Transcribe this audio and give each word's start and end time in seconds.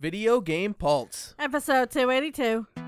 Video 0.00 0.40
Game 0.40 0.72
Pulse. 0.72 1.34
Episode 1.38 1.90
282. 1.90 2.79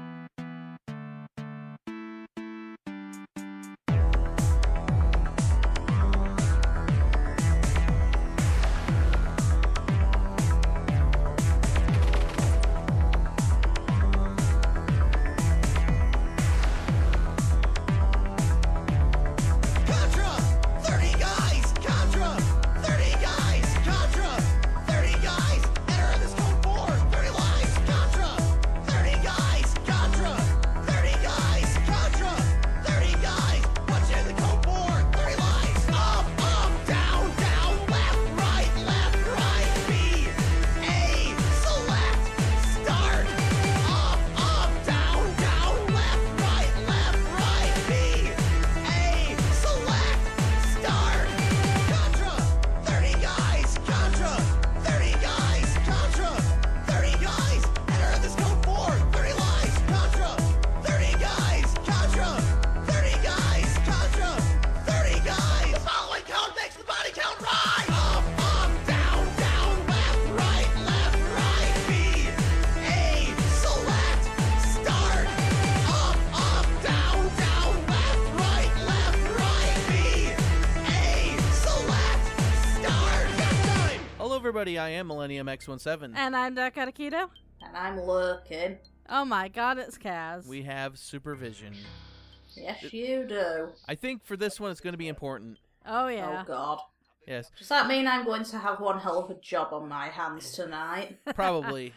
I 84.83 84.89
am 84.91 85.07
Millennium 85.07 85.47
X17. 85.47 86.13
And 86.17 86.35
I'm 86.35 86.55
Dakota 86.57 86.91
Keto. 86.91 87.29
And 87.63 87.77
I'm 87.77 88.01
lurking. 88.01 88.79
Oh 89.09 89.25
my 89.25 89.47
god, 89.47 89.79
it's 89.79 89.97
Kaz. 89.97 90.45
We 90.47 90.63
have 90.63 90.99
supervision. 90.99 91.75
Yes, 92.57 92.93
you 92.93 93.25
do. 93.29 93.69
I 93.89 93.95
think 93.95 94.25
for 94.25 94.37
this 94.37 94.59
one, 94.59 94.73
it's 94.73 94.81
going 94.81 94.93
to 94.95 94.99
be 94.99 95.07
important. 95.09 95.59
oh 95.87 96.09
yeah. 96.09 96.41
Oh 96.43 96.45
God. 96.47 96.81
Yes, 97.29 97.49
Does 97.57 97.69
that 97.69 97.87
mean 97.87 98.09
I'm 98.09 98.25
going 98.25 98.43
to 98.43 98.59
have 98.59 98.81
one 98.81 98.99
hell 98.99 99.21
of 99.23 99.31
a 99.31 99.35
job 99.41 99.69
on 99.73 99.89
my 99.89 100.09
hands 100.09 100.51
tonight? 100.51 101.19
probably. 101.37 101.93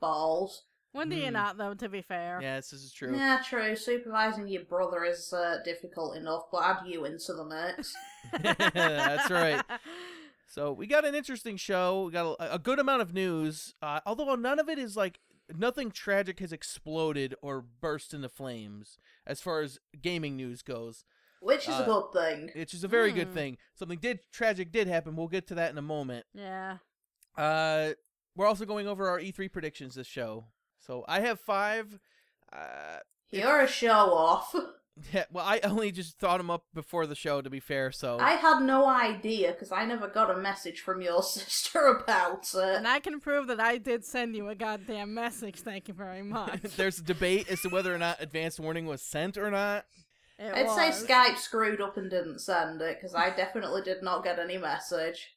Balls. 0.00 0.62
when 0.92 1.08
do 1.08 1.16
you 1.16 1.26
Hmm. 1.26 1.32
not, 1.32 1.58
though, 1.58 1.74
to 1.74 1.88
be 1.88 2.02
fair? 2.02 2.38
yes, 2.40 2.70
this 2.70 2.80
is 2.84 2.92
true. 2.92 3.12
Yeah, 3.16 3.42
true. 3.44 3.74
Supervising 3.74 4.46
your 4.46 4.62
brother 4.62 5.04
is 5.04 5.32
uh, 5.32 5.56
difficult 5.64 6.16
enough, 6.16 6.44
but 6.52 6.62
add 6.62 6.86
you 6.86 7.04
into 7.06 7.32
the 7.32 7.44
mix. 7.44 7.92
That's 8.42 9.28
right. 9.30 9.60
So 10.52 10.72
we 10.72 10.88
got 10.88 11.04
an 11.04 11.14
interesting 11.14 11.56
show. 11.56 12.06
We 12.06 12.10
got 12.12 12.32
a, 12.40 12.54
a 12.54 12.58
good 12.58 12.80
amount 12.80 13.02
of 13.02 13.14
news, 13.14 13.72
uh, 13.80 14.00
although 14.04 14.34
none 14.34 14.58
of 14.58 14.68
it 14.68 14.80
is 14.80 14.96
like 14.96 15.20
nothing 15.56 15.92
tragic 15.92 16.40
has 16.40 16.52
exploded 16.52 17.36
or 17.40 17.60
burst 17.62 18.12
into 18.12 18.28
flames 18.28 18.98
as 19.24 19.40
far 19.40 19.60
as 19.60 19.78
gaming 20.02 20.36
news 20.36 20.62
goes, 20.62 21.04
Which 21.40 21.68
is 21.68 21.74
Uh, 21.76 21.82
a 21.82 21.84
good 21.84 22.12
thing. 22.12 22.50
which 22.60 22.74
is 22.74 22.82
a 22.82 22.88
very 22.88 23.10
Hmm. 23.10 23.16
good 23.18 23.32
thing. 23.32 23.58
Something 23.74 24.00
did 24.00 24.20
tragic 24.32 24.72
did 24.72 24.88
happen. 24.88 25.14
We'll 25.14 25.28
get 25.28 25.46
to 25.48 25.54
that 25.54 25.70
in 25.70 25.78
a 25.78 25.82
moment. 25.82 26.26
Yeah. 26.34 26.78
Uh, 27.36 27.92
we're 28.34 28.46
also 28.46 28.64
going 28.64 28.88
over 28.88 29.08
our 29.08 29.20
E3 29.20 29.48
predictions 29.48 29.94
this 29.94 30.08
show. 30.08 30.46
So 30.80 31.04
I 31.06 31.20
have 31.20 31.38
five. 31.38 32.00
Uh, 32.52 32.98
You're 33.30 33.60
a 33.60 33.68
show 33.68 34.12
off. 34.12 34.52
yeah, 35.12 35.24
well, 35.30 35.44
I 35.46 35.60
only 35.64 35.92
just 35.92 36.18
thought 36.18 36.38
them 36.38 36.50
up 36.50 36.64
before 36.74 37.06
the 37.06 37.14
show. 37.14 37.40
To 37.40 37.50
be 37.50 37.60
fair, 37.60 37.92
so 37.92 38.18
I 38.20 38.32
had 38.32 38.60
no 38.60 38.86
idea 38.86 39.52
because 39.52 39.72
I 39.72 39.84
never 39.84 40.08
got 40.08 40.30
a 40.30 40.36
message 40.36 40.80
from 40.80 41.00
your 41.00 41.22
sister 41.22 41.86
about 41.86 42.48
it. 42.54 42.76
And 42.76 42.88
I 42.88 43.00
can 43.00 43.20
prove 43.20 43.46
that 43.48 43.60
I 43.60 43.78
did 43.78 44.04
send 44.04 44.36
you 44.36 44.48
a 44.48 44.54
goddamn 44.54 45.14
message. 45.14 45.60
Thank 45.60 45.88
you 45.88 45.94
very 45.94 46.22
much. 46.22 46.60
there's 46.76 46.98
a 46.98 47.04
debate 47.04 47.50
as 47.50 47.60
to 47.62 47.68
whether 47.68 47.94
or 47.94 47.98
not 47.98 48.20
advance 48.20 48.58
warning 48.58 48.86
was 48.86 49.02
sent 49.02 49.36
or 49.36 49.50
not. 49.50 49.84
It 50.38 50.54
I'd 50.54 50.92
say. 50.92 51.06
Skype 51.06 51.36
screwed 51.36 51.80
up 51.80 51.96
and 51.96 52.10
didn't 52.10 52.40
send 52.40 52.80
it 52.80 52.96
because 52.98 53.14
I 53.14 53.30
definitely 53.30 53.82
did 53.82 54.02
not 54.02 54.24
get 54.24 54.38
any 54.38 54.56
message. 54.56 55.34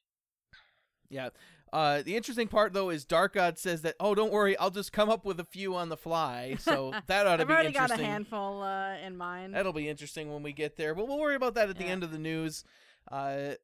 Yeah. 1.10 1.28
Uh, 1.74 2.02
the 2.02 2.14
interesting 2.16 2.46
part 2.46 2.72
though 2.72 2.88
is 2.90 3.04
Dark 3.04 3.34
God 3.34 3.58
says 3.58 3.82
that 3.82 3.96
oh 3.98 4.14
don't 4.14 4.30
worry 4.32 4.56
I'll 4.58 4.70
just 4.70 4.92
come 4.92 5.10
up 5.10 5.24
with 5.24 5.40
a 5.40 5.44
few 5.44 5.74
on 5.74 5.88
the 5.88 5.96
fly 5.96 6.56
so 6.60 6.92
that 7.08 7.26
ought 7.26 7.36
to 7.38 7.42
I've 7.42 7.48
be 7.48 7.52
already 7.52 7.72
got 7.72 7.90
a 7.90 7.94
interesting. 7.94 8.06
handful 8.06 8.62
uh, 8.62 8.96
in 8.98 9.16
mind. 9.16 9.54
That'll 9.54 9.72
be 9.72 9.88
interesting 9.88 10.32
when 10.32 10.44
we 10.44 10.52
get 10.52 10.76
there, 10.76 10.94
but 10.94 11.08
we'll 11.08 11.18
worry 11.18 11.34
about 11.34 11.54
that 11.54 11.68
at 11.68 11.76
the 11.76 11.84
end 11.84 12.04
of 12.04 12.12
the 12.12 12.18
news. 12.18 12.62
Uh, 13.10 13.54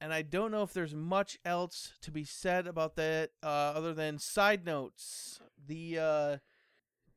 and 0.00 0.12
I 0.12 0.22
don't 0.22 0.52
know 0.52 0.62
if 0.62 0.72
there's 0.72 0.94
much 0.94 1.38
else 1.44 1.94
to 2.02 2.10
be 2.12 2.22
said 2.22 2.66
about 2.68 2.94
that 2.96 3.30
uh, 3.42 3.46
other 3.46 3.92
than 3.94 4.18
side 4.18 4.64
notes. 4.64 5.40
The 5.66 5.98
uh, 5.98 6.36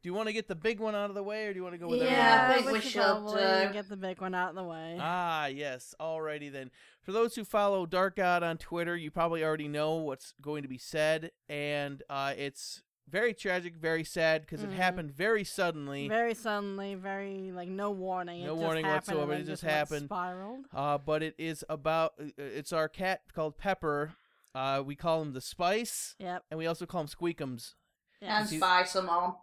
do 0.02 0.08
you 0.10 0.14
want 0.14 0.28
to 0.28 0.34
get 0.34 0.48
the 0.48 0.56
big 0.56 0.80
one 0.80 0.96
out 0.96 1.10
of 1.10 1.16
the 1.16 1.24
way, 1.24 1.46
or 1.48 1.54
do 1.54 1.58
you 1.58 1.64
want 1.64 1.74
to 1.76 1.80
go 1.80 1.88
with 1.88 2.02
Yeah, 2.02 2.50
everything 2.50 2.52
I 2.52 2.54
think 2.56 2.68
we 2.68 2.74
we 2.74 2.80
should 2.82 2.92
should, 2.92 3.02
probably 3.02 3.44
uh, 3.44 3.72
get 3.72 3.90
the 3.90 3.98
big 3.98 4.22
one 4.22 4.34
out 4.34 4.50
of 4.52 4.56
the 4.56 4.64
way. 4.64 4.98
Ah, 5.00 5.48
yes. 5.48 5.94
Alrighty 6.00 6.52
then. 6.52 6.72
For 7.02 7.12
those 7.12 7.36
who 7.36 7.44
follow 7.44 7.86
Dark 7.86 8.16
God 8.16 8.44
on 8.44 8.58
Twitter, 8.58 8.96
you 8.96 9.12
probably 9.12 9.44
already 9.44 9.68
know 9.68 9.96
what's 9.96 10.34
going 10.42 10.64
to 10.64 10.70
be 10.70 10.78
said, 10.78 11.32
and 11.50 12.02
uh, 12.10 12.34
it's 12.38 12.82
very 13.10 13.34
tragic, 13.34 13.76
very 13.76 14.04
sad 14.04 14.42
because 14.42 14.62
Mhm. 14.62 14.72
it 14.72 14.76
happened 14.76 15.12
very 15.12 15.44
suddenly. 15.44 16.08
very 16.08 16.36
suddenly, 16.36 16.94
very 16.96 17.52
like 17.52 17.68
no 17.68 17.90
warning. 17.92 18.46
No 18.46 18.54
it 18.54 18.58
warning 18.58 18.84
just 18.86 18.94
happened 18.94 19.18
whatsoever, 19.18 19.32
and 19.34 19.42
it 19.42 19.46
then 19.46 19.54
just 19.54 19.64
happened. 19.64 20.06
Spiraled. 20.06 20.66
Uh, 20.74 20.98
but 21.00 21.24
it 21.24 21.34
is 21.40 21.66
about 21.70 22.14
uh, 22.22 22.26
it's 22.38 22.72
our 22.72 22.88
cat 22.88 23.22
called 23.34 23.58
Pepper. 23.58 24.14
Uh, 24.54 24.84
we 24.86 24.96
call 24.96 25.22
him 25.24 25.34
the 25.34 25.42
Spice, 25.42 26.16
Yep. 26.20 26.44
and 26.52 26.58
we 26.58 26.68
also 26.68 26.86
call 26.86 27.02
him 27.02 27.08
Squeakums. 27.08 27.74
Yeah. 28.22 28.40
And 28.42 28.50
spice 28.50 28.94
them 28.94 29.10
on. 29.10 29.36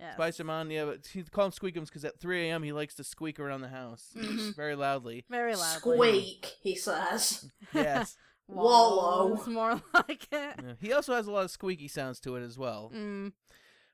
Yes. 0.00 0.14
Spice 0.14 0.40
him 0.40 0.50
on, 0.50 0.70
yeah, 0.70 0.84
but 0.84 1.06
he 1.06 1.22
call 1.22 1.46
him 1.46 1.52
Squeakums 1.52 1.86
because 1.86 2.04
at 2.04 2.18
3 2.20 2.48
a.m. 2.48 2.62
he 2.62 2.72
likes 2.72 2.94
to 2.96 3.04
squeak 3.04 3.38
around 3.40 3.60
the 3.62 3.68
house 3.68 4.10
Mhm. 4.16 4.54
very 4.56 4.74
loudly. 4.74 5.24
Very 5.30 5.54
loud. 5.54 5.78
Squeak, 5.78 6.54
he 6.60 6.74
says. 6.76 7.50
Yes, 7.74 8.16
Wallow. 8.48 9.34
It's 9.36 9.46
more 9.46 9.80
like 9.94 10.24
it. 10.30 10.54
Yeah. 10.62 10.72
he 10.80 10.92
also 10.92 11.14
has 11.14 11.26
a 11.26 11.32
lot 11.32 11.44
of 11.44 11.50
squeaky 11.50 11.88
sounds 11.88 12.20
to 12.20 12.36
it 12.36 12.42
as 12.42 12.58
well. 12.58 12.92
Mm. 12.94 13.32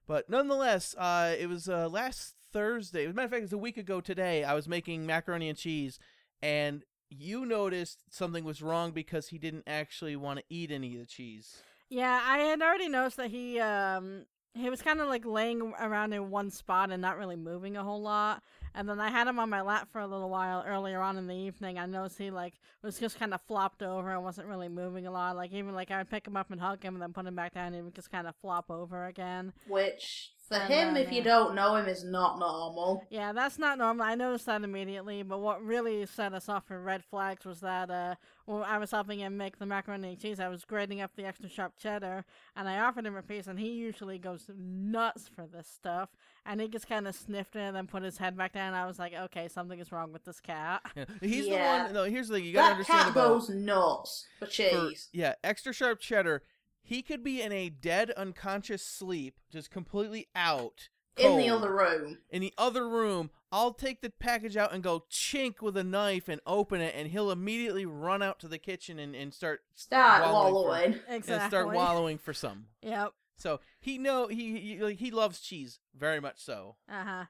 But 0.07 0.29
nonetheless, 0.29 0.95
uh, 0.99 1.35
it 1.39 1.49
was 1.49 1.69
uh, 1.69 1.89
last 1.89 2.35
Thursday. 2.53 3.05
As 3.05 3.13
a 3.13 3.15
matter 3.15 3.27
of 3.27 3.31
fact, 3.31 3.41
it 3.41 3.45
was 3.45 3.53
a 3.53 3.59
week 3.59 3.77
ago 3.77 4.01
today. 4.01 4.43
I 4.43 4.55
was 4.55 4.67
making 4.67 5.07
macaroni 5.07 5.49
and 5.49 5.57
cheese, 5.57 5.99
and 6.43 6.83
you 7.09 7.45
noticed 7.47 8.03
something 8.11 8.43
was 8.45 8.61
wrong 8.63 8.91
because 8.93 9.29
he 9.29 9.39
didn't 9.39 9.65
actually 9.69 10.17
want 10.17 10.39
to 10.41 10.45
eat 10.49 10.71
any 10.73 10.95
of 10.95 11.01
the 11.01 11.07
cheese. 11.07 11.63
Yeah, 11.89 12.21
I 12.25 12.39
had 12.39 12.61
already 12.63 12.89
noticed 12.89 13.17
that 13.19 13.31
he 13.31 13.59
um 13.61 14.27
he 14.55 14.69
was 14.69 14.83
kind 14.83 15.01
of 15.01 15.09
like 15.09 15.25
laying 15.25 15.73
around 15.81 16.13
in 16.13 16.31
one 16.31 16.51
spot 16.51 16.91
and 16.91 17.01
not 17.01 17.17
really 17.17 17.37
moving 17.37 17.77
a 17.77 17.85
whole 17.85 18.03
lot. 18.03 18.43
And 18.75 18.89
then 18.89 19.01
I 19.01 19.11
had 19.11 19.27
him 19.27 19.39
on 19.39 19.51
my 19.51 19.63
lap 19.63 19.89
for 19.91 20.01
a 20.01 20.07
little 20.07 20.31
while 20.31 20.65
earlier 20.67 21.01
on 21.01 21.17
in 21.17 21.27
the 21.27 21.35
evening. 21.35 21.79
I 21.79 21.87
noticed 21.87 22.19
he 22.19 22.31
like 22.31 22.55
was 22.83 22.99
just 22.99 23.19
kind 23.19 23.35
of 23.35 23.41
flopped 23.43 23.83
over 23.83 24.11
and 24.13 24.23
wasn't 24.25 24.49
really 24.49 24.69
moving 24.69 25.07
a 25.07 25.11
lot. 25.11 25.37
Like 25.37 25.53
even 25.53 25.75
like 25.75 25.91
I 25.91 25.99
would 25.99 26.11
pick 26.11 26.27
him 26.27 26.37
up 26.37 26.51
and 26.51 26.61
hug 26.61 26.83
him 26.83 26.95
and 26.95 27.03
then 27.03 27.13
put 27.13 27.27
him 27.27 27.35
back 27.35 27.55
down 27.55 27.69
and 27.69 27.77
he 27.77 27.83
would 27.83 27.95
just 27.95 28.11
kind 28.11 28.27
of 28.27 28.35
flop 28.37 28.71
over 28.71 29.07
again. 29.07 29.53
Which, 29.69 30.33
for 30.51 30.59
him, 30.59 30.95
then, 30.95 30.97
if 30.97 31.13
you 31.13 31.23
don't 31.23 31.55
know 31.55 31.77
him, 31.77 31.87
is 31.87 32.03
not 32.05 32.39
normal. 32.41 33.05
Yeah, 33.09 33.33
that's 33.33 33.59
not 33.59 33.79
normal. 33.79 34.05
I 34.05 34.15
noticed 34.17 34.47
that 34.47 34.63
immediately. 34.65 35.23
But 35.23 35.39
what 35.39 35.65
really 35.65 36.05
set 36.07 36.33
us 36.35 36.49
off 36.49 36.67
for 36.67 36.81
red 36.81 37.05
flags 37.05 37.45
was 37.45 37.61
that 37.61 37.89
uh, 37.91 38.17
when 38.47 38.63
I 38.65 38.79
was 38.79 38.91
helping 38.91 39.21
him 39.21 39.37
make 39.37 39.59
the 39.59 39.67
macaroni 39.67 40.09
and 40.11 40.19
cheese, 40.21 40.41
I 40.41 40.49
was 40.49 40.65
grating 40.65 41.01
up 41.01 41.13
the 41.15 41.25
extra 41.25 41.49
sharp 41.49 41.75
cheddar, 41.79 42.25
and 42.57 42.69
I 42.69 42.81
offered 42.81 43.07
him 43.07 43.15
a 43.17 43.23
piece, 43.23 43.47
and 43.47 43.61
he 43.61 43.71
usually 43.71 44.19
goes 44.19 44.51
nuts 44.59 45.29
for 45.33 45.47
this 45.47 45.69
stuff. 45.69 46.09
And 46.45 46.61
he 46.61 46.69
just 46.69 46.89
kind 46.89 47.07
of 47.07 47.15
sniffed 47.15 47.55
it 47.55 47.61
and 47.61 47.77
then 47.77 47.87
put 47.87 48.03
his 48.03 48.19
head 48.19 48.37
back 48.37 48.53
down. 48.53 48.75
I 48.75 48.87
was 48.87 48.99
like, 48.99 49.13
okay, 49.15 49.47
something 49.47 49.79
is 49.79 49.93
wrong 49.93 50.13
with 50.13 50.25
this 50.25 50.41
cat. 50.41 50.83
Yeah. 50.97 51.05
He's 51.21 51.47
Yeah. 51.47 51.79
the 51.79 51.85
one. 51.85 51.93
No, 51.95 52.05
here's 52.05 52.29
the 52.29 52.37
thing. 52.37 52.45
You 52.45 52.55
gotta 52.55 52.65
That 52.67 52.73
understand 52.73 53.01
cat 53.03 53.11
about 53.13 53.29
goes 53.29 53.51
nuts 53.51 54.27
for 54.39 54.47
for- 54.47 54.51
cheese. 54.51 55.09
yeah, 55.13 55.35
extra 55.45 55.73
sharp 55.73 56.01
cheddar. 56.01 56.43
He 56.83 57.03
could 57.03 57.23
be 57.23 57.41
in 57.43 57.53
a 57.53 57.69
dead, 57.69 58.11
unconscious 58.13 58.83
sleep, 58.85 59.39
just 59.51 59.71
completely 59.71 60.29
out. 60.35 60.89
in 61.17 61.37
the 61.37 61.51
other 61.51 61.73
room. 61.75 62.19
in 62.31 62.41
the 62.41 62.55
other 62.57 62.89
room. 62.89 63.31
I'll 63.53 63.75
take 63.75 64.01
the 64.01 64.11
package 64.11 64.57
out 64.57 64.73
and 64.73 64.83
go 64.83 65.05
chink 65.11 65.61
with 65.61 65.77
a 65.77 65.83
knife 65.85 66.29
and 66.29 66.41
open 66.47 66.81
it, 66.81 66.95
and 66.97 67.09
he'll 67.09 67.31
immediately 67.33 67.85
run 67.85 68.23
out 68.23 68.39
to 68.41 68.49
the 68.49 68.59
kitchen 68.59 68.99
and, 68.99 69.15
and 69.15 69.35
start 69.35 69.61
Start 69.75 70.23
Wallowing 70.23 70.95
for- 70.95 70.99
Exactly. 71.13 71.35
and 71.35 71.51
start 71.51 71.73
wallowing 71.75 72.19
for 72.19 72.33
some. 72.33 72.67
Yep. 72.83 73.13
So 73.37 73.61
he 73.81 73.99
know 73.99 74.29
he, 74.29 74.59
he 74.79 74.95
he 74.95 75.11
loves 75.11 75.41
cheese 75.41 75.81
very 75.99 76.21
much 76.21 76.39
so. 76.43 76.77
Uh 76.89 77.05
huh. 77.05 77.25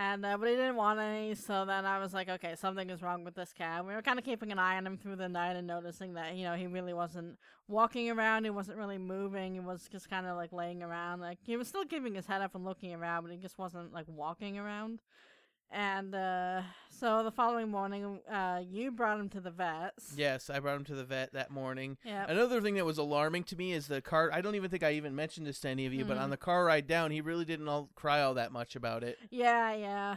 And 0.00 0.24
he 0.24 0.50
didn't 0.50 0.76
want 0.76 1.00
any, 1.00 1.34
so 1.34 1.64
then 1.64 1.84
I 1.84 1.98
was 1.98 2.14
like, 2.14 2.28
okay, 2.28 2.54
something 2.54 2.88
is 2.88 3.02
wrong 3.02 3.24
with 3.24 3.34
this 3.34 3.52
cat. 3.52 3.84
We 3.84 3.92
were 3.92 4.00
kind 4.00 4.16
of 4.16 4.24
keeping 4.24 4.52
an 4.52 4.58
eye 4.60 4.76
on 4.76 4.86
him 4.86 4.96
through 4.96 5.16
the 5.16 5.28
night 5.28 5.56
and 5.56 5.66
noticing 5.66 6.14
that 6.14 6.36
you 6.36 6.44
know 6.44 6.54
he 6.54 6.68
really 6.68 6.94
wasn't 6.94 7.36
walking 7.66 8.08
around. 8.08 8.44
He 8.44 8.50
wasn't 8.50 8.78
really 8.78 8.96
moving. 8.96 9.54
He 9.54 9.60
was 9.60 9.88
just 9.90 10.08
kind 10.08 10.24
of 10.24 10.36
like 10.36 10.52
laying 10.52 10.84
around. 10.84 11.18
Like 11.20 11.38
he 11.42 11.56
was 11.56 11.66
still 11.66 11.84
keeping 11.84 12.14
his 12.14 12.26
head 12.26 12.42
up 12.42 12.54
and 12.54 12.64
looking 12.64 12.94
around, 12.94 13.24
but 13.24 13.32
he 13.32 13.38
just 13.38 13.58
wasn't 13.58 13.92
like 13.92 14.06
walking 14.06 14.56
around. 14.56 15.00
And 15.70 16.14
uh, 16.14 16.62
so 16.88 17.22
the 17.22 17.30
following 17.30 17.68
morning, 17.70 18.20
uh, 18.30 18.62
you 18.66 18.90
brought 18.90 19.20
him 19.20 19.28
to 19.30 19.40
the 19.40 19.50
vets. 19.50 20.14
Yes, 20.16 20.48
I 20.48 20.60
brought 20.60 20.76
him 20.76 20.84
to 20.86 20.94
the 20.94 21.04
vet 21.04 21.32
that 21.34 21.50
morning. 21.50 21.98
Yeah. 22.04 22.24
Another 22.28 22.60
thing 22.60 22.74
that 22.76 22.86
was 22.86 22.96
alarming 22.98 23.44
to 23.44 23.56
me 23.56 23.72
is 23.72 23.86
the 23.86 24.00
car. 24.00 24.30
I 24.32 24.40
don't 24.40 24.54
even 24.54 24.70
think 24.70 24.82
I 24.82 24.92
even 24.92 25.14
mentioned 25.14 25.46
this 25.46 25.60
to 25.60 25.68
any 25.68 25.84
of 25.86 25.92
you, 25.92 26.04
but 26.04 26.16
on 26.16 26.28
Mhm. 26.28 26.30
the 26.30 26.36
car 26.38 26.64
ride 26.64 26.86
down, 26.86 27.10
he 27.10 27.20
really 27.20 27.44
didn't 27.44 27.68
all 27.68 27.90
cry 27.94 28.22
all 28.22 28.34
that 28.34 28.50
much 28.50 28.74
about 28.76 29.04
it. 29.04 29.18
Yeah. 29.30 29.74
Yeah. 29.74 30.16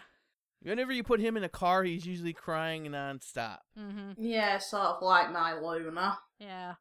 Whenever 0.64 0.94
you 0.94 1.04
put 1.04 1.20
him 1.20 1.36
in 1.36 1.44
a 1.44 1.50
car, 1.50 1.84
he's 1.84 2.06
usually 2.06 2.34
crying 2.34 2.86
nonstop. 2.86 3.60
Mhm. 3.78 4.16
Yeah, 4.18 4.58
sort 4.60 4.84
of 4.84 5.02
like 5.02 5.32
my 5.32 5.54
Luna. 5.54 6.20
Yeah. 6.40 6.76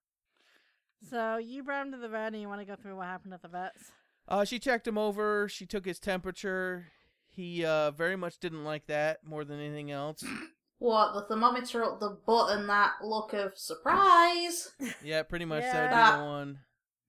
So 1.08 1.38
you 1.38 1.62
brought 1.64 1.86
him 1.86 1.92
to 1.92 1.98
the 1.98 2.08
vet, 2.08 2.34
and 2.34 2.42
you 2.42 2.48
want 2.48 2.60
to 2.60 2.66
go 2.66 2.76
through 2.76 2.96
what 2.96 3.06
happened 3.06 3.32
at 3.34 3.40
the 3.42 3.48
vets? 3.48 3.90
Uh, 4.28 4.44
she 4.44 4.58
checked 4.58 4.86
him 4.86 4.98
over. 4.98 5.48
She 5.48 5.64
took 5.66 5.86
his 5.86 5.98
temperature. 5.98 6.92
He 7.30 7.64
uh, 7.64 7.90
very 7.92 8.16
much 8.16 8.38
didn't 8.38 8.64
like 8.64 8.86
that 8.86 9.24
more 9.24 9.44
than 9.44 9.60
anything 9.60 9.90
else. 9.90 10.24
What, 10.82 11.12
the 11.12 11.26
thermometer 11.26 11.84
up 11.84 12.00
the 12.00 12.16
butt 12.26 12.56
and 12.58 12.66
that 12.70 12.92
look 13.04 13.34
of 13.34 13.52
surprise? 13.58 14.70
Yeah, 15.04 15.22
pretty 15.24 15.44
much 15.44 15.60
that 15.62 15.74
Yeah. 15.74 16.10
would 16.10 16.16
be 16.16 16.18
the 16.18 16.24
one. 16.24 16.58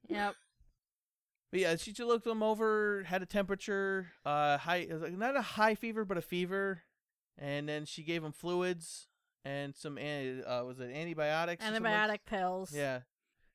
Yep. 0.09 0.35
But 1.51 1.59
yeah, 1.62 1.75
she 1.77 1.94
just 1.94 2.06
looked 2.06 2.27
him 2.27 2.44
over, 2.44 3.03
had 3.03 3.21
a 3.21 3.25
temperature, 3.25 4.07
uh, 4.25 4.57
high, 4.57 4.77
it 4.89 4.91
was 4.91 5.01
like 5.03 5.18
not 5.18 5.38
a 5.38 5.41
high 5.41 5.75
fever, 5.75 6.03
but 6.03 6.18
a 6.18 6.21
fever, 6.21 6.81
and 7.38 7.69
then 7.69 7.85
she 7.85 8.03
gave 8.03 8.25
him 8.25 8.33
fluids 8.33 9.07
and 9.45 9.74
some, 9.74 9.97
an- 9.97 10.44
uh, 10.45 10.63
was 10.65 10.81
it 10.81 10.91
antibiotics? 10.94 11.65
or 11.65 11.71
Antibiotic 11.71 12.19
pills. 12.25 12.74
Yeah, 12.75 13.00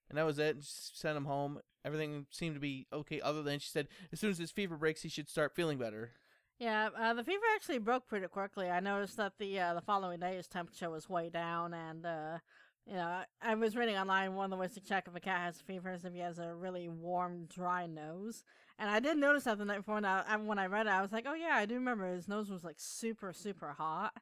and 0.08 0.16
that 0.16 0.24
was 0.24 0.38
it. 0.38 0.60
Just 0.60 0.98
sent 0.98 1.19
him 1.19 1.26
home. 1.26 1.60
Everything 1.84 2.24
seemed 2.30 2.54
to 2.54 2.60
be 2.60 2.86
okay. 2.90 3.20
Other 3.20 3.42
than 3.42 3.58
she 3.58 3.69
said, 3.69 3.88
as 4.12 4.19
soon 4.19 4.30
as 4.30 4.38
his 4.38 4.50
fever 4.50 4.76
breaks, 4.76 5.02
he 5.02 5.10
should 5.10 5.28
start 5.28 5.54
feeling 5.54 5.76
better. 5.76 6.12
Yeah, 6.58 6.88
uh, 6.99 7.12
the 7.14 7.25
fever 7.25 7.43
actually 7.55 7.79
broke 7.79 8.06
pretty 8.06 8.26
quickly. 8.29 8.70
I 8.70 8.81
noticed 8.81 9.17
that 9.19 9.35
the 9.38 9.61
uh, 9.61 9.75
the 9.75 9.82
following 9.82 10.20
day 10.20 10.37
his 10.37 10.49
temperature 10.49 10.88
was 10.88 11.08
way 11.08 11.29
down, 11.29 11.75
and 11.75 12.06
uh, 12.06 12.38
you 12.87 12.94
know 12.94 13.23
I, 13.43 13.55
was 13.55 13.76
reading 13.76 13.97
online 13.97 14.35
one 14.35 14.47
of 14.47 14.50
the 14.50 14.56
ways 14.56 14.73
to 14.75 14.81
check 14.81 15.05
if 15.06 15.14
a 15.14 15.20
cat 15.20 15.41
has 15.41 15.61
fever 15.61 15.93
is 15.93 16.05
if 16.05 16.14
he 16.14 16.20
has 16.20 16.38
a 16.38 16.55
really 16.55 16.88
warm, 16.88 17.47
dry 17.47 17.87
nose. 17.87 18.43
And 18.79 18.88
I 18.88 19.00
did 19.00 19.19
notice 19.19 19.44
that 19.44 19.58
the 19.58 19.64
night 19.67 19.79
before. 19.79 19.99
And 19.99 20.06
I, 20.06 20.23
I- 20.26 20.37
when 20.37 20.58
I 20.58 20.67
read 20.67 20.87
it, 20.87 20.91
I 20.91 21.03
was 21.03 21.12
like, 21.12 21.26
oh 21.29 21.35
yeah, 21.35 21.56
I 21.56 21.67
do 21.67 21.75
remember 21.75 22.11
his 22.12 22.29
nose 22.29 22.49
was 22.50 22.64
like 22.64 22.76
super, 22.79 23.32
super 23.35 23.73
hot, 23.73 24.14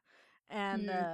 and 0.49 0.87
Mm. 0.89 1.09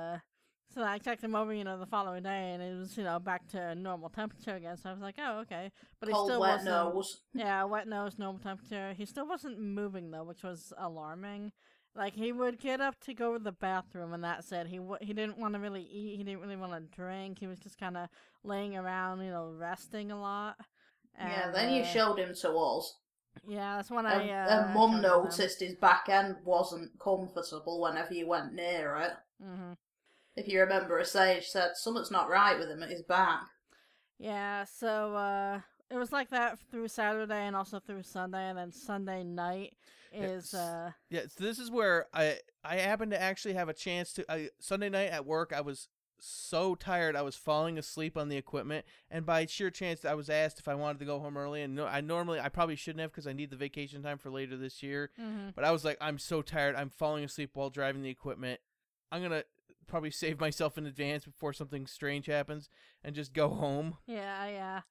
So 0.74 0.84
I 0.84 0.98
checked 0.98 1.24
him 1.24 1.36
over, 1.36 1.54
you 1.54 1.64
know, 1.64 1.78
the 1.80 1.86
following 1.86 2.24
day, 2.24 2.52
and 2.54 2.62
it 2.64 2.78
was 2.78 2.98
you 2.98 3.04
know 3.04 3.20
back 3.20 3.48
to 3.50 3.76
normal 3.76 4.10
temperature 4.10 4.56
again. 4.56 4.78
So 4.78 4.90
I 4.90 4.94
was 4.94 5.02
like, 5.02 5.16
oh 5.20 5.40
okay, 5.42 5.72
but 6.00 6.10
he 6.10 6.16
Cold, 6.16 6.26
still 6.26 6.40
wet 6.40 6.64
wasn't. 6.64 6.66
nose. 6.66 7.22
Yeah, 7.34 7.64
wet 7.64 7.88
nose, 7.88 8.20
normal 8.20 8.42
temperature. 8.42 8.94
He 8.98 9.06
still 9.06 9.26
wasn't 9.28 9.60
moving 9.60 10.12
though, 10.12 10.24
which 10.24 10.44
was 10.44 10.74
alarming. 10.78 11.54
Like 11.96 12.14
he 12.16 12.32
would 12.32 12.60
get 12.60 12.82
up 12.82 13.00
to 13.02 13.14
go 13.14 13.38
to 13.38 13.44
the 13.44 13.52
bathroom, 13.54 14.14
and 14.14 14.24
that's 14.24 14.52
it. 14.52 14.68
He 14.68 14.78
w- 14.78 14.98
he 15.02 15.14
didn't 15.14 15.38
want 15.38 15.54
to 15.54 15.60
really 15.60 15.84
eat. 15.84 16.18
He 16.18 16.24
didn't 16.24 16.42
really 16.42 16.56
want 16.58 16.74
to 16.74 16.96
drink. 16.96 17.40
He 17.40 17.48
was 17.48 17.60
just 17.60 17.78
kind 17.78 17.98
of 17.98 18.10
laying 18.44 18.76
around, 18.78 19.22
you 19.24 19.32
know, 19.32 19.54
resting 19.58 20.12
a 20.12 20.20
lot. 20.20 20.58
yeah, 21.20 21.52
then 21.52 21.74
you 21.74 21.84
showed 21.84 22.18
him 22.20 22.34
to 22.36 22.52
us. 22.52 22.98
Yeah, 23.48 23.78
that's 23.78 23.90
when 23.92 24.06
And, 24.06 24.30
I. 24.30 24.30
and 24.48 24.66
Uh, 24.66 24.74
Mum 24.74 25.02
noticed 25.02 25.60
his 25.62 25.76
back 25.76 26.10
end 26.10 26.38
wasn't 26.46 26.98
comfortable 27.00 27.82
whenever 27.82 28.14
you 28.14 28.28
went 28.28 28.54
near 28.54 28.96
it. 28.98 29.14
hmm 29.42 29.74
If 30.36 30.48
you 30.48 30.60
remember 30.62 30.98
a 30.98 31.06
sage 31.06 31.48
said, 31.48 31.72
something's 31.76 32.12
not 32.12 32.30
right 32.30 32.58
with 32.58 32.70
him 32.70 32.82
at 32.84 32.90
his 32.90 33.02
back. 33.02 33.44
Yeah, 34.18 34.66
so 34.66 35.16
uh, 35.16 35.62
it 35.90 35.98
was 35.98 36.12
like 36.12 36.30
that 36.30 36.58
through 36.70 36.88
Saturday 36.88 37.46
and 37.46 37.56
also 37.56 37.80
through 37.80 38.04
Sunday, 38.04 38.48
and 38.50 38.58
then 38.58 38.72
Sunday 38.72 39.24
night 39.24 39.76
is 40.14 40.52
Yes. 40.52 40.54
uh. 40.54 40.92
Yeah, 41.10 41.22
so 41.28 41.44
this 41.44 41.60
is 41.60 41.72
where 41.72 42.08
I 42.14 42.38
I 42.64 42.76
happened 42.78 43.12
to 43.12 43.22
actually 43.22 43.56
have 43.56 43.70
a 43.70 43.74
chance 43.74 44.14
to 44.14 44.32
I, 44.32 44.50
Sunday 44.60 44.90
night 44.90 45.10
at 45.12 45.26
work. 45.26 45.52
I 45.56 45.62
was 45.62 45.88
so 46.24 46.76
tired, 46.76 47.16
I 47.16 47.24
was 47.24 47.36
falling 47.36 47.80
asleep 47.80 48.16
on 48.16 48.30
the 48.30 48.38
equipment, 48.38 48.86
and 49.10 49.26
by 49.26 49.48
sheer 49.48 49.72
chance, 49.72 50.06
I 50.06 50.14
was 50.14 50.30
asked 50.30 50.60
if 50.60 50.68
I 50.68 50.76
wanted 50.76 51.00
to 51.00 51.06
go 51.06 51.20
home 51.20 51.36
early. 51.36 51.64
And 51.64 51.74
no, 51.76 51.88
I 51.88 52.00
normally 52.02 52.40
I 52.40 52.50
probably 52.50 52.76
shouldn't 52.76 53.02
have 53.02 53.12
because 53.12 53.26
I 53.26 53.34
need 53.34 53.50
the 53.50 53.56
vacation 53.58 54.04
time 54.04 54.20
for 54.20 54.30
later 54.30 54.56
this 54.56 54.84
year. 54.84 55.10
mhm. 55.20 55.56
But 55.56 55.64
I 55.66 55.72
was 55.72 55.84
like, 55.84 55.98
I'm 56.00 56.20
so 56.20 56.42
tired. 56.44 56.76
I'm 56.76 56.90
falling 56.90 57.24
asleep 57.24 57.52
while 57.56 57.70
driving 57.72 58.04
the 58.04 58.10
equipment. 58.10 58.60
I'm 59.12 59.22
gonna 59.24 59.44
probably 59.88 60.12
save 60.12 60.40
myself 60.40 60.78
in 60.78 60.86
advance 60.86 61.26
before 61.26 61.54
something 61.54 61.86
strange 61.88 62.28
happens 62.28 62.70
and 63.04 63.16
just 63.16 63.34
go 63.34 63.50
home. 63.50 63.98
Yeah, 64.06 64.48
yeah, 64.48 64.82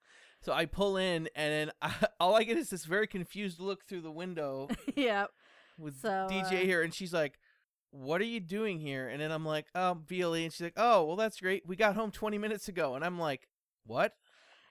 So 0.40 0.52
I 0.52 0.66
pull 0.66 0.96
in, 0.96 1.28
and 1.34 1.52
then 1.52 1.70
I, 1.82 1.94
all 2.20 2.34
I 2.34 2.44
get 2.44 2.56
is 2.56 2.70
this 2.70 2.84
very 2.84 3.06
confused 3.06 3.60
look 3.60 3.84
through 3.84 4.02
the 4.02 4.10
window 4.10 4.68
yeah. 4.96 5.26
with 5.78 6.00
So, 6.00 6.28
DJ 6.30 6.52
uh, 6.52 6.56
here, 6.64 6.82
and 6.82 6.92
she's 6.92 7.12
like, 7.12 7.38
"What 7.90 8.20
are 8.20 8.24
you 8.24 8.40
doing 8.40 8.80
here?" 8.80 9.08
And 9.08 9.20
then 9.20 9.32
I'm 9.32 9.46
like, 9.46 9.66
"Oh, 9.74 9.98
VLE," 10.06 10.44
and 10.44 10.52
she's 10.52 10.62
like, 10.62 10.74
"Oh, 10.76 11.04
well, 11.04 11.16
that's 11.16 11.40
great. 11.40 11.66
We 11.66 11.76
got 11.76 11.94
home 11.96 12.10
20 12.10 12.38
minutes 12.38 12.68
ago." 12.68 12.94
And 12.94 13.04
I'm 13.04 13.18
like, 13.18 13.48
"What?" 13.86 14.14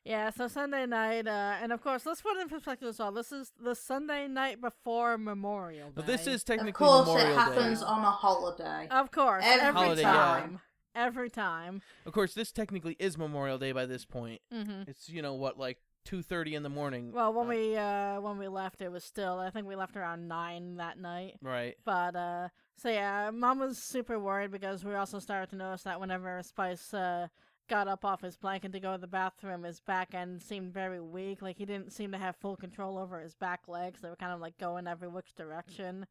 Yeah, 0.09 0.31
so 0.31 0.47
Sunday 0.47 0.87
night, 0.87 1.27
uh, 1.27 1.57
and 1.61 1.71
of 1.71 1.83
course, 1.83 2.03
let's 2.03 2.19
put 2.19 2.35
it 2.37 2.41
in 2.41 2.49
perspective 2.49 2.87
as 2.87 2.97
well. 2.97 3.11
This 3.11 3.31
is 3.31 3.51
the 3.61 3.75
Sunday 3.75 4.27
night 4.27 4.59
before 4.59 5.19
Memorial 5.19 5.89
Day. 5.89 5.93
But 5.93 6.07
this 6.07 6.25
is 6.25 6.41
Of 6.41 6.45
technically 6.45 6.71
course, 6.87 7.05
Memorial 7.05 7.31
it 7.31 7.35
happens 7.35 7.81
Day. 7.81 7.85
on 7.85 8.03
a 8.03 8.09
holiday. 8.09 8.87
of 8.89 9.11
course, 9.11 9.43
Every 9.45 9.67
every, 9.67 9.79
Holiday, 9.81 10.01
yeah. 10.01 10.11
time, 10.11 10.59
every 10.95 11.29
time. 11.29 11.83
Of 12.07 12.13
course, 12.13 12.33
this 12.33 12.51
technically 12.51 12.95
is 12.97 13.19
Memorial 13.19 13.59
Day 13.59 13.71
by 13.71 13.85
this 13.85 14.03
point. 14.03 14.41
hmm 14.51 14.81
It's 14.87 15.09
you 15.09 15.21
know 15.21 15.35
what, 15.35 15.59
like 15.59 15.77
2:30 16.07 16.55
in 16.55 16.63
the 16.63 16.69
morning. 16.69 17.11
Well, 17.11 17.31
when 17.31 17.45
Uh, 17.45 17.49
we 17.49 17.77
uh 17.77 18.19
when 18.19 18.39
we 18.39 18.47
left, 18.47 18.81
it 18.81 18.89
was 18.91 19.03
still. 19.03 19.37
I 19.37 19.51
think 19.51 19.67
we 19.67 19.75
left 19.75 19.95
around 19.95 20.27
nine 20.27 20.77
that 20.77 20.97
night. 20.97 21.37
right. 21.43 21.77
But 21.85 22.15
uh, 22.15 22.47
so 22.77 22.89
yeah, 22.89 23.29
mom 23.31 23.59
was 23.59 23.77
super 23.77 24.17
worried 24.17 24.49
because 24.49 24.83
we 24.83 24.95
also 24.95 25.19
started 25.19 25.51
to 25.51 25.55
notice 25.55 25.83
that 25.83 25.99
whenever 25.99 26.41
Spice 26.41 26.95
uh 26.95 27.27
got 27.69 27.87
up 27.87 28.03
off 28.03 28.21
his 28.21 28.35
blanket 28.35 28.73
to 28.73 28.79
go 28.79 28.93
to 28.93 28.97
the 28.97 29.07
bathroom, 29.07 29.63
his 29.63 29.79
back 29.79 30.13
end 30.13 30.41
seemed 30.41 30.73
very 30.73 30.99
weak. 30.99 31.41
Like 31.41 31.57
he 31.57 31.65
didn't 31.65 31.93
seem 31.93 32.11
to 32.11 32.17
have 32.17 32.35
full 32.35 32.55
control 32.55 32.97
over 32.97 33.19
his 33.19 33.35
back 33.35 33.67
legs. 33.67 34.01
They 34.01 34.09
were 34.09 34.15
kind 34.15 34.33
of 34.33 34.41
like 34.41 34.57
going 34.57 34.87
every 34.87 35.07
which 35.07 35.35
direction. 35.35 36.05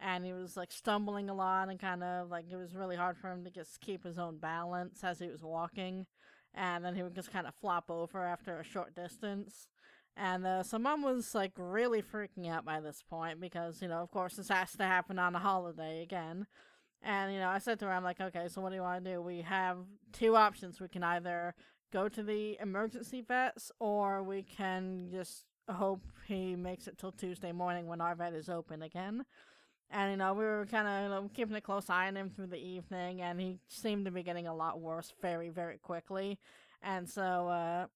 And 0.00 0.24
he 0.24 0.32
was 0.32 0.56
like 0.56 0.72
stumbling 0.72 1.30
a 1.30 1.34
lot 1.34 1.68
and 1.68 1.78
kind 1.78 2.02
of 2.02 2.28
like 2.28 2.46
it 2.50 2.56
was 2.56 2.74
really 2.74 2.96
hard 2.96 3.16
for 3.16 3.30
him 3.30 3.44
to 3.44 3.50
just 3.50 3.80
keep 3.80 4.04
his 4.04 4.18
own 4.18 4.38
balance 4.38 5.02
as 5.04 5.20
he 5.20 5.28
was 5.28 5.42
walking. 5.42 6.06
And 6.52 6.84
then 6.84 6.94
he 6.94 7.02
would 7.02 7.14
just 7.14 7.32
kind 7.32 7.46
of 7.46 7.54
flop 7.54 7.90
over 7.90 8.24
after 8.24 8.58
a 8.58 8.64
short 8.64 8.94
distance. 8.94 9.68
And 10.16 10.46
uh, 10.46 10.62
so 10.62 10.78
mom 10.78 11.02
was 11.02 11.34
like 11.34 11.52
really 11.56 12.02
freaking 12.02 12.48
out 12.48 12.64
by 12.64 12.80
this 12.80 13.02
point 13.08 13.40
because, 13.40 13.82
you 13.82 13.88
know, 13.88 14.02
of 14.02 14.10
course, 14.10 14.34
this 14.36 14.48
has 14.48 14.72
to 14.72 14.84
happen 14.84 15.18
on 15.18 15.34
a 15.34 15.40
holiday 15.40 16.02
again. 16.02 16.46
And, 17.04 17.34
you 17.34 17.38
know, 17.38 17.50
I 17.50 17.58
said 17.58 17.78
to 17.80 17.84
her, 17.84 17.92
I'm 17.92 18.02
like, 18.02 18.20
okay, 18.20 18.48
so 18.48 18.62
what 18.62 18.70
do 18.70 18.76
you 18.76 18.82
want 18.82 19.04
to 19.04 19.12
do? 19.12 19.20
We 19.20 19.42
have 19.42 19.76
two 20.12 20.36
options. 20.36 20.80
We 20.80 20.88
can 20.88 21.02
either 21.02 21.54
go 21.92 22.08
to 22.08 22.22
the 22.22 22.56
emergency 22.60 23.20
vets 23.20 23.70
or 23.78 24.22
we 24.22 24.42
can 24.42 25.08
just 25.12 25.44
hope 25.70 26.00
he 26.26 26.56
makes 26.56 26.88
it 26.88 26.96
till 26.96 27.12
Tuesday 27.12 27.52
morning 27.52 27.86
when 27.86 28.00
our 28.00 28.14
vet 28.14 28.32
is 28.32 28.48
open 28.48 28.82
again. 28.82 29.26
And, 29.90 30.12
you 30.12 30.16
know, 30.16 30.32
we 30.32 30.44
were 30.44 30.66
kind 30.70 30.88
of 30.88 31.02
you 31.02 31.08
know, 31.10 31.30
keeping 31.34 31.54
a 31.56 31.60
close 31.60 31.90
eye 31.90 32.08
on 32.08 32.16
him 32.16 32.30
through 32.30 32.46
the 32.46 32.56
evening, 32.56 33.20
and 33.20 33.38
he 33.38 33.58
seemed 33.68 34.06
to 34.06 34.10
be 34.10 34.22
getting 34.22 34.46
a 34.46 34.54
lot 34.54 34.80
worse 34.80 35.12
very, 35.20 35.50
very 35.50 35.76
quickly. 35.76 36.38
And 36.82 37.08
so, 37.08 37.48
uh, 37.48 37.86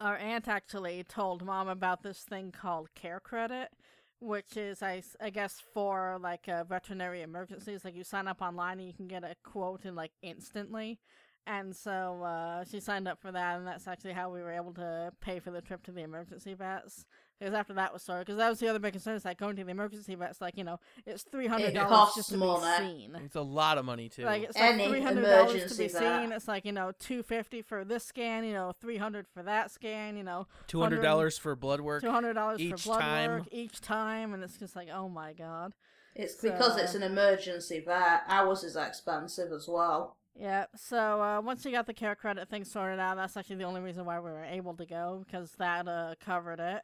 our 0.00 0.16
aunt 0.16 0.48
actually 0.48 1.04
told 1.04 1.44
mom 1.44 1.68
about 1.68 2.02
this 2.02 2.20
thing 2.20 2.52
called 2.52 2.88
care 2.94 3.20
credit 3.20 3.70
which 4.20 4.56
is 4.56 4.82
I, 4.82 5.02
I 5.20 5.30
guess 5.30 5.62
for 5.74 6.18
like 6.20 6.46
veterinary 6.68 7.22
emergencies 7.22 7.84
like 7.84 7.94
you 7.94 8.04
sign 8.04 8.28
up 8.28 8.40
online 8.40 8.78
and 8.78 8.88
you 8.88 8.94
can 8.94 9.08
get 9.08 9.24
a 9.24 9.36
quote 9.42 9.84
in 9.84 9.94
like 9.94 10.12
instantly. 10.22 10.98
And 11.46 11.76
so 11.76 12.22
uh, 12.24 12.64
she 12.64 12.80
signed 12.80 13.06
up 13.06 13.20
for 13.20 13.30
that 13.30 13.58
and 13.58 13.66
that's 13.66 13.86
actually 13.86 14.14
how 14.14 14.30
we 14.30 14.40
were 14.40 14.52
able 14.52 14.74
to 14.74 15.12
pay 15.20 15.38
for 15.38 15.50
the 15.50 15.60
trip 15.60 15.82
to 15.84 15.92
the 15.92 16.02
emergency 16.02 16.54
vets 16.54 17.04
because 17.38 17.54
after 17.54 17.74
that 17.74 17.92
was 17.92 18.02
sorted 18.02 18.26
because 18.26 18.38
that 18.38 18.48
was 18.48 18.58
the 18.60 18.68
other 18.68 18.78
big 18.78 18.92
concern 18.92 19.16
It's 19.16 19.24
like 19.24 19.38
going 19.38 19.56
to 19.56 19.64
the 19.64 19.70
emergency 19.70 20.14
vets 20.14 20.40
like 20.40 20.56
you 20.56 20.64
know 20.64 20.78
it's 21.06 21.24
$300 21.24 22.14
just 22.14 22.30
to 22.30 22.36
money. 22.36 23.08
be 23.08 23.12
seen 23.14 23.14
It's 23.24 23.36
a 23.36 23.40
lot 23.42 23.78
of 23.78 23.84
money 23.84 24.08
too. 24.08 24.24
like 24.24 24.44
it's 24.44 24.58
like 24.58 24.74
three 24.88 25.00
hundred 25.02 25.22
dollars 25.22 25.50
to 25.52 25.56
emergency 25.58 25.82
be 25.86 25.88
vet. 25.92 26.22
seen. 26.22 26.32
It's 26.32 26.48
like 26.48 26.64
you 26.64 26.72
know 26.72 26.92
two 26.98 27.22
fifty 27.22 27.62
for 27.62 27.84
this 27.84 28.04
scan, 28.04 28.44
you 28.44 28.52
know 28.52 28.72
three 28.80 28.96
hundred 28.96 29.26
for 29.28 29.42
that 29.42 29.70
scan, 29.70 30.16
you 30.16 30.22
know 30.24 30.46
Two 30.66 30.80
hundred 30.80 31.02
dollars 31.02 31.36
for 31.38 31.54
blood 31.56 31.80
work. 31.80 32.02
two 32.02 32.10
hundred 32.10 32.34
dollars 32.34 32.58
for 32.60 32.64
each 32.74 32.84
blood 32.84 33.00
time. 33.00 33.30
work 33.30 33.48
each 33.52 33.80
time, 33.80 34.32
and 34.34 34.42
it's 34.42 34.56
just 34.56 34.74
like 34.76 34.88
oh 34.92 35.08
my 35.08 35.32
god. 35.32 35.72
It's 36.14 36.34
because 36.36 36.78
it's 36.78 36.94
an 36.94 37.02
emergency 37.02 37.80
vet. 37.84 38.22
Ours 38.28 38.64
is 38.64 38.74
expensive 38.76 39.52
as 39.52 39.68
well. 39.68 40.16
Yeah. 40.34 40.64
So 40.74 41.20
uh, 41.20 41.40
once 41.42 41.64
you 41.64 41.70
got 41.72 41.86
the 41.86 41.92
care 41.94 42.14
credit 42.14 42.48
thing 42.48 42.64
sorted 42.64 42.98
out, 42.98 43.16
that's 43.16 43.36
actually 43.36 43.56
the 43.56 43.64
only 43.64 43.82
reason 43.82 44.06
why 44.06 44.18
we 44.20 44.30
were 44.30 44.44
able 44.44 44.72
to 44.74 44.86
go 44.86 45.22
because 45.26 45.52
that 45.58 45.86
uh 45.86 46.14
covered 46.24 46.58
it. 46.60 46.82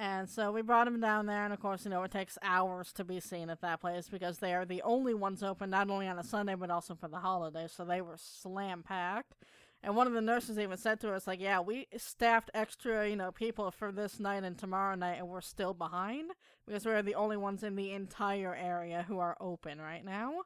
And 0.00 0.30
so 0.30 0.52
we 0.52 0.62
brought 0.62 0.86
him 0.86 1.00
down 1.00 1.26
there, 1.26 1.44
and 1.44 1.52
of 1.52 1.58
course, 1.58 1.84
you 1.84 1.90
know, 1.90 2.04
it 2.04 2.12
takes 2.12 2.38
hours 2.40 2.92
to 2.92 3.04
be 3.04 3.18
seen 3.18 3.50
at 3.50 3.60
that 3.62 3.80
place 3.80 4.08
because 4.08 4.38
they 4.38 4.54
are 4.54 4.64
the 4.64 4.80
only 4.82 5.12
ones 5.12 5.42
open, 5.42 5.70
not 5.70 5.90
only 5.90 6.06
on 6.06 6.20
a 6.20 6.22
Sunday, 6.22 6.54
but 6.54 6.70
also 6.70 6.94
for 6.94 7.08
the 7.08 7.18
holidays. 7.18 7.72
So 7.72 7.84
they 7.84 8.00
were 8.00 8.16
slam 8.16 8.84
packed. 8.84 9.34
And 9.82 9.96
one 9.96 10.06
of 10.06 10.12
the 10.12 10.20
nurses 10.20 10.56
even 10.56 10.76
said 10.76 11.00
to 11.00 11.12
us, 11.12 11.26
like, 11.26 11.40
yeah, 11.40 11.58
we 11.58 11.88
staffed 11.96 12.48
extra, 12.54 13.08
you 13.08 13.16
know, 13.16 13.32
people 13.32 13.72
for 13.72 13.90
this 13.90 14.20
night 14.20 14.44
and 14.44 14.56
tomorrow 14.56 14.94
night, 14.94 15.18
and 15.18 15.26
we're 15.28 15.40
still 15.40 15.74
behind 15.74 16.30
because 16.64 16.86
we're 16.86 17.02
the 17.02 17.16
only 17.16 17.36
ones 17.36 17.64
in 17.64 17.74
the 17.74 17.90
entire 17.90 18.54
area 18.54 19.04
who 19.08 19.18
are 19.18 19.36
open 19.40 19.80
right 19.80 20.04
now. 20.04 20.42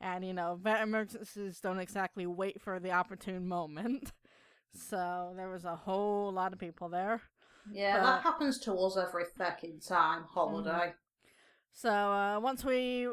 And, 0.00 0.24
you 0.24 0.34
know, 0.34 0.58
vet 0.60 0.82
emergencies 0.82 1.60
don't 1.60 1.78
exactly 1.78 2.26
wait 2.26 2.60
for 2.60 2.80
the 2.80 2.90
opportune 2.90 3.46
moment. 3.46 4.12
So 4.78 5.32
there 5.34 5.48
was 5.48 5.64
a 5.64 5.74
whole 5.74 6.30
lot 6.30 6.52
of 6.52 6.58
people 6.58 6.90
there. 6.90 7.22
Yeah, 7.72 7.98
But- 7.98 8.04
that 8.06 8.22
happens 8.22 8.58
to 8.60 8.74
us 8.74 8.96
every 8.96 9.24
fucking 9.36 9.80
time. 9.80 10.24
Holiday. 10.24 10.94
So 11.72 11.90
uh, 11.90 12.40
once 12.40 12.64
we 12.64 13.08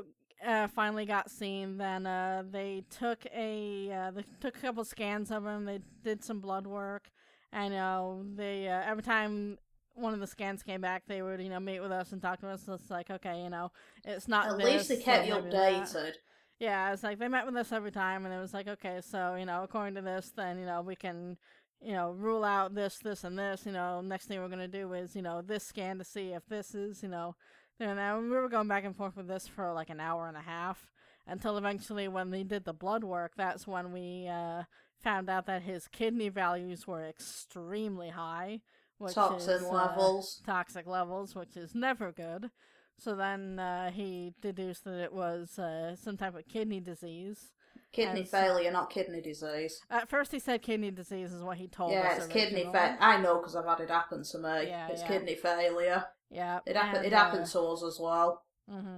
uh, 0.45 0.67
finally 0.67 1.05
got 1.05 1.29
seen, 1.29 1.77
then 1.77 2.05
uh, 2.07 2.43
they 2.49 2.83
took 2.89 3.25
a 3.35 3.91
uh, 3.91 4.11
they 4.11 4.23
took 4.39 4.57
a 4.57 4.61
couple 4.61 4.83
scans 4.85 5.31
of 5.31 5.45
him. 5.45 5.65
They 5.65 5.79
did 6.03 6.23
some 6.23 6.39
blood 6.39 6.65
work, 6.67 7.09
and 7.51 7.73
you 7.73 7.79
know 7.79 8.23
they 8.35 8.67
uh, 8.69 8.81
every 8.85 9.03
time 9.03 9.57
one 9.95 10.13
of 10.13 10.19
the 10.19 10.27
scans 10.27 10.63
came 10.63 10.81
back, 10.81 11.03
they 11.07 11.21
would 11.21 11.41
you 11.41 11.49
know 11.49 11.59
meet 11.59 11.79
with 11.81 11.91
us 11.91 12.11
and 12.13 12.21
talk 12.21 12.39
to 12.41 12.47
us. 12.47 12.63
So 12.65 12.73
it's 12.73 12.89
like 12.89 13.09
okay, 13.09 13.41
you 13.43 13.49
know 13.49 13.71
it's 14.05 14.27
not. 14.27 14.47
At 14.51 14.57
this, 14.57 14.65
least 14.65 14.89
they 14.89 14.97
kept 14.97 15.27
you 15.27 15.35
maybe 15.35 15.49
that. 15.51 15.83
updated. 15.83 16.13
Yeah, 16.59 16.93
it's 16.93 17.03
like 17.03 17.19
they 17.19 17.27
met 17.27 17.45
with 17.45 17.55
us 17.57 17.71
every 17.73 17.91
time, 17.91 18.25
and 18.25 18.33
it 18.33 18.39
was 18.39 18.53
like, 18.53 18.67
okay, 18.69 19.01
so 19.01 19.35
you 19.35 19.45
know, 19.45 19.63
according 19.63 19.95
to 19.95 20.01
this, 20.01 20.31
then 20.35 20.57
you 20.59 20.65
know 20.65 20.81
we 20.81 20.95
can, 20.95 21.37
you 21.83 21.93
know, 21.93 22.11
rule 22.11 22.43
out 22.43 22.75
this, 22.75 22.97
this, 22.99 23.23
and 23.23 23.37
this. 23.37 23.63
You 23.65 23.71
know, 23.71 24.01
next 24.01 24.25
thing 24.25 24.39
we're 24.39 24.49
gonna 24.49 24.67
do 24.67 24.93
is 24.93 25.15
you 25.15 25.21
know 25.21 25.41
this 25.41 25.63
scan 25.63 25.97
to 25.97 26.03
see 26.03 26.33
if 26.33 26.45
this 26.47 26.73
is 26.73 27.03
you 27.03 27.09
know, 27.09 27.35
there 27.79 27.93
now 27.93 28.19
we 28.19 28.29
were 28.29 28.49
going 28.49 28.67
back 28.67 28.85
and 28.85 28.95
forth 28.95 29.17
with 29.17 29.27
this 29.27 29.47
for 29.47 29.73
like 29.73 29.89
an 29.89 29.99
hour 29.99 30.27
and 30.27 30.37
a 30.37 30.41
half 30.41 30.87
until 31.27 31.57
eventually 31.57 32.07
when 32.07 32.31
they 32.31 32.43
did 32.43 32.65
the 32.65 32.73
blood 32.73 33.03
work, 33.03 33.33
that's 33.37 33.65
when 33.65 33.91
we 33.91 34.27
uh, 34.27 34.63
found 35.01 35.29
out 35.29 35.45
that 35.45 35.63
his 35.63 35.87
kidney 35.87 36.29
values 36.29 36.87
were 36.87 37.05
extremely 37.05 38.09
high, 38.09 38.61
which 38.97 39.13
Toxin 39.13 39.55
is, 39.55 39.63
uh, 39.63 39.71
levels. 39.71 40.41
toxic 40.45 40.85
levels, 40.85 41.35
which 41.35 41.55
is 41.55 41.73
never 41.73 42.11
good. 42.11 42.51
So 42.99 43.15
then 43.15 43.59
uh, 43.59 43.91
he 43.91 44.33
deduced 44.41 44.83
that 44.85 44.99
it 44.99 45.13
was 45.13 45.57
uh, 45.57 45.95
some 45.95 46.17
type 46.17 46.35
of 46.35 46.47
kidney 46.47 46.79
disease. 46.79 47.51
Kidney 47.93 48.23
As- 48.23 48.29
failure, 48.29 48.71
not 48.71 48.89
kidney 48.89 49.21
disease. 49.21 49.79
At 49.89 50.09
first, 50.09 50.31
he 50.31 50.39
said 50.39 50.61
kidney 50.63 50.91
disease 50.91 51.31
is 51.31 51.43
what 51.43 51.57
he 51.57 51.67
told 51.67 51.91
yeah, 51.91 52.09
us. 52.09 52.17
it's 52.17 52.27
kidney 52.27 52.63
originally. 52.63 52.73
failure. 52.73 52.97
I 52.99 53.21
know 53.21 53.37
because 53.37 53.55
I've 53.55 53.65
had 53.65 53.79
it 53.81 53.89
happen 53.89 54.23
to 54.23 54.37
me. 54.39 54.67
Yeah, 54.67 54.87
it's 54.89 55.01
yeah. 55.01 55.07
kidney 55.07 55.35
failure. 55.35 56.05
Yeah, 56.31 56.59
It 56.65 56.75
happened. 56.75 56.97
and, 56.97 57.05
It 57.05 57.13
uh, 57.13 57.17
happened 57.17 57.45
to 57.45 57.59
us 57.61 57.83
as 57.83 57.99
well. 57.99 58.41
Mm-hmm. 58.69 58.97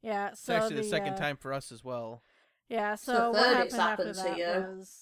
Yeah, 0.00 0.28
It's 0.28 0.40
so 0.40 0.54
actually 0.54 0.76
the, 0.76 0.84
second 0.84 1.14
uh, 1.14 1.18
time 1.18 1.36
for 1.36 1.52
us 1.52 1.70
as 1.70 1.84
well. 1.84 2.22
Yeah, 2.68 2.92
the 2.92 2.96
so 2.96 3.30
what 3.30 3.36
third 3.42 3.44
happened 3.48 3.66
it's 3.66 3.74
after 3.74 3.80
happened 3.80 4.14
to 4.14 4.22
that 4.22 4.38
you. 4.38 4.76
was 4.78 5.00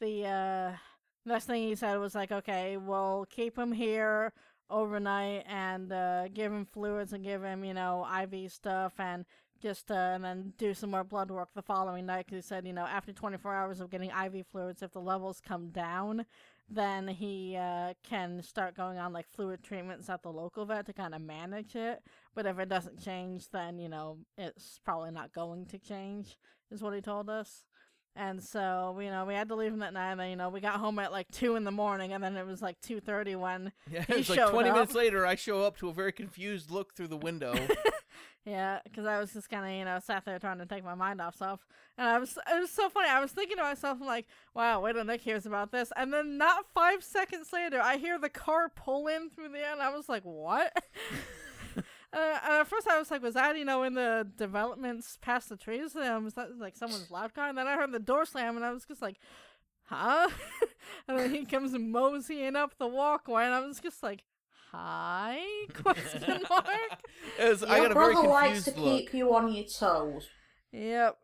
the 0.00 0.26
uh, 0.26 0.72
next 1.26 1.46
thing 1.46 1.66
he 1.68 1.74
said 1.74 1.96
was 1.98 2.14
like, 2.14 2.30
okay, 2.30 2.76
we'll 2.76 3.26
keep 3.28 3.58
him 3.58 3.72
here 3.72 4.32
overnight 4.70 5.44
and 5.48 5.92
uh, 5.92 6.28
give 6.28 6.52
him 6.52 6.64
fluids 6.64 7.12
and 7.12 7.24
give 7.24 7.42
him, 7.42 7.64
you 7.64 7.74
know, 7.74 8.06
IV 8.22 8.52
stuff 8.52 8.94
and 8.98 9.24
just 9.62 9.90
uh, 9.90 9.94
and 9.94 10.24
then 10.24 10.52
do 10.58 10.74
some 10.74 10.90
more 10.90 11.04
blood 11.04 11.30
work 11.30 11.48
the 11.54 11.62
following 11.62 12.06
night. 12.06 12.26
Because 12.26 12.44
he 12.44 12.48
said, 12.48 12.66
you 12.66 12.72
know, 12.72 12.84
after 12.84 13.12
24 13.12 13.54
hours 13.54 13.80
of 13.80 13.90
getting 13.90 14.10
IV 14.10 14.46
fluids, 14.50 14.82
if 14.82 14.92
the 14.92 15.00
levels 15.00 15.40
come 15.40 15.68
down, 15.68 16.26
then 16.68 17.06
he 17.06 17.56
uh, 17.56 17.94
can 18.02 18.42
start 18.42 18.76
going 18.76 18.98
on 18.98 19.12
like 19.12 19.28
fluid 19.30 19.62
treatments 19.62 20.08
at 20.08 20.22
the 20.22 20.32
local 20.32 20.64
vet 20.64 20.86
to 20.86 20.92
kind 20.92 21.14
of 21.14 21.20
manage 21.20 21.76
it. 21.76 22.02
But 22.34 22.46
if 22.46 22.58
it 22.58 22.68
doesn't 22.68 23.02
change, 23.02 23.48
then 23.50 23.78
you 23.78 23.88
know 23.88 24.18
it's 24.36 24.80
probably 24.84 25.12
not 25.12 25.32
going 25.32 25.66
to 25.66 25.78
change, 25.78 26.38
is 26.70 26.82
what 26.82 26.94
he 26.94 27.00
told 27.00 27.30
us. 27.30 27.64
And 28.14 28.42
so, 28.42 28.98
you 29.00 29.08
know, 29.10 29.24
we 29.24 29.32
had 29.32 29.48
to 29.48 29.54
leave 29.54 29.72
him 29.72 29.82
at 29.82 29.94
nine. 29.94 30.20
And 30.20 30.30
you 30.30 30.36
know, 30.36 30.50
we 30.50 30.60
got 30.60 30.74
home 30.80 30.98
at 30.98 31.12
like 31.12 31.30
two 31.30 31.56
in 31.56 31.64
the 31.64 31.70
morning, 31.70 32.12
and 32.12 32.22
then 32.22 32.36
it 32.36 32.46
was 32.46 32.60
like 32.60 32.80
two 32.80 33.00
thirty 33.00 33.34
when, 33.34 33.72
Yeah, 33.90 34.04
he 34.06 34.14
it's 34.14 34.28
like 34.28 34.38
showed 34.38 34.50
20 34.50 34.68
up. 34.68 34.74
minutes 34.74 34.94
later, 34.94 35.26
I 35.26 35.34
show 35.34 35.62
up 35.62 35.78
to 35.78 35.88
a 35.88 35.92
very 35.92 36.12
confused 36.12 36.70
look 36.70 36.94
through 36.94 37.08
the 37.08 37.16
window. 37.16 37.54
yeah, 38.44 38.80
because 38.84 39.06
I 39.06 39.18
was 39.18 39.32
just 39.32 39.48
kind 39.48 39.64
of, 39.64 39.72
you 39.72 39.84
know, 39.86 39.98
sat 39.98 40.24
there 40.26 40.38
trying 40.38 40.58
to 40.58 40.66
take 40.66 40.84
my 40.84 40.94
mind 40.94 41.20
off 41.22 41.36
stuff. 41.36 41.60
And 41.96 42.06
I 42.06 42.18
was, 42.18 42.36
it 42.36 42.60
was 42.60 42.70
so 42.70 42.88
funny. 42.90 43.08
I 43.08 43.20
was 43.20 43.32
thinking 43.32 43.56
to 43.56 43.62
myself, 43.62 43.98
I'm 44.00 44.06
like, 44.06 44.26
wow, 44.54 44.80
wait 44.80 44.94
till 44.94 45.04
Nick 45.04 45.20
hears 45.22 45.46
about 45.46 45.72
this. 45.72 45.90
And 45.96 46.12
then 46.12 46.36
not 46.38 46.66
five 46.74 47.02
seconds 47.04 47.50
later, 47.52 47.80
I 47.80 47.96
hear 47.96 48.18
the 48.18 48.28
car 48.28 48.68
pull 48.68 49.06
in 49.08 49.30
through 49.30 49.50
the 49.50 49.66
end. 49.66 49.80
I 49.80 49.94
was 49.94 50.08
like, 50.08 50.22
what? 50.24 50.84
Uh, 52.12 52.38
and 52.44 52.52
at 52.54 52.66
first, 52.66 52.86
I 52.86 52.98
was 52.98 53.10
like, 53.10 53.22
"Was 53.22 53.34
that 53.34 53.56
you 53.56 53.64
know 53.64 53.82
in 53.84 53.94
the 53.94 54.26
developments 54.36 55.16
past 55.20 55.48
the 55.48 55.56
trees? 55.56 55.96
Um, 55.96 56.24
was 56.24 56.34
that 56.34 56.58
like 56.58 56.76
someone's 56.76 57.10
loud 57.10 57.32
car?" 57.34 57.48
And 57.48 57.56
then 57.56 57.66
I 57.66 57.74
heard 57.74 57.92
the 57.92 57.98
door 57.98 58.26
slam, 58.26 58.56
and 58.56 58.64
I 58.64 58.70
was 58.72 58.84
just 58.84 59.00
like, 59.00 59.18
"Huh?" 59.84 60.28
and 61.08 61.18
then 61.18 61.30
he 61.34 61.44
comes 61.44 61.72
moseying 61.72 62.54
up 62.56 62.76
the 62.78 62.86
walkway, 62.86 63.44
and 63.44 63.54
I 63.54 63.60
was 63.60 63.80
just 63.80 64.02
like, 64.02 64.24
"Hi?" 64.72 65.38
Question 65.74 66.42
mark. 66.50 66.66
It 67.38 67.48
was- 67.48 67.62
I 67.62 67.78
got 67.78 67.90
a 67.92 67.94
very 67.94 68.12
brother 68.12 68.28
likes 68.28 68.64
to 68.64 68.78
look. 68.78 68.98
keep 69.00 69.14
you 69.14 69.34
on 69.34 69.50
your 69.52 69.64
toes. 69.64 70.28
Yep. 70.72 71.16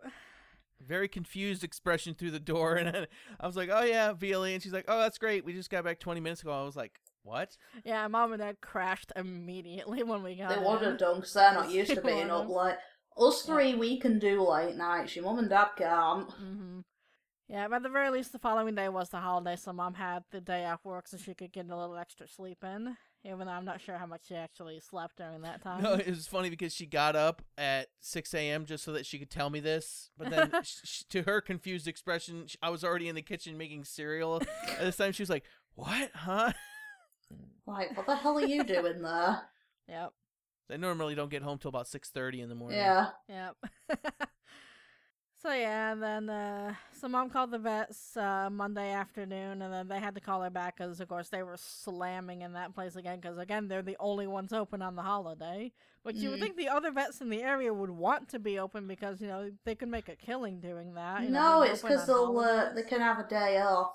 Very 0.86 1.08
confused 1.08 1.64
expression 1.64 2.14
through 2.14 2.30
the 2.30 2.40
door. 2.40 2.76
And 2.76 2.94
then 2.94 3.06
I 3.40 3.46
was 3.46 3.56
like, 3.56 3.68
oh, 3.70 3.82
yeah, 3.82 4.12
VLE. 4.14 4.54
And 4.54 4.62
she's 4.62 4.72
like, 4.72 4.84
oh, 4.88 4.98
that's 5.00 5.18
great. 5.18 5.44
We 5.44 5.52
just 5.52 5.70
got 5.70 5.84
back 5.84 5.98
20 5.98 6.20
minutes 6.20 6.40
ago. 6.42 6.52
I 6.52 6.64
was 6.64 6.76
like, 6.76 6.98
what? 7.28 7.56
Yeah, 7.84 8.06
mom 8.08 8.32
and 8.32 8.40
dad 8.40 8.56
crashed 8.60 9.12
immediately 9.16 10.02
when 10.02 10.22
we 10.22 10.34
got 10.36 10.48
They 10.50 10.56
in. 10.56 10.64
would 10.64 10.82
have 10.82 10.98
done 10.98 11.16
because 11.16 11.32
they're 11.34 11.52
not 11.52 11.70
used 11.80 11.94
to 11.94 12.00
being 12.02 12.30
up 12.30 12.48
would've. 12.48 12.50
late. 12.56 12.76
Us 13.18 13.42
three, 13.42 13.74
we 13.74 13.98
can 13.98 14.18
do 14.18 14.42
late 14.48 14.76
nights. 14.76 15.14
Your 15.16 15.24
mum 15.24 15.38
and 15.40 15.48
dad 15.50 15.70
can't. 15.76 16.30
hmm 16.32 16.80
Yeah, 17.48 17.66
but 17.68 17.76
at 17.76 17.82
the 17.82 17.88
very 17.88 18.10
least, 18.10 18.32
the 18.32 18.38
following 18.38 18.74
day 18.74 18.88
was 18.88 19.08
the 19.10 19.18
holiday, 19.18 19.56
so 19.56 19.72
mom 19.72 19.94
had 19.94 20.22
the 20.30 20.40
day 20.40 20.64
off 20.66 20.84
work 20.84 21.08
so 21.08 21.16
she 21.16 21.34
could 21.34 21.52
get 21.52 21.68
a 21.68 21.76
little 21.76 21.96
extra 21.96 22.28
sleep 22.28 22.62
in. 22.62 22.96
Even 23.24 23.46
though 23.48 23.52
I'm 23.52 23.64
not 23.64 23.80
sure 23.80 23.98
how 23.98 24.06
much 24.06 24.28
she 24.28 24.36
actually 24.36 24.78
slept 24.78 25.16
during 25.16 25.42
that 25.42 25.60
time. 25.64 25.82
No, 25.82 25.94
it 25.94 26.06
was 26.08 26.28
funny 26.28 26.48
because 26.50 26.72
she 26.72 26.86
got 26.86 27.16
up 27.16 27.42
at 27.58 27.88
6 28.00 28.32
a.m. 28.34 28.64
just 28.64 28.84
so 28.84 28.92
that 28.92 29.04
she 29.06 29.18
could 29.18 29.30
tell 29.30 29.50
me 29.50 29.58
this. 29.58 30.10
But 30.16 30.30
then, 30.30 30.52
sh- 30.62 30.76
sh- 30.84 31.02
to 31.10 31.22
her 31.22 31.40
confused 31.40 31.88
expression, 31.88 32.46
sh- 32.46 32.54
I 32.62 32.70
was 32.70 32.84
already 32.84 33.08
in 33.08 33.16
the 33.16 33.22
kitchen 33.22 33.58
making 33.58 33.82
cereal. 33.84 34.40
At 34.68 34.78
this 34.80 34.96
time, 34.96 35.10
she 35.10 35.22
was 35.22 35.30
like, 35.30 35.42
what? 35.74 36.10
Huh? 36.14 36.52
Like, 37.66 37.96
what 37.96 38.06
the 38.06 38.16
hell 38.16 38.38
are 38.38 38.42
you 38.42 38.64
doing 38.64 39.02
there? 39.02 39.42
Yep. 39.88 40.12
They 40.68 40.76
normally 40.76 41.14
don't 41.14 41.30
get 41.30 41.42
home 41.42 41.58
till 41.58 41.70
about 41.70 41.86
6.30 41.86 42.40
in 42.42 42.48
the 42.48 42.54
morning. 42.54 42.78
Yeah. 42.78 43.10
Yep. 43.28 43.56
so 45.42 45.52
yeah, 45.52 45.92
and 45.92 46.02
then 46.02 46.28
uh, 46.28 46.74
so 46.92 47.08
mom 47.08 47.30
called 47.30 47.50
the 47.52 47.58
vets 47.58 48.16
uh, 48.16 48.50
Monday 48.50 48.90
afternoon, 48.92 49.62
and 49.62 49.72
then 49.72 49.88
they 49.88 49.98
had 50.00 50.14
to 50.14 50.20
call 50.20 50.42
her 50.42 50.50
back 50.50 50.76
because, 50.76 51.00
of 51.00 51.08
course, 51.08 51.28
they 51.28 51.42
were 51.42 51.56
slamming 51.56 52.42
in 52.42 52.52
that 52.54 52.74
place 52.74 52.96
again. 52.96 53.20
Because 53.20 53.38
again, 53.38 53.68
they're 53.68 53.82
the 53.82 53.96
only 54.00 54.26
ones 54.26 54.52
open 54.52 54.82
on 54.82 54.96
the 54.96 55.02
holiday. 55.02 55.72
Which 56.02 56.22
you 56.22 56.30
would 56.30 56.38
Mm. 56.38 56.42
think 56.42 56.56
the 56.56 56.68
other 56.68 56.90
vets 56.90 57.20
in 57.20 57.28
the 57.30 57.42
area 57.42 57.72
would 57.72 57.90
want 57.90 58.28
to 58.30 58.38
be 58.38 58.58
open 58.58 58.86
because 58.86 59.20
you 59.20 59.26
know 59.28 59.50
they 59.64 59.74
could 59.74 59.88
make 59.88 60.08
a 60.08 60.16
killing 60.16 60.60
doing 60.60 60.94
that. 60.94 61.22
you 61.24 61.30
know, 61.30 61.38
no, 61.38 61.60
being 61.62 61.72
it's 61.72 61.82
because 61.82 62.06
they'll 62.06 62.38
uh, 62.38 62.72
they 62.74 62.82
can 62.82 63.00
have 63.00 63.18
a 63.18 63.28
day 63.28 63.60
off. 63.60 63.92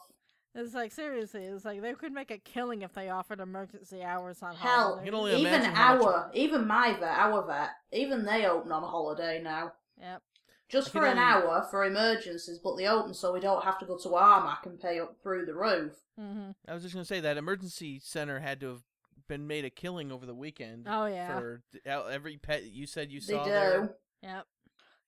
It's 0.55 0.74
like 0.75 0.91
seriously, 0.91 1.45
it's 1.45 1.65
like 1.65 1.81
they 1.81 1.93
could 1.93 2.12
make 2.12 2.29
a 2.29 2.38
killing 2.38 2.83
if 2.83 2.93
they 2.93 3.10
offered 3.10 3.39
emergency 3.39 4.03
hours 4.03 4.43
on 4.43 4.53
Hell, 4.55 4.72
holidays. 5.00 5.05
You 5.05 5.12
can 5.12 5.19
only 5.19 5.31
even 5.36 5.45
imagine 5.53 5.72
much- 5.74 6.05
our, 6.05 6.31
even 6.33 6.67
my 6.67 6.93
vet, 6.93 7.03
our 7.17 7.45
vet, 7.48 7.69
even 7.91 8.24
they 8.24 8.45
open 8.45 8.72
on 8.72 8.83
a 8.83 8.88
holiday 8.88 9.41
now. 9.43 9.74
Yep. 10.00 10.22
Just 10.69 10.91
for 10.91 11.05
an 11.05 11.17
only- 11.17 11.22
hour 11.24 11.67
for 11.72 11.83
emergencies, 11.86 12.60
but 12.63 12.75
they 12.77 12.88
open 12.88 13.13
so 13.13 13.33
we 13.33 13.39
don't 13.39 13.63
have 13.63 13.79
to 13.79 13.86
go 13.86 13.98
to 13.98 14.10
Armac 14.10 14.65
and 14.65 14.79
pay 14.79 15.00
up 15.00 15.15
through 15.24 15.45
the 15.45 15.55
roof. 15.55 15.93
Mm-hmm. 16.19 16.51
I 16.67 16.74
was 16.74 16.83
just 16.83 16.93
going 16.93 17.03
to 17.03 17.07
say 17.07 17.19
that 17.19 17.38
emergency 17.38 18.00
center 18.03 18.39
had 18.39 18.60
to 18.62 18.67
have 18.69 18.81
been 19.27 19.48
made 19.48 19.65
a 19.65 19.69
killing 19.72 20.12
over 20.12 20.25
the 20.25 20.36
weekend. 20.36 20.86
Oh 20.88 21.05
yeah. 21.05 21.39
For 21.39 21.62
every 21.86 22.38
pet 22.38 22.63
you 22.65 22.86
said 22.86 23.12
you 23.12 23.22
They 23.22 23.33
saw 23.33 23.43
do. 23.43 23.50
there. 23.50 23.95
Yep. 24.22 24.45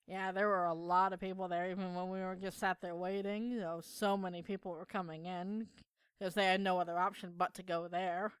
Yeah, 0.06 0.30
there 0.32 0.46
were 0.48 0.66
a 0.66 0.74
lot 0.74 1.12
of 1.12 1.20
people 1.20 1.48
there, 1.48 1.68
even 1.70 1.94
when 1.94 2.08
we 2.10 2.20
were 2.20 2.36
just 2.40 2.58
sat 2.60 2.80
there 2.80 2.94
waiting. 2.94 3.50
You 3.50 3.58
know, 3.60 3.80
so 3.82 4.16
many 4.16 4.40
people 4.42 4.70
were 4.70 4.84
coming 4.84 5.26
in 5.26 5.66
because 6.18 6.34
they 6.34 6.44
had 6.44 6.60
no 6.60 6.78
other 6.78 6.98
option 6.98 7.32
but 7.36 7.54
to 7.54 7.62
go 7.62 7.88
there. 7.88 8.32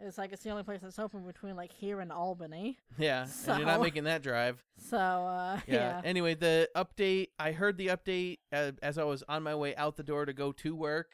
It's 0.00 0.16
like 0.18 0.32
it's 0.32 0.44
the 0.44 0.50
only 0.50 0.62
place 0.62 0.80
that's 0.82 0.98
open 0.98 1.22
between 1.26 1.56
like 1.56 1.72
here 1.72 2.00
and 2.00 2.12
Albany. 2.12 2.78
Yeah, 2.98 3.26
and 3.46 3.58
you're 3.58 3.66
not 3.66 3.80
making 3.80 4.04
that 4.04 4.22
drive. 4.22 4.62
So 4.80 4.96
uh, 4.96 5.58
Yeah. 5.66 5.74
yeah, 5.74 6.00
Anyway, 6.04 6.34
the 6.34 6.68
update. 6.76 7.28
I 7.38 7.52
heard 7.52 7.76
the 7.78 7.88
update 7.88 8.38
uh, 8.52 8.72
as 8.82 8.96
I 8.98 9.04
was 9.04 9.24
on 9.28 9.42
my 9.42 9.54
way 9.54 9.74
out 9.76 9.96
the 9.96 10.02
door 10.04 10.24
to 10.24 10.32
go 10.32 10.52
to 10.52 10.76
work, 10.76 11.12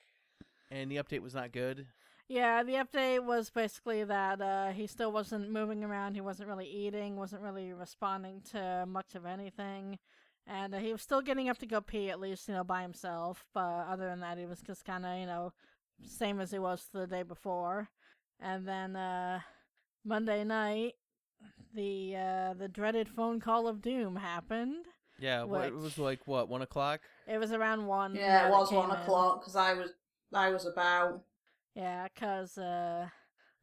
and 0.71 0.91
the 0.91 0.97
update 0.97 1.21
was 1.21 1.35
not 1.35 1.53
good. 1.53 1.87
Yeah. 2.29 2.63
The 2.63 2.75
update 2.75 3.25
was 3.25 3.51
basically 3.51 4.05
that 4.05 4.41
uh, 4.41 4.71
he 4.71 4.87
still 4.87 5.13
wasn't 5.13 5.51
moving 5.51 5.85
around. 5.85 6.15
He 6.15 6.21
wasn't 6.21 6.49
really 6.49 6.69
eating. 6.69 7.17
wasn't 7.17 7.43
really 7.43 7.73
responding 7.73 8.43
to 8.53 8.85
much 8.87 9.15
of 9.15 9.27
anything. 9.27 9.99
And 10.47 10.75
uh, 10.75 10.79
he 10.79 10.93
was 10.93 11.03
still 11.03 11.23
getting 11.23 11.49
up 11.49 11.59
to 11.59 11.67
go 11.67 11.81
pee, 11.81 12.11
at 12.11 12.21
least 12.21 12.49
you 12.49 12.55
know 12.55 12.65
by 12.65 12.83
himself. 12.83 13.45
But 13.55 13.87
other 13.89 14.07
than 14.07 14.21
that, 14.21 14.39
he 14.39 14.47
was 14.47 14.61
just 14.61 14.85
kind 14.85 15.07
of 15.07 15.19
you 15.19 15.27
know 15.27 15.53
same 16.05 16.41
as 16.41 16.51
he 16.51 16.59
was 16.59 16.89
the 16.93 17.07
day 17.07 17.23
before. 17.23 17.89
And 18.41 18.67
then 18.67 18.97
uh 18.97 19.41
Monday 20.05 20.45
night, 20.45 20.95
the 21.75 22.15
uh, 22.17 22.55
the 22.55 22.69
dreaded 22.69 23.09
phone 23.09 23.41
call 23.41 23.67
of 23.67 23.81
doom 23.81 24.17
happened. 24.17 24.87
Yeah, 25.19 25.45
what, 25.45 25.65
it 25.65 25.75
was 25.75 25.99
like 25.99 26.27
what 26.27 26.49
one 26.49 26.63
o'clock. 26.63 27.01
It 27.27 27.39
was 27.39 27.53
around 27.53 27.87
one. 27.87 28.15
Yeah, 28.15 28.49
it 28.49 28.51
was 28.51 28.71
one 28.73 28.91
in. 28.91 28.97
o'clock 28.97 29.41
because 29.41 29.57
I 29.57 29.75
was 29.75 29.91
I 30.33 30.51
was 30.51 30.67
about. 30.67 31.23
Yeah, 31.75 32.07
cause 32.19 32.57
uh, 32.57 33.09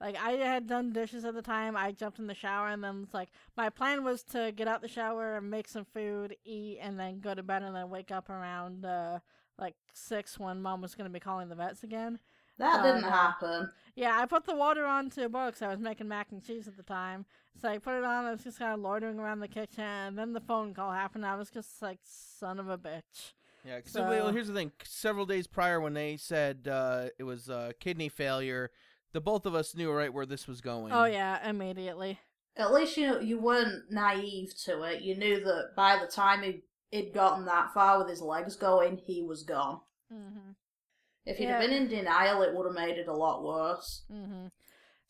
like 0.01 0.15
I 0.17 0.31
had 0.31 0.67
done 0.67 0.91
dishes 0.91 1.23
at 1.25 1.33
the 1.33 1.41
time. 1.41 1.77
I 1.77 1.91
jumped 1.91 2.19
in 2.19 2.27
the 2.27 2.35
shower 2.35 2.67
and 2.67 2.83
then 2.83 3.03
it's 3.03 3.13
like 3.13 3.29
my 3.55 3.69
plan 3.69 4.03
was 4.03 4.23
to 4.25 4.51
get 4.51 4.67
out 4.67 4.81
the 4.81 4.87
shower 4.87 5.37
and 5.37 5.49
make 5.49 5.67
some 5.67 5.85
food, 5.85 6.35
eat, 6.43 6.79
and 6.81 6.99
then 6.99 7.19
go 7.21 7.33
to 7.33 7.43
bed 7.43 7.63
and 7.63 7.75
then 7.75 7.89
wake 7.89 8.11
up 8.11 8.29
around 8.29 8.85
uh 8.85 9.19
like 9.57 9.75
six 9.93 10.39
when 10.39 10.61
mom 10.61 10.81
was 10.81 10.95
gonna 10.95 11.09
be 11.09 11.19
calling 11.19 11.49
the 11.49 11.55
vets 11.55 11.83
again. 11.83 12.19
That 12.57 12.83
didn't 12.83 13.01
no. 13.03 13.09
happen. 13.09 13.69
Yeah, 13.95 14.17
I 14.19 14.25
put 14.25 14.45
the 14.45 14.55
water 14.55 14.85
on 14.85 15.09
to 15.11 15.29
boil 15.29 15.51
'cause 15.51 15.61
I 15.61 15.67
was 15.69 15.79
making 15.79 16.07
mac 16.07 16.31
and 16.31 16.43
cheese 16.43 16.67
at 16.67 16.77
the 16.77 16.83
time. 16.83 17.25
So 17.61 17.69
I 17.69 17.77
put 17.77 17.95
it 17.97 18.03
on. 18.03 18.25
I 18.25 18.31
was 18.31 18.43
just 18.43 18.59
kind 18.59 18.73
of 18.73 18.79
loitering 18.79 19.19
around 19.19 19.39
the 19.39 19.47
kitchen, 19.47 19.83
and 19.83 20.17
then 20.17 20.33
the 20.33 20.39
phone 20.41 20.73
call 20.73 20.91
happened. 20.91 21.25
I 21.25 21.35
was 21.35 21.49
just 21.49 21.81
like, 21.81 21.99
"Son 22.03 22.59
of 22.59 22.69
a 22.69 22.77
bitch." 22.77 23.33
Yeah, 23.63 23.79
'cause 23.81 23.93
well, 23.93 24.27
So- 24.27 24.31
here's 24.31 24.47
the 24.47 24.53
thing. 24.53 24.71
Several 24.83 25.25
days 25.25 25.47
prior, 25.47 25.79
when 25.79 25.93
they 25.93 26.17
said 26.17 26.67
uh, 26.67 27.09
it 27.19 27.23
was 27.23 27.49
uh, 27.49 27.71
kidney 27.79 28.09
failure, 28.09 28.71
the 29.13 29.21
both 29.21 29.45
of 29.45 29.53
us 29.53 29.75
knew 29.75 29.91
right 29.91 30.11
where 30.13 30.25
this 30.25 30.47
was 30.47 30.61
going. 30.61 30.91
Oh 30.91 31.05
yeah, 31.05 31.47
immediately. 31.47 32.19
At 32.57 32.73
least 32.73 32.97
you 32.97 33.21
you 33.21 33.39
weren't 33.39 33.91
naive 33.91 34.53
to 34.65 34.83
it. 34.83 35.01
You 35.01 35.15
knew 35.15 35.43
that 35.43 35.75
by 35.75 35.97
the 35.99 36.07
time 36.07 36.41
he 36.43 36.63
he'd 36.91 37.13
gotten 37.13 37.45
that 37.45 37.73
far 37.73 37.99
with 37.99 38.09
his 38.09 38.21
legs 38.21 38.55
going, 38.55 38.97
he 38.97 39.21
was 39.21 39.43
gone. 39.43 39.79
Mm-hmm. 40.11 40.51
If 41.25 41.37
he'd 41.37 41.45
Yeah. 41.45 41.51
have 41.51 41.61
been 41.61 41.71
in 41.71 41.87
denial, 41.87 42.41
it 42.41 42.53
would 42.53 42.65
have 42.65 42.75
made 42.75 42.97
it 42.97 43.07
a 43.07 43.13
lot 43.15 43.43
worse. 43.43 44.03
hmm 44.11 44.47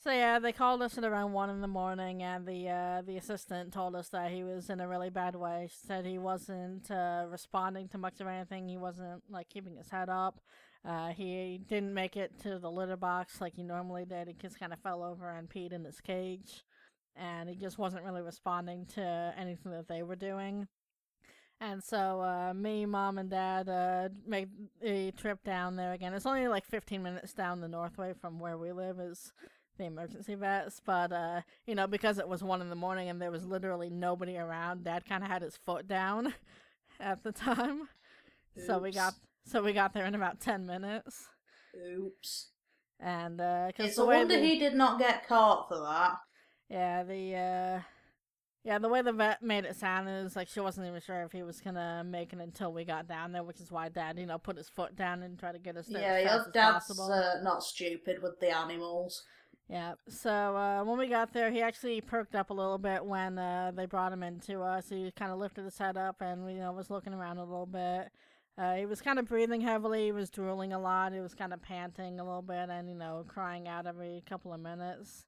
So 0.04 0.12
yeah, 0.12 0.40
they 0.40 0.52
called 0.52 0.82
us 0.82 0.98
at 0.98 1.04
around 1.04 1.34
one 1.34 1.52
in 1.52 1.62
the 1.62 1.68
morning, 1.68 2.24
and 2.24 2.44
the 2.44 2.70
uh, 2.70 3.02
the 3.06 3.18
assistant 3.18 3.72
told 3.72 3.96
us 3.96 4.10
that 4.10 4.32
he 4.32 4.44
was 4.44 4.72
in 4.72 4.80
a 4.80 4.88
really 4.88 5.12
bad 5.12 5.36
way. 5.36 5.68
She 5.70 5.86
said 5.86 6.08
he 6.08 6.18
wasn't 6.18 6.90
uh, 6.90 7.26
responding 7.30 7.88
to 7.90 8.00
much 8.00 8.20
of 8.20 8.26
anything. 8.26 8.68
He 8.68 8.78
wasn't 8.78 9.22
like 9.30 9.50
keeping 9.50 9.76
his 9.76 9.92
head 9.92 10.10
up. 10.10 10.42
Uh, 10.84 11.10
he 11.10 11.62
didn't 11.70 11.94
make 11.94 12.18
it 12.18 12.40
to 12.40 12.58
the 12.58 12.72
litter 12.72 12.98
box 12.98 13.40
like 13.40 13.54
he 13.54 13.62
normally 13.62 14.06
did. 14.06 14.28
He 14.28 14.34
just 14.34 14.60
kind 14.60 14.74
of 14.74 14.80
fell 14.80 15.04
over 15.04 15.30
and 15.30 15.48
peed 15.48 15.72
in 15.72 15.86
his 15.86 16.02
cage, 16.02 16.64
and 17.16 17.48
he 17.48 17.56
just 17.56 17.78
wasn't 17.78 18.04
really 18.04 18.24
responding 18.24 18.88
to 18.96 19.34
anything 19.38 19.72
that 19.72 19.88
they 19.88 20.02
were 20.02 20.16
doing. 20.16 20.68
And 21.60 21.84
so 21.84 22.22
uh, 22.22 22.56
me, 22.56 22.88
mom, 22.88 23.20
and 23.20 23.30
dad 23.30 23.70
uh, 23.70 24.10
made 24.26 24.50
a 24.82 25.12
trip 25.12 25.44
down 25.44 25.76
there 25.76 25.94
again. 25.94 26.16
It's 26.16 26.26
only 26.26 26.48
like 26.48 26.66
15 26.66 27.04
minutes 27.04 27.34
down 27.34 27.62
the 27.62 27.68
northway 27.68 28.14
from 28.20 28.40
where 28.40 28.58
we 28.58 28.72
live. 28.72 29.00
Is 29.00 29.32
the 29.82 29.88
emergency 29.88 30.36
vets, 30.36 30.82
but 30.86 31.12
uh, 31.12 31.42
you 31.68 31.76
know, 31.76 31.88
because 31.88 32.20
it 32.20 32.28
was 32.28 32.44
one 32.44 32.62
in 32.62 32.70
the 32.70 32.76
morning 32.76 33.10
and 33.10 33.22
there 33.22 33.32
was 33.32 33.46
literally 33.46 33.90
nobody 33.90 34.38
around, 34.38 34.84
Dad 34.86 35.06
kind 35.06 35.24
of 35.24 35.30
had 35.30 35.42
his 35.42 35.58
foot 35.58 35.88
down 35.88 36.34
at 37.00 37.24
the 37.24 37.32
time, 37.34 37.90
so 38.66 38.80
we 38.80 38.92
got 38.92 39.16
so 39.46 39.64
we 39.64 39.74
got 39.74 39.94
there 39.94 40.06
in 40.06 40.16
about 40.16 40.40
ten 40.40 40.66
minutes, 40.66 41.28
Oops. 41.76 42.50
and 43.00 43.42
uh, 43.42 43.72
cause 43.76 43.88
It's 43.90 43.98
a 43.98 44.06
wonder 44.06 44.36
the, 44.36 44.46
he 44.46 44.60
did 44.60 44.76
not 44.76 45.00
get 45.00 45.28
caught 45.28 45.68
for 45.68 45.80
that. 45.80 46.18
yeah 46.70 47.04
the 47.04 47.36
uh, 47.36 47.82
yeah 48.64 48.78
the 48.80 48.90
way 48.90 49.02
the 49.02 49.12
vet 49.14 49.42
made 49.42 49.66
it 49.66 49.76
sound 49.76 50.08
is 50.08 50.36
like 50.36 50.48
she 50.48 50.60
wasn't 50.60 50.88
even 50.88 51.02
sure 51.02 51.24
if 51.24 51.32
he 51.32 51.44
was 51.44 51.60
gonna 51.62 52.04
make 52.06 52.34
it 52.34 52.40
until 52.40 52.72
we 52.72 52.86
got 52.86 53.08
down 53.08 53.32
there, 53.32 53.44
which 53.44 53.60
is 53.60 53.72
why 53.72 53.90
Dad 53.90 54.20
you 54.20 54.26
know 54.26 54.38
put 54.38 54.58
his 54.58 54.70
foot 54.70 54.96
down 54.96 55.24
and 55.24 55.40
tried 55.40 55.54
to 55.54 55.60
get 55.60 55.78
us 55.78 55.88
there 55.88 56.02
Yeah, 56.02 56.14
as 56.14 56.24
your 56.24 56.42
as 56.42 56.48
dad's 56.54 57.00
uh, 57.00 57.40
not 57.42 57.64
stupid 57.64 58.22
with 58.22 58.40
the 58.40 58.56
animals. 58.56 59.24
Yeah. 59.72 59.94
So 60.10 60.30
uh, 60.30 60.84
when 60.84 61.00
we 61.00 61.08
got 61.08 61.32
there, 61.32 61.50
he 61.50 61.62
actually 61.62 62.02
perked 62.02 62.36
up 62.36 62.50
a 62.50 62.54
little 62.54 62.78
bit 62.78 63.06
when 63.06 63.40
uh, 63.40 63.72
they 63.74 63.86
brought 63.86 64.12
him 64.12 64.22
in 64.22 64.42
to 64.42 64.62
us. 64.62 64.90
He 64.90 65.14
kind 65.16 65.32
of 65.32 65.40
lifted 65.40 65.64
his 65.64 65.78
head 65.78 65.96
up 65.96 66.18
and 66.20 66.52
you 66.52 66.60
know 66.60 66.74
was 66.74 66.90
looking 66.90 67.14
around 67.14 67.38
a 67.38 67.46
little 67.46 67.66
bit. 67.66 68.10
Uh, 68.58 68.76
he 68.76 68.86
was 68.86 69.02
kind 69.02 69.18
of 69.18 69.30
breathing 69.30 69.62
heavily. 69.62 70.08
He 70.08 70.12
was 70.12 70.30
drooling 70.30 70.74
a 70.74 70.80
lot. 70.80 71.14
He 71.14 71.22
was 71.22 71.34
kind 71.34 71.54
of 71.54 71.62
panting 71.62 72.20
a 72.20 72.24
little 72.26 72.42
bit 72.42 72.70
and 72.70 72.90
you 72.90 72.96
know 72.96 73.24
crying 73.30 73.70
out 73.70 73.88
every 73.88 74.22
couple 74.28 74.54
of 74.54 74.60
minutes. 74.60 75.26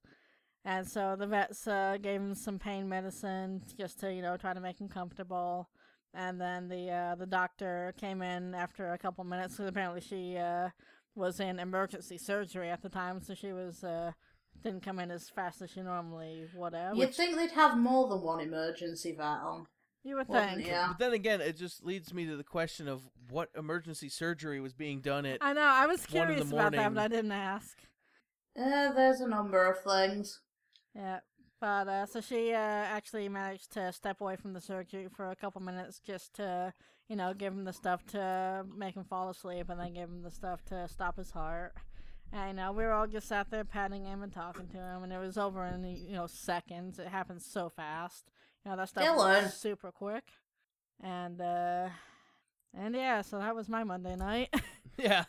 And 0.66 0.86
so 0.86 1.16
the 1.18 1.28
vets 1.28 1.66
uh, 1.66 1.98
gave 2.02 2.20
him 2.20 2.36
some 2.36 2.60
pain 2.60 2.90
medicine 2.90 3.62
just 3.78 3.98
to 4.02 4.14
you 4.14 4.22
know 4.22 4.36
try 4.36 4.54
to 4.54 4.60
make 4.60 4.82
him 4.82 4.90
comfortable. 4.90 5.70
And 6.14 6.40
then 6.42 6.68
the 6.68 6.92
uh, 6.92 7.16
the 7.16 7.26
doctor 7.28 7.94
came 7.98 8.22
in 8.22 8.56
after 8.56 8.92
a 8.92 8.98
couple 8.98 9.24
minutes 9.24 9.54
because 9.56 9.70
apparently 9.70 10.02
she 10.02 10.36
uh, 10.36 10.68
was 11.16 11.40
in 11.40 11.60
emergency 11.60 12.18
surgery 12.18 12.70
at 12.70 12.82
the 12.82 12.90
time, 12.90 13.22
so 13.22 13.34
she 13.34 13.54
was 13.54 13.86
uh, 13.86 14.12
didn't 14.64 14.82
come 14.84 15.00
in 15.00 15.12
as 15.12 15.30
fast 15.30 15.62
as 15.62 15.72
she 15.72 15.82
normally 15.82 16.48
would 16.56 16.74
have. 16.74 16.96
You'd 16.96 17.14
think 17.14 17.36
they'd 17.36 17.52
have 17.52 17.78
more 17.78 18.08
than 18.08 18.22
one 18.22 18.40
emergency 18.40 19.12
vet 19.12 19.26
on. 19.26 19.68
you 20.04 20.16
would 20.16 20.28
wouldn't 20.28 20.56
think. 20.56 20.68
ya? 20.68 20.88
But 20.90 21.00
then 21.00 21.14
again, 21.14 21.42
it 21.42 21.58
just 21.58 21.84
leads 21.86 22.14
me 22.14 22.26
to 22.26 22.36
the 22.36 22.44
question 22.44 22.88
of 22.88 23.02
what 23.30 23.50
emergency 23.58 24.10
surgery 24.10 24.60
was 24.60 24.74
being 24.74 25.02
done 25.02 25.26
at. 25.26 25.38
I 25.42 25.54
know. 25.54 25.62
I 25.62 25.86
was 25.86 26.04
One 26.10 26.24
in 26.24 26.28
the 26.28 26.34
curious 26.34 26.52
about 26.52 26.72
that, 26.74 26.94
but 26.94 27.02
I 27.04 27.08
didn't 27.08 27.32
ask. 27.32 27.78
Uh, 28.60 28.92
there's 28.94 29.20
a 29.20 29.28
number 29.28 29.66
of 29.66 29.82
things. 29.82 30.40
Yeah. 30.96 31.20
But 31.60 31.88
uh, 31.88 32.06
so 32.06 32.20
she 32.22 32.52
uh, 32.52 32.58
actually 32.58 33.30
managed 33.30 33.72
to 33.74 33.92
step 33.94 34.20
away 34.20 34.36
from 34.36 34.54
the 34.54 34.60
surgery 34.62 35.08
for 35.16 35.32
a 35.32 35.36
couple 35.36 35.62
minutes 35.62 36.00
just 36.06 36.34
to, 36.36 36.74
you 37.08 37.16
know, 37.16 37.34
give 37.34 37.54
him 37.54 37.64
the 37.64 37.72
stuff 37.72 38.06
to 38.08 38.66
make 38.76 38.96
him 38.96 39.06
fall 39.06 39.30
asleep 39.30 39.70
and 39.70 39.80
then 39.80 39.94
give 39.94 40.10
him 40.10 40.22
the 40.24 40.32
stuff 40.32 40.64
to 40.66 40.88
stop 40.90 41.16
his 41.18 41.32
heart. 41.32 41.74
And, 42.34 42.50
you 42.50 42.56
know, 42.56 42.72
we 42.72 42.84
were 42.84 42.92
all 42.92 43.08
just 43.08 43.28
sat 43.28 43.52
there 43.52 43.64
patting 43.64 44.06
him 44.06 44.24
and 44.24 44.34
talking 44.34 44.68
to 44.70 44.78
him, 44.78 45.04
and 45.04 45.14
it 45.14 45.20
was 45.20 45.38
over 45.38 45.66
in, 45.66 45.84
you 45.84 46.16
know, 46.16 46.28
seconds. 46.28 46.98
It 46.98 47.08
happened 47.08 47.42
so 47.42 47.70
fast. 47.70 48.32
You 48.66 48.72
know, 48.72 48.78
that 48.78 48.90
stuff 48.90 49.04
Dylan. 49.06 49.44
was 49.44 49.54
super 49.54 49.92
quick. 49.92 50.24
And, 51.02 51.40
uh, 51.40 51.90
and 52.74 52.96
yeah, 52.96 53.22
so 53.22 53.38
that 53.38 53.56
was 53.56 53.70
my 53.70 53.84
Monday 53.84 54.16
night. 54.16 54.54
yeah. 54.98 55.26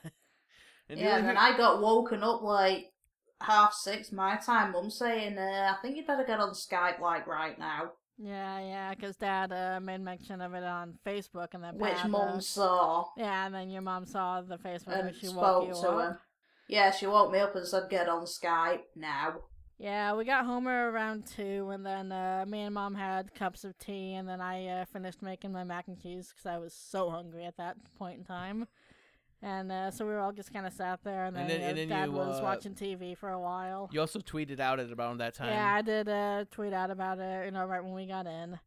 And 0.88 0.98
yeah, 1.00 1.18
and 1.18 1.28
then 1.28 1.36
I 1.36 1.56
got 1.56 1.80
woken 1.80 2.22
up 2.22 2.42
like 2.42 2.92
half 3.40 3.72
six 3.72 4.12
my 4.12 4.36
time. 4.36 4.72
Mum 4.72 4.90
saying, 4.90 5.38
uh, 5.38 5.74
"I 5.74 5.80
think 5.80 5.96
you'd 5.96 6.06
better 6.06 6.24
get 6.24 6.40
on 6.40 6.50
Skype 6.50 7.00
like 7.00 7.26
right 7.26 7.58
now," 7.58 7.92
yeah, 8.18 8.60
yeah, 8.60 8.94
because 8.94 9.16
Dad 9.16 9.50
uh, 9.50 9.80
made 9.80 10.00
mention 10.00 10.40
of 10.40 10.54
it 10.54 10.62
on 10.62 10.98
Facebook, 11.06 11.48
and 11.54 11.64
then 11.64 11.78
which 11.78 11.94
Pat, 11.94 12.04
uh, 12.04 12.08
Mum 12.08 12.40
saw 12.40 13.06
Yeah, 13.16 13.46
and 13.46 13.54
then 13.54 13.70
your 13.70 13.82
mom 13.82 14.06
saw 14.06 14.40
the 14.40 14.56
Facebook 14.56 14.98
and 14.98 15.08
and 15.08 15.16
she 15.16 15.28
woke 15.28 15.36
spoke 15.36 15.68
you 15.68 15.74
to 15.74 15.88
up. 15.88 16.10
him. 16.12 16.18
Yeah, 16.68 16.90
she 16.90 17.06
woke 17.06 17.30
me 17.30 17.38
up 17.38 17.54
and 17.54 17.66
said, 17.66 17.90
"Get 17.90 18.08
on 18.08 18.24
Skype 18.24 18.80
now." 18.96 19.34
Yeah, 19.78 20.14
we 20.14 20.24
got 20.24 20.46
Homer 20.46 20.90
around 20.90 21.26
two, 21.26 21.70
and 21.70 21.84
then 21.84 22.12
uh, 22.12 22.44
me 22.48 22.62
and 22.62 22.74
mom 22.74 22.94
had 22.94 23.34
cups 23.34 23.64
of 23.64 23.76
tea, 23.78 24.14
and 24.14 24.28
then 24.28 24.40
I 24.40 24.66
uh, 24.68 24.84
finished 24.86 25.20
making 25.20 25.52
my 25.52 25.64
mac 25.64 25.88
and 25.88 26.00
cheese 26.00 26.28
because 26.28 26.46
I 26.46 26.58
was 26.58 26.72
so 26.72 27.10
hungry 27.10 27.44
at 27.44 27.56
that 27.56 27.76
point 27.98 28.18
in 28.18 28.24
time. 28.24 28.66
And 29.42 29.70
uh, 29.70 29.90
so 29.90 30.06
we 30.06 30.12
were 30.12 30.20
all 30.20 30.32
just 30.32 30.54
kind 30.54 30.64
of 30.66 30.72
sat 30.72 31.00
there, 31.04 31.24
and 31.26 31.36
then, 31.36 31.42
And 31.42 31.50
then- 31.50 31.58
you 31.60 31.64
know, 31.64 31.68
and 31.68 31.78
then 31.78 31.88
Dad 31.88 32.04
you, 32.06 32.12
was 32.12 32.40
uh, 32.40 32.44
watching 32.44 32.72
TV 32.74 33.14
for 33.16 33.28
a 33.30 33.38
while. 33.38 33.90
you 33.92 34.00
also 34.00 34.20
tweeted 34.20 34.58
out 34.60 34.80
at 34.80 34.90
about 34.90 35.18
that 35.18 35.34
time. 35.34 35.48
Yeah, 35.48 35.74
I 35.74 35.82
did 35.82 36.08
uh, 36.08 36.44
tweet 36.50 36.72
out 36.72 36.90
about 36.90 37.18
it, 37.18 37.44
you 37.44 37.50
know, 37.50 37.66
right 37.66 37.82
when 37.84 37.92
we 37.92 38.06
got 38.06 38.26
in. 38.26 38.58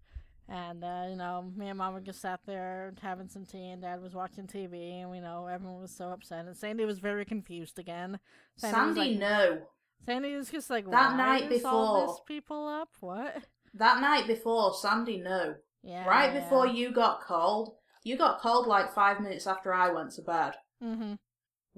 And, 0.50 0.84
uh, 0.84 1.06
you 1.10 1.16
know, 1.18 1.52
me 1.58 1.68
and 1.68 1.78
mom 1.78 1.94
were 1.94 2.00
just 2.00 2.22
sat 2.22 2.40
there 2.46 2.94
having 3.02 3.28
some 3.28 3.46
tea, 3.46 3.70
and 3.70 3.82
dad 3.82 4.02
was 4.02 4.14
watching 4.16 4.48
TV, 4.48 5.02
and, 5.02 5.10
we 5.12 5.20
know, 5.20 5.46
everyone 5.48 5.82
was 5.82 5.92
so 5.92 6.10
upset. 6.10 6.46
And 6.46 6.56
Sandy 6.56 6.86
was 6.86 7.00
very 7.00 7.26
confused 7.26 7.78
again. 7.80 8.20
Sandy 8.56 8.76
Sandy 8.76 9.00
like- 9.18 9.20
knew 9.20 9.62
Sandy 10.06 10.36
was 10.36 10.50
just 10.50 10.70
like, 10.70 10.86
That 10.90 11.12
Why 11.12 11.18
night 11.18 11.50
before- 11.50 12.08
this 12.08 12.20
people 12.26 12.68
up? 12.68 12.90
What? 13.02 13.44
that 13.74 14.00
night 14.02 14.26
before. 14.26 14.74
Sandy 14.74 15.18
no. 15.18 15.56
Yeah. 15.84 16.06
right 16.08 16.34
before 16.34 16.66
you 16.68 16.92
got 16.92 17.22
called. 17.22 17.76
You 18.04 18.18
got 18.18 18.40
called 18.40 18.68
like 18.68 18.94
five 18.94 19.20
minutes 19.22 19.46
after 19.48 19.74
I 19.74 19.92
went 19.92 20.12
to 20.14 20.22
bed. 20.22 20.54
Mm-hmm. 20.84 21.14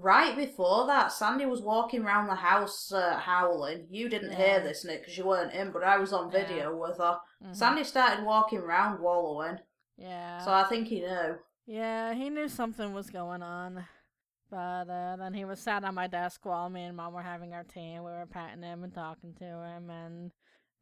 Right 0.02 0.34
before 0.36 0.88
that, 0.88 1.12
Sandy 1.12 1.46
was 1.46 1.62
walking 1.62 2.04
around 2.06 2.28
the 2.28 2.36
house 2.36 2.90
uh, 2.92 3.18
howling. 3.18 3.88
You 3.90 4.08
didn't 4.08 4.34
hear 4.34 4.62
this, 4.62 4.86
Nick, 4.86 5.02
because 5.02 5.18
you 5.18 5.26
weren't 5.26 5.52
in, 5.54 5.72
but 5.72 5.84
I 5.84 5.98
was 5.98 6.14
on 6.14 6.32
Yeah. 6.32 6.40
video 6.48 6.78
with 6.78 6.98
her. 7.00 7.18
mm-hmm. 7.44 7.54
Sandy 7.54 7.84
started 7.84 8.24
walking 8.24 8.60
around 8.60 9.02
wallowing, 9.02 9.58
Yeah. 9.98 10.40
so 10.40 10.54
I 10.54 10.64
think 10.64 10.88
he 10.88 11.02
knew. 11.02 11.36
Yeah, 11.66 12.14
he 12.14 12.30
knew 12.30 12.48
something 12.48 12.94
was 12.94 13.10
going 13.10 13.44
on. 13.44 13.86
But 14.50 14.90
uh, 14.90 15.18
then 15.18 15.34
he 15.34 15.44
was 15.46 15.60
sat 15.60 15.84
on 15.84 15.94
my 15.96 16.08
desk 16.08 16.46
while 16.46 16.70
me 16.70 16.84
and 16.84 16.98
mom 16.98 17.14
were 17.14 17.22
having 17.22 17.54
our 17.54 17.66
tea, 17.66 17.94
and 17.94 18.06
we 18.06 18.10
were 18.12 18.26
patting 18.26 18.64
him 18.64 18.84
and 18.84 18.94
talking 18.94 19.34
to 19.36 19.44
him, 19.44 19.90
and 19.90 20.32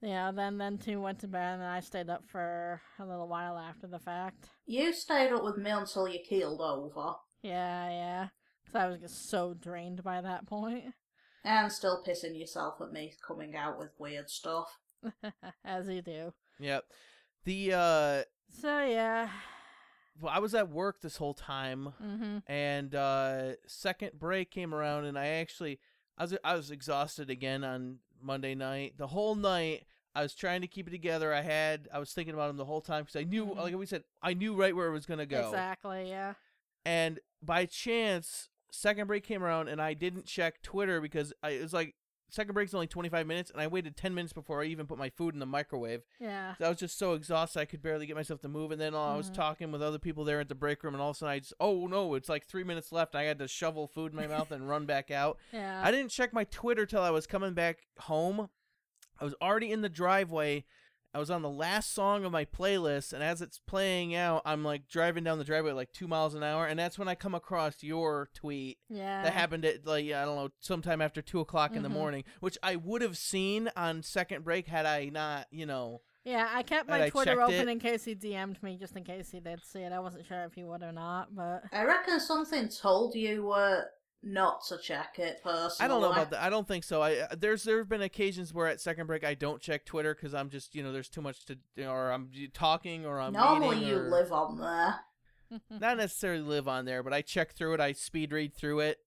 know, 0.02 0.32
then 0.32 0.58
then 0.60 0.78
two 0.78 1.02
went 1.02 1.20
to 1.20 1.28
bed, 1.28 1.56
and 1.56 1.64
I 1.64 1.80
stayed 1.80 2.10
up 2.10 2.24
for 2.28 2.80
a 3.00 3.06
little 3.06 3.28
while 3.28 3.58
after 3.58 3.88
the 3.88 4.00
fact. 4.00 4.50
You 4.68 4.94
stayed 4.94 5.32
up 5.34 5.44
with 5.44 5.58
me 5.58 5.72
until 5.72 6.08
you 6.08 6.20
keeled 6.20 6.62
over, 6.62 7.16
Yeah, 7.42 7.90
yeah, 7.90 8.28
because 8.68 8.84
I 8.84 8.88
was 8.90 9.00
just 9.00 9.30
so 9.30 9.54
drained 9.54 10.04
by 10.04 10.22
that 10.22 10.46
point. 10.46 10.84
point, 10.84 10.94
and 11.46 11.72
still 11.72 12.04
pissing 12.06 12.40
yourself 12.40 12.82
at 12.82 12.92
me 12.92 13.14
coming 13.26 13.56
out 13.56 13.80
with 13.80 13.90
weird 13.98 14.30
stuff. 14.30 14.78
as 15.66 15.88
you 15.88 16.02
do. 16.02 16.34
Yep. 16.60 16.86
The 17.46 17.74
uh 17.74 18.24
So 18.50 18.86
yeah, 18.86 19.30
well, 20.20 20.34
I 20.36 20.40
was 20.40 20.54
at 20.56 20.70
work 20.70 21.02
this 21.02 21.18
whole 21.18 21.34
time 21.34 21.94
mm-hmm. 22.04 22.40
and 22.48 22.96
uh 22.96 23.54
second 23.68 24.14
break 24.20 24.52
came 24.52 24.74
around 24.74 25.06
and 25.06 25.18
I 25.18 25.28
actually 25.28 25.80
I 26.18 26.24
was 26.24 26.38
I 26.44 26.56
was 26.56 26.72
exhausted 26.72 27.30
again 27.30 27.64
on 27.64 28.00
Monday 28.22 28.56
night. 28.56 28.96
The 28.98 29.08
whole 29.08 29.36
night, 29.36 29.86
I 30.16 30.24
was 30.24 30.34
trying 30.34 30.62
to 30.62 30.68
keep 30.68 30.88
it 30.88 30.92
together. 30.92 31.34
I 31.34 31.42
had, 31.42 31.88
I 31.94 32.00
was 32.00 32.12
thinking 32.12 32.34
about 32.34 32.50
him 32.50 32.58
the 32.58 32.66
whole 32.66 32.82
time 32.82 33.04
because 33.04 33.16
I 33.16 33.24
knew, 33.24 33.46
Mhm. 33.46 33.58
like 33.58 33.76
we 33.76 33.86
said, 33.86 34.04
I 34.22 34.34
knew 34.34 34.56
right 34.56 34.76
where 34.76 34.88
it 34.88 34.92
was 34.92 35.06
gonna 35.06 35.28
go. 35.28 35.48
Exactly. 35.50 36.10
Yeah. 36.10 36.34
And 36.86 37.20
by 37.42 37.66
chance, 37.66 38.50
second 38.72 39.08
break 39.08 39.24
came 39.24 39.44
around, 39.44 39.68
and 39.68 39.82
I 39.82 39.94
didn't 39.94 40.26
check 40.26 40.62
Twitter 40.62 41.00
because 41.02 41.34
I, 41.44 41.52
it 41.52 41.62
was 41.62 41.74
like 41.74 41.96
second 42.30 42.54
break's 42.54 42.74
only 42.74 42.88
25 42.88 43.26
minutes, 43.26 43.50
and 43.52 43.62
I 43.62 43.68
waited 43.68 43.96
10 43.96 44.14
minutes 44.14 44.34
before 44.34 44.62
I 44.62 44.66
even 44.66 44.86
put 44.86 44.98
my 44.98 45.10
food 45.10 45.34
in 45.34 45.40
the 45.40 45.46
microwave. 45.46 46.02
Yeah. 46.20 46.56
I 46.62 46.68
was 46.68 46.78
just 46.78 47.00
so 47.00 47.14
exhausted 47.14 47.60
I 47.62 47.66
could 47.66 47.82
barely 47.82 48.06
get 48.06 48.18
myself 48.18 48.42
to 48.42 48.50
move. 48.50 48.72
And 48.72 48.82
then 48.82 48.94
uh, 48.94 49.00
I 49.00 49.16
was 49.16 49.30
Mhm. 49.32 49.36
talking 49.36 49.72
with 49.72 49.82
other 49.82 49.98
people 49.98 50.26
there 50.26 50.42
at 50.42 50.50
the 50.50 50.56
break 50.56 50.84
room, 50.84 50.94
and 50.94 51.02
all 51.02 51.12
of 51.12 51.16
a 51.16 51.20
sudden 51.20 51.34
I 51.34 51.40
just, 51.40 51.54
oh 51.62 51.88
no, 51.88 52.16
it's 52.16 52.28
like 52.28 52.46
three 52.46 52.66
minutes 52.66 52.92
left. 52.92 53.16
I 53.16 53.24
had 53.24 53.40
to 53.40 53.48
shovel 53.48 53.88
food 53.88 54.12
in 54.12 54.18
my 54.18 54.28
mouth 54.28 54.52
and 54.52 54.68
run 54.68 54.86
back 54.86 55.10
out. 55.10 55.38
Yeah. 55.54 55.82
I 55.84 55.90
didn't 55.92 56.12
check 56.12 56.34
my 56.34 56.44
Twitter 56.44 56.86
till 56.86 57.02
I 57.02 57.12
was 57.12 57.28
coming 57.28 57.54
back 57.54 57.88
home. 58.00 58.50
I 59.20 59.24
was 59.24 59.34
already 59.42 59.72
in 59.72 59.82
the 59.82 59.90
driveway. 59.90 60.66
I 61.18 61.20
was 61.20 61.32
on 61.32 61.42
the 61.42 61.50
last 61.50 61.96
song 61.96 62.26
of 62.26 62.32
my 62.32 62.46
playlist, 62.46 63.12
and 63.12 63.24
as 63.24 63.42
it's 63.42 63.58
playing 63.58 64.14
out, 64.14 64.44
I'm 64.46 64.64
like 64.64 64.88
driving 64.88 65.24
down 65.24 65.40
the 65.40 65.44
driveway 65.44 65.72
like 65.72 65.92
two 65.92 66.08
miles 66.08 66.36
an 66.36 66.44
hour, 66.44 66.68
and 66.68 66.78
that's 66.78 67.00
when 67.00 67.08
I 67.08 67.16
come 67.16 67.34
across 67.34 67.82
your 67.82 68.30
tweet 68.36 68.78
yeah. 68.88 69.24
that 69.24 69.34
happened 69.34 69.66
at 69.66 69.84
like 69.88 70.06
I 70.06 70.26
don't 70.26 70.36
know 70.36 70.50
sometime 70.60 71.02
after 71.02 71.24
two 71.24 71.40
o'clock 71.40 71.76
in 71.76 71.82
the 71.82 71.90
Mhm. 71.90 71.94
morning, 71.94 72.24
which 72.40 72.56
I 72.62 72.76
would 72.76 73.02
have 73.02 73.18
seen 73.18 73.72
on 73.76 74.04
second 74.04 74.44
break 74.44 74.68
had 74.68 74.86
I 74.86 75.06
not, 75.06 75.48
you 75.50 75.66
know. 75.66 76.02
Yeah, 76.24 76.50
I 76.54 76.62
kept 76.62 76.88
my 76.88 77.10
Twitter 77.10 77.42
open 77.42 77.68
it. 77.68 77.68
in 77.68 77.80
case 77.80 78.06
he 78.06 78.14
DM'd 78.14 78.62
me, 78.62 78.78
just 78.78 78.96
in 78.96 79.04
case 79.04 79.32
he 79.32 79.40
did 79.40 79.66
see 79.66 79.80
it. 79.80 79.92
I 79.92 80.00
wasn't 80.00 80.28
sure 80.28 80.44
if 80.44 80.54
he 80.54 80.64
would 80.64 80.84
or 80.84 80.92
not, 80.92 81.34
but 81.36 81.64
I 81.72 81.84
reckon 81.86 82.20
something 82.20 82.70
told 82.70 83.16
you 83.16 83.50
uh, 83.50 83.86
not 84.24 84.66
to 84.68 84.78
check 84.78 85.20
it 85.20 85.42
personally. 85.44 85.86
I 85.86 85.88
don't 85.88 86.02
know 86.02 86.12
about 86.12 86.32
that. 86.32 86.42
I 86.42 86.50
don't 86.50 86.68
think 86.68 86.84
so. 86.84 87.02
I 87.02 87.18
uh, 87.18 87.36
there's 87.38 87.64
there 87.64 87.78
have 87.78 87.90
been 87.90 88.02
occasions 88.02 88.54
where 88.54 88.68
at 88.68 88.82
second 88.82 89.08
break 89.08 89.24
I 89.24 89.34
don't 89.34 89.62
check 89.62 89.86
Twitter 89.86 90.16
because 90.16 90.34
I'm 90.34 90.50
just 90.50 90.76
you 90.76 90.84
know 90.84 90.92
there's 90.92 91.10
too 91.10 91.22
much 91.22 91.46
to 91.46 91.58
or 91.86 92.12
I'm 92.12 92.30
talking 92.54 93.06
or 93.06 93.20
I'm 93.20 93.34
Normally 93.34 93.84
you 93.86 93.98
or- 93.98 94.10
live 94.10 94.32
on 94.32 94.60
there. 94.60 94.96
not 95.70 95.98
necessarily 95.98 96.42
live 96.42 96.68
on 96.68 96.86
there, 96.86 97.04
but 97.04 97.14
I 97.14 97.22
check 97.22 97.54
through 97.54 97.76
it. 97.76 97.80
I 97.80 97.94
speed 97.94 98.34
read 98.34 98.54
through 98.54 98.82
it, 98.82 99.00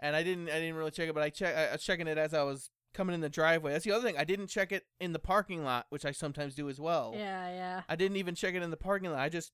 and 0.00 0.16
I 0.16 0.22
didn't. 0.22 0.48
I 0.48 0.58
didn't 0.58 0.74
really 0.74 0.90
check 0.90 1.08
it, 1.08 1.14
but 1.14 1.22
I 1.22 1.30
check. 1.30 1.56
I 1.56 1.66
I 1.68 1.72
was 1.72 1.84
checking 1.84 2.08
it 2.08 2.18
as 2.18 2.34
I 2.34 2.42
was 2.42 2.70
coming 2.94 3.14
in 3.14 3.20
the 3.20 3.28
driveway. 3.28 3.72
That's 3.72 3.84
the 3.84 3.92
other 3.92 4.04
thing. 4.04 4.16
I 4.18 4.24
didn't 4.24 4.46
check 4.48 4.72
it 4.72 4.86
in 5.00 5.12
the 5.12 5.18
parking 5.18 5.64
lot, 5.64 5.86
which 5.90 6.04
I 6.04 6.12
sometimes 6.12 6.54
do 6.54 6.68
as 6.68 6.80
well. 6.80 7.12
yeah, 7.14 7.48
yeah. 7.50 7.82
I 7.88 7.96
didn't 7.96 8.16
even 8.16 8.34
check 8.34 8.54
it 8.54 8.62
in 8.62 8.70
the 8.70 8.76
parking 8.76 9.10
lot. 9.10 9.20
I 9.20 9.28
just 9.28 9.52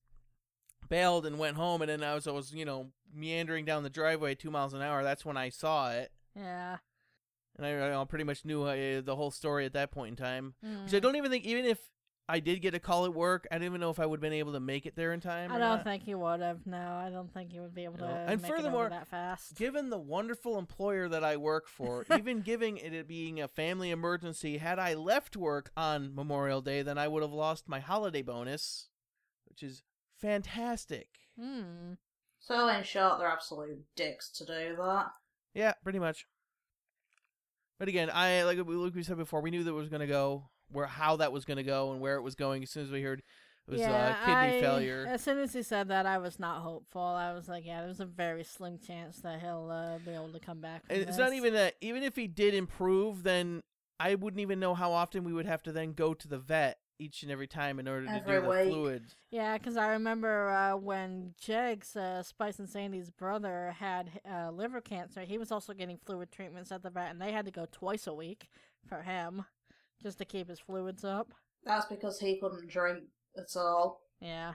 bailed 0.90 1.24
and 1.24 1.38
went 1.38 1.56
home, 1.56 1.80
and 1.80 1.88
then 1.88 2.02
I 2.04 2.14
was 2.14 2.26
I 2.26 2.32
was 2.32 2.52
you 2.52 2.66
know 2.66 2.88
meandering 3.14 3.64
down 3.64 3.82
the 3.82 3.88
driveway 3.90 4.34
two 4.34 4.50
miles 4.50 4.74
an 4.74 4.82
hour. 4.82 5.02
That's 5.02 5.24
when 5.24 5.38
I 5.38 5.48
saw 5.48 5.90
it, 5.92 6.12
Yeah. 6.36 6.76
and 7.56 7.66
I, 7.66 7.98
I 7.98 8.04
pretty 8.04 8.24
much 8.24 8.44
knew 8.44 8.64
uh, 8.64 9.00
the 9.00 9.16
whole 9.16 9.30
story 9.30 9.64
at 9.64 9.72
that 9.72 9.90
point 9.90 10.10
in 10.10 10.16
time. 10.22 10.54
Which 10.60 10.92
I 10.92 10.98
Mm. 10.98 11.02
don't 11.02 11.16
even 11.16 11.30
think, 11.30 11.44
even 11.46 11.64
if 11.64 11.78
I 12.28 12.38
did 12.38 12.62
get 12.62 12.74
a 12.76 12.78
call 12.78 13.06
at 13.06 13.12
work, 13.14 13.48
I 13.50 13.56
don't 13.58 13.64
even 13.64 13.80
know 13.80 13.90
if 13.90 13.98
I 13.98 14.06
would 14.06 14.18
have 14.18 14.22
been 14.22 14.32
able 14.32 14.52
to 14.52 14.60
make 14.60 14.86
it 14.86 14.94
there 14.94 15.12
in 15.12 15.18
time. 15.20 15.50
I 15.50 15.58
don't 15.58 15.78
not. 15.78 15.84
think 15.84 16.04
he 16.04 16.14
would 16.14 16.40
have. 16.40 16.64
No, 16.64 16.78
I 16.78 17.10
don't 17.10 17.32
think 17.34 17.50
he 17.50 17.58
would 17.58 17.74
be 17.74 17.82
able 17.82 17.98
No. 17.98 18.06
to 18.06 18.12
And 18.12 18.40
make 18.40 18.48
it 18.52 18.56
furthermore, 18.56 18.82
over 18.82 18.90
that 18.90 19.08
fast. 19.08 19.56
Given 19.56 19.90
the 19.90 19.98
wonderful 19.98 20.56
employer 20.56 21.08
that 21.08 21.24
I 21.24 21.36
work 21.36 21.66
for, 21.66 22.06
even 22.16 22.42
giving 22.42 22.76
it 22.76 23.08
being 23.08 23.40
a 23.40 23.48
family 23.48 23.90
emergency, 23.90 24.58
had 24.58 24.78
I 24.78 24.94
left 24.94 25.36
work 25.36 25.72
on 25.76 26.14
Memorial 26.14 26.60
Day, 26.60 26.82
then 26.82 26.98
I 26.98 27.08
would 27.08 27.22
have 27.24 27.32
lost 27.32 27.68
my 27.68 27.80
holiday 27.80 28.22
bonus, 28.22 28.90
which 29.48 29.64
is 29.64 29.82
fantastic. 30.20 31.08
Hmm. 31.38 31.94
So 32.38 32.68
in 32.68 32.82
short, 32.84 33.18
they're 33.18 33.28
absolute 33.28 33.84
dicks 33.96 34.30
to 34.32 34.44
do 34.44 34.76
that. 34.76 35.06
Yeah, 35.54 35.74
pretty 35.82 35.98
much. 35.98 36.26
But 37.78 37.88
again, 37.88 38.10
I 38.12 38.42
like 38.44 38.58
we 38.66 38.74
like 38.74 38.94
we 38.94 39.02
said 39.02 39.16
before, 39.16 39.40
we 39.40 39.50
knew 39.50 39.64
that 39.64 39.70
it 39.70 39.74
was 39.74 39.88
going 39.88 40.00
to 40.00 40.06
go 40.06 40.50
where 40.70 40.86
how 40.86 41.16
that 41.16 41.32
was 41.32 41.44
going 41.44 41.56
to 41.56 41.62
go 41.62 41.92
and 41.92 42.00
where 42.00 42.16
it 42.16 42.22
was 42.22 42.34
going 42.34 42.62
as 42.62 42.70
soon 42.70 42.84
as 42.84 42.90
we 42.90 43.02
heard 43.02 43.22
it 43.66 43.72
was 43.72 43.80
yeah, 43.80 44.16
uh, 44.20 44.26
kidney 44.26 44.58
I- 44.58 44.60
failure. 44.60 45.06
As 45.08 45.22
soon 45.22 45.38
as 45.38 45.52
he 45.52 45.62
said 45.62 45.88
that, 45.88 46.06
I 46.06 46.18
was 46.18 46.38
not 46.38 46.62
hopeful. 46.62 47.02
I 47.02 47.32
was 47.32 47.48
like, 47.48 47.64
yeah, 47.64 47.82
there's 47.82 48.00
a 48.00 48.06
very 48.06 48.44
slim 48.44 48.78
chance 48.78 49.18
that 49.18 49.40
he'll 49.40 49.70
uh, 49.70 49.98
be 49.98 50.12
able 50.12 50.32
to 50.32 50.40
come 50.40 50.60
back. 50.60 50.82
It's 50.90 51.18
not 51.18 51.32
even 51.32 51.54
that. 51.54 51.74
Even 51.80 52.02
if 52.02 52.16
he 52.16 52.26
did 52.26 52.54
improve, 52.54 53.22
then 53.22 53.62
I 53.98 54.14
wouldn't 54.14 54.40
even 54.40 54.60
know 54.60 54.74
how 54.74 54.92
often 54.92 55.24
we 55.24 55.32
would 55.32 55.46
have 55.46 55.62
to 55.64 55.72
then 55.72 55.92
go 55.92 56.14
to 56.14 56.28
the 56.28 56.38
vet 56.38 56.78
each 57.00 57.22
and 57.22 57.32
every 57.32 57.46
time 57.46 57.78
in 57.80 57.88
order 57.88 58.06
to 58.06 58.12
Every 58.12 58.36
do 58.36 58.42
the 58.42 58.48
week. 58.48 58.68
fluid. 58.68 59.02
Yeah, 59.30 59.56
because 59.56 59.76
I 59.76 59.88
remember 59.88 60.50
uh, 60.50 60.76
when 60.76 61.34
Jegs, 61.40 61.96
uh, 61.96 62.22
Spice 62.22 62.58
and 62.58 62.68
Sandy's 62.68 63.10
brother, 63.10 63.74
had 63.78 64.20
uh, 64.30 64.50
liver 64.50 64.80
cancer. 64.80 65.22
He 65.22 65.38
was 65.38 65.50
also 65.50 65.72
getting 65.72 65.98
fluid 66.04 66.30
treatments 66.30 66.70
at 66.70 66.82
the 66.82 66.90
vet, 66.90 67.10
and 67.10 67.20
they 67.20 67.32
had 67.32 67.46
to 67.46 67.50
go 67.50 67.66
twice 67.72 68.06
a 68.06 68.12
week 68.14 68.48
for 68.86 69.02
him 69.02 69.44
just 70.02 70.18
to 70.18 70.24
keep 70.24 70.48
his 70.48 70.60
fluids 70.60 71.04
up. 71.04 71.32
That's 71.64 71.86
because 71.86 72.20
he 72.20 72.38
couldn't 72.38 72.68
drink 72.70 73.04
at 73.36 73.56
all. 73.56 74.02
Yeah. 74.20 74.54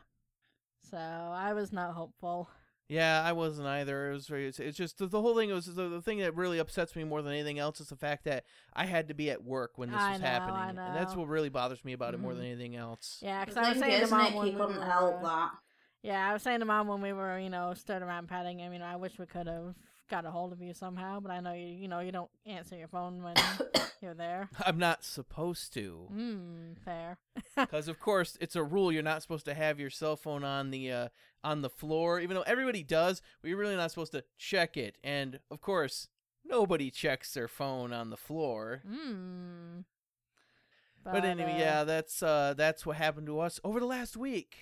So 0.89 0.97
I 0.97 1.53
was 1.53 1.71
not 1.73 1.93
hopeful. 1.95 2.49
Yeah, 2.87 3.23
I 3.23 3.31
wasn't 3.31 3.67
either. 3.67 4.11
It 4.11 4.13
was 4.13 4.27
very. 4.27 4.47
It's, 4.47 4.59
it's 4.59 4.77
just 4.77 4.99
the, 4.99 5.07
the 5.07 5.19
whole 5.19 5.35
thing 5.35 5.49
was 5.51 5.65
the, 5.65 5.89
the 5.89 6.01
thing 6.01 6.19
that 6.19 6.35
really 6.35 6.59
upsets 6.59 6.95
me 6.95 7.03
more 7.03 7.21
than 7.23 7.33
anything 7.33 7.57
else 7.57 7.79
is 7.79 7.89
the 7.89 7.95
fact 7.95 8.25
that 8.25 8.45
I 8.73 8.85
had 8.85 9.07
to 9.07 9.15
be 9.15 9.31
at 9.31 9.43
work 9.43 9.71
when 9.77 9.89
this 9.89 9.99
I 9.99 10.11
was 10.11 10.21
know, 10.21 10.27
I 10.27 10.29
happening, 10.29 10.77
and 10.77 10.95
that's 10.95 11.15
what 11.15 11.27
really 11.27 11.49
bothers 11.49 11.83
me 11.83 11.93
about 11.93 12.13
it 12.13 12.19
more 12.19 12.35
than 12.35 12.43
mm-hmm. 12.43 12.61
anything 12.61 12.75
else. 12.75 13.19
Yeah, 13.21 13.43
because 13.43 13.57
I 13.57 13.69
was 13.69 13.79
saying 13.79 14.01
to 14.01 14.07
mom 14.07 14.33
when 14.35 14.45
he 14.45 14.51
we 14.53 14.59
couldn't 14.59 14.77
were, 14.77 14.85
help 14.85 15.21
that. 15.23 15.51
Yeah, 16.03 16.29
I 16.29 16.33
was 16.33 16.43
saying 16.43 16.59
to 16.59 16.65
mom 16.65 16.87
when 16.87 17.01
we 17.01 17.11
were, 17.11 17.39
you 17.39 17.49
know, 17.49 17.73
stood 17.73 18.03
around 18.03 18.27
petting 18.27 18.59
him, 18.59 18.71
you 18.71 18.77
know, 18.77 18.85
I 18.85 18.97
wish 18.97 19.17
we 19.17 19.25
could 19.25 19.47
have 19.47 19.73
got 20.09 20.25
a 20.25 20.31
hold 20.31 20.53
of 20.53 20.61
you 20.61 20.73
somehow, 20.73 21.19
but 21.19 21.31
I 21.31 21.39
know 21.39 21.53
you, 21.53 21.67
you 21.67 21.87
know, 21.87 21.99
you 21.99 22.11
don't 22.11 22.29
answer 22.45 22.75
your 22.77 22.87
phone 22.87 23.23
when 23.23 23.35
you're 24.01 24.13
there. 24.13 24.49
I'm 24.65 24.77
not 24.77 25.03
supposed 25.03 25.73
to, 25.73 26.07
Hmm, 26.11 26.73
fair. 26.83 27.17
because 27.55 27.87
of 27.87 27.99
course 27.99 28.37
it's 28.39 28.55
a 28.55 28.63
rule. 28.63 28.91
You're 28.91 29.03
not 29.03 29.21
supposed 29.21 29.45
to 29.45 29.53
have 29.53 29.79
your 29.79 29.89
cell 29.89 30.15
phone 30.15 30.43
on 30.43 30.71
the 30.71 30.91
uh, 30.91 31.07
on 31.43 31.61
the 31.61 31.69
floor, 31.69 32.19
even 32.19 32.35
though 32.35 32.43
everybody 32.43 32.83
does. 32.83 33.21
But 33.41 33.49
you're 33.49 33.57
really 33.57 33.75
not 33.75 33.91
supposed 33.91 34.11
to 34.13 34.23
check 34.37 34.77
it. 34.77 34.97
And 35.03 35.39
of 35.51 35.61
course, 35.61 36.07
nobody 36.43 36.91
checks 36.91 37.33
their 37.33 37.47
phone 37.47 37.93
on 37.93 38.09
the 38.09 38.17
floor. 38.17 38.81
Hmm. 38.87 39.81
But, 41.03 41.23
anyway, 41.23 41.53
uh, 41.53 41.59
yeah, 41.59 41.83
that's 41.83 42.23
uh, 42.23 42.55
that's 42.57 42.83
what 42.83 42.97
happened 42.97 43.27
to 43.27 43.39
us 43.39 43.59
over 43.63 43.79
the 43.79 43.85
last 43.85 44.17
week. 44.17 44.57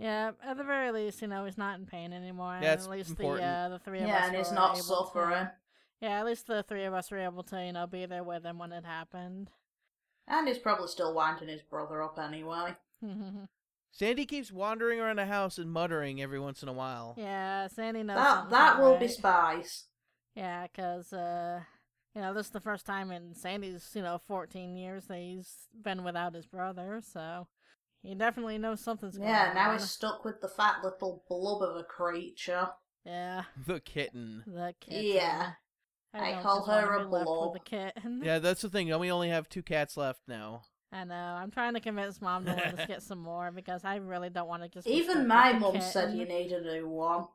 Yeah, 0.00 0.30
at 0.42 0.56
the 0.56 0.64
very 0.64 0.90
least, 0.92 1.20
you 1.20 1.28
know, 1.28 1.44
he's 1.44 1.58
not 1.58 1.78
in 1.78 1.84
pain 1.84 2.12
anymore. 2.12 2.54
and 2.54 2.64
That's 2.64 2.86
at 2.86 2.90
least 2.90 3.10
important. 3.10 3.42
the 3.42 3.46
uh, 3.46 3.68
the 3.68 3.78
three 3.78 3.98
of 3.98 4.04
us. 4.04 4.08
Yeah, 4.08 4.26
and 4.28 4.36
he's 4.36 4.50
not 4.52 4.70
able 4.76 4.82
suffering. 4.82 5.44
To, 5.46 5.52
yeah, 6.00 6.20
at 6.20 6.26
least 6.26 6.46
the 6.46 6.62
three 6.62 6.84
of 6.84 6.94
us 6.94 7.10
were 7.10 7.18
able 7.18 7.42
to, 7.44 7.62
you 7.64 7.72
know, 7.72 7.86
be 7.86 8.06
there 8.06 8.24
with 8.24 8.44
him 8.44 8.58
when 8.58 8.72
it 8.72 8.84
happened. 8.86 9.50
And 10.26 10.48
he's 10.48 10.58
probably 10.58 10.88
still 10.88 11.12
winding 11.14 11.48
his 11.48 11.60
brother 11.62 12.02
up 12.02 12.18
anyway. 12.18 12.74
Sandy 13.92 14.24
keeps 14.24 14.52
wandering 14.52 15.00
around 15.00 15.16
the 15.18 15.26
house 15.26 15.58
and 15.58 15.70
muttering 15.70 16.22
every 16.22 16.38
once 16.38 16.62
in 16.62 16.68
a 16.68 16.72
while. 16.72 17.14
yeah, 17.18 17.66
Sandy 17.66 18.02
knows. 18.02 18.16
That 18.16 18.50
that 18.50 18.76
not 18.76 18.80
will 18.80 18.96
be 18.98 19.08
spies. 19.08 19.84
Yeah, 20.34 20.66
because, 20.68 21.12
uh, 21.12 21.60
you 22.14 22.22
know, 22.22 22.32
this 22.32 22.46
is 22.46 22.52
the 22.52 22.60
first 22.60 22.86
time 22.86 23.10
in 23.10 23.34
Sandy's, 23.34 23.90
you 23.94 24.02
know, 24.02 24.18
14 24.28 24.76
years 24.76 25.06
that 25.06 25.18
he's 25.18 25.68
been 25.82 26.04
without 26.04 26.34
his 26.34 26.46
brother, 26.46 27.02
so 27.02 27.48
he 28.02 28.14
definitely 28.14 28.58
knows 28.58 28.80
something's 28.80 29.16
going 29.18 29.28
Yeah, 29.28 29.48
on. 29.50 29.54
now 29.54 29.72
he's 29.72 29.90
stuck 29.90 30.24
with 30.24 30.40
the 30.40 30.48
fat 30.48 30.76
little 30.82 31.22
blob 31.28 31.62
of 31.62 31.76
a 31.76 31.82
creature. 31.84 32.68
Yeah, 33.04 33.44
The 33.66 33.80
kitten. 33.80 34.44
the 34.46 34.74
kitten. 34.80 35.04
Yeah. 35.04 35.52
I 36.12 36.32
don't 36.32 36.42
call 36.42 36.64
her 36.66 36.94
a 36.96 36.98
be 37.00 37.04
left 37.06 37.24
blob. 37.26 37.52
With 37.52 37.62
a 37.62 37.64
kitten. 37.64 38.20
Yeah, 38.24 38.38
that's 38.40 38.62
the 38.62 38.68
thing. 38.68 38.96
We 38.98 39.10
only 39.12 39.28
have 39.28 39.48
two 39.48 39.62
cats 39.62 39.96
left 39.96 40.20
now. 40.26 40.62
I 40.92 41.04
know. 41.04 41.14
I'm 41.14 41.52
trying 41.52 41.74
to 41.74 41.80
convince 41.80 42.20
mom 42.20 42.44
to 42.46 42.52
let 42.52 42.78
us 42.80 42.86
get 42.88 43.02
some 43.02 43.20
more 43.20 43.52
because 43.52 43.84
I 43.84 43.96
really 43.96 44.28
don't 44.28 44.48
want 44.48 44.64
to 44.64 44.68
just. 44.68 44.88
Even 44.88 45.28
my 45.28 45.52
mom 45.52 45.74
mum 45.74 45.80
said 45.80 46.14
you 46.16 46.24
need 46.26 46.50
a 46.50 46.60
new 46.60 46.88
one. 46.88 47.26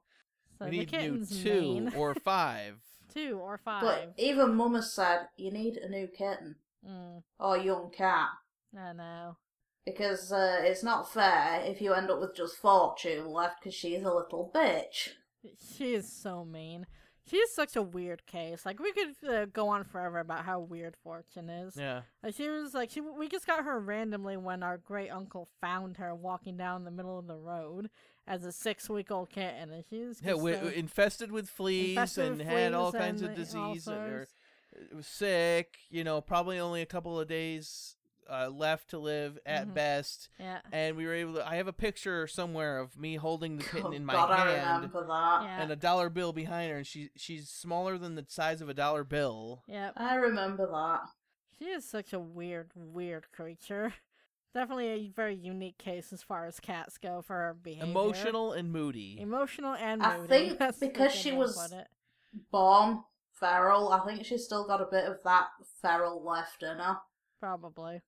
So 0.59 0.65
we 0.65 0.85
the 0.85 0.91
need 0.97 1.11
new 1.11 1.25
two 1.25 1.61
mean. 1.61 1.93
or 1.95 2.13
five. 2.23 2.75
two 3.13 3.39
or 3.41 3.57
five. 3.57 3.81
But 3.81 4.13
even 4.17 4.55
mum 4.55 4.75
has 4.75 4.91
said 4.91 5.27
you 5.37 5.51
need 5.51 5.77
a 5.77 5.87
new 5.89 6.07
kitten 6.07 6.55
Mm, 6.85 7.23
or 7.39 7.57
young 7.57 7.89
cat. 7.91 8.27
I 8.77 8.91
know. 8.93 9.37
Because 9.85 10.31
uh, 10.31 10.61
it's 10.61 10.83
not 10.83 11.11
fair 11.13 11.61
if 11.63 11.79
you 11.81 11.93
end 11.93 12.09
up 12.09 12.19
with 12.19 12.35
just 12.35 12.55
Fortune 12.57 13.29
left 13.29 13.61
because 13.61 13.75
she's 13.75 14.01
a 14.01 14.13
little 14.13 14.51
bitch. 14.53 15.09
She 15.75 15.93
is 15.93 16.11
so 16.11 16.43
mean. 16.43 16.87
She 17.29 17.37
is 17.37 17.53
such 17.53 17.75
a 17.75 17.81
weird 17.81 18.25
case. 18.27 18.65
Like 18.65 18.79
we 18.79 18.91
could 18.93 19.29
uh, 19.29 19.45
go 19.45 19.67
on 19.69 19.83
forever 19.83 20.19
about 20.19 20.45
how 20.45 20.59
weird 20.59 20.95
Fortune 21.03 21.49
is. 21.49 21.75
Yeah. 21.77 22.01
Like, 22.23 22.35
she 22.35 22.47
was 22.49 22.73
like 22.73 22.89
she. 22.89 23.01
We 23.01 23.27
just 23.27 23.45
got 23.47 23.63
her 23.63 23.79
randomly 23.79 24.37
when 24.37 24.63
our 24.63 24.77
great 24.77 25.09
uncle 25.09 25.47
found 25.61 25.97
her 25.97 26.13
walking 26.15 26.57
down 26.57 26.83
the 26.83 26.91
middle 26.91 27.17
of 27.19 27.27
the 27.27 27.35
road 27.37 27.89
as 28.27 28.43
a 28.43 28.51
six 28.51 28.89
week 28.89 29.11
old 29.11 29.29
kitten, 29.29 29.71
and 29.71 29.83
she's 29.89 30.19
Yeah, 30.23 30.31
just, 30.31 30.37
w- 30.45 30.55
uh, 30.55 30.69
infested 30.69 31.31
with 31.31 31.47
fleas 31.49 31.89
infested 31.89 32.25
and 32.27 32.37
with 32.39 32.47
had 32.47 32.73
all 32.73 32.91
fleas 32.91 33.01
kinds 33.03 33.21
of 33.21 33.29
and, 33.29 33.37
uh, 33.37 33.59
all 33.59 33.73
disease 33.73 33.87
or 33.87 34.17
sorts. 34.17 34.33
it 34.91 34.95
was 34.95 35.07
sick, 35.07 35.77
you 35.91 36.03
know, 36.03 36.21
probably 36.21 36.57
only 36.59 36.81
a 36.81 36.87
couple 36.87 37.19
of 37.19 37.27
days 37.27 37.95
uh, 38.29 38.49
left 38.49 38.89
to 38.89 38.97
live 38.99 39.37
at 39.45 39.67
Mhm. 39.67 39.73
best. 39.73 40.29
Yeah. 40.39 40.61
And 40.71 40.95
we 40.97 41.05
were 41.05 41.13
able 41.13 41.35
to 41.35 41.47
I 41.47 41.55
have 41.55 41.67
a 41.67 41.73
picture 41.73 42.27
somewhere 42.27 42.79
of 42.79 42.97
me 42.97 43.15
holding 43.15 43.57
the 43.57 43.63
kitten 43.63 43.93
in 43.93 44.05
my 44.05 44.13
God, 44.13 44.31
I 44.31 44.51
hand 44.57 44.75
remember 44.83 45.05
that. 45.07 45.43
Yeah. 45.43 45.61
and 45.61 45.71
a 45.71 45.75
dollar 45.75 46.09
bill 46.09 46.33
behind 46.33 46.71
her 46.71 46.77
and 46.77 46.87
she 46.87 47.09
she's 47.15 47.49
smaller 47.49 47.97
than 47.97 48.15
the 48.15 48.25
size 48.27 48.61
of 48.61 48.69
a 48.69 48.73
dollar 48.73 49.03
bill. 49.03 49.63
Yep. 49.67 49.93
I 49.97 50.15
remember 50.15 50.65
that. 50.71 51.01
She 51.59 51.65
is 51.65 51.87
such 51.87 52.11
a 52.13 52.19
weird, 52.19 52.71
weird 52.75 53.31
creature. 53.31 53.93
Definitely 54.53 54.87
a 54.87 55.07
very 55.09 55.35
unique 55.35 55.77
case 55.77 56.13
as 56.13 56.23
far 56.23 56.45
as 56.45 56.59
cats 56.61 56.97
go 56.97 57.21
for 57.21 57.33
her 57.35 57.53
behavior. 57.53 57.85
Emotional 57.89 58.53
and 58.53 58.71
moody. 58.71 59.19
Emotional 59.19 59.73
and 59.75 60.01
moody. 60.01 60.23
I 60.23 60.27
think 60.27 60.59
That's 60.59 60.77
because 60.79 61.13
she 61.13 61.31
was- 61.33 61.73
Born 62.51 63.03
feral, 63.31 63.89
I 63.91 63.99
think 64.05 64.25
she's 64.25 64.45
still 64.45 64.65
got 64.65 64.81
a 64.81 64.85
bit 64.85 65.05
of 65.05 65.17
that 65.23 65.47
feral 65.81 66.23
left 66.23 66.63
in 66.63 66.77
her. 66.79 66.97
Probably. 67.39 68.01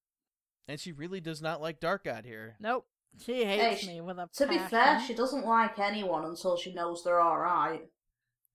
And 0.67 0.79
she 0.79 0.91
really 0.91 1.21
does 1.21 1.41
not 1.41 1.61
like 1.61 1.79
Dark 1.79 2.03
God 2.03 2.25
here. 2.25 2.55
Nope. 2.59 2.85
She 3.25 3.45
hates 3.45 3.81
sh- 3.81 3.87
me 3.87 4.01
with 4.01 4.19
a 4.19 4.29
To 4.35 4.47
be 4.47 4.57
fair, 4.57 5.01
she 5.05 5.13
doesn't 5.13 5.45
like 5.45 5.79
anyone 5.79 6.25
until 6.25 6.57
she 6.57 6.73
knows 6.73 7.03
they're 7.03 7.21
alright. 7.21 7.87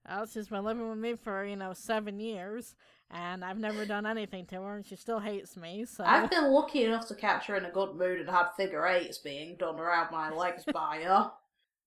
Well, 0.08 0.22
oh, 0.22 0.26
she's 0.30 0.48
been 0.48 0.64
living 0.64 0.88
with 0.88 0.98
me 0.98 1.14
for, 1.14 1.44
you 1.44 1.56
know, 1.56 1.72
seven 1.74 2.18
years, 2.18 2.74
and 3.10 3.44
I've 3.44 3.58
never 3.58 3.86
done 3.86 4.04
anything 4.04 4.46
to 4.46 4.56
her, 4.56 4.76
and 4.76 4.84
she 4.84 4.96
still 4.96 5.20
hates 5.20 5.56
me, 5.56 5.84
so. 5.84 6.02
I've 6.04 6.28
been 6.28 6.50
lucky 6.50 6.84
enough 6.84 7.06
to 7.08 7.14
catch 7.14 7.46
her 7.46 7.56
in 7.56 7.64
a 7.64 7.70
good 7.70 7.94
mood 7.94 8.20
and 8.20 8.28
had 8.28 8.50
figure 8.56 8.84
eights 8.84 9.18
being 9.18 9.56
done 9.56 9.78
around 9.78 10.10
my 10.10 10.30
legs 10.30 10.64
by 10.72 11.02
her. 11.04 11.30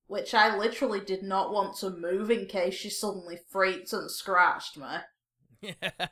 Which 0.07 0.33
I 0.33 0.55
literally 0.55 0.99
did 1.01 1.23
not 1.23 1.51
want 1.51 1.77
to 1.77 1.89
move 1.89 2.29
in 2.29 2.45
case 2.45 2.75
she 2.75 2.89
suddenly 2.89 3.39
freaked 3.49 3.91
and 3.91 4.09
scratched 4.09 4.77
me. 4.77 4.87
Yeah. 5.81 6.07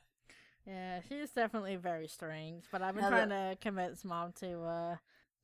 Yeah, 0.65 1.02
she's 1.10 1.32
definitely 1.32 1.76
very 1.76 2.08
strange, 2.08 2.63
but 2.71 2.82
I've 2.82 2.95
been 2.95 3.04
Now 3.04 3.10
trying 3.10 3.30
to 3.30 3.58
convince 3.62 4.06
mom 4.06 4.32
to 4.39 4.62
uh 4.63 4.95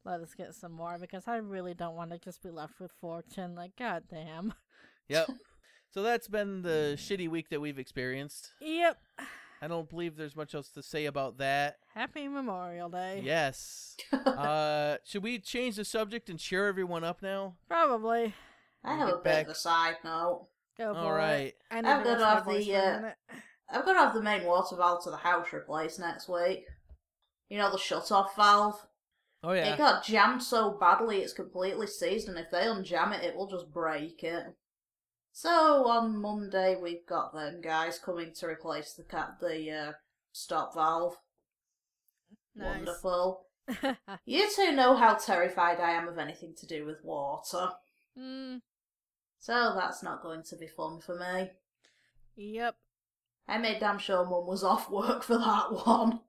let 0.05 0.21
us 0.21 0.34
get 0.34 0.55
some 0.55 0.71
more 0.71 0.97
because 0.97 1.27
I 1.27 1.38
really 1.38 1.73
don't 1.73 1.95
want 1.95 2.12
to 2.12 2.17
just 2.19 2.41
be 2.41 2.49
left 2.49 2.79
with 2.79 2.91
fortune. 3.01 3.53
Like, 3.55 3.75
goddamn. 3.77 4.53
Yep. 5.08 5.29
So 5.91 6.03
that's 6.03 6.27
been 6.27 6.62
the 6.62 6.93
shitty 6.99 7.27
week 7.29 7.49
that 7.49 7.60
we've 7.60 7.79
experienced. 7.79 8.51
Yep. 8.62 8.95
I 9.60 9.67
don't 9.67 9.89
believe 9.89 10.17
there's 10.17 10.36
much 10.36 10.53
else 10.53 10.69
to 10.73 10.84
say 10.84 11.05
about 11.08 11.39
that. 11.39 11.77
Happy 11.95 12.27
Memorial 12.27 12.89
Day. 12.89 13.23
Yes. 13.25 13.97
uh, 14.13 14.97
should 15.03 15.23
we 15.23 15.39
change 15.39 15.77
the 15.77 15.84
subject 15.86 16.29
and 16.29 16.38
cheer 16.38 16.67
everyone 16.67 17.03
up 17.03 17.23
now? 17.23 17.55
Probably. 17.67 18.36
I 18.84 18.97
have 18.97 19.08
a 19.10 19.12
Get 19.13 19.15
bit 19.15 19.23
back- 19.23 19.45
of 19.47 19.51
a 19.53 19.55
side 19.55 19.95
note. 20.03 20.47
Go 20.77 20.93
for 20.93 20.99
All 20.99 21.15
it. 21.15 21.17
right. 21.17 21.53
I 21.71 21.82
need 21.82 21.89
I'm 21.89 22.03
to 22.03 22.03
gonna 22.03 22.10
rest 22.19 22.21
my 22.21 22.34
have 22.36 22.45
voice 22.45 22.65
the, 22.67 22.75
uh, 22.75 23.12
got 23.73 23.93
to 23.93 23.99
have 23.99 24.13
the 24.13 24.21
main 24.21 24.45
water 24.45 24.75
valve 24.75 25.03
to 25.03 25.12
the 25.12 25.17
house 25.17 25.53
replaced 25.53 25.99
next 25.99 26.27
week. 26.27 26.65
You 27.49 27.58
know, 27.58 27.71
the 27.71 27.77
shut 27.77 28.12
off 28.12 28.36
valve? 28.36 28.88
Oh 29.43 29.53
yeah. 29.53 29.73
It 29.73 29.77
got 29.77 30.03
jammed 30.03 30.43
so 30.43 30.71
badly 30.71 31.19
it's 31.19 31.34
completely 31.34 31.88
seized, 31.88 32.27
and 32.27 32.38
if 32.38 32.51
they 32.51 32.63
unjam 32.63 33.15
it, 33.17 33.23
it 33.23 33.36
will 33.36 33.47
just 33.47 33.71
break 33.71 34.23
it. 34.23 34.43
So 35.32 35.88
on 35.88 36.19
Monday 36.19 36.75
we've 36.82 37.05
got 37.08 37.34
them 37.34 37.62
guys 37.62 37.99
coming 37.99 38.34
to 38.36 38.47
replace 38.47 38.93
the 38.93 39.03
cat 39.03 39.38
the 39.39 39.71
uh, 39.71 39.91
stop 40.32 40.73
valve. 40.73 41.17
Nice. 42.55 42.77
Wonderful. 42.77 43.45
You 44.25 44.49
two 44.55 44.71
know 44.71 44.95
how 44.95 45.13
terrified 45.13 45.79
I 45.79 45.91
am 45.91 46.08
of 46.08 46.17
anything 46.17 46.55
to 46.58 46.65
do 46.65 46.88
with 46.88 47.03
water, 47.03 47.69
mm, 48.17 48.62
so 49.39 49.73
that's 49.75 50.01
not 50.01 50.23
going 50.23 50.41
to 50.49 50.55
be 50.55 50.65
fun 50.65 50.99
for 50.99 51.15
me. 51.15 51.51
yep. 52.36 52.75
I 53.49 53.57
made 53.57 53.79
damn 53.79 53.97
sure 53.97 54.23
Mum 54.25 54.45
was 54.45 54.63
off 54.63 54.89
work 54.89 55.23
for 55.23 55.38
that 55.38 55.65
one. 55.85 56.19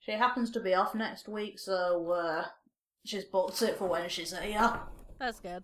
She 0.00 0.12
happens 0.12 0.50
to 0.52 0.60
be 0.60 0.74
off 0.74 0.94
next 0.94 1.28
week, 1.28 1.58
so 1.58 2.10
uh, 2.10 2.44
she's 3.04 3.24
booked 3.24 3.60
it 3.62 3.76
for 3.78 3.86
when 3.88 4.08
she's 4.08 4.36
here. 4.36 4.80
That's 5.18 5.40
good. 5.40 5.62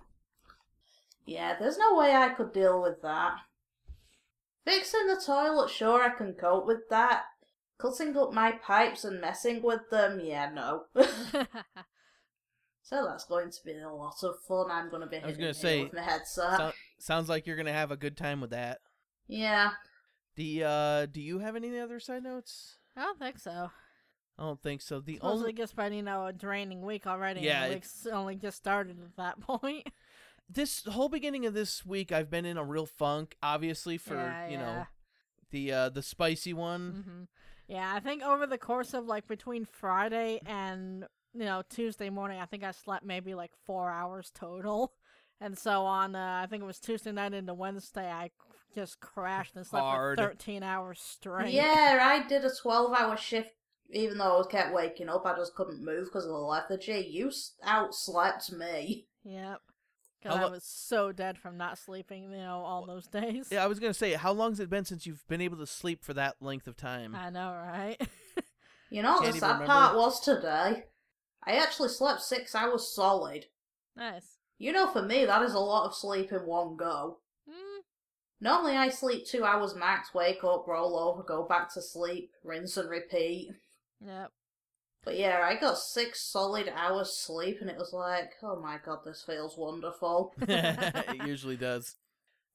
Yeah, 1.24 1.56
there's 1.58 1.78
no 1.78 1.96
way 1.96 2.14
I 2.14 2.28
could 2.28 2.52
deal 2.52 2.80
with 2.80 3.02
that. 3.02 3.34
Fixing 4.64 5.06
the 5.06 5.20
toilet, 5.24 5.70
sure, 5.70 6.02
I 6.04 6.10
can 6.10 6.34
cope 6.34 6.66
with 6.66 6.88
that. 6.90 7.24
Cutting 7.78 8.16
up 8.16 8.32
my 8.32 8.52
pipes 8.52 9.04
and 9.04 9.20
messing 9.20 9.62
with 9.62 9.90
them, 9.90 10.20
yeah, 10.22 10.50
no. 10.52 10.84
so 12.82 13.04
that's 13.04 13.24
going 13.24 13.50
to 13.50 13.58
be 13.64 13.72
a 13.78 13.88
lot 13.88 14.14
of 14.22 14.36
fun. 14.46 14.70
I'm 14.70 14.88
going 14.88 15.02
to 15.02 15.08
be 15.08 15.18
I 15.18 15.26
was 15.26 15.36
gonna 15.36 15.54
say, 15.54 15.84
with 15.84 15.92
my 15.94 16.02
headset. 16.02 16.58
So- 16.58 16.72
sounds 16.98 17.28
like 17.28 17.46
you're 17.46 17.56
gonna 17.56 17.72
have 17.72 17.90
a 17.90 17.96
good 17.96 18.16
time 18.16 18.40
with 18.40 18.50
that. 18.50 18.78
yeah, 19.28 19.70
The 20.36 20.64
uh, 20.64 21.06
do 21.06 21.20
you 21.20 21.38
have 21.40 21.56
any 21.56 21.78
other 21.78 21.98
side 21.98 22.22
notes? 22.22 22.76
I 22.96 23.02
don't 23.02 23.18
think 23.18 23.38
so. 23.38 23.70
I 24.38 24.42
don't 24.42 24.62
think 24.62 24.82
so. 24.82 25.00
The 25.00 25.14
Supposedly 25.16 25.40
only 25.48 25.52
just 25.54 25.76
been, 25.76 25.92
you 25.94 26.02
know, 26.02 26.26
a 26.26 26.32
draining 26.32 26.82
week 26.82 27.06
already. 27.06 27.40
Yeah, 27.40 27.68
week's 27.70 28.06
only 28.06 28.36
just 28.36 28.58
started 28.58 28.98
at 29.02 29.16
that 29.16 29.40
point. 29.46 29.88
this 30.48 30.84
whole 30.84 31.08
beginning 31.08 31.46
of 31.46 31.54
this 31.54 31.86
week, 31.86 32.12
I've 32.12 32.30
been 32.30 32.44
in 32.44 32.58
a 32.58 32.64
real 32.64 32.86
funk. 32.86 33.36
Obviously, 33.42 33.96
for 33.96 34.14
Yeah, 34.14 34.46
you 34.46 34.58
yeah. 34.58 34.58
know 34.58 34.86
the 35.50 35.72
uh 35.72 35.88
the 35.88 36.02
spicy 36.02 36.52
one. 36.52 37.02
hmm 37.06 37.22
Yeah, 37.66 37.92
I 37.94 38.00
think 38.00 38.22
over 38.22 38.46
the 38.46 38.58
course 38.58 38.92
of 38.94 39.06
like 39.06 39.26
between 39.26 39.64
Friday 39.64 40.40
and 40.46 41.06
you 41.32 41.44
know 41.44 41.62
Tuesday 41.70 42.10
morning, 42.10 42.40
I 42.40 42.44
think 42.46 42.62
I 42.62 42.72
slept 42.72 43.04
maybe 43.06 43.34
like 43.34 43.52
four 43.64 43.90
hours 43.90 44.30
total, 44.34 44.92
and 45.40 45.56
so 45.58 45.82
on. 45.84 46.14
Uh, 46.14 46.40
I 46.42 46.46
think 46.46 46.62
it 46.62 46.66
was 46.66 46.78
Tuesday 46.80 47.12
night 47.12 47.34
into 47.34 47.54
Wednesday, 47.54 48.10
I 48.10 48.30
just 48.74 49.00
crashed 49.00 49.56
and 49.56 49.66
slept 49.66 49.84
Hard. 49.84 50.18
for 50.18 50.26
thirteen 50.26 50.62
hours 50.62 51.00
straight. 51.00 51.52
yeah. 51.52 51.98
I 52.02 52.26
did 52.28 52.44
a 52.44 52.50
12-hour 52.50 53.16
shift. 53.16 53.50
Even 53.92 54.18
though 54.18 54.34
I 54.34 54.36
was 54.38 54.48
kept 54.48 54.74
waking 54.74 55.08
up, 55.08 55.24
I 55.24 55.36
just 55.36 55.54
couldn't 55.54 55.84
move 55.84 56.06
because 56.06 56.24
of 56.24 56.30
the 56.30 56.36
lethargy. 56.38 57.06
You 57.08 57.28
s- 57.28 57.52
outslept 57.64 58.52
me. 58.52 59.06
Yep. 59.24 59.60
Because 60.20 60.38
How 60.38 60.46
I 60.46 60.50
was 60.50 60.64
so 60.64 61.12
dead 61.12 61.38
from 61.38 61.56
not 61.56 61.78
sleeping, 61.78 62.24
you 62.24 62.38
know, 62.38 62.62
all 62.64 62.84
those 62.84 63.06
days. 63.06 63.46
Yeah, 63.50 63.62
I 63.62 63.68
was 63.68 63.78
gonna 63.78 63.94
say, 63.94 64.14
how 64.14 64.32
long's 64.32 64.58
it 64.58 64.68
been 64.68 64.84
since 64.84 65.06
you've 65.06 65.26
been 65.28 65.40
able 65.40 65.58
to 65.58 65.66
sleep 65.66 66.02
for 66.04 66.14
that 66.14 66.34
length 66.40 66.66
of 66.66 66.76
time? 66.76 67.14
I 67.14 67.30
know, 67.30 67.50
right? 67.52 68.00
You 68.88 69.02
know 69.02 69.14
what 69.14 69.22
Can't 69.24 69.34
the 69.34 69.40
sad 69.40 69.66
part 69.66 69.96
was 69.96 70.20
today? 70.20 70.84
I 71.44 71.52
actually 71.56 71.88
slept 71.88 72.22
six 72.22 72.54
hours 72.54 72.86
solid. 72.94 73.46
nice. 73.96 74.35
You 74.58 74.72
know, 74.72 74.90
for 74.90 75.02
me, 75.02 75.24
that 75.24 75.42
is 75.42 75.54
a 75.54 75.58
lot 75.58 75.86
of 75.86 75.94
sleep 75.94 76.32
in 76.32 76.46
one 76.46 76.76
go. 76.76 77.18
Mm, 77.48 77.82
Normally, 78.40 78.76
I 78.76 78.88
sleep 78.88 79.26
two 79.26 79.44
hours 79.44 79.74
max, 79.74 80.14
wake 80.14 80.44
up, 80.44 80.66
roll 80.66 80.96
over, 80.98 81.22
go 81.22 81.44
back 81.44 81.72
to 81.74 81.82
sleep, 81.82 82.30
rinse 82.44 82.76
and 82.76 82.90
repeat. 82.90 83.50
yep. 84.04 84.30
But 85.04 85.16
yeah, 85.18 85.40
I 85.44 85.54
got 85.54 85.78
six 85.78 86.20
solid 86.20 86.70
hours 86.74 87.16
sleep, 87.16 87.58
and 87.60 87.70
it 87.70 87.78
was 87.78 87.92
like, 87.92 88.32
oh 88.42 88.60
my 88.60 88.78
god, 88.84 89.00
this 89.04 89.22
feels 89.24 89.56
wonderful. 89.56 90.34
it 90.42 91.26
usually 91.26 91.56
does. 91.56 91.94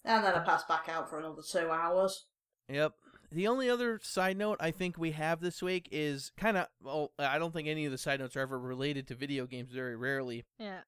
And 0.03 0.23
then 0.23 0.33
I 0.33 0.39
passed 0.43 0.67
back 0.67 0.89
out 0.89 1.09
for 1.09 1.19
another 1.19 1.43
two 1.49 1.69
hours. 1.69 2.25
Yep. 2.67 2.93
The 3.31 3.47
only 3.47 3.69
other 3.69 3.99
side 4.03 4.37
note 4.37 4.57
I 4.59 4.71
think 4.71 4.97
we 4.97 5.11
have 5.11 5.39
this 5.39 5.61
week 5.61 5.87
is 5.91 6.31
kind 6.37 6.57
of 6.57 6.67
well, 6.83 7.11
I 7.17 7.39
don't 7.39 7.53
think 7.53 7.69
any 7.69 7.85
of 7.85 7.91
the 7.91 7.97
side 7.97 8.19
notes 8.19 8.35
are 8.35 8.41
ever 8.41 8.59
related 8.59 9.07
to 9.07 9.15
video 9.15 9.45
games 9.45 9.71
very 9.71 9.95
rarely. 9.95 10.43
Yeah. 10.59 10.81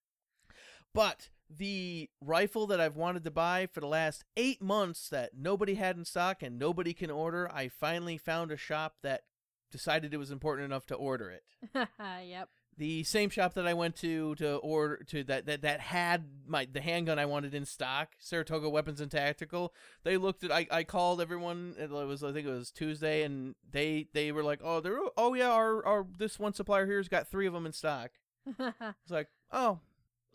But 0.93 1.29
the 1.49 2.09
rifle 2.21 2.67
that 2.67 2.79
I've 2.79 2.95
wanted 2.95 3.23
to 3.25 3.31
buy 3.31 3.67
for 3.71 3.79
the 3.79 3.87
last 3.87 4.23
8 4.37 4.61
months 4.61 5.09
that 5.09 5.31
nobody 5.37 5.75
had 5.75 5.97
in 5.97 6.05
stock 6.05 6.41
and 6.41 6.57
nobody 6.57 6.93
can 6.93 7.11
order, 7.11 7.49
I 7.51 7.67
finally 7.67 8.17
found 8.17 8.51
a 8.51 8.57
shop 8.57 8.95
that 9.03 9.23
decided 9.71 10.13
it 10.13 10.17
was 10.17 10.31
important 10.31 10.65
enough 10.65 10.85
to 10.85 10.95
order 10.95 11.31
it. 11.31 11.43
yep. 12.25 12.49
the 12.77 13.03
same 13.03 13.29
shop 13.29 13.55
that 13.55 13.67
I 13.67 13.73
went 13.73 13.95
to 13.97 14.35
to 14.35 14.55
order 14.57 14.97
to 15.07 15.23
that 15.23 15.45
that 15.47 15.61
that 15.63 15.79
had 15.79 16.25
my 16.45 16.67
the 16.71 16.81
handgun 16.81 17.17
I 17.17 17.25
wanted 17.25 17.55
in 17.55 17.65
stock, 17.65 18.09
Saratoga 18.19 18.69
Weapons 18.69 19.01
and 19.01 19.09
Tactical. 19.09 19.73
They 20.03 20.17
looked 20.17 20.43
at 20.43 20.51
I, 20.51 20.67
I 20.69 20.83
called 20.83 21.19
everyone. 21.21 21.75
It 21.79 21.89
was 21.89 22.23
I 22.23 22.31
think 22.31 22.47
it 22.47 22.51
was 22.51 22.71
Tuesday, 22.71 23.23
and 23.23 23.55
they 23.69 24.07
they 24.13 24.31
were 24.31 24.43
like, 24.43 24.59
oh 24.63 24.79
they're 24.79 24.99
oh 25.17 25.33
yeah 25.33 25.49
our 25.51 25.83
our 25.85 26.05
this 26.17 26.37
one 26.37 26.53
supplier 26.53 26.85
here's 26.85 27.09
got 27.09 27.27
three 27.27 27.47
of 27.47 27.53
them 27.53 27.65
in 27.65 27.73
stock. 27.73 28.11
It's 28.59 29.11
like 29.11 29.29
oh 29.51 29.79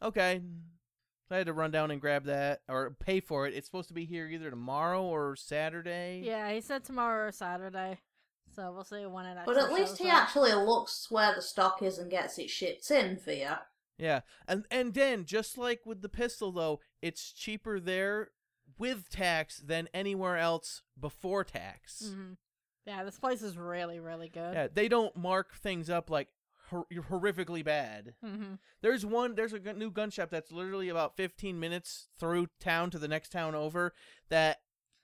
okay. 0.02 0.40
I 1.30 1.36
had 1.36 1.46
to 1.46 1.52
run 1.52 1.70
down 1.70 1.90
and 1.90 2.00
grab 2.00 2.24
that 2.24 2.62
or 2.68 2.96
pay 2.98 3.20
for 3.20 3.46
it. 3.46 3.52
It's 3.54 3.66
supposed 3.66 3.88
to 3.88 3.94
be 3.94 4.06
here 4.06 4.26
either 4.26 4.48
tomorrow 4.50 5.02
or 5.02 5.36
Saturday. 5.36 6.22
yeah, 6.24 6.50
he 6.52 6.60
said 6.62 6.84
tomorrow 6.84 7.28
or 7.28 7.32
Saturday. 7.32 7.98
So 8.56 8.72
we'll 8.72 8.84
see 8.84 9.04
when 9.04 9.26
it 9.26 9.36
actually 9.36 9.54
But 9.54 9.62
at 9.62 9.72
least 9.72 9.98
he 9.98 10.08
up. 10.08 10.14
actually 10.22 10.54
looks 10.54 11.10
where 11.10 11.34
the 11.34 11.42
stock 11.42 11.82
is 11.82 11.98
and 11.98 12.10
gets 12.10 12.38
it 12.38 12.48
shipped 12.48 12.90
in 12.90 13.18
for 13.18 13.32
you. 13.32 13.50
Yeah, 13.98 14.20
and 14.46 14.64
and 14.70 14.94
then 14.94 15.24
just 15.26 15.58
like 15.58 15.80
with 15.84 16.00
the 16.02 16.08
pistol 16.08 16.50
though, 16.52 16.80
it's 17.02 17.30
cheaper 17.32 17.78
there 17.78 18.30
with 18.78 19.10
tax 19.10 19.58
than 19.58 19.88
anywhere 19.92 20.38
else 20.38 20.82
before 20.98 21.44
tax. 21.44 22.10
hmm 22.14 22.32
Yeah, 22.86 23.04
this 23.04 23.18
place 23.18 23.42
is 23.42 23.58
really, 23.58 24.00
really 24.00 24.28
good. 24.30 24.54
Yeah, 24.54 24.68
they 24.72 24.88
don't 24.88 25.14
mark 25.16 25.54
things 25.56 25.90
up 25.90 26.08
like 26.10 26.28
hor- 26.70 26.86
horrifically 27.10 27.64
bad. 27.64 28.14
hmm 28.24 28.54
There's 28.82 29.04
one. 29.04 29.34
There's 29.34 29.52
a 29.52 29.58
new 29.72 29.90
gun 29.90 30.10
shop 30.10 30.30
that's 30.30 30.52
literally 30.52 30.88
about 30.88 31.16
15 31.16 31.58
minutes 31.58 32.08
through 32.18 32.48
town 32.60 32.90
to 32.90 32.98
the 32.98 33.08
next 33.08 33.30
town 33.30 33.54
over. 33.54 33.92
That 34.28 34.58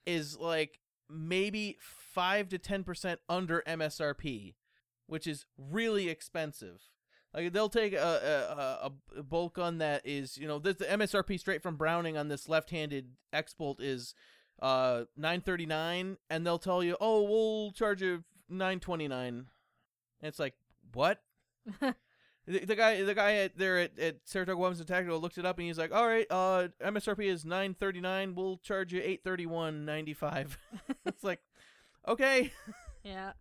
is 0.07 0.39
like 0.39 0.81
maybe 1.11 1.77
five 1.81 2.49
to 2.51 2.59
10 2.59 2.85
percent 2.85 3.21
under 3.29 3.63
MSRP, 3.67 4.55
which 5.07 5.27
is 5.27 5.47
really 5.59 6.09
expensive. 6.09 6.81
Like 7.33 7.53
they'll 7.53 7.69
take 7.69 7.95
a 7.95 8.91
a, 9.17 9.19
a, 9.19 9.23
bolt 9.23 9.55
gun 9.55 9.79
that 9.79 10.03
is 10.05 10.39
you 10.39 10.47
know 10.47 10.59
this, 10.61 10.77
the 10.77 10.85
MSRP 10.85 11.39
straight 11.41 11.63
from 11.63 11.77
Browning 11.77 12.17
on 12.17 12.29
this 12.29 12.49
left-handed 12.49 13.09
X 13.33 13.55
bolt 13.55 13.81
is 13.81 14.15
uh 14.63 15.05
939 15.17 16.17
and 16.31 16.47
they'll 16.47 16.61
tell 16.61 16.85
you 16.85 16.97
oh 17.01 17.23
we'll 17.25 17.73
charge 17.73 18.03
you 18.03 18.23
929 18.49 19.29
And 19.29 19.47
it's 20.23 20.39
like, 20.39 20.55
what? 20.93 21.21
The, 22.47 22.59
the 22.59 22.77
guy, 22.77 23.03
the 23.03 23.15
guy 23.15 23.37
at 23.37 23.57
there 23.57 23.79
at, 23.79 23.99
at 23.99 24.17
Saratoga 24.25 24.59
Weapons 24.59 24.79
and 24.79 24.87
Tactical 24.87 25.19
looked 25.19 25.39
it 25.39 25.47
up 25.47 25.57
and 25.59 25.67
he's 25.67 25.79
like, 25.79 25.95
"All 25.95 26.07
right, 26.07 26.27
uh, 26.29 26.69
MSRP 26.83 27.25
is 27.25 27.45
nine 27.47 27.73
thirty 27.73 28.01
nine. 28.01 28.35
We'll 28.35 28.59
charge 28.59 28.93
you 28.93 29.01
eight 29.03 29.25
thirty 29.25 29.47
one 29.47 29.87
ninety 29.87 30.13
five. 30.13 30.59
it's 31.07 31.25
like, 31.25 31.41
okay, 32.07 32.53
yeah. 33.03 33.33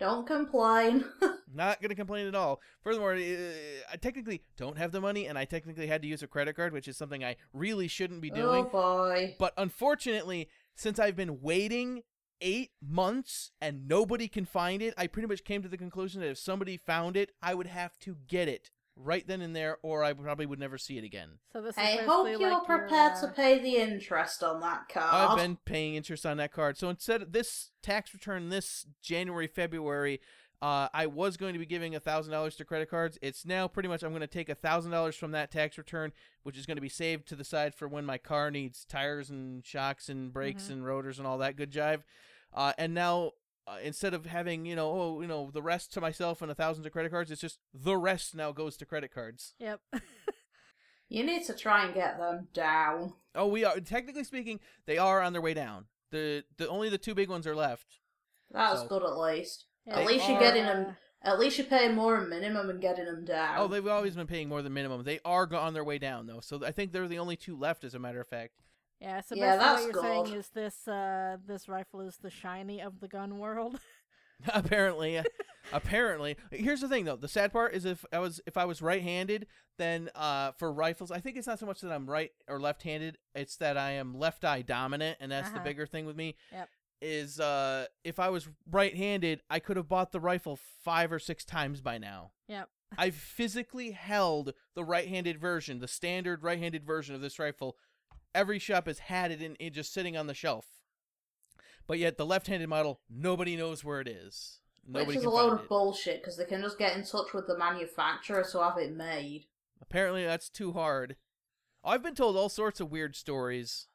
Don't 0.00 0.26
complain. 0.26 1.04
not 1.54 1.80
gonna 1.80 1.94
complain 1.94 2.26
at 2.26 2.34
all. 2.34 2.60
Furthermore, 2.82 3.14
uh, 3.14 3.92
I 3.92 3.96
technically 3.96 4.42
don't 4.56 4.78
have 4.78 4.90
the 4.90 5.00
money, 5.00 5.26
and 5.26 5.38
I 5.38 5.44
technically 5.44 5.86
had 5.86 6.02
to 6.02 6.08
use 6.08 6.22
a 6.22 6.26
credit 6.26 6.56
card, 6.56 6.72
which 6.72 6.88
is 6.88 6.96
something 6.96 7.22
I 7.22 7.36
really 7.52 7.86
shouldn't 7.86 8.20
be 8.20 8.30
doing. 8.30 8.64
oh 8.64 8.68
boy. 8.68 9.36
But 9.38 9.52
unfortunately, 9.58 10.48
since 10.74 10.98
I've 10.98 11.16
been 11.16 11.40
waiting 11.40 12.02
eight 12.40 12.70
months 12.86 13.52
and 13.60 13.86
nobody 13.88 14.28
can 14.28 14.44
find 14.44 14.82
it, 14.82 14.94
I 14.96 15.06
pretty 15.06 15.28
much 15.28 15.44
came 15.44 15.62
to 15.62 15.68
the 15.68 15.76
conclusion 15.78 16.20
that 16.20 16.30
if 16.30 16.38
somebody 16.38 16.76
found 16.76 17.16
it, 17.16 17.32
I 17.42 17.54
would 17.54 17.66
have 17.66 17.98
to 18.00 18.16
get 18.26 18.48
it 18.48 18.70
right 18.96 19.26
then 19.26 19.40
and 19.40 19.56
there, 19.56 19.78
or 19.82 20.04
I 20.04 20.12
probably 20.12 20.46
would 20.46 20.58
never 20.58 20.76
see 20.76 20.98
it 20.98 21.04
again. 21.04 21.38
So 21.52 21.62
this 21.62 21.78
I 21.78 22.02
hope 22.04 22.28
you're 22.28 22.38
like 22.38 22.50
your, 22.50 22.60
prepared 22.64 23.12
uh, 23.12 23.20
to 23.22 23.28
pay 23.28 23.58
the 23.58 23.76
interest 23.76 24.42
on 24.42 24.60
that 24.60 24.88
card. 24.88 25.08
I've 25.12 25.38
been 25.38 25.56
paying 25.64 25.94
interest 25.94 26.26
on 26.26 26.36
that 26.36 26.52
card. 26.52 26.76
So 26.76 26.90
instead 26.90 27.22
of 27.22 27.32
this 27.32 27.70
tax 27.82 28.12
return 28.12 28.50
this 28.50 28.86
January, 29.02 29.46
February, 29.46 30.20
uh, 30.62 30.88
I 30.92 31.06
was 31.06 31.38
going 31.38 31.54
to 31.54 31.58
be 31.58 31.64
giving 31.64 31.98
thousand 31.98 32.32
dollars 32.32 32.56
to 32.56 32.64
credit 32.66 32.90
cards. 32.90 33.18
It's 33.22 33.46
now 33.46 33.66
pretty 33.66 33.88
much 33.88 34.02
I'm 34.02 34.10
going 34.10 34.20
to 34.20 34.26
take 34.26 34.54
thousand 34.58 34.90
dollars 34.90 35.16
from 35.16 35.30
that 35.32 35.50
tax 35.50 35.78
return, 35.78 36.12
which 36.42 36.58
is 36.58 36.66
going 36.66 36.76
to 36.76 36.82
be 36.82 36.88
saved 36.90 37.26
to 37.28 37.36
the 37.36 37.44
side 37.44 37.74
for 37.74 37.88
when 37.88 38.04
my 38.04 38.18
car 38.18 38.50
needs 38.50 38.84
tires 38.84 39.30
and 39.30 39.64
shocks 39.64 40.10
and 40.10 40.32
brakes 40.32 40.64
Mhm. 40.64 40.72
and 40.72 40.84
rotors 40.86 41.18
and 41.18 41.26
all 41.26 41.38
that 41.38 41.56
good 41.56 41.70
jive. 41.72 42.02
Uh, 42.52 42.72
and 42.78 42.94
now 42.94 43.32
uh, 43.66 43.76
instead 43.82 44.14
of 44.14 44.26
having 44.26 44.66
you 44.66 44.74
know 44.74 44.90
oh 44.90 45.20
you 45.20 45.28
know 45.28 45.50
the 45.52 45.62
rest 45.62 45.92
to 45.94 46.00
myself 46.00 46.42
and 46.42 46.50
a 46.50 46.54
thousand 46.54 46.84
to 46.84 46.90
credit 46.90 47.10
cards, 47.10 47.30
it's 47.30 47.40
just 47.40 47.58
the 47.72 47.96
rest 47.96 48.34
now 48.34 48.52
goes 48.52 48.76
to 48.78 48.86
credit 48.86 49.12
cards. 49.14 49.54
Yep. 49.58 49.80
You 51.12 51.24
need 51.24 51.44
to 51.46 51.54
try 51.54 51.84
and 51.84 51.92
get 51.92 52.18
them 52.18 52.46
down. 52.54 53.14
Oh, 53.34 53.48
we 53.48 53.64
are 53.64 53.80
technically 53.80 54.22
speaking, 54.22 54.60
they 54.86 54.96
are 54.96 55.20
on 55.20 55.32
their 55.32 55.42
way 55.42 55.54
down. 55.54 55.86
The 56.12 56.44
the 56.56 56.68
only 56.68 56.88
the 56.88 56.98
two 56.98 57.14
big 57.16 57.28
ones 57.28 57.46
are 57.48 57.54
left. 57.56 57.98
That's 58.50 58.82
So- 58.82 58.86
good 58.88 59.02
at 59.02 59.18
least. 59.18 59.66
Yeah, 59.86 59.98
At 59.98 60.06
least 60.06 60.28
you're 60.28 60.38
getting 60.38 60.64
them. 60.64 60.96
At 61.22 61.38
least 61.40 61.58
you're 61.58 61.66
paying 61.66 61.94
more 61.96 62.18
than 62.20 62.30
minimum 62.30 62.70
and 62.70 62.80
getting 62.80 63.06
them 63.06 63.24
down. 63.24 63.56
Oh, 63.58 63.66
they've 63.66 63.86
always 63.86 64.14
been 64.14 64.26
paying 64.28 64.48
more 64.48 64.62
than 64.62 64.72
minimum. 64.72 65.02
They 65.02 65.18
are 65.24 65.52
on 65.54 65.74
their 65.74 65.84
way 65.84 65.98
down 65.98 66.26
though, 66.26 66.40
so 66.40 66.64
I 66.64 66.70
think 66.70 66.92
they're 66.92 67.08
the 67.08 67.18
only 67.18 67.36
two 67.36 67.56
left, 67.58 67.82
as 67.84 67.94
a 67.94 67.98
matter 67.98 68.20
of 68.20 68.28
fact. 68.28 68.52
Yeah, 69.00 69.20
so 69.22 69.34
Yeah, 69.34 69.56
basically 69.56 69.58
that's 69.58 69.82
what 69.82 69.94
you're 69.94 70.02
saying 70.26 70.38
is 70.38 70.48
this 70.50 70.88
uh 70.88 71.36
this 71.46 71.68
rifle 71.68 72.00
is 72.02 72.18
the 72.18 72.30
shiny 72.30 72.80
of 72.82 73.00
the 73.00 73.08
gun 73.08 73.38
world. 73.38 73.78
apparently, 74.54 75.20
apparently. 75.72 76.36
Here's 76.50 76.80
the 76.80 76.88
thing 76.88 77.04
though. 77.04 77.16
The 77.16 77.28
sad 77.28 77.52
part 77.52 77.74
is 77.74 77.84
if 77.84 78.04
I 78.12 78.18
was 78.18 78.40
if 78.46 78.56
I 78.56 78.64
was 78.64 78.82
right-handed, 78.82 79.46
then 79.78 80.10
uh, 80.14 80.52
for 80.52 80.72
rifles, 80.72 81.10
I 81.10 81.20
think 81.20 81.36
it's 81.36 81.46
not 81.46 81.58
so 81.58 81.66
much 81.66 81.80
that 81.80 81.92
I'm 81.92 82.08
right 82.08 82.30
or 82.48 82.60
left-handed. 82.60 83.18
It's 83.34 83.56
that 83.56 83.76
I 83.76 83.92
am 83.92 84.14
left 84.18 84.44
eye 84.44 84.62
dominant, 84.62 85.18
and 85.20 85.30
that's 85.32 85.50
the 85.50 85.56
Uh-huh. 85.56 85.64
bigger 85.64 85.86
thing 85.86 86.06
with 86.06 86.16
me. 86.16 86.36
Yep. 86.52 86.68
Is 87.02 87.40
uh, 87.40 87.86
if 88.04 88.18
I 88.18 88.28
was 88.28 88.48
right-handed, 88.70 89.40
I 89.48 89.58
could 89.58 89.78
have 89.78 89.88
bought 89.88 90.12
the 90.12 90.20
rifle 90.20 90.58
five 90.84 91.10
or 91.12 91.18
six 91.18 91.44
times 91.46 91.80
by 91.80 91.96
now. 91.96 92.32
Yep. 92.48 92.68
I've 92.98 93.14
physically 93.14 93.92
held 93.92 94.52
the 94.74 94.84
right-handed 94.84 95.38
version, 95.40 95.78
the 95.78 95.88
standard 95.88 96.42
right-handed 96.42 96.84
version 96.84 97.14
of 97.14 97.20
this 97.22 97.38
rifle. 97.38 97.76
Every 98.34 98.58
shop 98.58 98.86
has 98.86 99.00
had 99.00 99.30
it 99.30 99.42
in, 99.42 99.54
in 99.56 99.72
just 99.72 99.92
sitting 99.92 100.16
on 100.16 100.26
the 100.26 100.34
shelf. 100.34 100.66
But 101.86 101.98
yet 101.98 102.16
the 102.16 102.26
left-handed 102.26 102.68
model, 102.68 103.00
nobody 103.10 103.56
knows 103.56 103.82
where 103.84 104.00
it 104.00 104.08
is. 104.08 104.60
Nobody 104.86 105.08
Which 105.08 105.16
is 105.18 105.24
a 105.24 105.30
load 105.30 105.52
of 105.54 105.60
it. 105.60 105.68
bullshit 105.68 106.20
because 106.20 106.36
they 106.36 106.44
can 106.44 106.62
just 106.62 106.78
get 106.78 106.96
in 106.96 107.04
touch 107.04 107.32
with 107.34 107.46
the 107.46 107.58
manufacturer 107.58 108.44
to 108.52 108.62
have 108.62 108.78
it 108.78 108.94
made. 108.94 109.46
Apparently, 109.80 110.24
that's 110.24 110.48
too 110.48 110.72
hard. 110.72 111.16
I've 111.84 112.02
been 112.02 112.14
told 112.14 112.36
all 112.36 112.48
sorts 112.48 112.80
of 112.80 112.90
weird 112.90 113.16
stories. 113.16 113.88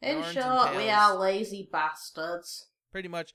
In 0.00 0.22
short, 0.22 0.76
we 0.76 0.88
are 0.88 1.14
lazy 1.16 1.68
bastards. 1.70 2.68
pretty 2.90 3.08
much. 3.08 3.32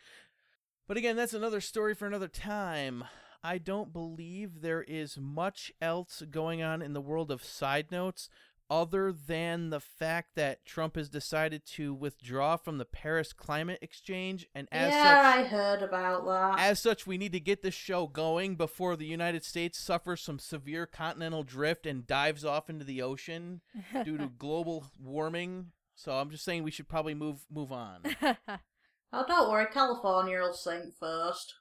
But 0.87 0.97
again, 0.97 1.15
that's 1.15 1.33
another 1.33 1.61
story 1.61 1.93
for 1.93 2.07
another 2.07 2.27
time. 2.27 3.03
I 3.43 3.59
don't 3.59 3.93
believe 3.93 4.61
there 4.61 4.81
is 4.81 5.17
much 5.19 5.71
else 5.79 6.23
going 6.31 6.63
on 6.63 6.81
in 6.81 6.93
the 6.93 7.01
world 7.01 7.29
of 7.29 7.43
side 7.43 7.91
notes 7.91 8.29
other 8.69 9.11
than 9.11 9.69
the 9.69 9.79
fact 9.79 10.35
that 10.35 10.65
Trump 10.65 10.95
has 10.95 11.09
decided 11.09 11.65
to 11.65 11.93
withdraw 11.93 12.57
from 12.57 12.77
the 12.77 12.85
Paris 12.85 13.33
Climate 13.33 13.79
Exchange 13.81 14.47
and 14.55 14.67
as 14.71 14.91
yeah, 14.91 15.03
such 15.03 15.45
I 15.45 15.47
heard 15.47 15.81
about 15.81 16.25
that. 16.25 16.59
as 16.59 16.81
such 16.81 17.05
we 17.05 17.17
need 17.17 17.31
to 17.33 17.39
get 17.39 17.61
this 17.61 17.73
show 17.73 18.07
going 18.07 18.55
before 18.55 18.95
the 18.95 19.05
United 19.05 19.43
States 19.43 19.77
suffers 19.77 20.21
some 20.21 20.39
severe 20.39 20.85
continental 20.85 21.43
drift 21.43 21.85
and 21.85 22.07
dives 22.07 22.43
off 22.43 22.69
into 22.69 22.85
the 22.85 23.01
ocean 23.01 23.61
due 24.03 24.17
to 24.17 24.27
global 24.37 24.85
warming. 24.99 25.67
So 25.95 26.13
I'm 26.13 26.29
just 26.29 26.43
saying 26.43 26.63
we 26.63 26.71
should 26.71 26.89
probably 26.89 27.13
move 27.13 27.45
move 27.49 27.71
on. 27.71 28.01
oh, 29.13 29.25
don't 29.27 29.49
worry, 29.49 29.67
California 29.71 30.39
will 30.39 30.53
sink 30.53 30.93
first. 30.99 31.55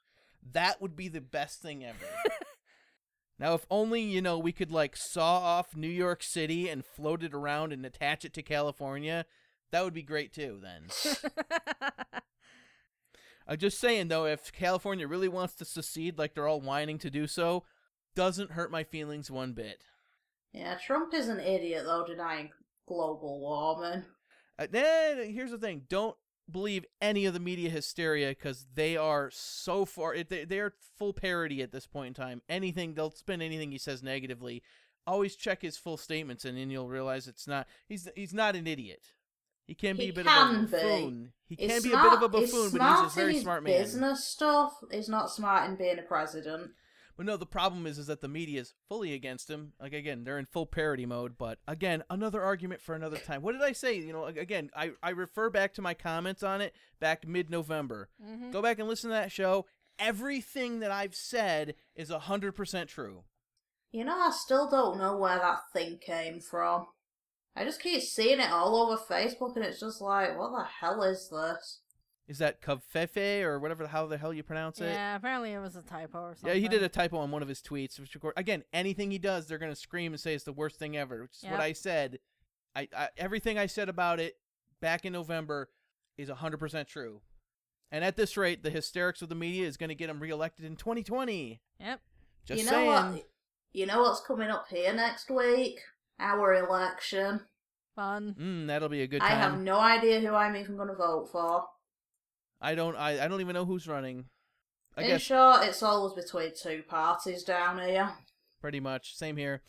That 0.51 0.81
would 0.81 0.95
be 0.95 1.07
the 1.07 1.21
best 1.21 1.61
thing 1.61 1.85
ever. 1.85 1.97
now, 3.37 3.53
if 3.53 3.65
only, 3.69 4.01
you 4.01 4.21
know, 4.21 4.37
we 4.39 4.51
could 4.51 4.71
like 4.71 4.95
saw 4.95 5.39
off 5.39 5.75
New 5.75 5.89
York 5.89 6.23
City 6.23 6.69
and 6.69 6.85
float 6.85 7.23
it 7.23 7.33
around 7.33 7.73
and 7.73 7.85
attach 7.85 8.23
it 8.23 8.33
to 8.35 8.41
California, 8.41 9.25
that 9.71 9.83
would 9.83 9.93
be 9.93 10.03
great 10.03 10.33
too, 10.33 10.59
then. 10.61 10.87
I'm 13.47 13.57
just 13.57 13.79
saying, 13.79 14.07
though, 14.07 14.25
if 14.25 14.53
California 14.53 15.07
really 15.07 15.27
wants 15.27 15.55
to 15.55 15.65
secede 15.65 16.17
like 16.17 16.33
they're 16.33 16.47
all 16.47 16.61
whining 16.61 16.97
to 16.99 17.09
do 17.09 17.27
so, 17.27 17.65
doesn't 18.15 18.51
hurt 18.51 18.71
my 18.71 18.83
feelings 18.83 19.29
one 19.29 19.51
bit. 19.51 19.83
Yeah, 20.53 20.77
Trump 20.77 21.13
is 21.13 21.27
an 21.27 21.41
idiot 21.41 21.83
though, 21.85 22.05
denying 22.07 22.51
global 22.87 23.41
warming. 23.41 24.05
Uh, 24.57 24.67
then 24.71 25.29
here's 25.29 25.51
the 25.51 25.57
thing: 25.57 25.81
don't 25.89 26.15
believe 26.51 26.85
any 27.01 27.25
of 27.25 27.33
the 27.33 27.39
media 27.39 27.69
hysteria 27.69 28.29
because 28.29 28.65
they 28.73 28.95
are 28.97 29.29
so 29.31 29.85
far. 29.85 30.15
They 30.23 30.45
they 30.45 30.59
are 30.59 30.73
full 30.97 31.13
parody 31.13 31.61
at 31.61 31.71
this 31.71 31.87
point 31.87 32.17
in 32.17 32.23
time. 32.23 32.41
Anything 32.49 32.93
they'll 32.93 33.11
spin 33.11 33.41
anything 33.41 33.71
he 33.71 33.77
says 33.77 34.03
negatively. 34.03 34.61
Always 35.07 35.35
check 35.35 35.61
his 35.61 35.77
full 35.77 35.97
statements, 35.97 36.45
and 36.45 36.57
then 36.57 36.69
you'll 36.69 36.89
realize 36.89 37.27
it's 37.27 37.47
not. 37.47 37.67
He's 37.87 38.07
he's 38.15 38.33
not 38.33 38.55
an 38.55 38.67
idiot. 38.67 39.01
He 39.67 39.73
can 39.73 39.97
be 39.97 40.03
He 40.03 40.09
a 40.09 40.13
bit 40.13 40.27
of 40.27 40.33
a 40.33 40.59
be. 40.59 40.65
buffoon. 40.71 41.31
He 41.47 41.55
He's 41.55 41.71
can 41.71 41.81
be 41.81 41.91
a 41.91 42.01
bit 42.01 42.13
of 42.13 42.21
a 42.21 42.29
buffoon, 42.29 42.71
but 42.71 43.01
he's 43.03 43.11
a 43.11 43.15
very 43.15 43.39
smart 43.39 43.63
man. 43.63 43.81
Business 43.81 44.23
stuff. 44.23 44.73
He's 44.91 45.09
not 45.09 45.31
smart 45.31 45.69
in 45.69 45.75
being 45.75 45.97
a 45.97 46.03
president. 46.03 46.71
But 47.17 47.25
no, 47.25 47.37
the 47.37 47.45
problem 47.45 47.87
is 47.87 47.97
is 47.97 48.07
that 48.07 48.21
the 48.21 48.27
media 48.27 48.59
is 48.61 48.73
fully 48.89 49.13
against 49.13 49.49
him. 49.49 49.73
Like 49.79 49.93
again, 49.93 50.23
they're 50.23 50.37
in 50.37 50.45
full 50.45 50.65
parody 50.65 51.05
mode. 51.05 51.37
But 51.37 51.59
again, 51.67 52.03
another 52.09 52.41
argument 52.41 52.81
for 52.81 52.93
another 52.93 53.17
time. 53.17 53.41
What 53.41 53.53
did 53.53 53.61
I 53.61 53.71
say? 53.71 53.97
You 53.97 54.11
know, 54.13 54.25
again, 54.25 54.69
I 54.75 54.91
I 55.01 55.11
refer 55.11 55.49
back 55.49 55.73
to 55.75 55.81
my 55.81 55.93
comments 55.93 56.43
on 56.43 56.61
it 56.61 56.73
back 56.99 57.25
mid 57.27 57.49
November. 57.49 58.09
Mhm. 58.21 58.51
Go 58.51 58.61
back 58.61 58.79
and 58.79 58.87
listen 58.87 59.09
to 59.09 59.15
that 59.15 59.31
show. 59.31 59.65
Everything 59.97 60.79
that 60.79 60.91
I've 60.91 61.15
said 61.15 61.75
is 61.95 62.09
hundred 62.09 62.51
percent 62.53 62.89
true. 62.89 63.23
You 63.91 64.03
know, 64.03 64.17
I 64.19 64.31
still 64.31 64.69
don't 64.69 64.97
know 64.97 65.15
where 65.15 65.37
that 65.37 65.71
thing 65.71 65.99
came 65.99 66.41
from. 66.41 66.87
I 67.55 67.63
just 67.63 67.81
keep 67.81 68.01
seeing 68.01 68.41
it 68.41 68.51
all 68.51 68.75
over 68.75 69.01
Facebook, 69.01 69.55
and 69.55 69.63
it's 69.63 69.79
just 69.79 70.01
like, 70.01 70.37
what 70.37 70.51
the 70.51 70.65
hell 70.65 71.01
is 71.03 71.29
this? 71.29 71.79
Is 72.27 72.39
that 72.39 72.61
covfefe 72.61 73.43
or 73.43 73.59
whatever 73.59 73.85
how 73.85 74.07
the 74.07 74.17
hell 74.17 74.33
you 74.33 74.41
pronounce 74.41 74.81
it? 74.81 74.85
Yeah, 74.85 75.15
apparently 75.15 75.53
it 75.53 75.59
was 75.59 75.75
a 75.75 75.83
typo 75.83 76.19
or 76.19 76.35
something. 76.35 76.49
Yeah, 76.49 76.59
he 76.59 76.67
did 76.67 76.81
a 76.81 76.89
typo 76.89 77.17
on 77.17 77.29
one 77.29 77.43
of 77.43 77.47
his 77.47 77.61
tweets. 77.61 77.99
Which, 77.99 78.15
of 78.15 78.21
course, 78.21 78.33
again, 78.35 78.63
anything 78.73 79.11
he 79.11 79.19
does, 79.19 79.45
they're 79.45 79.59
gonna 79.59 79.75
scream 79.75 80.13
and 80.13 80.19
say 80.19 80.33
it's 80.33 80.43
the 80.43 80.53
worst 80.53 80.79
thing 80.79 80.97
ever. 80.97 81.21
Which 81.21 81.43
is 81.43 81.49
what 81.49 81.59
I 81.59 81.73
said. 81.73 82.19
I, 82.75 82.87
I 82.95 83.09
everything 83.17 83.59
I 83.59 83.67
said 83.67 83.89
about 83.89 84.19
it 84.19 84.37
back 84.81 85.05
in 85.05 85.13
November 85.13 85.69
is 86.17 86.29
hundred 86.29 86.57
percent 86.57 86.87
true. 86.87 87.21
And 87.91 88.03
at 88.03 88.17
this 88.17 88.35
rate, 88.35 88.63
the 88.63 88.71
hysterics 88.71 89.21
of 89.21 89.29
the 89.29 89.35
media 89.35 89.67
is 89.67 89.77
gonna 89.77 89.93
get 89.93 90.09
him 90.09 90.19
reelected 90.19 90.65
in 90.65 90.75
2020. 90.77 91.61
Yep. 91.79 92.01
Just 92.45 92.59
you 92.59 92.65
know 92.65 92.71
saying. 92.71 92.87
what? 92.87 93.27
You 93.73 93.85
know 93.85 94.01
what's 94.01 94.21
coming 94.21 94.49
up 94.49 94.67
here 94.69 94.93
next 94.93 95.29
week? 95.29 95.79
Our 96.19 96.55
election. 96.55 97.41
Fun. 97.95 98.35
Mm, 98.39 98.67
that'll 98.67 98.89
be 98.89 99.01
a 99.01 99.07
good 99.07 99.21
I 99.21 99.29
have 99.29 99.59
no 99.59 99.79
idea 99.79 100.19
who 100.19 100.33
I'm 100.33 100.55
even 100.55 100.75
going 100.75 100.89
to 100.89 100.95
vote 100.95 101.29
for. 101.31 101.65
I 102.61 102.75
don't. 102.75 102.95
I, 102.95 103.23
I 103.23 103.27
don't 103.27 103.41
even 103.41 103.53
know 103.53 103.65
who's 103.65 103.87
running. 103.87 104.25
I 104.97 105.01
In 105.01 105.07
guess 105.07 105.21
short, 105.21 105.63
it's 105.65 105.83
always 105.83 106.13
between 106.13 106.51
two 106.55 106.83
parties 106.87 107.43
down 107.43 107.79
here. 107.79 108.11
pretty 108.61 108.79
much 108.79 109.15
same 109.15 109.37
here. 109.37 109.61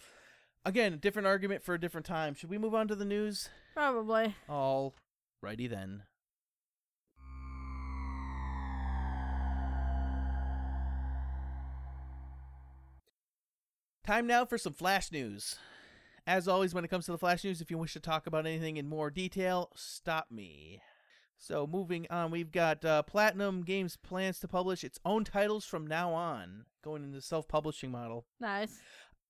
Again, 0.65 0.99
different 0.99 1.27
argument 1.27 1.63
for 1.65 1.75
a 1.75 1.81
different 1.81 2.07
time. 2.07 2.35
Should 2.35 2.51
we 2.51 2.59
move 2.59 2.75
on 2.75 2.89
to 2.89 2.95
the 2.95 3.05
news? 3.05 3.49
Probably. 3.75 4.35
All 4.49 4.95
righty 5.43 5.67
then. 5.67 6.03
Time 14.05 14.27
now 14.27 14.45
for 14.45 14.57
some 14.59 14.73
flash 14.73 15.11
news. 15.11 15.57
As 16.27 16.49
always, 16.49 16.75
when 16.75 16.85
it 16.85 16.89
comes 16.89 17.07
to 17.07 17.13
the 17.13 17.19
flash 17.19 17.45
news, 17.45 17.61
if 17.61 17.71
you 17.71 17.79
wish 17.79 17.93
to 17.93 18.01
talk 18.01 18.27
about 18.27 18.47
anything 18.47 18.77
in 18.77 18.89
more 18.89 19.11
detail, 19.11 19.71
stop 19.77 20.27
me. 20.31 20.81
So 21.39 21.67
moving 21.67 22.07
on, 22.11 22.31
we've 22.31 22.51
got 22.51 22.85
uh, 22.85 23.03
Platinum 23.03 23.63
Games 23.63 23.97
plans 23.97 24.39
to 24.41 24.49
publish 24.49 24.83
its 24.83 24.99
own 25.05 25.25
titles 25.25 25.65
from 25.65 25.87
now 25.87 26.13
on, 26.13 26.65
going 26.83 27.03
into 27.05 27.17
the 27.17 27.23
self-publishing 27.23 27.91
model. 27.91 28.27
Nice. 28.41 28.79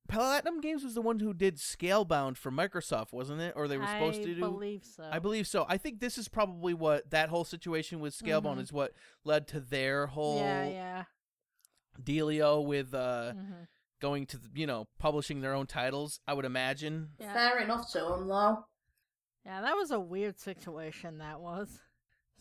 Platinum 0.09 0.61
Games 0.61 0.85
was 0.85 0.95
the 0.95 1.01
one 1.01 1.19
who 1.19 1.35
did 1.35 1.57
Scalebound 1.57 2.37
for 2.37 2.53
Microsoft, 2.53 3.13
wasn't 3.13 3.41
it? 3.41 3.55
Or 3.57 3.67
they 3.67 3.77
were 3.77 3.87
supposed 3.89 4.21
I 4.21 4.25
to 4.25 4.35
do. 4.37 4.45
I 4.45 4.49
believe 4.49 4.85
so. 4.85 5.09
I 5.11 5.19
believe 5.19 5.47
so. 5.49 5.67
I 5.69 5.79
think 5.79 5.99
this 5.99 6.17
is 6.17 6.29
probably 6.29 6.75
what 6.75 7.11
that 7.11 7.29
whole 7.29 7.45
situation 7.45 7.99
with 7.99 8.17
Scalebound 8.17 8.59
Mhm. 8.59 8.63
is 8.63 8.73
what 8.73 8.93
led 9.25 9.49
to 9.49 9.59
their 9.61 10.07
whole 10.07 10.39
Yeah, 10.39 10.65
yeah. 10.69 11.05
dealio 12.01 12.65
with 12.65 12.95
uh, 12.95 13.33
hmm 13.33 13.53
going 13.99 14.27
to 14.27 14.37
the, 14.37 14.51
you 14.55 14.67
know 14.67 14.87
publishing 14.99 15.41
their 15.41 15.55
own 15.55 15.67
titles. 15.67 16.21
I 16.29 16.35
would 16.35 16.45
imagine. 16.45 17.09
Yeah. 17.19 17.33
Fair 17.33 17.59
enough 17.61 17.91
to 17.93 18.13
him, 18.15 18.29
though. 18.29 18.67
Yeah, 19.45 19.63
that 19.63 19.75
was 19.75 19.91
a 19.91 19.99
weird 19.99 20.39
situation. 20.39 21.19
That 21.19 21.41
was. 21.41 21.81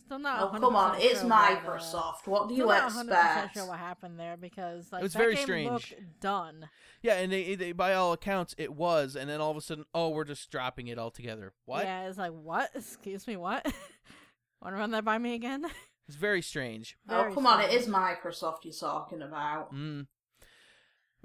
Still 0.06 0.20
not. 0.20 0.42
Oh, 0.42 0.60
come 0.60 0.76
on, 0.76 0.98
it's 1.00 1.22
sure 1.22 1.30
what, 1.30 1.64
Microsoft. 1.64 2.28
What 2.28 2.48
do 2.48 2.54
you 2.54 2.68
not 2.68 2.92
100% 2.92 3.02
expect? 3.06 3.54
sure 3.56 3.68
what 3.68 3.80
happened 3.80 4.20
there 4.20 4.38
because 4.38 4.92
like 4.92 5.02
it 5.02 5.04
was 5.04 5.14
that 5.14 5.20
very 5.20 5.36
game 5.36 5.44
strange. 5.44 5.72
looked 5.72 6.20
done. 6.20 6.70
Yeah, 7.02 7.16
and 7.16 7.32
they, 7.32 7.56
they 7.56 7.72
by 7.72 7.96
all 7.96 8.14
accounts 8.14 8.54
it 8.60 8.74
was, 8.74 9.16
and 9.16 9.28
then 9.28 9.42
all 9.42 9.50
of 9.50 9.58
a 9.58 9.62
sudden, 9.62 9.86
oh, 9.96 10.10
we're 10.10 10.24
just 10.24 10.52
dropping 10.52 10.88
it 10.88 11.00
altogether. 11.00 11.54
What? 11.66 11.86
Yeah, 11.86 12.08
it's 12.08 12.20
like 12.20 12.32
what? 12.32 12.70
Excuse 12.76 13.26
me, 13.28 13.36
what? 13.36 13.66
Want 14.62 14.76
to 14.76 14.80
run 14.80 14.92
that 14.92 15.06
by 15.06 15.18
me 15.18 15.34
again? 15.34 15.66
It's 16.08 16.18
very 16.18 16.44
strange. 16.44 16.98
Oh, 17.10 17.22
Very 17.24 17.34
come 17.34 17.48
on, 17.48 17.62
it 17.62 17.72
is 17.74 17.88
Microsoft 17.88 18.58
you're 18.62 18.74
talking 18.74 19.24
about. 19.24 19.74
Mm. 19.74 20.06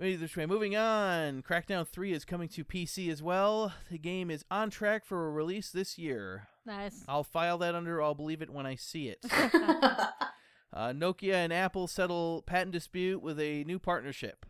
Either 0.02 0.28
way, 0.34 0.46
moving 0.46 0.76
on. 0.76 1.42
Crackdown 1.42 1.86
3 1.86 2.12
is 2.12 2.24
coming 2.24 2.48
to 2.48 2.64
PC 2.64 3.10
as 3.10 3.22
well. 3.22 3.74
The 3.90 3.98
game 3.98 4.30
is 4.30 4.44
on 4.50 4.70
track 4.70 5.04
for 5.04 5.26
a 5.26 5.30
release 5.30 5.70
this 5.70 5.98
year. 5.98 6.48
Nice. 6.64 7.04
I'll 7.06 7.24
file 7.24 7.58
that 7.58 7.74
under 7.74 8.00
I'll 8.00 8.14
believe 8.14 8.40
it 8.40 8.50
when 8.50 8.66
I 8.66 8.76
see 8.76 9.08
it. 9.08 9.24
Uh, 10.72 10.92
Nokia 10.92 11.34
and 11.34 11.52
Apple 11.52 11.88
settle 11.88 12.42
patent 12.46 12.70
dispute 12.70 13.20
with 13.20 13.40
a 13.40 13.64
new 13.64 13.80
partnership. 13.80 14.46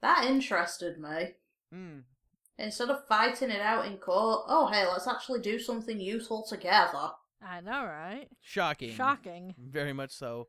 that 0.00 0.24
interested 0.24 1.00
me. 1.00 1.34
Mm. 1.74 2.02
Instead 2.58 2.90
of 2.90 3.06
fighting 3.08 3.50
it 3.50 3.60
out 3.60 3.86
in 3.86 3.96
court, 3.96 4.44
oh 4.46 4.68
hey, 4.68 4.86
let's 4.86 5.08
actually 5.08 5.40
do 5.40 5.58
something 5.58 5.98
useful 5.98 6.44
together. 6.48 7.10
I 7.44 7.60
know, 7.60 7.84
right? 7.84 8.28
Shocking. 8.40 8.94
Shocking. 8.94 9.56
Very 9.58 9.92
much 9.92 10.12
so. 10.12 10.46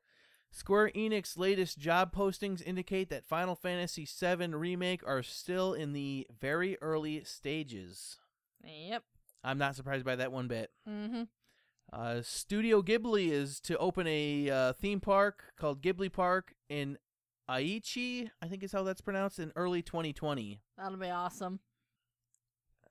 Square 0.56 0.91
Enix 0.91 1.36
latest 1.36 1.80
job 1.80 2.14
postings 2.14 2.62
indicate 2.64 3.10
that 3.10 3.26
Final 3.26 3.56
Fantasy 3.56 4.06
VII 4.06 4.54
Remake 4.54 5.01
are 5.06 5.24
still 5.24 5.74
in 5.74 5.93
the 5.93 6.28
very 6.39 6.78
early 6.80 7.24
stages. 7.24 8.18
Yep. 8.64 9.01
I'm 9.43 9.58
not 9.58 9.76
surprised 9.76 10.06
by 10.06 10.16
that 10.16 10.32
one 10.32 10.47
bit. 10.47 10.70
Mm-hmm. 10.88 11.24
Uh, 11.91 12.22
Studio 12.22 12.84
Ghibli 12.84 13.32
is 13.32 13.60
to 13.62 13.76
open 13.80 14.06
a 14.08 14.49
uh, 14.49 14.74
theme 14.74 14.99
park 14.99 15.43
called 15.60 15.82
Ghibli 15.82 16.14
Park 16.14 16.54
in 16.70 16.99
Aichi, 17.49 18.30
I 18.39 18.47
think 18.47 18.62
is 18.64 18.72
how 18.72 18.84
that's 18.84 19.01
pronounced, 19.01 19.39
in 19.39 19.51
early 19.56 19.82
2020. 19.82 20.62
That'll 20.78 20.97
be 20.99 21.10
awesome. 21.10 21.62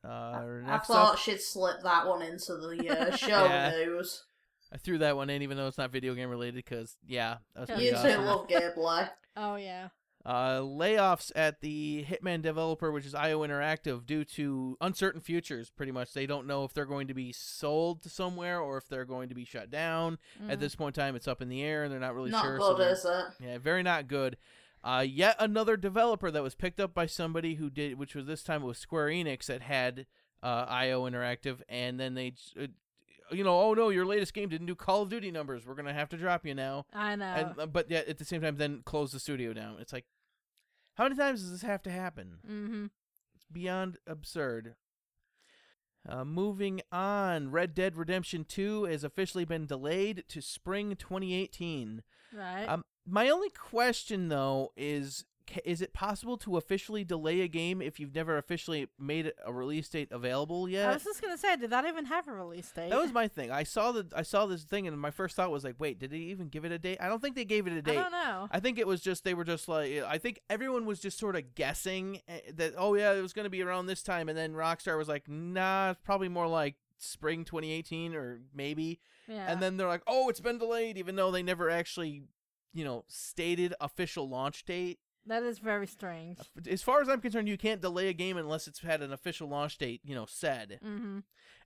Uh, 0.05 0.09
I 0.09 0.45
next 0.67 0.89
thought 0.89 1.13
up, 1.13 1.19
she'd 1.19 1.41
slip 1.41 1.81
that 1.85 2.09
one 2.09 2.23
into 2.23 2.57
the 2.57 2.89
uh, 3.13 3.17
show 3.17 3.45
Yeah. 3.45 3.71
news. 3.71 4.25
I 4.73 4.79
threw 4.79 4.99
that 4.99 5.17
one 5.17 5.29
in 5.31 5.43
even 5.43 5.57
though 5.57 5.67
it's 5.67 5.79
not 5.79 5.91
video 5.93 6.15
game 6.15 6.31
related 6.31 6.55
because, 6.57 6.97
yeah, 7.07 7.39
that 7.55 7.61
was 7.61 7.69
Yeah. 7.69 7.75
pretty 7.77 7.91
You 7.91 7.97
awesome. 7.97 8.11
two 8.13 8.19
love 8.21 8.49
Ghibli. 8.49 9.11
Oh 9.37 9.57
yeah. 9.57 9.89
Uh, 10.25 10.61
layoffs 10.61 11.33
at 11.35 11.61
the 11.61 12.07
Hitman 12.09 12.43
developer, 12.43 12.93
which 12.93 13.05
is 13.05 13.13
IO 13.13 13.41
Interactive, 13.41 14.07
due 14.07 14.25
to 14.25 14.77
uncertain 14.81 15.21
futures. 15.21 15.69
Pretty 15.71 15.91
much, 15.91 16.13
they 16.13 16.27
don't 16.27 16.47
know 16.47 16.63
if 16.65 16.73
they're 16.73 16.87
going 16.87 17.09
to 17.09 17.15
be 17.15 17.33
sold 17.33 18.03
to 18.03 18.09
somewhere 18.09 18.61
or 18.61 18.77
if 18.79 18.87
they're 18.89 19.05
going 19.05 19.29
to 19.31 19.35
be 19.35 19.45
shut 19.45 19.69
down. 19.69 20.19
At 20.49 20.59
Mhm. 20.59 20.61
this 20.61 20.77
point 20.77 20.97
in 20.97 21.03
time, 21.03 21.17
it's 21.17 21.27
up 21.27 21.43
in 21.43 21.49
the 21.49 21.63
air, 21.65 21.83
and 21.83 21.93
they're 21.93 21.99
not 21.99 22.15
really 22.15 22.31
Not 22.31 22.45
sure. 22.45 22.57
good, 22.57 22.79
they're- 22.79 22.91
is 22.93 23.05
it? 23.05 23.25
Yeah, 23.41 23.59
very 23.59 23.83
not 23.83 24.07
good. 24.07 24.37
Uh, 24.85 25.05
yet 25.07 25.35
another 25.41 25.77
developer 25.77 26.31
that 26.31 26.43
was 26.43 26.55
picked 26.55 26.79
up 26.79 26.95
by 26.95 27.07
somebody 27.07 27.57
who 27.57 27.69
did, 27.69 27.99
which 27.99 28.15
was 28.15 28.27
this 28.27 28.45
time 28.45 28.63
it 28.63 28.67
was 28.67 28.79
Square 28.79 29.09
Enix 29.09 29.47
that 29.47 29.63
had 29.63 30.07
uh, 30.45 30.67
IO 30.69 31.09
Interactive, 31.09 31.63
and 31.69 32.01
then 32.01 32.15
they, 32.15 32.31
j- 32.33 32.65
uh, 32.65 32.67
you 33.33 33.45
know, 33.45 33.59
oh 33.61 33.75
no, 33.75 33.89
your 33.89 34.07
latest 34.07 34.35
game 34.35 34.49
didn't 34.49 34.67
do 34.67 34.75
Call 34.75 35.03
of 35.03 35.09
Duty 35.09 35.31
numbers. 35.31 35.67
We're 35.67 35.75
gonna 35.75 35.93
have 35.93 36.09
to 36.11 36.17
drop 36.17 36.47
you 36.47 36.55
now. 36.55 36.87
I 36.93 37.17
know. 37.17 37.25
And 37.25 37.59
uh, 37.59 37.67
but 37.67 37.91
yet 37.91 38.09
at 38.09 38.19
the 38.19 38.25
same 38.25 38.43
time, 38.43 38.57
then 38.57 38.83
close 38.85 39.13
the 39.13 39.21
studio 39.21 39.53
down. 39.53 39.77
It's 39.81 39.93
like, 39.93 40.05
how 40.95 41.05
many 41.05 41.17
times 41.17 41.41
does 41.41 41.53
this 41.53 41.63
have 41.63 41.83
to 41.83 41.91
happen? 41.91 42.39
mm-hmm. 42.47 42.87
It's 43.35 43.47
beyond 43.51 43.99
absurd. 44.07 44.75
Uh, 46.09 46.25
moving 46.25 46.81
on, 46.91 47.51
Red 47.53 47.75
Dead 47.75 47.97
Redemption 47.97 48.45
2 48.45 48.85
has 48.85 49.05
officially 49.05 49.45
been 49.45 49.67
delayed 49.67 50.25
to 50.29 50.43
spring 50.43 50.97
2018. 50.97 52.03
Right. 52.37 52.67
Um, 52.67 52.85
my 53.07 53.29
only 53.29 53.51
question 53.51 54.29
though 54.29 54.73
is 54.77 55.25
is 55.65 55.83
it 55.83 55.93
possible 55.93 56.37
to 56.39 56.57
officially 56.57 57.05
delay 57.05 57.41
a 57.41 57.49
game 57.49 57.81
if 57.83 57.99
you've 57.99 58.15
never 58.15 58.37
officially 58.39 58.89
made 58.99 59.33
a 59.45 59.53
release 59.53 59.89
date 59.89 60.09
available 60.11 60.69
yet? 60.69 60.89
I 60.89 60.95
was 60.95 61.05
just 61.05 61.21
gonna 61.21 61.39
say, 61.39 61.57
did 61.57 61.71
that 61.71 61.85
even 61.85 62.07
have 62.07 62.29
a 62.29 62.33
release 62.33 62.71
date? 62.71 62.91
That 62.91 63.01
was 63.01 63.13
my 63.13 63.29
thing. 63.29 63.51
I 63.51 63.63
saw 63.63 63.93
the 63.93 64.07
I 64.15 64.23
saw 64.23 64.47
this 64.47 64.63
thing 64.63 64.87
and 64.87 64.99
my 64.99 65.11
first 65.11 65.37
thought 65.37 65.51
was 65.51 65.65
like, 65.65 65.77
wait, 65.79 65.99
did 65.99 66.11
they 66.11 66.19
even 66.19 66.49
give 66.49 66.65
it 66.65 66.73
a 66.73 66.79
date? 66.79 66.99
I 67.01 67.09
don't 67.09 67.21
think 67.21 67.37
they 67.37 67.45
gave 67.45 67.67
it 67.67 67.73
a 67.73 67.83
date. 67.83 67.99
I 67.99 68.03
don't 68.03 68.13
know. 68.13 68.49
I 68.51 68.61
think 68.61 68.79
it 68.79 68.87
was 68.87 69.01
just 69.01 69.25
they 69.25 69.35
were 69.35 69.45
just 69.45 69.69
like 69.69 70.03
I 70.07 70.19
think 70.19 70.41
everyone 70.51 70.87
was 70.87 71.01
just 71.01 71.19
sort 71.19 71.37
of 71.37 71.55
guessing 71.55 72.21
eh, 72.29 72.41
that 72.55 72.75
oh 72.77 72.95
yeah 72.95 73.13
it 73.13 73.23
was 73.23 73.33
going 73.33 73.45
to 73.45 73.51
be 73.51 73.63
around 73.63 73.87
this 73.87 74.03
time 74.03 74.29
and 74.29 74.37
then 74.37 74.55
Rockstar 74.55 74.99
was 74.99 75.09
like 75.09 75.29
nah 75.29 75.91
it's 75.91 76.01
probably 76.05 76.29
more 76.29 76.47
like 76.47 76.77
spring 76.99 77.45
2018 77.45 78.15
or 78.15 78.41
maybe 78.55 79.01
yeah. 79.29 79.47
and 79.49 79.61
then 79.61 79.77
they're 79.77 79.89
like 79.89 80.03
oh 80.07 80.29
it's 80.29 80.41
been 80.41 80.59
delayed 80.59 80.97
even 80.97 81.17
though 81.17 81.31
they 81.31 81.43
never 81.43 81.69
actually 81.69 82.23
you 82.73 82.85
know 82.85 83.05
stated 83.09 83.75
official 83.81 84.29
launch 84.29 84.65
date 84.65 84.99
that 85.27 85.43
is 85.43 85.59
very 85.59 85.87
strange. 85.87 86.39
as 86.71 86.83
far 86.83 87.01
as 87.01 87.09
I'm 87.09 87.21
concerned 87.21 87.49
you 87.49 87.59
can't 87.59 87.81
delay 87.81 88.09
a 88.09 88.13
game 88.13 88.37
unless 88.37 88.67
it's 88.67 88.81
had 88.81 89.03
an 89.03 89.13
official 89.13 89.49
launch 89.49 89.79
date 89.79 90.01
you 90.05 90.15
know 90.15 90.27
said 90.27 90.79
Mm-hmm. 90.85 91.19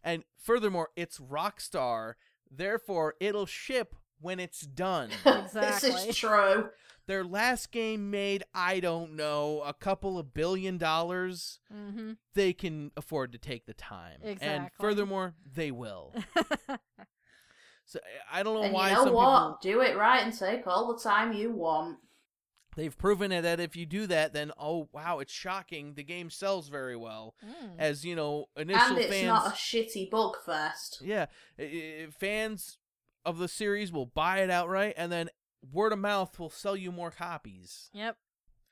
and 0.05 0.25
furthermore 0.39 0.89
it's 0.97 1.19
Rockstar 1.19 2.15
therefore 2.51 3.15
it'll 3.21 3.47
ship 3.47 3.95
when 4.21 4.39
it's 4.41 4.61
done 4.63 5.11
this 5.53 5.85
is 5.85 6.17
true. 6.17 6.71
Their 7.07 7.23
last 7.23 7.71
game 7.71 8.11
made, 8.11 8.43
I 8.53 8.81
don't 8.81 9.13
know, 9.15 9.63
a 9.65 9.73
couple 9.73 10.19
of 10.19 10.35
billion 10.35 10.77
dollars. 10.77 11.61
Mm-hmm. 11.73 12.15
They 12.35 12.53
can 12.53 12.91
afford 12.97 13.31
to 13.31 13.39
take 13.39 13.65
the 13.67 13.75
time. 13.75 14.19
And 14.41 14.71
furthermore, 14.81 15.35
they 15.55 15.71
will. 15.71 16.13
So 17.89 18.01
I 18.33 18.43
don't 18.43 18.55
know 18.55 18.63
And 18.65 18.73
why 18.75 18.91
you 18.91 18.97
know 18.97 19.05
some 19.05 19.15
what? 19.15 19.61
people 19.61 19.77
Do 19.77 19.81
it 19.83 19.97
right 19.97 20.21
and 20.25 20.37
take 20.37 20.67
all 20.67 20.93
the 20.93 21.01
time 21.01 21.33
you 21.33 21.53
want. 21.53 21.99
They've 22.77 22.97
proven 22.97 23.33
it 23.33 23.43
that 23.43 23.59
if 23.59 23.75
you 23.75 23.85
do 23.87 24.07
that, 24.07 24.33
then 24.33 24.53
oh 24.59 24.89
wow, 24.93 25.19
it's 25.19 25.33
shocking. 25.33 25.95
The 25.95 26.05
game 26.05 26.31
sells 26.31 26.69
very 26.69 26.97
well. 26.97 27.35
Mm. 27.45 27.73
As 27.79 28.05
you 28.05 28.15
know, 28.15 28.47
initial 28.57 28.89
and 28.91 28.99
it's 28.99 29.09
fans 29.09 29.27
not 29.27 29.47
a 29.49 29.51
shitty 29.57 30.09
bug 30.11 30.37
fest. 30.47 31.01
Yeah, 31.03 31.27
i- 31.59 31.63
i- 31.63 32.09
fans 32.19 32.79
of 33.25 33.39
the 33.39 33.49
series 33.49 33.91
will 33.91 34.07
buy 34.07 34.39
it 34.39 34.51
outright 34.51 34.95
and 34.97 35.11
then 35.11 35.29
word 35.73 35.93
of 35.93 35.99
mouth 35.99 36.39
will 36.39 36.51
sell 36.51 36.77
you 36.77 36.93
more 36.93 37.11
copies. 37.11 37.91
Yep. 37.93 38.17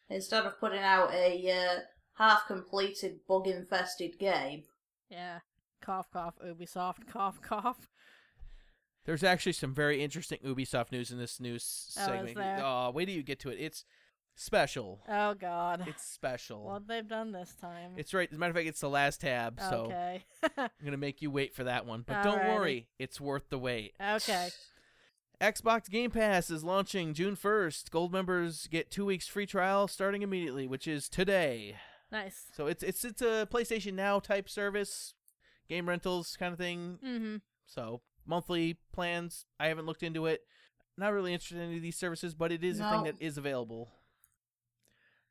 Instead 0.08 0.44
of 0.46 0.60
putting 0.60 0.78
out 0.82 1.12
a 1.12 1.50
uh, 1.50 1.80
half-completed, 2.22 3.20
bug-infested 3.26 4.18
game. 4.18 4.64
Yeah. 5.08 5.40
Cough, 5.80 6.10
cough. 6.12 6.34
Ubisoft. 6.44 7.06
Cough, 7.08 7.40
cough. 7.42 7.88
There's 9.04 9.22
actually 9.22 9.52
some 9.52 9.74
very 9.74 10.02
interesting 10.02 10.38
Ubisoft 10.44 10.90
news 10.90 11.10
in 11.10 11.18
this 11.18 11.38
news 11.40 11.94
Oh, 11.98 12.06
segment. 12.06 12.62
Oh, 12.62 12.90
wait 12.94 13.06
till 13.06 13.14
you 13.14 13.22
get 13.22 13.40
to 13.40 13.50
it. 13.50 13.58
It's 13.60 13.84
special. 14.34 15.00
Oh 15.08 15.34
God. 15.34 15.84
It's 15.86 16.02
special. 16.02 16.64
what 16.64 16.88
they've 16.88 17.06
done 17.06 17.32
this 17.32 17.54
time. 17.60 17.92
It's 17.96 18.14
right. 18.14 18.28
As 18.30 18.36
a 18.36 18.38
matter 18.40 18.50
of 18.50 18.56
fact, 18.56 18.68
it's 18.68 18.80
the 18.80 18.88
last 18.88 19.20
tab, 19.20 19.60
so 19.60 19.86
okay. 19.86 20.24
I'm 20.56 20.68
gonna 20.84 20.96
make 20.96 21.22
you 21.22 21.30
wait 21.30 21.54
for 21.54 21.64
that 21.64 21.86
one. 21.86 22.02
But 22.06 22.22
don't 22.22 22.44
worry, 22.48 22.88
it's 22.98 23.20
worth 23.20 23.48
the 23.50 23.58
wait. 23.58 23.94
okay. 24.00 24.48
Xbox 25.40 25.90
Game 25.90 26.10
Pass 26.10 26.48
is 26.48 26.62
launching 26.62 27.12
June 27.12 27.36
1st. 27.36 27.90
Gold 27.90 28.12
members 28.12 28.68
get 28.68 28.90
two 28.90 29.04
weeks 29.04 29.26
free 29.26 29.46
trial 29.46 29.88
starting 29.88 30.22
immediately, 30.22 30.66
which 30.66 30.86
is 30.86 31.08
today. 31.08 31.74
Nice. 32.10 32.44
So 32.56 32.66
it's 32.68 32.82
it's 32.82 33.04
it's 33.04 33.20
a 33.20 33.46
PlayStation 33.50 33.94
Now 33.94 34.20
type 34.20 34.48
service, 34.48 35.14
game 35.68 35.88
rentals 35.88 36.36
kind 36.38 36.52
of 36.52 36.58
thing. 36.58 36.98
Mm-hmm. 37.04 37.36
So 37.66 38.00
monthly 38.26 38.78
plans. 38.92 39.46
I 39.58 39.68
haven't 39.68 39.86
looked 39.86 40.02
into 40.02 40.26
it. 40.26 40.42
Not 40.96 41.12
really 41.12 41.32
interested 41.32 41.58
in 41.58 41.64
any 41.64 41.76
of 41.76 41.82
these 41.82 41.96
services, 41.96 42.34
but 42.34 42.52
it 42.52 42.62
is 42.62 42.78
a 42.80 42.88
thing 42.88 43.02
that 43.04 43.16
is 43.20 43.36
available. 43.36 43.90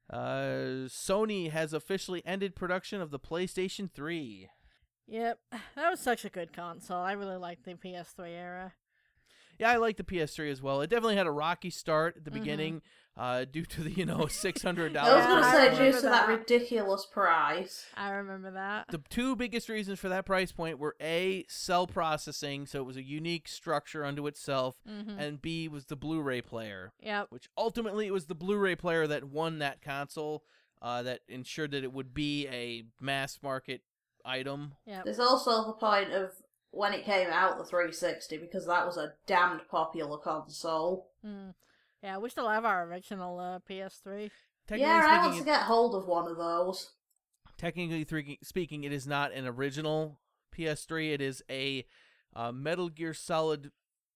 Uh, 0.10 0.88
Sony 0.88 1.50
has 1.52 1.74
officially 1.74 2.22
ended 2.26 2.56
production 2.56 3.02
of 3.02 3.12
the 3.12 3.20
PlayStation 3.20 3.90
3. 3.90 4.50
Yep. 5.08 5.40
That 5.76 5.90
was 5.90 6.00
such 6.00 6.26
a 6.26 6.30
good 6.30 6.54
console. 6.54 7.00
I 7.00 7.14
really 7.14 7.38
liked 7.38 7.66
the 7.66 7.74
PS3 7.74 8.30
era. 8.30 8.74
Yeah, 9.64 9.72
I 9.72 9.78
like 9.78 9.96
the 9.96 10.04
PS3 10.04 10.52
as 10.52 10.62
well. 10.62 10.82
It 10.82 10.90
definitely 10.90 11.16
had 11.16 11.26
a 11.26 11.32
rocky 11.32 11.70
start 11.70 12.18
at 12.18 12.26
the 12.26 12.32
Mhm. 12.32 12.34
beginning, 12.34 12.82
uh, 13.16 13.46
due 13.46 13.64
to 13.64 13.82
the 13.82 13.92
you 13.92 14.06
know 14.06 14.26
six 14.28 14.62
hundred 14.62 14.92
dollars. 14.92 15.14
I 15.14 15.16
was 15.16 15.26
gonna 15.26 15.52
say, 15.56 15.64
remember 15.70 15.86
due 15.86 15.98
to 16.00 16.02
that 16.10 16.28
that. 16.28 16.40
ridiculous 16.40 17.06
price. 17.06 17.86
I 17.96 18.10
remember 18.10 18.52
that. 18.52 18.88
The 18.90 18.98
two 19.10 19.38
biggest 19.38 19.70
reasons 19.70 20.00
for 20.02 20.10
that 20.10 20.26
price 20.26 20.52
point 20.52 20.80
were 20.80 20.98
A, 21.00 21.46
cell 21.48 21.88
processing, 21.88 22.66
so 22.66 22.80
it 22.82 22.86
was 22.86 22.98
a 22.98 23.04
unique 23.04 23.48
structure 23.48 24.04
unto 24.04 24.28
itself, 24.28 24.82
hmm 24.86 25.18
and 25.18 25.42
B 25.42 25.70
was 25.70 25.86
the 25.86 25.96
Blu-ray 25.96 26.42
player, 26.42 26.92
Yep. 27.00 27.28
which 27.30 27.48
ultimately 27.58 28.06
it 28.08 28.12
was 28.12 28.26
the 28.26 28.36
Blu-ray 28.36 28.76
player 28.76 29.08
that 29.08 29.24
won 29.24 29.60
that 29.60 29.82
console, 29.82 30.44
uh, 30.82 31.04
that 31.04 31.22
ensured 31.30 31.72
that 31.72 31.86
it 31.86 31.94
would 31.94 32.14
be 32.14 32.50
a 32.50 32.84
mass 33.00 33.40
market 33.42 33.84
item. 34.26 34.74
Yep. 34.86 35.06
There's 35.06 35.20
also 35.20 35.66
the 35.68 35.74
point 35.74 36.12
of 36.12 36.32
when 36.74 36.92
it 36.92 37.06
came 37.06 37.30
out, 37.30 37.58
the 37.60 37.64
360, 37.64 38.38
because 38.38 38.66
that 38.66 38.86
was 38.86 38.98
a 38.98 39.14
damned 39.28 39.62
popular 39.70 40.18
console. 40.18 41.08
Mm. 41.26 41.54
Yeah, 42.02 42.18
we 42.18 42.30
still 42.30 42.50
have 42.50 42.66
our 42.66 42.84
original 42.86 43.40
uh, 43.40 43.60
PS3. 43.70 44.32
Technically 44.68 44.82
Yeah, 44.82 45.08
I 45.08 45.26
want 45.28 45.38
to 45.38 45.44
get 45.46 45.62
hold 45.62 45.94
of 45.96 46.08
one 46.08 46.28
of 46.30 46.38
those. 46.38 46.92
technically 47.58 48.06
speaking, 48.44 48.84
it 48.84 48.92
is 48.92 49.06
not 49.06 49.32
an 49.34 49.46
original 49.48 50.20
PS3. 50.58 51.14
It 51.14 51.22
is 51.22 51.44
a 51.50 51.86
uh, 52.36 52.52
Metal 52.52 52.90
Gear 52.90 53.14
Solid 53.14 53.72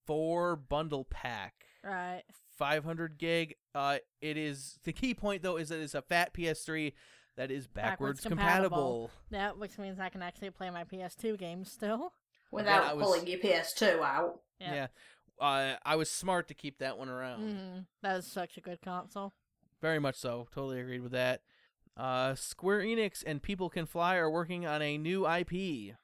4 0.05 0.55
bundle 0.55 1.05
pack. 1.05 1.53
Right. 1.83 2.23
500 2.57 3.19
gig. 3.19 3.53
Uh, 3.75 3.99
it 4.19 4.35
is 4.35 4.79
the 4.83 4.91
key 4.93 5.13
point 5.13 5.43
though 5.43 5.57
is 5.57 5.69
that 5.69 5.79
it's 5.79 5.93
a 5.93 6.01
fat 6.01 6.33
PS3 6.33 6.93
that 7.35 7.51
is 7.51 7.67
backwards, 7.67 8.21
Backwards 8.21 8.21
compatible. 8.21 8.67
compatible. 8.69 9.11
Yeah, 9.29 9.51
which 9.51 9.77
means 9.77 9.99
I 9.99 10.09
can 10.09 10.23
actually 10.23 10.49
play 10.49 10.71
my 10.71 10.83
PS2 10.85 11.37
games 11.37 11.71
still. 11.71 12.13
Without 12.51 12.95
was- 12.97 13.03
pulling 13.05 13.27
your 13.27 13.39
PS2 13.39 14.01
out. 14.01 14.39
Yeah. 14.59 14.73
Yeah. 14.73 14.87
Uh, 15.39 15.75
I 15.85 15.95
was 15.95 16.09
smart 16.09 16.47
to 16.47 16.53
keep 16.55 16.79
that 16.79 16.97
one 16.97 17.09
around. 17.09 17.41
hmm 17.41 17.79
That 18.01 18.17
is 18.17 18.25
such 18.27 18.57
a 18.57 18.61
good 18.61 18.81
console. 18.81 19.33
Very 19.81 19.99
much 19.99 20.15
so. 20.15 20.47
Totally 20.53 20.79
agreed 20.79 21.01
with 21.03 21.11
that. 21.11 21.41
Uh, 21.95 22.33
Square 22.35 22.81
Enix 22.81 23.23
and 23.25 23.41
People 23.41 23.69
Can 23.69 23.85
Fly 23.85 24.15
are 24.15 24.29
working 24.31 24.65
on 24.65 24.81
a 24.81 24.97
new 24.97 25.27
IP. 25.27 25.95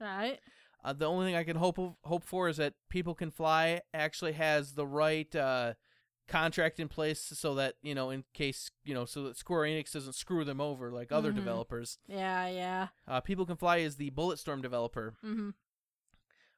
Right. 0.00 0.38
Uh, 0.84 0.92
the 0.92 1.06
only 1.06 1.26
thing 1.26 1.34
I 1.34 1.42
can 1.42 1.56
hope 1.56 1.78
of, 1.78 1.94
hope 2.04 2.22
for 2.22 2.48
is 2.48 2.58
that 2.58 2.74
People 2.88 3.14
Can 3.16 3.30
Fly 3.32 3.80
actually 3.92 4.32
has 4.34 4.74
the 4.74 4.86
right 4.86 5.34
uh, 5.34 5.74
contract 6.28 6.78
in 6.78 6.86
place 6.88 7.20
so 7.20 7.54
that 7.56 7.74
you 7.82 7.94
know, 7.94 8.10
in 8.10 8.22
case 8.34 8.70
you 8.84 8.94
know, 8.94 9.04
so 9.04 9.24
that 9.24 9.36
Square 9.36 9.62
Enix 9.62 9.92
doesn't 9.92 10.14
screw 10.14 10.44
them 10.44 10.60
over 10.60 10.92
like 10.92 11.10
other 11.10 11.32
Mhm. 11.32 11.36
developers. 11.36 11.98
Yeah, 12.06 12.46
yeah. 12.48 12.88
Uh, 13.08 13.20
People 13.20 13.46
Can 13.46 13.56
Fly 13.56 13.78
is 13.78 13.96
the 13.96 14.10
Bulletstorm 14.12 14.62
developer. 14.62 15.14
hmm 15.22 15.50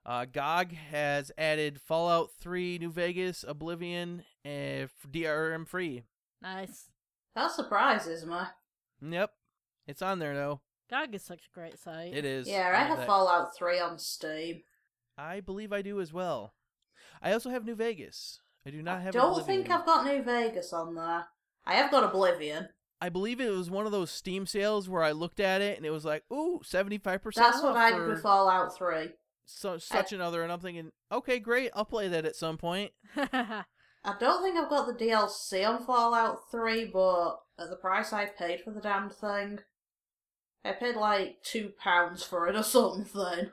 Uh, 0.08 0.24
GOG 0.24 0.72
has 0.72 1.30
added 1.36 1.78
Fallout 1.82 2.30
3, 2.40 2.78
New 2.78 2.90
Vegas, 2.90 3.44
Oblivion, 3.46 4.24
and 4.42 4.88
DRM 5.06 5.68
free. 5.68 6.04
Nice. 6.40 6.88
That 7.34 7.50
surprises 7.50 8.24
me. 8.24 8.38
Yep, 9.02 9.32
it's 9.86 10.00
on 10.00 10.18
there 10.18 10.34
though. 10.34 10.62
GOG 10.88 11.14
is 11.14 11.22
such 11.22 11.40
a 11.44 11.54
great 11.54 11.78
site. 11.78 12.14
It 12.14 12.24
is. 12.24 12.48
Yeah, 12.48 12.72
I 12.74 12.78
love 12.78 12.88
have 12.88 12.98
that. 13.00 13.06
Fallout 13.06 13.54
3 13.54 13.78
on 13.80 13.98
Steam. 13.98 14.62
I 15.18 15.40
believe 15.40 15.74
I 15.74 15.82
do 15.82 16.00
as 16.00 16.10
well. 16.10 16.54
I 17.20 17.32
also 17.34 17.50
have 17.50 17.66
New 17.66 17.74
Vegas. 17.74 18.40
I 18.66 18.70
do 18.70 18.80
not 18.80 19.00
I 19.00 19.02
have. 19.02 19.12
don't 19.12 19.32
Oblivion. 19.32 19.64
think 19.64 19.70
I've 19.70 19.84
got 19.84 20.06
New 20.06 20.22
Vegas 20.22 20.72
on 20.72 20.94
there. 20.94 21.26
I 21.66 21.74
have 21.74 21.90
got 21.90 22.04
Oblivion. 22.04 22.70
I 22.98 23.10
believe 23.10 23.42
it 23.42 23.50
was 23.50 23.70
one 23.70 23.84
of 23.84 23.92
those 23.92 24.10
Steam 24.10 24.46
sales 24.46 24.88
where 24.88 25.02
I 25.02 25.12
looked 25.12 25.38
at 25.38 25.60
it 25.60 25.76
and 25.76 25.84
it 25.84 25.90
was 25.90 26.06
like, 26.06 26.24
ooh, 26.32 26.62
75% 26.64 27.34
That's 27.34 27.62
what 27.62 27.76
I 27.76 27.90
did 27.90 27.98
for 27.98 28.08
with 28.08 28.22
Fallout 28.22 28.74
3. 28.74 29.10
So, 29.48 29.78
such 29.78 30.12
another. 30.12 30.42
And 30.42 30.52
I'm 30.52 30.60
thinking, 30.60 30.90
okay, 31.10 31.38
great, 31.38 31.70
I'll 31.74 31.84
play 31.84 32.08
that 32.08 32.24
at 32.24 32.36
some 32.36 32.58
point. 32.58 32.92
I 33.16 34.14
don't 34.20 34.42
think 34.42 34.56
I've 34.56 34.70
got 34.70 34.86
the 34.86 35.04
DLC 35.04 35.66
on 35.68 35.84
Fallout 35.84 36.50
3, 36.50 36.86
but 36.86 37.38
at 37.58 37.70
the 37.70 37.76
price 37.76 38.12
I 38.12 38.26
paid 38.26 38.60
for 38.60 38.70
the 38.70 38.80
damned 38.80 39.12
thing, 39.12 39.60
I 40.64 40.72
paid 40.72 40.96
like 40.96 41.38
£2 41.44 42.24
for 42.24 42.48
it 42.48 42.56
or 42.56 42.62
something. 42.62 43.50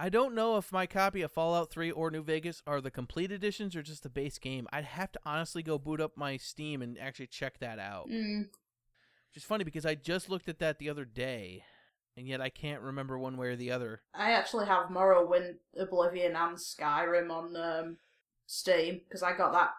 I 0.00 0.08
don't 0.08 0.34
know 0.34 0.56
if 0.56 0.70
my 0.70 0.86
copy 0.86 1.22
of 1.22 1.32
Fallout 1.32 1.70
3 1.70 1.90
or 1.90 2.10
New 2.10 2.22
Vegas 2.22 2.62
are 2.66 2.80
the 2.80 2.90
complete 2.90 3.32
editions 3.32 3.74
or 3.74 3.82
just 3.82 4.02
the 4.02 4.08
base 4.08 4.38
game. 4.38 4.68
I'd 4.72 4.84
have 4.84 5.10
to 5.12 5.20
honestly 5.24 5.62
go 5.62 5.78
boot 5.78 6.00
up 6.00 6.12
my 6.16 6.36
Steam 6.36 6.82
and 6.82 6.96
actually 6.98 7.26
check 7.26 7.58
that 7.58 7.78
out. 7.78 8.08
Mm. 8.08 8.42
Which 8.42 9.36
is 9.36 9.44
funny 9.44 9.64
because 9.64 9.84
I 9.86 9.94
just 9.94 10.28
looked 10.30 10.48
at 10.48 10.60
that 10.60 10.78
the 10.78 10.88
other 10.88 11.04
day, 11.04 11.64
and 12.18 12.26
yet 12.26 12.40
I 12.40 12.48
can't 12.48 12.82
remember 12.82 13.16
one 13.16 13.36
way 13.36 13.46
or 13.48 13.56
the 13.56 13.70
other. 13.70 14.02
I 14.12 14.32
actually 14.32 14.66
have 14.66 14.88
Morrowind, 14.88 15.54
Oblivion, 15.78 16.34
and 16.34 16.56
Skyrim 16.56 17.30
on 17.30 17.56
um, 17.56 17.96
Steam 18.46 19.00
because 19.08 19.22
I 19.22 19.36
got 19.36 19.52
that, 19.52 19.70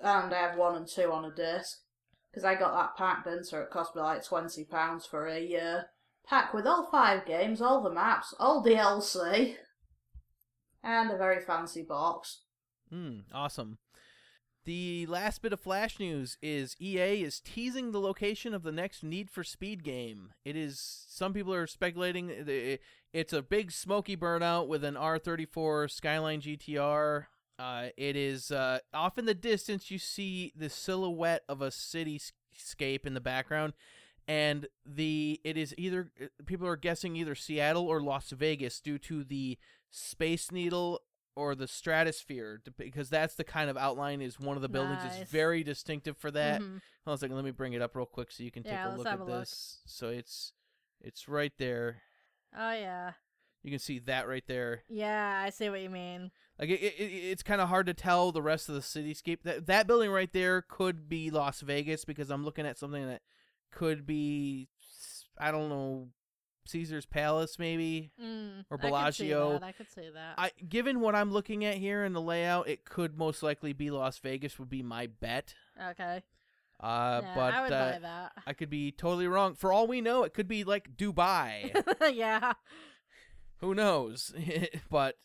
and 0.00 0.32
I 0.32 0.38
have 0.38 0.56
one 0.56 0.76
and 0.76 0.86
two 0.86 1.10
on 1.10 1.24
a 1.24 1.34
disc 1.34 1.78
because 2.30 2.44
I 2.44 2.54
got 2.54 2.72
that 2.72 2.96
pack 2.96 3.26
in, 3.26 3.42
so 3.42 3.60
it 3.60 3.70
cost 3.70 3.96
me 3.96 4.02
like 4.02 4.24
twenty 4.24 4.64
pounds 4.64 5.06
for 5.06 5.26
a 5.26 5.40
year. 5.40 5.86
pack 6.26 6.54
with 6.54 6.66
all 6.66 6.88
five 6.90 7.26
games, 7.26 7.60
all 7.60 7.82
the 7.82 7.90
maps, 7.90 8.32
all 8.38 8.62
DLC, 8.64 9.56
and 10.84 11.10
a 11.10 11.16
very 11.16 11.40
fancy 11.44 11.82
box. 11.82 12.42
Hmm, 12.90 13.20
awesome. 13.34 13.78
The 14.68 15.06
last 15.06 15.40
bit 15.40 15.54
of 15.54 15.60
Flash 15.60 15.98
news 15.98 16.36
is 16.42 16.76
EA 16.78 17.22
is 17.22 17.40
teasing 17.40 17.90
the 17.90 18.00
location 18.02 18.52
of 18.52 18.64
the 18.64 18.70
next 18.70 19.02
Need 19.02 19.30
for 19.30 19.42
Speed 19.42 19.82
game. 19.82 20.34
It 20.44 20.56
is 20.56 21.06
some 21.08 21.32
people 21.32 21.54
are 21.54 21.66
speculating 21.66 22.30
it's 23.14 23.32
a 23.32 23.40
big 23.40 23.72
smoky 23.72 24.14
burnout 24.14 24.66
with 24.66 24.84
an 24.84 24.94
R34 24.94 25.90
Skyline 25.90 26.42
GTR. 26.42 27.28
Uh, 27.58 27.86
it 27.96 28.14
is 28.14 28.50
uh, 28.50 28.80
off 28.92 29.16
in 29.16 29.24
the 29.24 29.32
distance. 29.32 29.90
You 29.90 29.98
see 29.98 30.52
the 30.54 30.68
silhouette 30.68 31.44
of 31.48 31.62
a 31.62 31.68
cityscape 31.68 33.06
in 33.06 33.14
the 33.14 33.22
background, 33.22 33.72
and 34.26 34.66
the 34.84 35.40
it 35.44 35.56
is 35.56 35.74
either 35.78 36.10
people 36.44 36.66
are 36.66 36.76
guessing 36.76 37.16
either 37.16 37.34
Seattle 37.34 37.86
or 37.86 38.02
Las 38.02 38.32
Vegas 38.32 38.82
due 38.82 38.98
to 38.98 39.24
the 39.24 39.56
Space 39.90 40.52
Needle 40.52 41.00
or 41.38 41.54
the 41.54 41.68
stratosphere 41.68 42.60
because 42.76 43.08
that's 43.08 43.34
the 43.36 43.44
kind 43.44 43.70
of 43.70 43.76
outline 43.76 44.20
is 44.20 44.40
one 44.40 44.56
of 44.56 44.62
the 44.62 44.68
buildings 44.68 45.02
is 45.04 45.28
very 45.30 45.62
distinctive 45.62 46.16
for 46.16 46.30
that. 46.32 46.60
Mhm. 46.60 46.80
Hold 47.04 47.06
on 47.06 47.14
a 47.14 47.18
second, 47.18 47.36
let 47.36 47.44
me 47.44 47.52
bring 47.52 47.72
it 47.74 47.80
up 47.82 47.94
real 47.94 48.06
quick 48.06 48.30
so 48.32 48.42
you 48.42 48.50
can 48.50 48.62
take 48.64 48.72
Yeah, 48.72 48.94
a 48.94 48.96
look 48.96 49.06
at 49.06 49.20
a 49.20 49.24
look. 49.24 49.40
this. 49.40 49.80
So 49.86 50.08
it's 50.08 50.52
it's 51.00 51.28
right 51.28 51.52
there. 51.58 52.02
Oh 52.56 52.72
yeah. 52.72 53.12
You 53.62 53.70
can 53.70 53.78
see 53.78 53.98
that 54.00 54.26
right 54.28 54.44
there. 54.46 54.82
Yeah, 54.88 55.42
I 55.44 55.50
see 55.50 55.68
what 55.68 55.80
you 55.80 55.90
mean. 55.90 56.30
Like 56.58 56.70
it, 56.70 56.80
it, 56.80 57.02
it's 57.02 57.42
kind 57.42 57.60
of 57.60 57.68
hard 57.68 57.86
to 57.86 57.94
tell 57.94 58.32
the 58.32 58.42
rest 58.42 58.68
of 58.68 58.74
the 58.74 58.80
cityscape. 58.80 59.42
That 59.44 59.66
that 59.66 59.86
building 59.86 60.10
right 60.10 60.32
there 60.32 60.62
could 60.62 61.08
be 61.08 61.30
Las 61.30 61.60
Vegas 61.60 62.04
because 62.04 62.30
I'm 62.30 62.44
looking 62.44 62.66
at 62.66 62.78
something 62.78 63.06
that 63.06 63.22
could 63.70 64.06
be 64.06 64.68
I 65.38 65.50
don't 65.52 65.68
know 65.68 66.08
Caesar's 66.68 67.06
Palace 67.06 67.58
maybe. 67.58 68.10
Mm, 68.22 68.64
Or 68.70 68.76
I 68.76 68.80
could 68.80 68.80
Bellagio. 68.88 69.60
I 69.62 69.72
could 69.72 69.90
see 69.90 70.08
that. 70.12 70.34
I 70.38 70.50
given 70.68 71.00
what 71.00 71.14
I'm 71.14 71.32
looking 71.32 71.64
at 71.64 71.76
here 71.76 72.04
in 72.04 72.12
the 72.12 72.20
layout, 72.20 72.68
it 72.68 72.84
could 72.84 73.16
most 73.18 73.42
likely 73.42 73.72
be 73.72 73.90
Las 73.90 74.18
Vegas 74.18 74.58
would 74.58 74.70
be 74.70 74.82
my 74.82 75.06
bet. 75.06 75.54
okay. 75.90 76.22
Uh, 76.80 77.20
yeah, 77.24 77.34
but 77.34 77.54
I 77.54 77.62
would 77.62 77.72
uh, 77.72 77.90
buy 77.92 77.98
that. 77.98 78.32
I 78.46 78.52
could 78.52 78.70
be 78.70 78.92
totally 78.92 79.26
wrong. 79.26 79.54
For 79.54 79.72
all 79.72 79.88
we 79.88 80.00
know, 80.00 80.22
it 80.22 80.32
could 80.32 80.46
be 80.46 80.62
like 80.62 80.96
Dubai. 80.96 81.74
yeah. 82.14 82.52
Who 83.56 83.74
knows? 83.74 84.32
but 84.90 85.16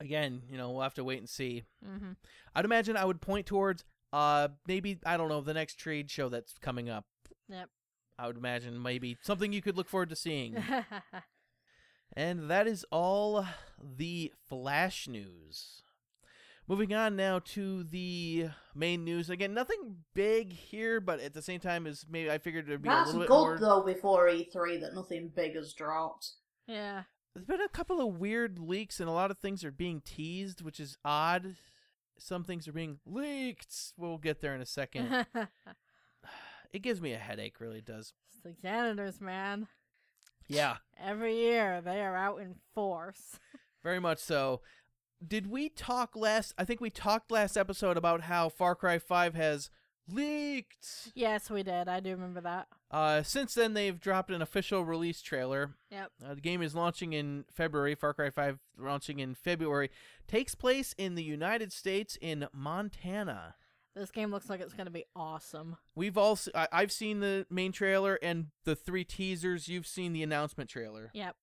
again, 0.00 0.42
you 0.50 0.56
know, 0.56 0.70
we'll 0.70 0.82
have 0.82 0.94
to 0.94 1.04
wait 1.04 1.18
and 1.18 1.28
see. 1.28 1.64
hmm 1.84 2.12
I'd 2.54 2.64
imagine 2.64 2.96
I 2.96 3.04
would 3.04 3.20
point 3.20 3.46
towards 3.46 3.84
uh 4.12 4.48
maybe 4.66 4.98
I 5.06 5.16
don't 5.16 5.28
know 5.28 5.40
the 5.40 5.54
next 5.54 5.74
trade 5.76 6.10
show 6.10 6.28
that's 6.30 6.54
coming 6.58 6.88
up. 6.88 7.04
Yep. 7.48 7.68
I 8.20 8.26
would 8.26 8.36
imagine 8.36 8.80
maybe 8.82 9.16
something 9.22 9.52
you 9.52 9.62
could 9.62 9.76
look 9.76 9.88
forward 9.88 10.10
to 10.10 10.16
seeing. 10.16 10.62
and 12.12 12.50
that 12.50 12.66
is 12.66 12.84
all 12.90 13.46
the 13.82 14.32
flash 14.48 15.08
news. 15.08 15.82
Moving 16.68 16.94
on 16.94 17.16
now 17.16 17.40
to 17.46 17.82
the 17.82 18.48
main 18.74 19.04
news. 19.04 19.28
Again, 19.30 19.54
nothing 19.54 19.96
big 20.14 20.52
here, 20.52 21.00
but 21.00 21.18
at 21.18 21.34
the 21.34 21.42
same 21.42 21.58
time, 21.60 21.86
is 21.86 22.06
maybe 22.08 22.30
I 22.30 22.38
figured 22.38 22.66
there'd 22.68 22.82
be 22.82 22.88
a 22.88 22.92
That's 22.92 23.06
little 23.12 23.22
good 23.22 23.26
bit 23.28 23.34
more. 23.34 23.56
Gold 23.58 23.86
though. 23.86 23.92
Before 23.92 24.28
E3, 24.28 24.80
that 24.82 24.94
nothing 24.94 25.32
big 25.34 25.54
has 25.56 25.72
dropped. 25.72 26.32
yeah. 26.66 27.04
There's 27.34 27.46
been 27.46 27.60
a 27.60 27.68
couple 27.68 28.00
of 28.00 28.18
weird 28.18 28.58
leaks, 28.58 28.98
and 28.98 29.08
a 29.08 29.12
lot 29.12 29.30
of 29.30 29.38
things 29.38 29.64
are 29.64 29.70
being 29.70 30.00
teased, 30.04 30.62
which 30.62 30.80
is 30.80 30.96
odd. 31.04 31.54
Some 32.18 32.42
things 32.42 32.66
are 32.66 32.72
being 32.72 32.98
leaked. 33.06 33.72
We'll 33.96 34.18
get 34.18 34.40
there 34.40 34.52
in 34.52 34.60
a 34.60 34.66
second. 34.66 35.26
it 36.72 36.80
gives 36.80 37.00
me 37.00 37.12
a 37.12 37.18
headache, 37.18 37.60
really 37.60 37.80
does. 37.80 38.12
it's 38.32 38.42
the 38.42 38.54
janitors, 38.62 39.20
man. 39.20 39.68
Yeah, 40.46 40.76
Every 41.00 41.36
year 41.36 41.80
they 41.80 42.00
are 42.00 42.16
out 42.16 42.40
in 42.40 42.56
force. 42.74 43.38
very 43.84 44.00
much 44.00 44.18
so. 44.18 44.60
Did 45.26 45.48
we 45.48 45.68
talk 45.68 46.16
last? 46.16 46.54
I 46.58 46.64
think 46.64 46.80
we 46.80 46.90
talked 46.90 47.30
last 47.30 47.56
episode 47.56 47.96
about 47.96 48.22
how 48.22 48.48
Far 48.48 48.74
Cry 48.74 48.98
5 48.98 49.34
has 49.34 49.70
leaked. 50.08 51.12
Yes, 51.14 51.50
we 51.50 51.62
did. 51.62 51.88
I 51.88 52.00
do 52.00 52.10
remember 52.10 52.40
that. 52.40 52.68
Uh, 52.90 53.22
since 53.22 53.54
then, 53.54 53.74
they've 53.74 54.00
dropped 54.00 54.30
an 54.30 54.42
official 54.42 54.84
release 54.84 55.22
trailer. 55.22 55.76
Yep. 55.90 56.10
Uh, 56.24 56.34
the 56.34 56.40
game 56.40 56.62
is 56.62 56.74
launching 56.74 57.12
in 57.12 57.44
February. 57.52 57.94
Far 57.94 58.14
Cry 58.14 58.30
5 58.30 58.58
launching 58.78 59.20
in 59.20 59.34
February. 59.34 59.90
Takes 60.26 60.54
place 60.54 60.94
in 60.98 61.14
the 61.14 61.22
United 61.22 61.72
States 61.72 62.18
in 62.20 62.48
Montana. 62.52 63.54
This 63.94 64.10
game 64.10 64.30
looks 64.30 64.48
like 64.48 64.60
it's 64.60 64.72
gonna 64.74 64.90
be 64.90 65.04
awesome. 65.16 65.76
We've 65.94 66.16
all 66.16 66.36
se- 66.36 66.52
I- 66.54 66.68
I've 66.72 66.92
seen 66.92 67.20
the 67.20 67.46
main 67.50 67.72
trailer 67.72 68.18
and 68.22 68.46
the 68.64 68.76
three 68.76 69.04
teasers. 69.04 69.68
You've 69.68 69.86
seen 69.86 70.12
the 70.12 70.22
announcement 70.22 70.70
trailer. 70.70 71.10
Yep. 71.12 71.36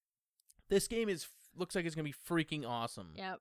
This 0.70 0.88
game 0.88 1.10
is 1.10 1.28
looks 1.56 1.76
like 1.76 1.86
it's 1.86 1.96
gonna 1.96 2.04
be 2.04 2.14
freaking 2.14 2.66
awesome. 2.68 3.14
Yep. 3.16 3.40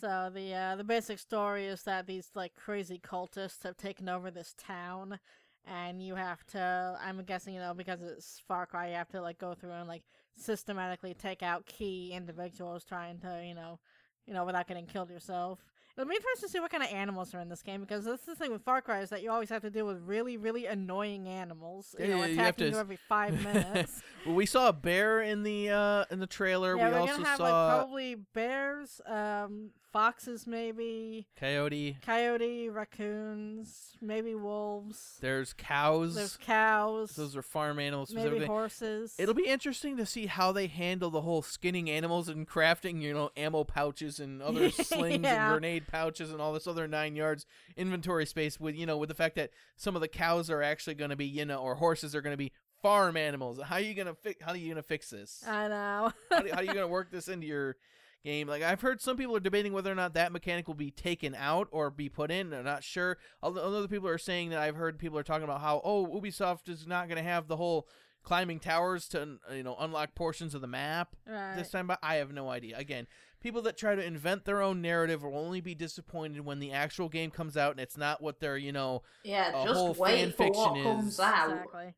So 0.00 0.30
the 0.32 0.54
uh, 0.54 0.76
the 0.76 0.84
basic 0.84 1.18
story 1.18 1.66
is 1.66 1.82
that 1.82 2.06
these 2.06 2.30
like 2.34 2.54
crazy 2.54 2.98
cultists 2.98 3.62
have 3.64 3.76
taken 3.76 4.08
over 4.08 4.30
this 4.30 4.54
town, 4.56 5.18
and 5.66 6.00
you 6.02 6.14
have 6.14 6.44
to. 6.48 6.98
I'm 7.02 7.22
guessing 7.24 7.54
you 7.54 7.60
know 7.60 7.74
because 7.74 8.00
it's 8.02 8.40
Far 8.46 8.64
Cry, 8.66 8.88
you 8.88 8.94
have 8.94 9.08
to 9.08 9.20
like 9.20 9.38
go 9.38 9.54
through 9.54 9.72
and 9.72 9.88
like 9.88 10.04
systematically 10.36 11.14
take 11.14 11.42
out 11.42 11.66
key 11.66 12.12
individuals 12.12 12.84
trying 12.84 13.18
to 13.20 13.42
you 13.44 13.54
know, 13.54 13.78
you 14.26 14.32
know 14.34 14.44
without 14.44 14.68
getting 14.68 14.86
killed 14.86 15.10
yourself. 15.10 15.58
It'll 15.98 16.08
be 16.08 16.14
interesting 16.14 16.48
to 16.48 16.52
see 16.52 16.60
what 16.60 16.70
kind 16.70 16.84
of 16.84 16.90
animals 16.90 17.34
are 17.34 17.40
in 17.40 17.48
this 17.48 17.60
game 17.62 17.80
because 17.80 18.04
that's 18.04 18.24
the 18.24 18.36
thing 18.36 18.52
with 18.52 18.62
Far 18.62 18.80
Cry 18.80 19.00
is 19.00 19.10
that 19.10 19.20
you 19.22 19.32
always 19.32 19.48
have 19.50 19.62
to 19.62 19.70
deal 19.70 19.84
with 19.84 19.98
really 20.06 20.36
really 20.36 20.66
annoying 20.66 21.26
animals, 21.28 21.96
you 21.98 22.04
Yeah, 22.04 22.10
know, 22.12 22.20
yeah, 22.20 22.26
you 22.26 22.32
attacking 22.34 22.66
to 22.66 22.72
you 22.72 22.78
every 22.78 22.98
five 23.08 23.42
minutes. 23.42 24.00
Well, 24.24 24.36
we 24.36 24.46
saw 24.46 24.68
a 24.68 24.72
bear 24.72 25.20
in 25.22 25.42
the 25.42 25.70
uh 25.70 26.04
in 26.10 26.20
the 26.20 26.26
trailer. 26.28 26.76
yeah, 26.76 26.86
we 26.88 26.94
we're 26.94 27.00
also 27.00 27.16
gonna 27.16 27.26
have 27.26 27.36
saw 27.38 27.42
like 27.68 27.76
probably 27.80 28.14
bears, 28.14 29.00
um, 29.06 29.70
foxes, 29.92 30.46
maybe. 30.46 31.26
coyote. 31.38 31.98
coyote, 32.04 32.68
raccoons, 32.68 33.96
maybe 34.00 34.34
wolves. 34.34 35.18
There's 35.20 35.52
cows. 35.52 36.14
There's 36.14 36.36
cows. 36.36 37.14
Those 37.16 37.36
are 37.36 37.42
farm 37.42 37.78
animals 37.78 38.12
maybe 38.12 38.44
horses. 38.44 39.14
It'll 39.18 39.34
be 39.34 39.46
interesting 39.46 39.96
to 39.96 40.06
see 40.06 40.26
how 40.26 40.52
they 40.52 40.66
handle 40.66 41.10
the 41.10 41.22
whole 41.22 41.42
skinning 41.42 41.88
animals 41.90 42.28
and 42.28 42.46
crafting, 42.48 43.00
you 43.00 43.12
know, 43.14 43.30
ammo 43.36 43.64
pouches 43.64 44.20
and 44.20 44.42
other 44.42 44.70
slings 44.70 45.24
Yeah. 45.24 45.46
and 45.52 45.52
grenade 45.60 45.86
pouches 45.88 46.30
and 46.30 46.40
all 46.40 46.52
this 46.52 46.66
other 46.66 46.86
nine 46.86 47.16
yards 47.16 47.46
inventory 47.76 48.26
space 48.26 48.60
with, 48.60 48.74
you 48.74 48.86
know, 48.86 48.96
with 48.96 49.08
the 49.08 49.14
fact 49.14 49.36
that 49.36 49.50
some 49.76 49.94
of 49.94 50.00
the 50.02 50.08
cows 50.08 50.50
are 50.50 50.62
actually 50.62 50.94
going 50.94 51.10
to 51.10 51.16
be, 51.16 51.26
you 51.26 51.44
know, 51.44 51.58
or 51.58 51.76
horses 51.76 52.14
are 52.14 52.20
going 52.22 52.32
to 52.34 52.36
be 52.38 52.52
farm 52.82 53.16
animals. 53.16 53.58
How 53.60 53.76
are 53.76 53.80
you 53.80 53.94
going 53.94 54.06
to 54.06 54.14
fix 54.14 54.42
how 54.44 54.52
are 54.52 54.56
you 54.56 54.66
going 54.66 54.76
to 54.76 54.82
fix 54.82 55.10
this? 55.10 55.42
I 55.46 55.68
know. 55.68 56.12
how, 56.30 56.40
do, 56.42 56.48
how 56.50 56.58
are 56.58 56.62
you 56.62 56.66
going 56.74 56.78
to 56.78 56.88
work 56.88 57.10
this 57.10 57.28
into 57.28 57.46
your 57.46 57.76
game? 58.24 58.48
Like 58.48 58.62
I've 58.62 58.80
heard 58.80 59.00
some 59.00 59.16
people 59.16 59.36
are 59.36 59.40
debating 59.40 59.72
whether 59.72 59.90
or 59.90 59.94
not 59.94 60.14
that 60.14 60.32
mechanic 60.32 60.66
will 60.66 60.74
be 60.74 60.90
taken 60.90 61.34
out 61.34 61.68
or 61.70 61.90
be 61.90 62.08
put 62.08 62.30
in. 62.30 62.52
I'm 62.52 62.64
not 62.64 62.84
sure. 62.84 63.18
Although 63.42 63.62
other 63.62 63.88
people 63.88 64.08
are 64.08 64.18
saying 64.18 64.50
that 64.50 64.58
I've 64.60 64.76
heard 64.76 64.98
people 64.98 65.18
are 65.18 65.22
talking 65.24 65.44
about 65.44 65.60
how 65.60 65.80
oh 65.84 66.06
Ubisoft 66.06 66.68
is 66.68 66.86
not 66.86 67.08
going 67.08 67.22
to 67.22 67.28
have 67.28 67.48
the 67.48 67.56
whole 67.56 67.88
climbing 68.24 68.58
towers 68.58 69.08
to 69.08 69.38
you 69.54 69.62
know 69.62 69.76
unlock 69.78 70.14
portions 70.14 70.54
of 70.54 70.60
the 70.60 70.66
map 70.66 71.16
right. 71.26 71.56
this 71.56 71.70
time. 71.70 71.86
But 71.86 71.98
I 72.02 72.16
have 72.16 72.32
no 72.32 72.50
idea. 72.50 72.76
Again, 72.76 73.06
people 73.40 73.62
that 73.62 73.76
try 73.78 73.94
to 73.94 74.04
invent 74.04 74.44
their 74.44 74.60
own 74.60 74.82
narrative 74.82 75.22
will 75.22 75.36
only 75.36 75.60
be 75.60 75.74
disappointed 75.74 76.44
when 76.44 76.58
the 76.58 76.72
actual 76.72 77.08
game 77.08 77.30
comes 77.30 77.56
out 77.56 77.70
and 77.72 77.80
it's 77.80 77.96
not 77.96 78.20
what 78.22 78.40
their 78.40 78.56
you 78.56 78.72
know 78.72 79.02
Yeah, 79.24 79.50
A 79.50 79.72
whole 79.72 79.88
just 79.88 80.00
wait 80.00 80.36
for 80.36 80.48
what 80.48 80.54
fanfiction 80.54 80.82
comes 80.82 81.12
is- 81.14 81.20
out. 81.20 81.50
Exactly. 81.52 81.94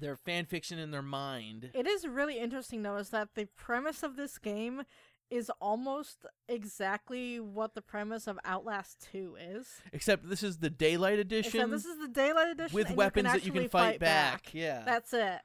their 0.00 0.16
fan 0.16 0.46
fiction 0.46 0.78
in 0.78 0.92
their 0.92 1.02
mind. 1.02 1.70
It 1.74 1.86
is 1.86 2.06
really 2.06 2.38
interesting 2.38 2.82
though, 2.82 2.96
is 2.96 3.10
that 3.10 3.34
the 3.34 3.46
premise 3.56 4.02
of 4.02 4.16
this 4.16 4.38
game 4.38 4.82
is 5.30 5.50
almost 5.60 6.26
exactly 6.48 7.40
what 7.40 7.74
the 7.74 7.82
premise 7.82 8.26
of 8.26 8.38
Outlast 8.44 9.06
2 9.12 9.36
is. 9.38 9.68
Except 9.92 10.28
this 10.28 10.42
is 10.42 10.58
the 10.58 10.70
daylight 10.70 11.18
edition 11.18 11.60
Except 11.60 11.70
this 11.70 11.84
is 11.84 11.98
the 12.00 12.08
Daylight 12.08 12.48
Edition 12.48 12.74
with 12.74 12.90
weapons 12.92 13.26
you 13.26 13.32
that 13.32 13.44
you 13.44 13.52
can 13.52 13.62
actually 13.64 13.68
fight, 13.68 14.00
back. 14.00 14.54
Yeah. 14.54 14.82
That's 14.84 15.12
it. 15.12 15.40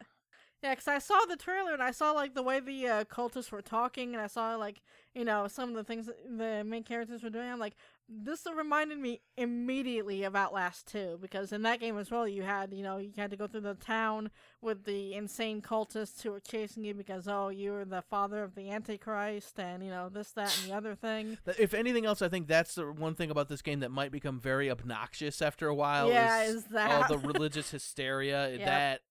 Yeah, 0.64 0.72
because 0.76 0.88
I 0.88 1.00
saw 1.00 1.20
the 1.28 1.36
trailer 1.38 1.74
and 1.74 1.82
I 1.82 1.92
saw 1.92 2.12
like 2.12 2.36
the 2.36 2.44
way 2.44 2.60
the 2.60 2.88
uh, 2.88 3.04
cultists 3.06 3.52
were 3.52 3.64
talking, 3.64 4.14
and 4.14 4.22
I 4.22 4.28
saw 4.28 4.56
like 4.56 4.82
you 5.16 5.26
know 5.26 5.48
some 5.48 5.70
of 5.70 5.76
the 5.76 5.84
things 5.84 6.06
that 6.06 6.18
the 6.38 6.64
main 6.64 6.84
characters 6.84 7.24
were 7.24 7.32
doing. 7.32 7.50
I'm 7.50 7.60
like, 7.60 7.76
this 8.08 8.46
reminded 8.56 9.00
me 9.00 9.22
immediately 9.38 10.24
of 10.24 10.36
Outlast 10.36 10.88
2 10.92 11.18
because 11.22 11.52
in 11.52 11.64
that 11.64 11.80
game 11.80 11.98
as 11.98 12.12
well, 12.12 12.28
you 12.28 12.44
had 12.44 12.74
you 12.74 12.84
know 12.84 12.98
you 12.98 13.12
had 13.18 13.32
to 13.32 13.38
go 13.38 13.48
through 13.48 13.62
the 13.62 13.74
town 13.74 14.30
with 14.62 14.84
the 14.86 15.16
insane 15.16 15.62
cultists 15.62 16.22
who 16.22 16.32
were 16.32 16.40
chasing 16.40 16.84
you 16.84 16.94
because 16.94 17.28
oh 17.28 17.50
you 17.50 17.72
were 17.72 17.86
the 17.86 18.04
father 18.04 18.44
of 18.44 18.54
the 18.54 18.70
Antichrist 18.70 19.60
and 19.60 19.84
you 19.84 19.90
know 19.90 20.10
this 20.10 20.32
that 20.34 20.56
and 20.58 20.70
the 20.70 20.76
other 20.76 20.96
thing. 20.96 21.38
If 21.58 21.74
anything 21.74 22.06
else, 22.06 22.22
I 22.22 22.30
think 22.30 22.48
that's 22.48 22.76
the 22.76 22.92
one 22.92 23.16
thing 23.16 23.32
about 23.32 23.50
this 23.50 23.62
game 23.62 23.80
that 23.82 23.92
might 23.92 24.12
become 24.12 24.40
very 24.40 24.70
obnoxious 24.70 25.42
after 25.42 25.68
a 25.68 25.76
while. 25.76 26.10
yeah, 26.10 26.44
is, 26.44 26.56
is 26.56 26.64
that 26.66 26.92
all 26.92 27.18
the 27.18 27.28
religious 27.28 27.72
hysteria 27.72 28.50
Yep. 28.52 28.66
that 28.66 29.02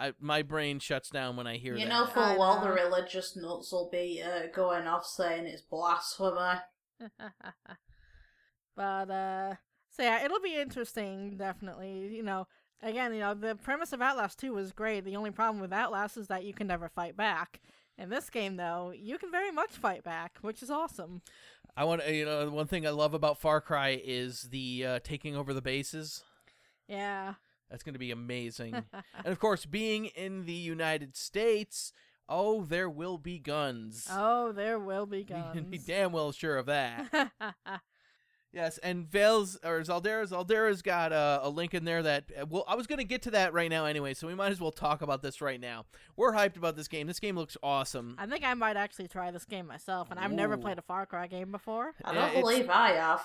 I, 0.00 0.12
my 0.18 0.42
brain 0.42 0.78
shuts 0.78 1.10
down 1.10 1.36
when 1.36 1.46
I 1.46 1.56
hear 1.56 1.74
You 1.74 1.80
that. 1.80 1.84
You 1.84 1.88
know 1.90 2.04
I 2.04 2.10
full 2.10 2.38
well 2.38 2.60
the 2.60 2.70
religious 2.70 3.36
nuts 3.36 3.70
will 3.70 3.90
be 3.90 4.22
uh, 4.22 4.46
going 4.54 4.86
off 4.86 5.06
saying 5.06 5.46
it's 5.46 5.62
blasphemy. 5.62 6.60
but 8.76 9.10
uh 9.10 9.54
so 9.90 10.02
yeah, 10.02 10.24
it'll 10.24 10.40
be 10.40 10.56
interesting, 10.56 11.36
definitely. 11.36 12.08
You 12.14 12.22
know, 12.22 12.46
again, 12.82 13.12
you 13.12 13.20
know, 13.20 13.34
the 13.34 13.56
premise 13.56 13.92
of 13.92 14.00
Outlast 14.00 14.38
2 14.38 14.54
was 14.54 14.72
great. 14.72 15.04
The 15.04 15.16
only 15.16 15.30
problem 15.32 15.60
with 15.60 15.72
Outlast 15.72 16.16
is 16.16 16.28
that 16.28 16.44
you 16.44 16.54
can 16.54 16.66
never 16.66 16.88
fight 16.88 17.16
back. 17.16 17.60
In 17.98 18.08
this 18.08 18.30
game, 18.30 18.56
though, 18.56 18.94
you 18.96 19.18
can 19.18 19.30
very 19.30 19.50
much 19.50 19.72
fight 19.72 20.02
back, 20.02 20.38
which 20.40 20.62
is 20.62 20.70
awesome. 20.70 21.20
I 21.76 21.84
want 21.84 22.02
to, 22.02 22.14
you 22.14 22.24
know 22.24 22.48
one 22.50 22.66
thing 22.66 22.86
I 22.86 22.90
love 22.90 23.12
about 23.14 23.40
Far 23.40 23.60
Cry 23.60 24.00
is 24.02 24.48
the 24.50 24.86
uh, 24.86 24.98
taking 25.04 25.36
over 25.36 25.52
the 25.52 25.60
bases. 25.60 26.24
Yeah. 26.88 27.34
That's 27.70 27.82
going 27.82 27.92
to 27.94 27.98
be 28.00 28.10
amazing. 28.10 28.74
and 28.74 29.26
of 29.26 29.38
course, 29.38 29.64
being 29.66 30.06
in 30.06 30.44
the 30.46 30.52
United 30.52 31.16
States, 31.16 31.92
oh, 32.28 32.64
there 32.64 32.90
will 32.90 33.18
be 33.18 33.38
guns. 33.38 34.06
oh, 34.10 34.52
there 34.52 34.78
will 34.78 35.06
be 35.06 35.18
You 35.20 35.24
can 35.24 35.52
guns. 35.54 35.66
be 35.70 35.78
damn 35.78 36.12
well 36.12 36.32
sure 36.32 36.56
of 36.56 36.66
that. 36.66 37.30
Yes, 38.52 38.78
and 38.78 39.08
Vale's 39.08 39.56
or 39.64 39.80
Zaldera, 39.82 40.26
Zaldera's 40.28 40.82
got 40.82 41.12
a, 41.12 41.38
a 41.44 41.48
link 41.48 41.72
in 41.72 41.84
there 41.84 42.02
that 42.02 42.24
uh, 42.36 42.46
well, 42.46 42.64
I 42.66 42.74
was 42.74 42.88
gonna 42.88 43.04
get 43.04 43.22
to 43.22 43.30
that 43.30 43.52
right 43.52 43.70
now 43.70 43.84
anyway, 43.84 44.12
so 44.12 44.26
we 44.26 44.34
might 44.34 44.50
as 44.50 44.60
well 44.60 44.72
talk 44.72 45.02
about 45.02 45.22
this 45.22 45.40
right 45.40 45.60
now. 45.60 45.84
We're 46.16 46.32
hyped 46.32 46.56
about 46.56 46.74
this 46.74 46.88
game. 46.88 47.06
This 47.06 47.20
game 47.20 47.36
looks 47.36 47.56
awesome. 47.62 48.16
I 48.18 48.26
think 48.26 48.44
I 48.44 48.52
might 48.54 48.76
actually 48.76 49.06
try 49.06 49.30
this 49.30 49.44
game 49.44 49.68
myself, 49.68 50.10
and 50.10 50.18
I've 50.18 50.32
never 50.32 50.54
Ooh. 50.54 50.58
played 50.58 50.78
a 50.78 50.82
Far 50.82 51.06
Cry 51.06 51.28
game 51.28 51.52
before. 51.52 51.94
I 52.04 52.12
don't 52.12 52.24
it's- 52.30 52.40
believe 52.40 52.68
I 52.68 52.88
have. 52.94 53.20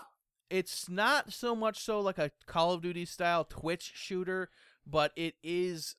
It's 0.50 0.88
not 0.90 1.34
so 1.34 1.56
much 1.56 1.80
so 1.80 2.00
like 2.02 2.18
a 2.18 2.32
Call 2.46 2.74
of 2.74 2.82
Duty 2.82 3.06
style 3.06 3.44
Twitch 3.44 3.92
shooter, 3.96 4.50
but 4.86 5.12
it 5.16 5.36
is 5.44 5.96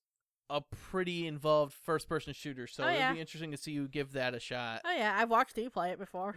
a 0.49 0.61
pretty 0.61 1.27
involved 1.27 1.75
first 1.75 2.09
person 2.09 2.33
shooter. 2.33 2.67
So 2.69 2.85
Oh, 2.85 2.87
it'd 2.89 2.99
yeah. 2.99 3.13
be 3.13 3.21
interesting 3.21 3.51
to 3.51 3.57
see 3.57 3.73
you 3.73 3.89
give 3.89 4.13
that 4.13 4.35
a 4.35 4.41
shot. 4.41 4.83
Oh 4.85 4.93
yeah, 4.97 5.17
I've 5.19 5.31
watched 5.31 5.59
you 5.59 5.71
play 5.71 5.91
it 5.91 5.99
before. 5.99 6.37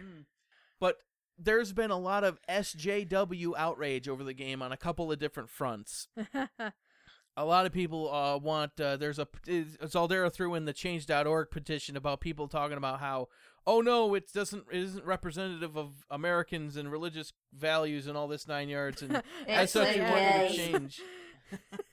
But 0.80 0.96
there's 1.38 1.72
been 1.72 1.90
a 1.92 1.98
lot 1.98 2.24
of 2.24 2.38
SJW 2.48 3.52
outrage 3.56 4.08
over 4.08 4.24
the 4.24 4.34
game 4.34 4.62
on 4.62 4.72
a 4.72 4.76
couple 4.76 5.10
of 5.12 5.18
different 5.18 5.48
fronts. 5.48 6.08
a 7.36 7.44
lot 7.44 7.64
of 7.66 7.72
people 7.72 8.12
uh, 8.12 8.36
want 8.38 8.78
uh, 8.80 8.96
there's 8.96 9.18
a 9.18 9.26
Zaldera 9.46 10.32
threw 10.32 10.54
in 10.54 10.64
the 10.64 10.72
change.org 10.72 11.50
petition 11.50 11.96
about 11.96 12.20
people 12.20 12.48
talking 12.48 12.76
about 12.76 13.00
how 13.00 13.28
oh 13.66 13.80
no 13.80 14.14
it 14.14 14.32
doesn't 14.32 14.64
it 14.72 14.78
isn't 14.82 15.04
representative 15.04 15.76
of 15.76 16.04
Americans 16.10 16.76
and 16.76 16.90
religious 16.90 17.32
values 17.52 18.06
and 18.06 18.16
all 18.16 18.26
this 18.28 18.48
nine 18.48 18.68
yards 18.68 19.02
and 19.02 19.22
as 19.46 19.72
such 19.72 19.96
a 19.96 19.98
we 19.98 20.04
wanted 20.04 20.48
to 20.50 20.56
change 20.56 21.02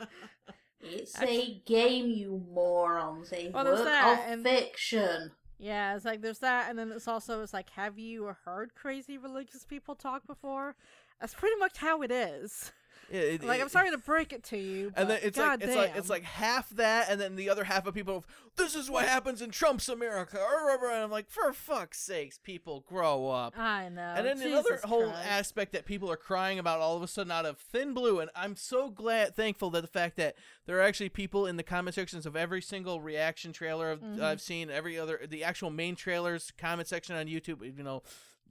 It's 0.90 1.22
a 1.22 1.62
game, 1.66 2.10
you 2.12 2.42
morons. 2.54 3.34
A 3.34 3.50
Well, 3.50 3.66
there's 3.66 3.80
work 3.80 3.88
that, 3.88 4.20
of 4.26 4.32
and- 4.34 4.44
fiction. 4.44 5.32
Yeah, 5.60 5.96
it's 5.96 6.06
like 6.06 6.22
there's 6.22 6.40
that, 6.40 6.70
and 6.70 6.78
then 6.78 6.92
it's 6.92 7.08
also 7.08 7.42
it's 7.42 7.52
like, 7.54 7.72
have 7.72 7.98
you 7.98 8.34
heard 8.46 8.76
crazy 8.76 9.18
religious 9.18 9.66
people 9.66 9.96
talk 9.96 10.26
before? 10.28 10.76
That's 11.20 11.34
pretty 11.34 11.56
much 11.58 11.78
how 11.78 12.04
it 12.04 12.12
is. 12.12 12.72
Yeah, 13.10 13.22
it- 13.22 13.44
Like, 13.44 13.62
I'm 13.62 13.70
sorry 13.70 13.90
to 13.92 13.98
break 13.98 14.34
it 14.34 14.44
to 14.46 14.58
you, 14.58 14.92
and 14.96 15.10
then 15.10 15.20
but 15.20 15.24
it's 15.24 15.38
like 15.38 15.62
it's 15.64 15.76
like 15.76 15.96
it's 15.96 16.10
like 16.10 16.24
half 16.24 16.70
that, 16.72 17.10
and 17.10 17.20
then 17.22 17.36
the 17.36 17.50
other 17.50 17.64
half 17.64 17.86
of 17.88 17.94
people. 17.94 18.26
This 18.58 18.76
is 18.76 18.90
what 18.90 19.06
happens 19.06 19.42
in 19.42 19.52
Trump's 19.52 19.88
America. 19.88 20.40
And 20.44 21.04
I'm 21.04 21.12
like, 21.12 21.30
for 21.30 21.54
fuck's 21.54 22.00
sakes, 22.00 22.40
people 22.40 22.84
grow 22.88 23.30
up. 23.30 23.58
I 23.58 23.88
know. 23.88 24.02
and 24.18 24.26
then 24.26 24.38
Jesus 24.38 24.52
another 24.52 24.80
whole 24.86 25.12
Christ. 25.12 25.28
aspect 25.28 25.72
that 25.74 25.86
people 25.86 26.12
are 26.12 26.18
crying 26.18 26.58
about 26.58 26.80
all 26.80 26.98
of 26.98 27.04
a 27.04 27.08
sudden 27.08 27.32
out 27.32 27.46
of 27.46 27.60
thin 27.60 27.94
blue, 27.94 28.20
and 28.20 28.30
I'm 28.36 28.56
so 28.56 28.90
glad, 28.90 29.36
thankful 29.36 29.70
that 29.72 29.82
the 29.82 29.88
fact 29.88 30.18
that 30.18 30.36
there 30.66 30.78
are 30.78 30.82
actually 30.82 31.10
people 31.10 31.46
in 31.46 31.56
the 31.58 31.64
comment 31.64 31.94
sections 31.96 32.26
of 32.26 32.36
every 32.36 32.62
single 32.62 33.00
reaction 33.00 33.54
trailer 33.54 33.92
of, 33.92 34.02
Mhm. 34.02 34.22
I've 34.22 34.42
seen, 34.42 34.70
every 34.72 34.98
other 34.98 35.22
the 35.28 35.44
actual 35.44 35.70
main 35.70 35.96
trailers 35.96 36.52
comment 36.58 36.88
section 36.88 37.16
on 37.16 37.28
YouTube. 37.28 37.62
You 37.78 37.84
know, 37.84 38.02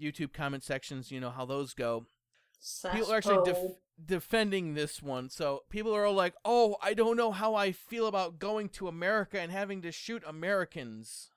YouTube 0.01 0.33
comment 0.33 0.63
sections. 0.63 1.11
You 1.11 1.19
know 1.21 1.31
how 1.31 1.45
those 1.45 1.75
go. 1.75 2.07
People 2.93 3.13
are 3.13 3.17
actually 3.17 3.45
def- 3.45 3.57
Cesspool. 3.57 3.79
Defending 4.05 4.75
this 4.75 5.03
one. 5.03 5.31
So 5.31 5.63
people 5.71 5.95
are 5.95 6.05
all 6.05 6.15
like, 6.15 6.35
"Oh, 6.45 6.77
I 6.83 6.95
don't 6.95 7.17
know 7.17 7.33
how 7.33 7.55
I 7.55 7.73
feel 7.73 8.07
about 8.07 8.39
going 8.39 8.69
to 8.71 8.89
America 8.89 9.41
and 9.41 9.51
having 9.53 9.83
to 9.83 9.93
shoot 9.93 10.23
Americans." 10.27 11.31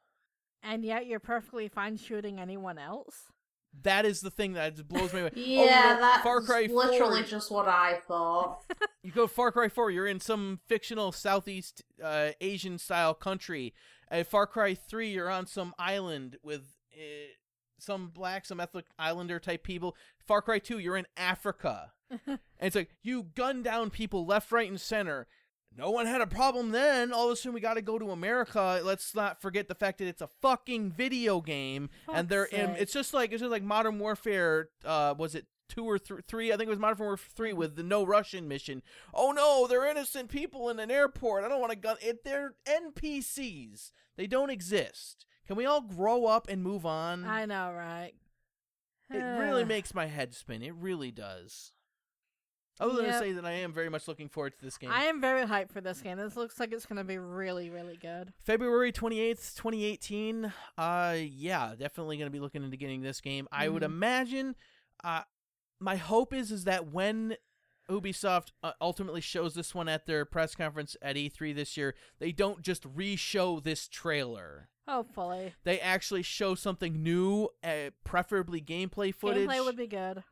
and 0.61 0.83
yet 0.83 1.05
you're 1.05 1.21
perfectly 1.21 1.69
fine 1.69 1.95
shooting 1.95 2.37
anyone 2.37 2.77
else. 2.77 3.31
That 3.83 4.03
is 4.03 4.19
the 4.19 4.29
thing 4.29 4.53
that 4.53 4.85
blows 4.89 5.13
me 5.13 5.21
away. 5.21 5.31
Oh, 5.35 5.39
you 5.39 5.63
Yeah, 5.63 5.93
know, 5.93 5.99
that's 6.01 6.21
Far 6.23 6.41
Cry 6.41 6.67
4. 6.67 6.75
literally 6.75 7.23
just 7.23 7.49
what 7.49 7.67
I 7.69 7.99
thought. 8.07 8.63
You 9.03 9.13
go 9.13 9.25
Far 9.27 9.53
Cry 9.53 9.69
4, 9.69 9.89
you're 9.91 10.05
in 10.07 10.19
some 10.19 10.59
fictional 10.67 11.13
Southeast 11.13 11.81
uh, 12.03 12.31
Asian 12.41 12.77
style 12.77 13.13
country. 13.13 13.73
At 14.11 14.27
Far 14.27 14.45
Cry 14.45 14.73
3, 14.75 15.09
you're 15.09 15.29
on 15.29 15.45
some 15.47 15.73
island 15.79 16.35
with 16.43 16.73
uh, 16.93 16.99
some 17.81 18.09
black, 18.09 18.45
some 18.45 18.59
ethnic 18.59 18.85
islander 18.97 19.39
type 19.39 19.63
people. 19.63 19.95
Far 20.25 20.41
Cry 20.41 20.59
2, 20.59 20.79
you're 20.79 20.97
in 20.97 21.07
Africa. 21.17 21.91
and 22.27 22.39
it's 22.59 22.75
like, 22.75 22.89
you 23.01 23.23
gun 23.35 23.63
down 23.63 23.89
people 23.89 24.25
left, 24.25 24.51
right, 24.51 24.69
and 24.69 24.79
center. 24.79 25.27
No 25.75 25.91
one 25.91 26.07
had 26.07 26.21
a 26.21 26.27
problem 26.27 26.71
then. 26.71 27.13
All 27.13 27.27
of 27.27 27.31
a 27.31 27.35
sudden, 27.35 27.53
we 27.53 27.61
got 27.61 27.75
to 27.75 27.81
go 27.81 27.99
to 27.99 28.11
America. 28.11 28.81
Let's 28.83 29.13
not 29.15 29.41
forget 29.41 29.67
the 29.67 29.75
fact 29.75 29.99
that 29.99 30.07
it's 30.07 30.21
a 30.21 30.27
fucking 30.41 30.91
video 30.91 31.41
game, 31.41 31.89
and 32.11 32.27
they're 32.27 32.49
sake. 32.49 32.69
it's 32.77 32.91
just 32.91 33.13
like 33.13 33.31
it's 33.31 33.41
just 33.41 33.51
like 33.51 33.63
Modern 33.63 33.99
Warfare. 33.99 34.69
Uh, 34.83 35.13
was 35.17 35.35
it 35.35 35.45
two 35.69 35.85
or 35.85 35.99
th- 35.99 36.21
three? 36.27 36.51
I 36.51 36.57
think 36.57 36.67
it 36.67 36.71
was 36.71 36.79
Modern 36.79 37.05
Warfare 37.05 37.29
three 37.33 37.53
with 37.53 37.75
the 37.75 37.83
no 37.83 38.03
Russian 38.03 38.47
mission. 38.47 38.81
Oh 39.13 39.31
no, 39.31 39.67
they're 39.67 39.89
innocent 39.89 40.29
people 40.29 40.69
in 40.69 40.79
an 40.79 40.91
airport. 40.91 41.43
I 41.43 41.49
don't 41.49 41.61
want 41.61 41.71
to 41.71 41.77
gun. 41.77 41.97
It, 42.01 42.23
they're 42.23 42.55
NPCs. 42.65 43.91
They 44.17 44.27
don't 44.27 44.49
exist. 44.49 45.25
Can 45.49 45.57
we 45.57 45.65
all 45.65 45.81
grow 45.81 46.27
up 46.27 46.47
and 46.47 46.61
move 46.61 46.85
on? 46.85 47.25
I 47.25 47.47
know, 47.47 47.73
right? 47.73 48.11
It 49.09 49.17
really 49.17 49.65
makes 49.65 49.95
my 49.95 50.05
head 50.05 50.35
spin. 50.35 50.61
It 50.61 50.75
really 50.75 51.09
does. 51.09 51.71
Other 52.79 52.93
than 52.93 53.05
to 53.05 53.17
say 53.17 53.31
that 53.31 53.45
I 53.45 53.53
am 53.53 53.73
very 53.73 53.89
much 53.89 54.07
looking 54.07 54.29
forward 54.29 54.53
to 54.59 54.63
this 54.63 54.77
game. 54.77 54.91
I 54.91 55.05
am 55.05 55.19
very 55.19 55.47
hyped 55.47 55.71
for 55.71 55.81
this 55.81 56.01
game. 56.01 56.19
This 56.19 56.37
looks 56.37 56.59
like 56.59 56.71
it's 56.71 56.85
gonna 56.85 57.03
be 57.03 57.17
really, 57.17 57.71
really 57.71 57.97
good. 57.97 58.31
February 58.43 58.91
28th, 58.91 59.55
2018. 59.55 60.53
Uh 60.77 61.15
yeah, 61.19 61.73
definitely 61.75 62.17
going 62.17 62.27
to 62.27 62.31
be 62.31 62.39
looking 62.39 62.63
into 62.63 62.77
getting 62.77 63.01
this 63.01 63.19
game. 63.19 63.47
I 63.51 63.69
would 63.69 63.81
Mhm. 63.81 63.85
imagine 63.87 64.55
uh 65.03 65.23
my 65.79 65.95
hope 65.95 66.31
is 66.31 66.51
is 66.51 66.65
that 66.65 66.91
when 66.91 67.37
Ubisoft 67.89 68.51
uh, 68.63 68.71
ultimately 68.79 69.21
shows 69.21 69.53
this 69.55 69.73
one 69.75 69.89
at 69.89 70.05
their 70.05 70.25
press 70.25 70.55
conference 70.55 70.95
at 71.01 71.15
E3 71.15 71.55
this 71.55 71.75
year, 71.77 71.95
they 72.19 72.31
don't 72.31 72.61
just 72.61 72.85
re-show 72.85 73.59
this 73.59 73.87
trailer. 73.87 74.69
Hopefully, 74.87 75.53
They 75.65 75.79
actually 75.79 76.23
show 76.23 76.55
something 76.55 77.03
new, 77.03 77.49
uh, 77.63 77.91
preferably 78.03 78.59
gameplay 78.61 79.13
footage. 79.13 79.47
gameplay 79.47 79.63
would 79.63 79.77
be 79.77 79.87
good. 79.87 80.23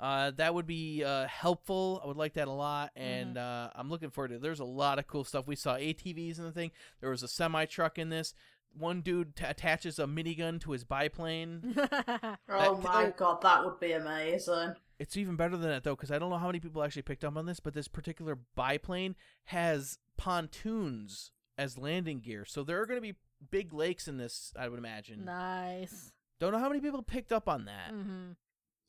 Uh, 0.00 0.30
that 0.36 0.54
would 0.54 0.66
be 0.66 1.02
uh, 1.02 1.26
helpful. 1.26 2.00
I 2.04 2.06
would 2.06 2.16
like 2.16 2.34
that 2.34 2.46
a 2.46 2.52
lot, 2.52 2.90
and 2.94 3.36
Mm-hmm. 3.36 3.68
uh, 3.76 3.80
I'm 3.80 3.90
looking 3.90 4.10
forward 4.10 4.28
to 4.28 4.34
it. 4.36 4.42
There's 4.42 4.60
a 4.60 4.64
lot 4.64 4.98
of 4.98 5.06
cool 5.08 5.24
stuff. 5.24 5.46
We 5.48 5.56
saw 5.56 5.76
ATVs 5.76 6.38
in 6.38 6.44
the 6.44 6.52
thing. 6.52 6.70
There 7.00 7.10
was 7.10 7.22
a 7.22 7.28
semi 7.28 7.64
truck 7.64 7.98
in 7.98 8.08
this. 8.10 8.32
One 8.78 9.00
dude 9.00 9.34
t- 9.34 9.44
attaches 9.44 9.98
a 9.98 10.04
minigun 10.04 10.60
to 10.60 10.70
his 10.72 10.84
biplane. 10.84 11.74
Oh 12.50 12.76
That- 12.76 12.82
my 12.82 13.04
oh. 13.06 13.12
god, 13.16 13.42
that 13.42 13.64
would 13.64 13.80
be 13.80 13.92
amazing. 13.92 14.74
It's 14.98 15.16
even 15.16 15.36
better 15.36 15.56
than 15.56 15.70
that 15.70 15.84
though, 15.84 15.94
because 15.94 16.10
I 16.10 16.18
don't 16.18 16.30
know 16.30 16.38
how 16.38 16.46
many 16.48 16.60
people 16.60 16.82
actually 16.82 17.02
picked 17.02 17.24
up 17.24 17.36
on 17.36 17.46
this, 17.46 17.60
but 17.60 17.72
this 17.74 17.88
particular 17.88 18.36
biplane 18.56 19.14
has 19.44 19.98
pontoons 20.16 21.30
as 21.56 21.78
landing 21.78 22.20
gear, 22.20 22.44
so 22.44 22.62
there 22.62 22.80
are 22.80 22.86
going 22.86 22.98
to 22.98 23.02
be 23.02 23.14
big 23.50 23.72
lakes 23.72 24.08
in 24.08 24.16
this. 24.16 24.52
I 24.58 24.68
would 24.68 24.78
imagine. 24.78 25.24
nice. 25.24 26.12
Don't 26.40 26.52
know 26.52 26.58
how 26.58 26.68
many 26.68 26.80
people 26.80 27.02
picked 27.02 27.32
up 27.32 27.48
on 27.48 27.64
that. 27.64 27.92
Mm-hmm. 27.92 28.30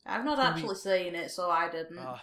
I've 0.06 0.24
not 0.24 0.38
It's 0.38 0.42
gonna 0.44 0.54
be- 0.54 0.60
actually 0.60 0.76
seen 0.76 1.14
it, 1.16 1.30
so 1.32 1.50
I 1.50 1.68
didn't. 1.68 1.98
Uh, 1.98 2.18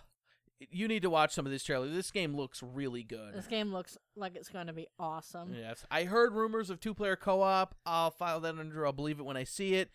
you 0.72 0.88
need 0.88 1.02
to 1.02 1.10
watch 1.10 1.34
some 1.34 1.46
of 1.46 1.52
this 1.52 1.64
trailer. 1.64 1.88
This 1.90 2.12
game 2.12 2.34
looks 2.36 2.64
really 2.64 3.04
good. 3.04 3.34
This 3.36 3.46
game 3.48 3.72
looks 3.74 3.98
like 4.16 4.36
it's 4.36 4.50
going 4.50 4.68
to 4.68 4.74
be 4.74 4.88
awesome. 4.98 5.54
Yes, 5.54 5.86
I 5.92 6.06
heard 6.06 6.34
rumors 6.34 6.70
of 6.70 6.80
two-player 6.80 7.16
co-op. 7.18 7.76
I'll 7.86 8.10
file 8.10 8.40
that 8.40 8.58
under. 8.58 8.86
I'll 8.86 8.94
believe 8.94 9.20
it 9.20 9.24
when 9.26 9.38
I 9.38 9.44
see 9.44 9.76
it. 9.76 9.90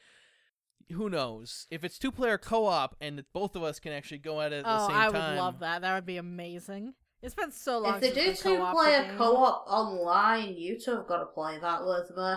Who 0.90 1.08
knows? 1.08 1.66
If 1.70 1.84
it's 1.84 1.98
two-player 1.98 2.38
co-op 2.38 2.96
and 3.00 3.24
both 3.32 3.56
of 3.56 3.62
us 3.62 3.78
can 3.80 3.92
actually 3.92 4.18
go 4.18 4.40
at 4.40 4.52
it 4.52 4.58
at 4.58 4.64
the 4.64 4.84
Oh, 4.84 4.88
same 4.88 4.96
I 4.96 5.08
would 5.08 5.36
love 5.38 5.60
that. 5.60 5.82
That 5.82 5.94
would 5.94 6.06
be 6.06 6.16
amazing. 6.16 6.94
It's 7.22 7.34
been 7.34 7.52
so 7.52 7.78
long. 7.78 7.94
if 7.96 8.00
they 8.00 8.12
do 8.12 8.34
two 8.34 8.56
player 8.72 9.14
co 9.16 9.36
op 9.36 9.64
online, 9.68 10.54
you 10.54 10.78
two 10.78 10.96
have 10.96 11.06
got 11.06 11.18
to 11.18 11.26
play 11.26 11.58
that 11.60 11.84
with 11.84 12.10
me. 12.16 12.34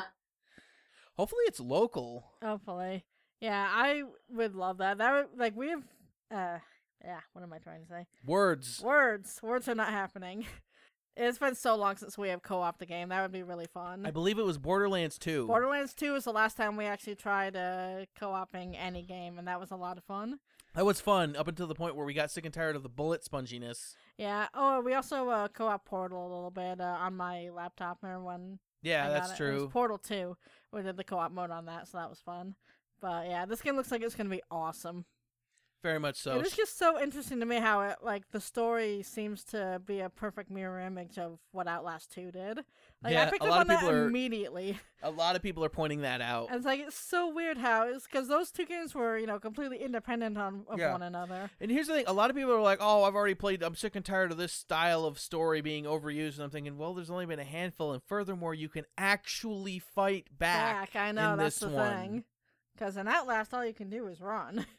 Hopefully, 1.17 1.43
it's 1.47 1.59
local. 1.59 2.25
Hopefully, 2.43 3.05
yeah, 3.41 3.67
I 3.71 4.03
would 4.29 4.53
love 4.55 4.77
that. 4.79 4.99
That 4.99 5.13
would 5.13 5.39
like 5.39 5.55
we 5.55 5.69
have. 5.69 5.83
Uh, 6.29 6.59
yeah. 7.03 7.19
What 7.33 7.41
am 7.43 7.53
I 7.53 7.57
trying 7.57 7.81
to 7.81 7.87
say? 7.87 8.05
Words. 8.25 8.81
Words. 8.83 9.39
Words 9.41 9.67
are 9.67 9.75
not 9.75 9.89
happening. 9.89 10.45
It's 11.17 11.37
been 11.37 11.55
so 11.55 11.75
long 11.75 11.95
since 11.95 12.17
we 12.17 12.27
have 12.29 12.43
co-op 12.43 12.77
the 12.77 12.85
game. 12.85 13.09
That 13.09 13.21
would 13.21 13.31
be 13.31 13.43
really 13.43 13.67
fun. 13.73 14.05
I 14.05 14.11
believe 14.11 14.37
it 14.37 14.45
was 14.45 14.57
Borderlands 14.57 15.17
2. 15.17 15.47
Borderlands 15.47 15.93
2 15.93 16.11
was 16.13 16.25
the 16.25 16.33
last 16.33 16.57
time 16.57 16.75
we 16.75 16.85
actually 16.85 17.15
tried 17.15 17.55
uh, 17.55 18.05
co-oping 18.19 18.75
any 18.75 19.01
game, 19.01 19.37
and 19.37 19.47
that 19.47 19.59
was 19.59 19.71
a 19.71 19.77
lot 19.77 19.97
of 19.97 20.03
fun. 20.03 20.39
that 20.73 20.85
was 20.85 20.99
fun 20.99 21.37
up 21.37 21.47
until 21.47 21.67
the 21.67 21.75
point 21.75 21.95
where 21.95 22.05
we 22.05 22.13
got 22.13 22.31
sick 22.31 22.43
and 22.43 22.53
tired 22.53 22.75
of 22.75 22.83
the 22.83 22.89
bullet 22.89 23.23
sponginess. 23.23 23.95
Yeah. 24.17 24.47
Oh, 24.53 24.81
we 24.81 24.93
also 24.93 25.29
uh, 25.29 25.47
co-op 25.47 25.85
Portal 25.85 26.21
a 26.21 26.31
little 26.33 26.51
bit 26.51 26.81
uh, 26.81 26.97
on 26.99 27.15
my 27.15 27.49
laptop. 27.49 27.99
Remember 28.01 28.25
when? 28.25 28.59
Yeah, 28.81 29.09
that's 29.09 29.37
true. 29.37 29.63
was 29.63 29.71
Portal 29.71 29.97
2. 29.97 30.35
We 30.73 30.81
did 30.81 30.97
the 30.97 31.03
co-op 31.05 31.31
mode 31.31 31.49
on 31.49 31.65
that, 31.67 31.87
so 31.87 31.97
that 31.97 32.09
was 32.09 32.19
fun. 32.19 32.55
But 32.99 33.27
yeah, 33.27 33.45
this 33.45 33.61
game 33.61 33.75
looks 33.77 33.91
like 33.91 34.01
it's 34.01 34.15
gonna 34.15 34.29
be 34.29 34.41
awesome. 34.51 35.05
Very 35.85 35.99
much 35.99 36.15
so. 36.15 36.39
it 36.39 36.47
is 36.47 36.53
just 36.55 36.79
so 36.79 36.99
interesting 36.99 37.39
to 37.41 37.45
me 37.45 37.57
how 37.57 37.81
it 37.81 37.97
like 38.01 38.23
the 38.31 38.41
story 38.41 39.03
seems 39.03 39.43
to 39.45 39.79
be 39.85 39.99
a 39.99 40.09
perfect 40.09 40.49
mirror 40.49 40.79
image 40.79 41.19
of 41.19 41.37
what 41.51 41.67
Outlast 41.67 42.11
2 42.13 42.31
did. 42.31 42.57
Like 43.03 43.13
Yeah, 43.13 43.25
I 43.27 43.29
picked 43.29 43.43
a 43.43 43.45
up 43.45 43.51
lot 43.51 43.55
on 43.57 43.61
of 43.61 43.67
that 43.67 43.79
people 43.81 43.93
are- 43.95 44.07
immediately. 44.07 44.79
A 45.03 45.11
lot 45.11 45.35
of 45.35 45.43
people 45.43 45.63
are 45.63 45.69
pointing 45.69 46.01
that 46.01 46.21
out. 46.21 46.47
And 46.49 46.55
it's 46.57 46.65
like 46.65 46.79
it's 46.79 46.97
so 46.97 47.31
weird 47.31 47.59
how 47.59 47.87
it's 47.87 48.05
because 48.05 48.27
those 48.27 48.49
two 48.49 48.65
games 48.65 48.95
were 48.95 49.15
you 49.15 49.27
know 49.27 49.37
completely 49.39 49.77
independent 49.77 50.39
on 50.39 50.65
of 50.67 50.79
Yeah. 50.79 50.91
one 50.91 51.03
another. 51.03 51.51
And 51.61 51.69
here's 51.69 51.85
the 51.85 51.93
thing: 51.93 52.05
a 52.07 52.13
lot 52.13 52.31
of 52.31 52.35
people 52.35 52.53
are 52.53 52.61
like, 52.61 52.79
"Oh, 52.81 53.03
I've 53.03 53.13
already 53.13 53.35
played. 53.35 53.61
I'm 53.61 53.75
sick 53.75 53.95
and 53.95 54.03
tired 54.03 54.31
of 54.31 54.37
this 54.37 54.53
style 54.53 55.05
of 55.05 55.19
story 55.19 55.61
being 55.61 55.83
overused." 55.85 56.35
And 56.35 56.45
I'm 56.45 56.49
thinking, 56.49 56.79
well, 56.79 56.95
there's 56.95 57.11
only 57.11 57.27
been 57.27 57.37
a 57.39 57.43
handful, 57.43 57.93
and 57.93 58.01
furthermore, 58.01 58.55
you 58.55 58.69
can 58.69 58.85
actually 58.97 59.77
fight 59.77 60.25
back. 60.35 60.93
Back, 60.93 60.95
I 60.99 61.11
know 61.11 61.33
in 61.33 61.37
that's 61.37 61.59
this 61.59 61.69
the 61.69 61.75
one. 61.75 61.91
thing. 61.91 62.23
Because 62.75 62.97
in 62.97 63.07
Outlast, 63.07 63.53
all 63.53 63.63
you 63.63 63.73
can 63.75 63.89
do 63.91 64.07
is 64.07 64.19
run. 64.19 64.65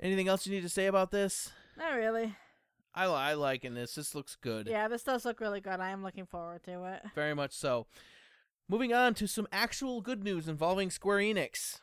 Anything 0.00 0.28
else 0.28 0.46
you 0.46 0.52
need 0.54 0.62
to 0.62 0.68
say 0.68 0.86
about 0.86 1.10
this? 1.10 1.50
Not 1.78 1.94
really. 1.94 2.34
I, 2.94 3.06
li- 3.06 3.12
I 3.14 3.34
like 3.34 3.64
in 3.64 3.74
this. 3.74 3.94
This 3.94 4.14
looks 4.14 4.36
good. 4.40 4.66
Yeah, 4.68 4.88
this 4.88 5.02
does 5.02 5.24
look 5.24 5.40
really 5.40 5.60
good. 5.60 5.80
I 5.80 5.90
am 5.90 6.02
looking 6.02 6.26
forward 6.26 6.62
to 6.64 6.84
it. 6.84 7.02
Very 7.14 7.34
much 7.34 7.52
so. 7.52 7.86
Moving 8.68 8.92
on 8.94 9.14
to 9.14 9.26
some 9.26 9.48
actual 9.52 10.00
good 10.00 10.22
news 10.24 10.48
involving 10.48 10.90
Square 10.90 11.18
Enix. 11.18 11.80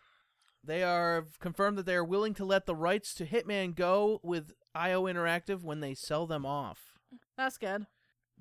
They 0.63 0.83
are 0.83 1.25
confirmed 1.39 1.77
that 1.77 1.85
they 1.85 1.95
are 1.95 2.03
willing 2.03 2.33
to 2.35 2.45
let 2.45 2.65
the 2.65 2.75
rights 2.75 3.13
to 3.15 3.25
Hitman 3.25 3.75
go 3.75 4.19
with 4.23 4.53
IO 4.75 5.03
Interactive 5.03 5.63
when 5.63 5.79
they 5.79 5.93
sell 5.93 6.25
them 6.27 6.45
off. 6.45 6.97
That's 7.37 7.57
good. 7.57 7.87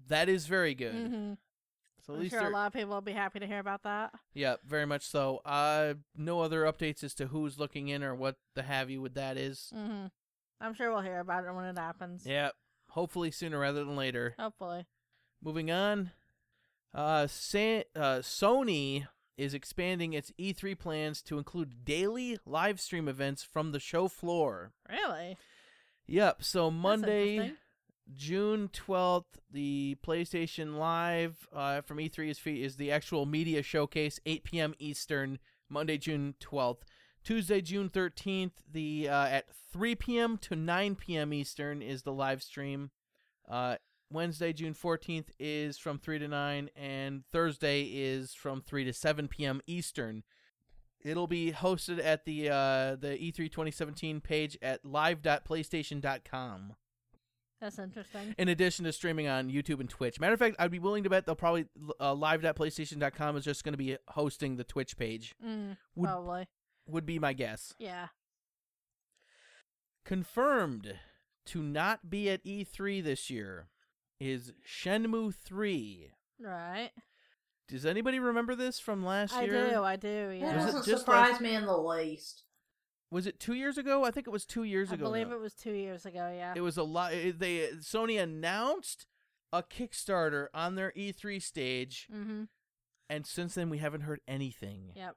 That 0.09 0.29
is 0.29 0.47
very 0.47 0.75
good. 0.75 0.95
hmm 0.95 1.33
So 2.05 2.13
at 2.13 2.17
I'm 2.17 2.23
least 2.23 2.35
sure 2.35 2.47
a 2.47 2.51
lot 2.51 2.69
of 2.69 2.73
people 2.73 2.91
will 2.91 3.01
be 3.01 3.13
happy 3.13 3.39
to 3.41 3.47
hear 3.47 3.59
about 3.59 3.83
that. 3.85 4.13
Yeah, 4.35 4.57
very 4.67 4.87
much 4.87 5.07
so. 5.07 5.41
Uh, 5.45 5.95
no 6.17 6.41
other 6.41 6.63
updates 6.63 7.05
as 7.05 7.15
to 7.15 7.27
who's 7.29 7.59
looking 7.59 7.89
in 7.89 8.03
or 8.03 8.15
what 8.15 8.37
the 8.55 8.63
have 8.63 8.91
you 8.91 9.01
with 9.01 9.15
that 9.15 9.37
is. 9.37 9.73
Mm-hmm. 9.77 10.07
I'm 10.61 10.75
sure 10.75 10.91
we'll 10.93 11.03
hear 11.03 11.21
about 11.21 11.45
it 11.45 11.55
when 11.55 11.65
it 11.65 11.79
happens. 11.79 12.25
Yeah, 12.27 12.51
hopefully 12.91 13.31
sooner 13.31 13.59
rather 13.59 13.85
than 13.85 13.97
later. 13.97 14.35
Hopefully. 14.39 14.87
Moving 15.43 15.71
on, 15.71 16.11
uh, 16.95 17.27
Sa- 17.27 17.85
uh, 17.97 18.21
Sony 18.21 19.07
is 19.39 19.55
expanding 19.55 20.13
its 20.13 20.33
E3 20.39 20.79
plans 20.79 21.23
to 21.23 21.39
include 21.39 21.85
daily 21.85 22.39
live 22.45 22.79
stream 22.79 23.09
events 23.09 23.43
from 23.43 23.73
the 23.73 23.81
show 23.81 24.07
floor. 24.07 24.73
Really? 24.89 25.39
Yep. 26.07 26.43
So 26.43 26.71
Monday. 26.71 27.55
June 28.17 28.69
twelfth, 28.73 29.39
the 29.51 29.97
PlayStation 30.05 30.77
Live 30.77 31.49
uh, 31.55 31.81
from 31.83 31.99
E3 31.99 32.31
is 32.31 32.41
is 32.45 32.77
the 32.77 32.91
actual 32.91 33.27
media 33.27 33.63
showcase, 33.63 34.19
8 34.27 34.45
p.m. 34.45 34.75
Eastern, 34.79 35.39
Monday, 35.69 35.99
June 35.99 36.35
twelfth. 36.41 36.85
Tuesday, 37.23 37.61
June 37.61 37.89
thirteenth, 37.89 38.63
the 38.71 39.09
uh, 39.09 39.27
at 39.27 39.45
3 39.73 39.95
p.m. 39.95 40.39
to 40.39 40.57
9 40.57 40.95
p.m. 40.97 41.33
Eastern 41.33 41.83
is 41.83 42.03
the 42.03 42.13
live 42.13 42.43
stream. 42.43 42.91
Uh, 43.49 43.77
Wednesday, 44.11 44.53
June 44.53 44.75
fourteenth 44.75 45.31
is 45.39 45.79
from 45.79 45.99
3 45.99 46.19
to 46.21 46.29
9, 46.29 46.71
and 46.75 47.23
Thursday 47.31 47.83
is 47.83 48.35
from 48.35 48.63
3 48.63 48.85
to 48.85 48.93
7 48.93 49.29
p.m. 49.29 49.61
Eastern. 49.67 50.23
It'll 51.03 51.27
be 51.27 51.53
hosted 51.53 52.05
at 52.05 52.25
the 52.25 52.49
uh, 52.49 52.97
the 52.97 53.17
E3 53.21 53.51
2017 53.51 54.21
page 54.21 54.59
at 54.63 54.85
live.playstation.com 54.85 56.75
That's 57.61 57.79
interesting. 57.79 58.35
in 58.39 58.49
addition 58.49 58.85
to 58.87 58.93
streaming 58.93 59.29
on 59.29 59.51
YouTube 59.51 59.81
and 59.81 59.89
Twitch. 59.91 60.19
Matter 60.19 60.33
of 60.33 60.39
fact, 60.39 60.57
I'd 60.59 60.71
be 60.71 60.79
willing 60.79 61.05
to 61.05 61.11
bet 61.11 61.27
they'll 61.27 61.35
probably 61.35 61.67
uh, 62.01 62.15
live.playstation.com 62.15 63.37
is 63.37 63.45
just 63.45 63.65
going 63.65 63.75
to 63.75 63.79
be 63.79 63.97
hosting 64.09 64.57
the 64.57 64.65
Twitch 64.65 64.97
page. 64.97 65.35
Mm, 65.47 65.77
Would 65.97 66.07
probably. 66.07 66.49
would 66.87 67.07
be 67.07 67.19
my 67.19 67.33
guess. 67.35 67.75
Yeah. 67.79 68.07
Confirmed 70.05 70.95
to 71.47 71.63
not 71.63 72.09
be 72.11 72.31
at 72.31 72.45
E3 72.45 73.03
this 73.05 73.31
year 73.31 73.69
is 74.19 74.53
Shenmue 74.67 75.35
3. 75.35 76.13
Right. 76.41 76.91
Does 77.69 77.87
anybody 77.87 78.19
remember 78.19 78.55
this 78.55 78.81
from 78.81 79.05
last 79.05 79.35
I 79.35 79.45
year? 79.45 79.67
I 79.67 79.71
do. 79.71 79.83
I 79.85 79.97
do. 79.97 80.09
It 80.09 80.39
Yeah. 80.41 80.51
It 80.51 80.55
doesn't 80.55 80.85
just 80.87 81.01
surprise 81.05 81.33
last- 81.33 81.41
me 81.41 81.55
in 81.55 81.67
the 81.67 81.77
least. 81.77 82.45
Was 83.11 83.27
it 83.27 83.41
two 83.41 83.55
years 83.55 83.77
ago? 83.79 84.05
I 84.05 84.11
think 84.11 84.27
it 84.27 84.31
was 84.31 84.45
two 84.45 84.63
years 84.65 84.91
I 84.91 84.95
ago. 84.95 85.05
I 85.05 85.09
believe 85.09 85.29
now. 85.29 85.35
it 85.35 85.41
was 85.41 85.55
two 85.55 85.73
years 85.73 86.07
ago. 86.07 86.33
Yeah. 86.35 86.53
It 86.57 86.61
was 86.61 86.77
a 86.77 86.83
lot. 86.83 87.11
They 87.13 87.71
Sony 87.81 88.21
announced 88.23 89.07
a 89.53 89.63
Kickstarter 89.63 90.47
on 90.55 90.77
their 90.77 90.93
E3 90.97 91.43
stage, 91.43 92.09
mm-hmm. 92.15 92.45
and 93.09 93.27
since 93.27 93.55
then 93.55 93.69
we 93.69 93.79
haven't 93.79 94.03
heard 94.03 94.21
anything. 94.29 94.93
Yep. 94.95 95.17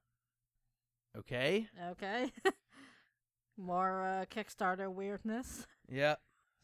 Okay. 1.20 1.68
Okay. 1.92 2.32
More 3.58 4.04
uh, 4.04 4.26
Kickstarter 4.26 4.92
weirdness. 4.92 5.68
Yeah. 5.88 6.16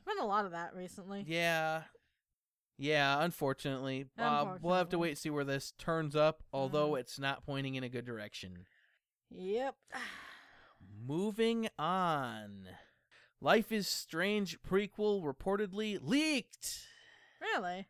There's 0.05 0.15
been 0.17 0.23
a 0.23 0.27
lot 0.27 0.45
of 0.45 0.51
that 0.51 0.75
recently. 0.75 1.23
Yeah. 1.27 1.83
Yeah. 2.79 3.23
Unfortunately, 3.23 4.07
Uh, 4.17 4.55
we'll 4.61 4.73
have 4.73 4.89
to 4.89 4.97
wait 4.97 5.09
and 5.09 5.17
see 5.19 5.29
where 5.29 5.43
this 5.43 5.73
turns 5.77 6.15
up. 6.15 6.41
Although 6.51 6.93
Mhm. 6.93 7.01
it's 7.01 7.19
not 7.19 7.45
pointing 7.45 7.75
in 7.75 7.83
a 7.83 7.89
good 7.89 8.05
direction. 8.05 8.65
Yep. 9.29 9.75
Moving 11.07 11.69
on. 11.77 12.67
Life 13.41 13.71
is 13.71 13.87
Strange 13.87 14.61
prequel 14.61 15.23
reportedly 15.23 15.99
leaked. 16.01 16.87
Really? 17.41 17.87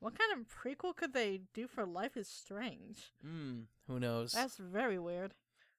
What 0.00 0.18
kind 0.18 0.32
of 0.32 0.46
prequel 0.48 0.94
could 0.94 1.12
they 1.12 1.42
do 1.54 1.66
for 1.68 1.84
Life 1.86 2.16
is 2.16 2.28
Strange? 2.28 3.12
Hmm. 3.22 3.60
Who 3.86 4.00
knows? 4.00 4.32
That's 4.32 4.56
very 4.56 4.98
weird. 4.98 5.34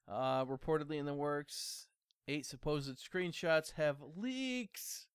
Uh, 0.07 0.45
reportedly 0.45 0.97
in 0.97 1.05
the 1.05 1.13
works. 1.13 1.87
Eight 2.27 2.45
supposed 2.45 2.97
screenshots 2.97 3.73
have 3.73 3.97
leaks 4.15 5.07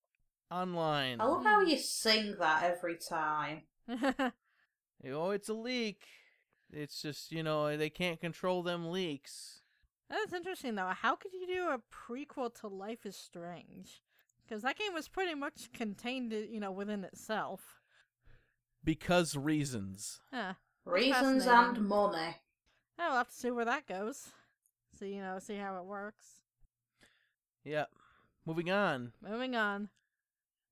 online. 0.51 1.19
I 1.21 1.25
love 1.25 1.43
how 1.43 1.61
you 1.61 1.77
sing 1.77 2.35
that 2.39 2.63
every 2.63 2.97
time. 2.97 3.63
Oh, 5.07 5.31
it's 5.31 5.49
a 5.49 5.53
leak. 5.53 6.01
It's 6.71 7.01
just 7.01 7.31
you 7.31 7.43
know 7.43 7.77
they 7.77 7.89
can't 7.89 8.19
control 8.19 8.63
them 8.63 8.89
leaks. 8.91 9.61
That's 10.09 10.33
interesting 10.33 10.75
though. 10.75 10.87
How 10.87 11.15
could 11.15 11.33
you 11.33 11.47
do 11.47 11.69
a 11.69 11.79
prequel 11.93 12.53
to 12.61 12.67
Life 12.67 13.05
is 13.05 13.15
Strange? 13.15 14.01
Because 14.47 14.61
that 14.61 14.77
game 14.77 14.93
was 14.93 15.07
pretty 15.07 15.33
much 15.33 15.71
contained, 15.73 16.31
uh, 16.31 16.37
you 16.37 16.59
know, 16.59 16.71
within 16.71 17.03
itself. 17.03 17.79
Because 18.83 19.35
reasons. 19.35 20.21
Huh. 20.31 20.53
Reasons 20.85 21.45
fascinating. 21.45 21.77
and 21.77 21.87
money. 21.87 22.35
Oh, 22.99 23.07
we'll 23.09 23.17
have 23.17 23.29
to 23.29 23.33
see 23.33 23.49
where 23.49 23.65
that 23.65 23.87
goes. 23.87 24.29
See, 24.99 25.15
you 25.15 25.21
know, 25.21 25.39
see 25.39 25.55
how 25.55 25.77
it 25.77 25.85
works. 25.85 26.25
Yep. 27.63 27.89
Moving 28.45 28.69
on. 28.69 29.13
Moving 29.27 29.55
on. 29.55 29.89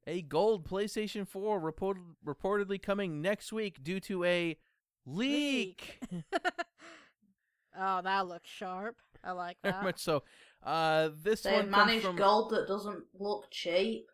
A 0.06 0.22
gold 0.22 0.70
PlayStation 0.70 1.28
4 1.28 1.60
report- 1.60 1.98
reportedly 2.26 2.80
coming 2.80 3.22
next 3.22 3.52
week 3.52 3.84
due 3.84 4.00
to 4.02 4.24
a 4.26 4.58
leak. 5.06 6.00
oh, 7.78 8.02
that 8.02 8.28
looks 8.28 8.50
sharp. 8.50 8.98
I 9.24 9.32
like 9.32 9.58
Very 9.64 9.74
that. 9.74 9.84
much 9.84 10.00
so. 10.00 10.24
Uh, 10.64 11.10
this 11.22 11.42
They've 11.42 11.54
one 11.54 11.72
comes 11.72 11.88
managed 11.88 12.06
from 12.06 12.16
gold 12.16 12.52
that 12.52 12.68
doesn't 12.68 13.04
look 13.20 13.48
cheap. 13.52 14.08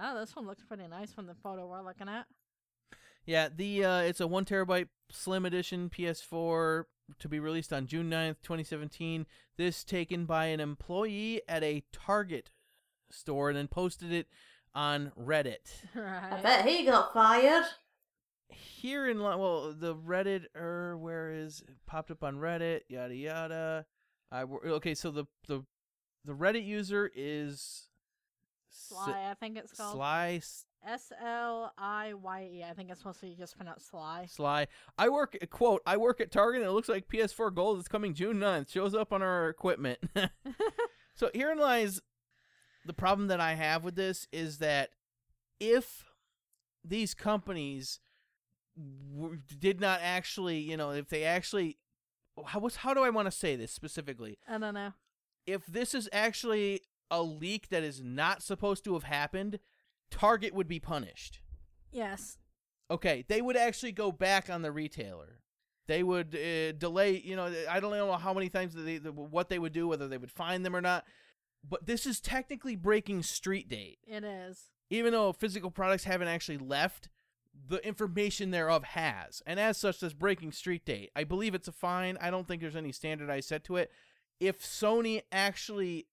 Oh, 0.00 0.18
this 0.18 0.34
one 0.34 0.46
looks 0.46 0.64
pretty 0.64 0.86
nice 0.88 1.12
from 1.12 1.26
the 1.26 1.34
photo 1.34 1.66
we're 1.66 1.82
looking 1.84 2.08
at. 2.08 2.26
yeah. 3.26 3.48
The 3.54 3.84
uh, 3.84 3.98
it's 4.00 4.20
a 4.20 4.26
one 4.26 4.44
terabyte 4.44 4.88
Slim 5.10 5.44
Edition 5.44 5.90
PS4 5.90 6.84
to 7.18 7.28
be 7.28 7.38
released 7.40 7.72
on 7.72 7.86
June 7.86 8.08
9th, 8.10 8.36
2017. 8.42 9.26
This 9.58 9.84
taken 9.84 10.24
by 10.24 10.46
an 10.46 10.60
employee 10.60 11.42
at 11.48 11.62
a 11.62 11.82
Target 11.92 12.50
store 13.10 13.50
and 13.50 13.56
then 13.58 13.68
posted 13.68 14.12
it 14.12 14.26
on 14.74 15.12
Reddit. 15.18 15.58
Right. 15.94 16.32
I 16.32 16.40
bet 16.40 16.66
he 16.66 16.84
got 16.86 17.12
fired. 17.12 17.64
Here 18.48 19.08
in 19.08 19.18
Lo- 19.20 19.36
well, 19.38 19.72
the 19.74 19.94
Reddit 19.94 20.44
er 20.56 20.96
where 20.96 21.30
is 21.32 21.60
it 21.68 21.74
popped 21.86 22.10
up 22.10 22.22
on 22.24 22.36
Reddit 22.36 22.80
yada 22.88 23.14
yada. 23.14 23.86
I 24.32 24.42
okay, 24.44 24.94
so 24.94 25.10
the 25.10 25.26
the 25.46 25.64
the 26.24 26.32
Reddit 26.32 26.64
user 26.64 27.10
is 27.14 27.88
Sly, 28.70 29.30
I 29.30 29.34
think 29.34 29.58
it's 29.58 29.72
called. 29.72 29.96
Sly 29.96 30.40
S 30.86 31.12
L 31.22 31.72
I 31.78 32.14
Y 32.14 32.50
E. 32.52 32.64
I 32.64 32.72
think 32.72 32.90
it's 32.90 33.00
supposed 33.00 33.20
to 33.20 33.26
be 33.26 33.34
just 33.34 33.56
pronounced 33.56 33.90
Sly. 33.90 34.26
Sly. 34.28 34.66
I 34.98 35.08
work 35.08 35.36
quote. 35.50 35.82
I 35.86 35.96
work 35.96 36.20
at 36.20 36.32
Target, 36.32 36.62
and 36.62 36.70
it 36.70 36.72
looks 36.72 36.88
like 36.88 37.08
PS4 37.08 37.54
Gold 37.54 37.78
is 37.78 37.88
coming 37.88 38.14
June 38.14 38.38
9th. 38.38 38.72
Shows 38.72 38.94
up 38.94 39.12
on 39.12 39.22
our 39.22 39.48
equipment. 39.48 39.98
so 41.14 41.30
herein 41.34 41.58
lies 41.58 42.00
the 42.84 42.92
problem 42.92 43.28
that 43.28 43.40
I 43.40 43.54
have 43.54 43.84
with 43.84 43.94
this 43.94 44.26
is 44.32 44.58
that 44.58 44.90
if 45.60 46.04
these 46.84 47.14
companies 47.14 48.00
did 49.58 49.80
not 49.80 50.00
actually, 50.02 50.58
you 50.58 50.76
know, 50.76 50.90
if 50.90 51.08
they 51.08 51.24
actually, 51.24 51.78
how 52.46 52.60
what's, 52.60 52.76
how 52.76 52.94
do 52.94 53.00
I 53.02 53.10
want 53.10 53.26
to 53.26 53.32
say 53.32 53.56
this 53.56 53.72
specifically? 53.72 54.38
I 54.48 54.58
don't 54.58 54.74
know. 54.74 54.92
If 55.46 55.66
this 55.66 55.94
is 55.94 56.08
actually 56.12 56.80
a 57.10 57.22
leak 57.22 57.68
that 57.68 57.82
is 57.82 58.02
not 58.02 58.42
supposed 58.42 58.84
to 58.84 58.94
have 58.94 59.04
happened, 59.04 59.58
Target 60.10 60.54
would 60.54 60.68
be 60.68 60.80
punished. 60.80 61.40
Yes. 61.90 62.38
Okay, 62.90 63.24
they 63.28 63.42
would 63.42 63.56
actually 63.56 63.92
go 63.92 64.12
back 64.12 64.48
on 64.50 64.62
the 64.62 64.72
retailer. 64.72 65.40
They 65.88 66.02
would 66.02 66.34
uh, 66.34 66.72
delay. 66.72 67.18
You 67.18 67.36
know, 67.36 67.52
I 67.68 67.80
don't 67.80 67.90
know 67.90 68.12
how 68.12 68.32
many 68.32 68.48
times 68.48 68.74
they, 68.74 68.98
the, 68.98 69.12
what 69.12 69.48
they 69.48 69.58
would 69.58 69.72
do, 69.72 69.88
whether 69.88 70.08
they 70.08 70.18
would 70.18 70.30
find 70.30 70.64
them 70.64 70.76
or 70.76 70.80
not. 70.80 71.04
But 71.68 71.86
this 71.86 72.06
is 72.06 72.20
technically 72.20 72.76
breaking 72.76 73.22
street 73.22 73.68
date, 73.68 73.98
It 74.06 74.24
is. 74.24 74.70
even 74.90 75.12
though 75.12 75.32
physical 75.32 75.70
products 75.70 76.04
haven't 76.04 76.28
actually 76.28 76.58
left. 76.58 77.08
The 77.68 77.86
information 77.86 78.50
thereof 78.50 78.82
has, 78.84 79.42
and 79.46 79.60
as 79.60 79.76
such, 79.78 80.00
this 80.00 80.14
breaking 80.14 80.52
street 80.52 80.84
date. 80.84 81.10
I 81.14 81.24
believe 81.24 81.54
it's 81.54 81.68
a 81.68 81.72
fine. 81.72 82.16
I 82.20 82.30
don't 82.30 82.46
think 82.48 82.62
there's 82.62 82.76
any 82.76 82.92
standardized 82.92 83.48
set 83.48 83.64
to 83.64 83.76
it. 83.76 83.90
If 84.40 84.60
Sony 84.62 85.22
actually 85.30 86.06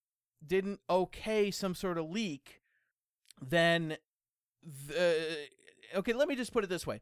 didn't 0.46 0.80
okay 0.90 1.50
some 1.52 1.76
sort 1.76 1.98
of 1.98 2.10
leak, 2.10 2.62
then 3.42 3.98
the 4.88 5.48
okay. 5.96 6.14
Let 6.14 6.28
me 6.28 6.36
just 6.36 6.52
put 6.54 6.64
it 6.64 6.70
this 6.70 6.86
way: 6.86 7.02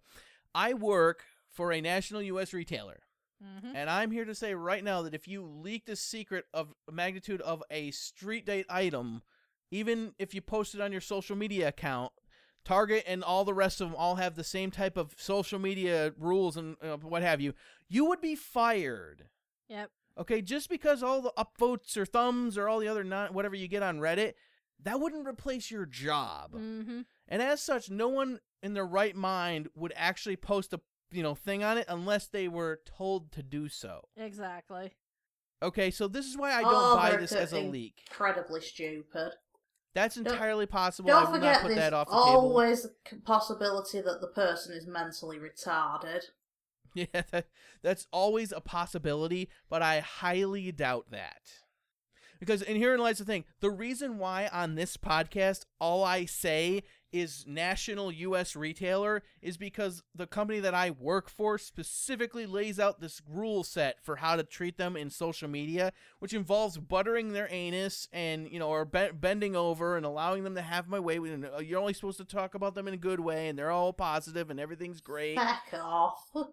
I 0.54 0.74
work 0.74 1.24
for 1.50 1.72
a 1.72 1.82
national 1.82 2.22
U.S. 2.24 2.54
retailer, 2.54 3.00
Mm-hmm. 3.44 3.76
and 3.76 3.90
I'm 3.90 4.10
here 4.10 4.26
to 4.26 4.34
say 4.34 4.56
right 4.56 4.84
now 4.84 5.04
that 5.04 5.14
if 5.14 5.28
you 5.28 5.44
leaked 5.44 5.90
a 5.90 5.96
secret 5.96 6.46
of 6.54 6.74
magnitude 6.92 7.42
of 7.42 7.64
a 7.70 7.92
street 7.92 8.46
date 8.48 8.66
item, 8.70 9.22
even 9.70 10.14
if 10.18 10.34
you 10.34 10.42
post 10.42 10.74
it 10.74 10.82
on 10.82 10.92
your 10.92 11.02
social 11.02 11.36
media 11.36 11.68
account, 11.68 12.14
Target 12.68 13.06
and 13.08 13.24
all 13.24 13.46
the 13.46 13.54
rest 13.54 13.80
of 13.80 13.88
them 13.88 13.96
all 13.96 14.16
have 14.16 14.36
the 14.36 14.44
same 14.44 14.72
type 14.72 14.98
of 14.98 15.16
social 15.18 15.58
media 15.58 16.14
rules 16.20 16.58
and 16.58 16.76
uh, 16.84 16.98
what 16.98 17.22
have 17.22 17.40
you, 17.40 17.54
you 17.88 18.04
would 18.04 18.20
be 18.20 18.36
fired. 18.36 19.30
Yep. 19.70 19.90
Okay, 20.18 20.42
just 20.42 20.70
because 20.70 21.02
all 21.02 21.22
the 21.22 21.32
upvotes 21.38 21.96
or 21.96 22.06
thumbs 22.06 22.58
or 22.58 22.68
all 22.68 22.80
the 22.80 22.90
other 22.90 23.06
non 23.06 23.34
whatever 23.34 23.56
you 23.56 23.70
get 23.70 23.84
on 23.84 24.00
Reddit, 24.00 24.34
that 24.84 25.00
wouldn't 25.00 25.26
replace 25.26 25.72
your 25.72 25.86
job. 25.86 26.56
Mm-hmm. 26.56 27.02
And 27.30 27.42
as 27.42 27.62
such, 27.62 27.90
no 27.90 28.10
one 28.10 28.40
in 28.62 28.74
their 28.74 28.86
right 28.86 29.16
mind 29.16 29.70
would 29.74 29.94
actually 29.96 30.36
post 30.36 30.74
a 30.74 30.82
you 31.10 31.24
know 31.24 31.36
thing 31.36 31.64
on 31.64 31.78
it 31.78 31.86
unless 31.88 32.28
they 32.28 32.50
were 32.50 32.82
told 32.86 33.32
to 33.32 33.44
do 33.44 33.70
so. 33.70 34.02
Exactly. 34.18 34.92
Okay, 35.64 35.90
so 35.90 36.08
this 36.10 36.26
is 36.26 36.38
why 36.38 36.52
I 36.52 36.62
don't 36.62 36.74
Oh, 36.74 36.96
buy 36.98 37.16
this 37.16 37.32
as 37.32 37.54
a 37.54 37.62
leak. 37.62 38.04
Incredibly 38.12 38.62
stupid. 38.62 39.32
That's 39.98 40.14
Don't- 40.14 40.28
entirely 40.32 40.68
possible. 40.68 41.10
I 41.10 41.14
Don't 41.24 41.32
will 41.32 41.40
not 41.40 41.40
forget, 41.40 41.62
put 41.62 41.68
there's 41.70 41.80
that 41.80 41.94
off 41.94 42.08
the 42.08 42.14
always 42.14 42.84
c- 43.10 43.18
possibility 43.26 44.00
that 44.00 44.22
the 44.22 44.28
person 44.28 44.76
is 44.78 44.86
mentally 44.86 45.40
retarded. 45.40 46.22
Yeah, 46.94 47.22
that, 47.32 47.48
that's 47.84 48.08
always 48.12 48.52
a 48.52 48.62
possibility, 48.62 49.50
but 49.70 49.82
I 49.84 50.00
highly 50.00 50.72
doubt 50.72 51.12
that. 51.12 51.42
Because, 52.40 52.62
and 52.64 52.78
herein 52.78 53.00
lies 53.00 53.18
the 53.18 53.26
thing 53.26 53.46
the 53.60 53.70
reason 53.72 54.18
why 54.20 54.50
on 54.52 54.76
this 54.76 54.98
podcast 54.98 55.66
all 55.80 56.04
I 56.04 56.26
say 56.26 56.84
is 57.12 57.46
national 57.48 58.12
U.S. 58.12 58.56
retailer 58.56 59.24
is 59.42 59.58
because 59.58 60.04
the 60.14 60.28
company 60.28 60.60
that 60.60 60.74
I 60.74 60.92
work 60.92 61.30
for 61.30 61.58
specifically 61.58 62.46
lays 62.46 62.80
out 62.80 63.00
this 63.00 63.22
rule 63.30 63.64
set 63.64 64.04
for 64.04 64.18
how 64.18 64.36
to 64.36 64.44
treat 64.44 64.78
them 64.78 64.96
in 64.98 65.10
social 65.10 65.48
media, 65.48 65.94
which 66.20 66.34
involves 66.34 66.78
buttering 66.78 67.34
their 67.34 67.48
anus 67.52 68.08
and, 68.12 68.50
you 68.52 68.60
know, 68.60 68.70
or 68.70 68.86
be- 68.86 69.12
bending 69.14 69.56
over 69.56 69.98
and 69.98 70.06
allowing 70.06 70.44
them 70.44 70.56
to 70.56 70.62
have 70.62 70.88
my 70.88 71.00
way. 71.00 71.18
Uh, 71.18 71.60
You're 71.60 71.80
only 71.80 71.94
supposed 71.94 72.18
to 72.18 72.26
talk 72.26 72.56
about 72.56 72.76
them 72.76 72.88
in 72.88 72.94
a 72.94 72.98
good 72.98 73.20
way, 73.20 73.48
and 73.48 73.58
they're 73.58 73.72
all 73.72 73.94
positive 73.94 74.50
and 74.50 74.60
everything's 74.60 75.02
great. 75.02 75.36
Back 75.36 75.74
off. 75.74 76.30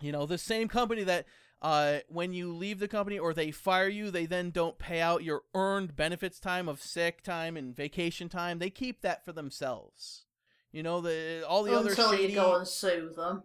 You 0.00 0.10
know, 0.10 0.26
the 0.26 0.36
same 0.38 0.66
company 0.66 1.04
that 1.04 1.26
uh, 1.62 2.00
when 2.08 2.34
you 2.34 2.52
leave 2.52 2.78
the 2.80 2.88
company 2.88 3.18
or 3.18 3.32
they 3.32 3.50
fire 3.50 3.88
you, 3.88 4.10
they 4.10 4.26
then 4.26 4.50
don't 4.50 4.78
pay 4.78 5.00
out 5.00 5.22
your 5.24 5.42
earned 5.54 5.96
benefits 5.96 6.38
time 6.40 6.68
of 6.68 6.82
sick 6.82 7.22
time 7.22 7.56
and 7.56 7.74
vacation 7.74 8.28
time. 8.28 8.58
They 8.58 8.68
keep 8.68 9.00
that 9.02 9.24
for 9.24 9.32
themselves. 9.32 10.24
You 10.72 10.82
know, 10.82 11.00
the 11.00 11.44
all 11.48 11.62
the 11.62 11.74
other 11.78 11.90
Until 11.90 12.10
shady. 12.12 12.32
you 12.32 12.34
go 12.40 12.56
and 12.56 12.66
sue 12.68 13.10
them. 13.14 13.44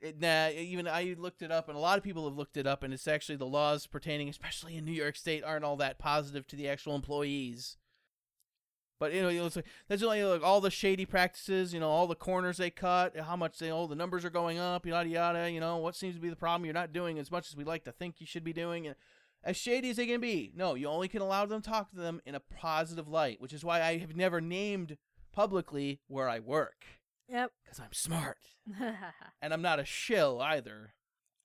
it- 0.00 0.20
nah, 0.20 0.48
even 0.50 0.88
I 0.88 1.14
looked 1.18 1.42
it 1.42 1.50
up, 1.52 1.68
and 1.68 1.76
a 1.76 1.80
lot 1.80 1.98
of 1.98 2.04
people 2.04 2.24
have 2.28 2.36
looked 2.38 2.56
it 2.56 2.66
up, 2.66 2.82
and 2.82 2.94
it's 2.94 3.08
actually 3.08 3.36
the 3.36 3.46
laws 3.46 3.86
pertaining, 3.86 4.28
especially 4.28 4.76
in 4.76 4.84
New 4.84 4.92
York 4.92 5.16
State, 5.16 5.44
aren't 5.44 5.64
all 5.64 5.76
that 5.76 5.98
positive 5.98 6.46
to 6.48 6.56
the 6.56 6.68
actual 6.68 6.94
employees. 6.94 7.76
But 9.00 9.12
you 9.14 9.22
know, 9.22 9.28
it's 9.46 9.56
like, 9.56 9.66
that's 9.88 10.02
like, 10.02 10.22
like 10.22 10.42
all 10.42 10.60
the 10.60 10.70
shady 10.70 11.06
practices, 11.06 11.72
you 11.72 11.80
know, 11.80 11.88
all 11.88 12.06
the 12.06 12.14
corners 12.16 12.56
they 12.56 12.70
cut, 12.70 13.16
how 13.16 13.36
much 13.36 13.58
they, 13.58 13.70
all 13.70 13.86
the 13.86 13.94
numbers 13.94 14.24
are 14.24 14.30
going 14.30 14.58
up, 14.58 14.84
yada 14.86 15.08
yada. 15.08 15.50
You 15.50 15.60
know, 15.60 15.76
what 15.76 15.94
seems 15.96 16.14
to 16.16 16.20
be 16.20 16.28
the 16.30 16.36
problem? 16.36 16.64
You're 16.64 16.74
not 16.74 16.92
doing 16.92 17.18
as 17.18 17.30
much 17.30 17.48
as 17.48 17.56
we 17.56 17.64
like 17.64 17.84
to 17.84 17.92
think 17.92 18.16
you 18.18 18.26
should 18.26 18.44
be 18.44 18.52
doing, 18.52 18.86
and 18.86 18.96
as 19.44 19.56
shady 19.56 19.90
as 19.90 19.96
they 19.96 20.06
can 20.06 20.20
be. 20.20 20.52
No, 20.56 20.74
you 20.74 20.88
only 20.88 21.06
can 21.08 21.22
allow 21.22 21.46
them 21.46 21.62
to 21.62 21.70
talk 21.70 21.90
to 21.90 21.96
them 21.96 22.20
in 22.26 22.34
a 22.34 22.40
positive 22.40 23.08
light, 23.08 23.40
which 23.40 23.52
is 23.52 23.64
why 23.64 23.82
I 23.82 23.98
have 23.98 24.16
never 24.16 24.40
named 24.40 24.96
publicly 25.32 26.00
where 26.08 26.28
I 26.28 26.40
work 26.40 26.84
Yep. 27.28 27.52
because 27.62 27.78
I'm 27.78 27.92
smart 27.92 28.38
and 29.40 29.52
I'm 29.52 29.62
not 29.62 29.78
a 29.78 29.84
shill 29.84 30.40
either. 30.42 30.94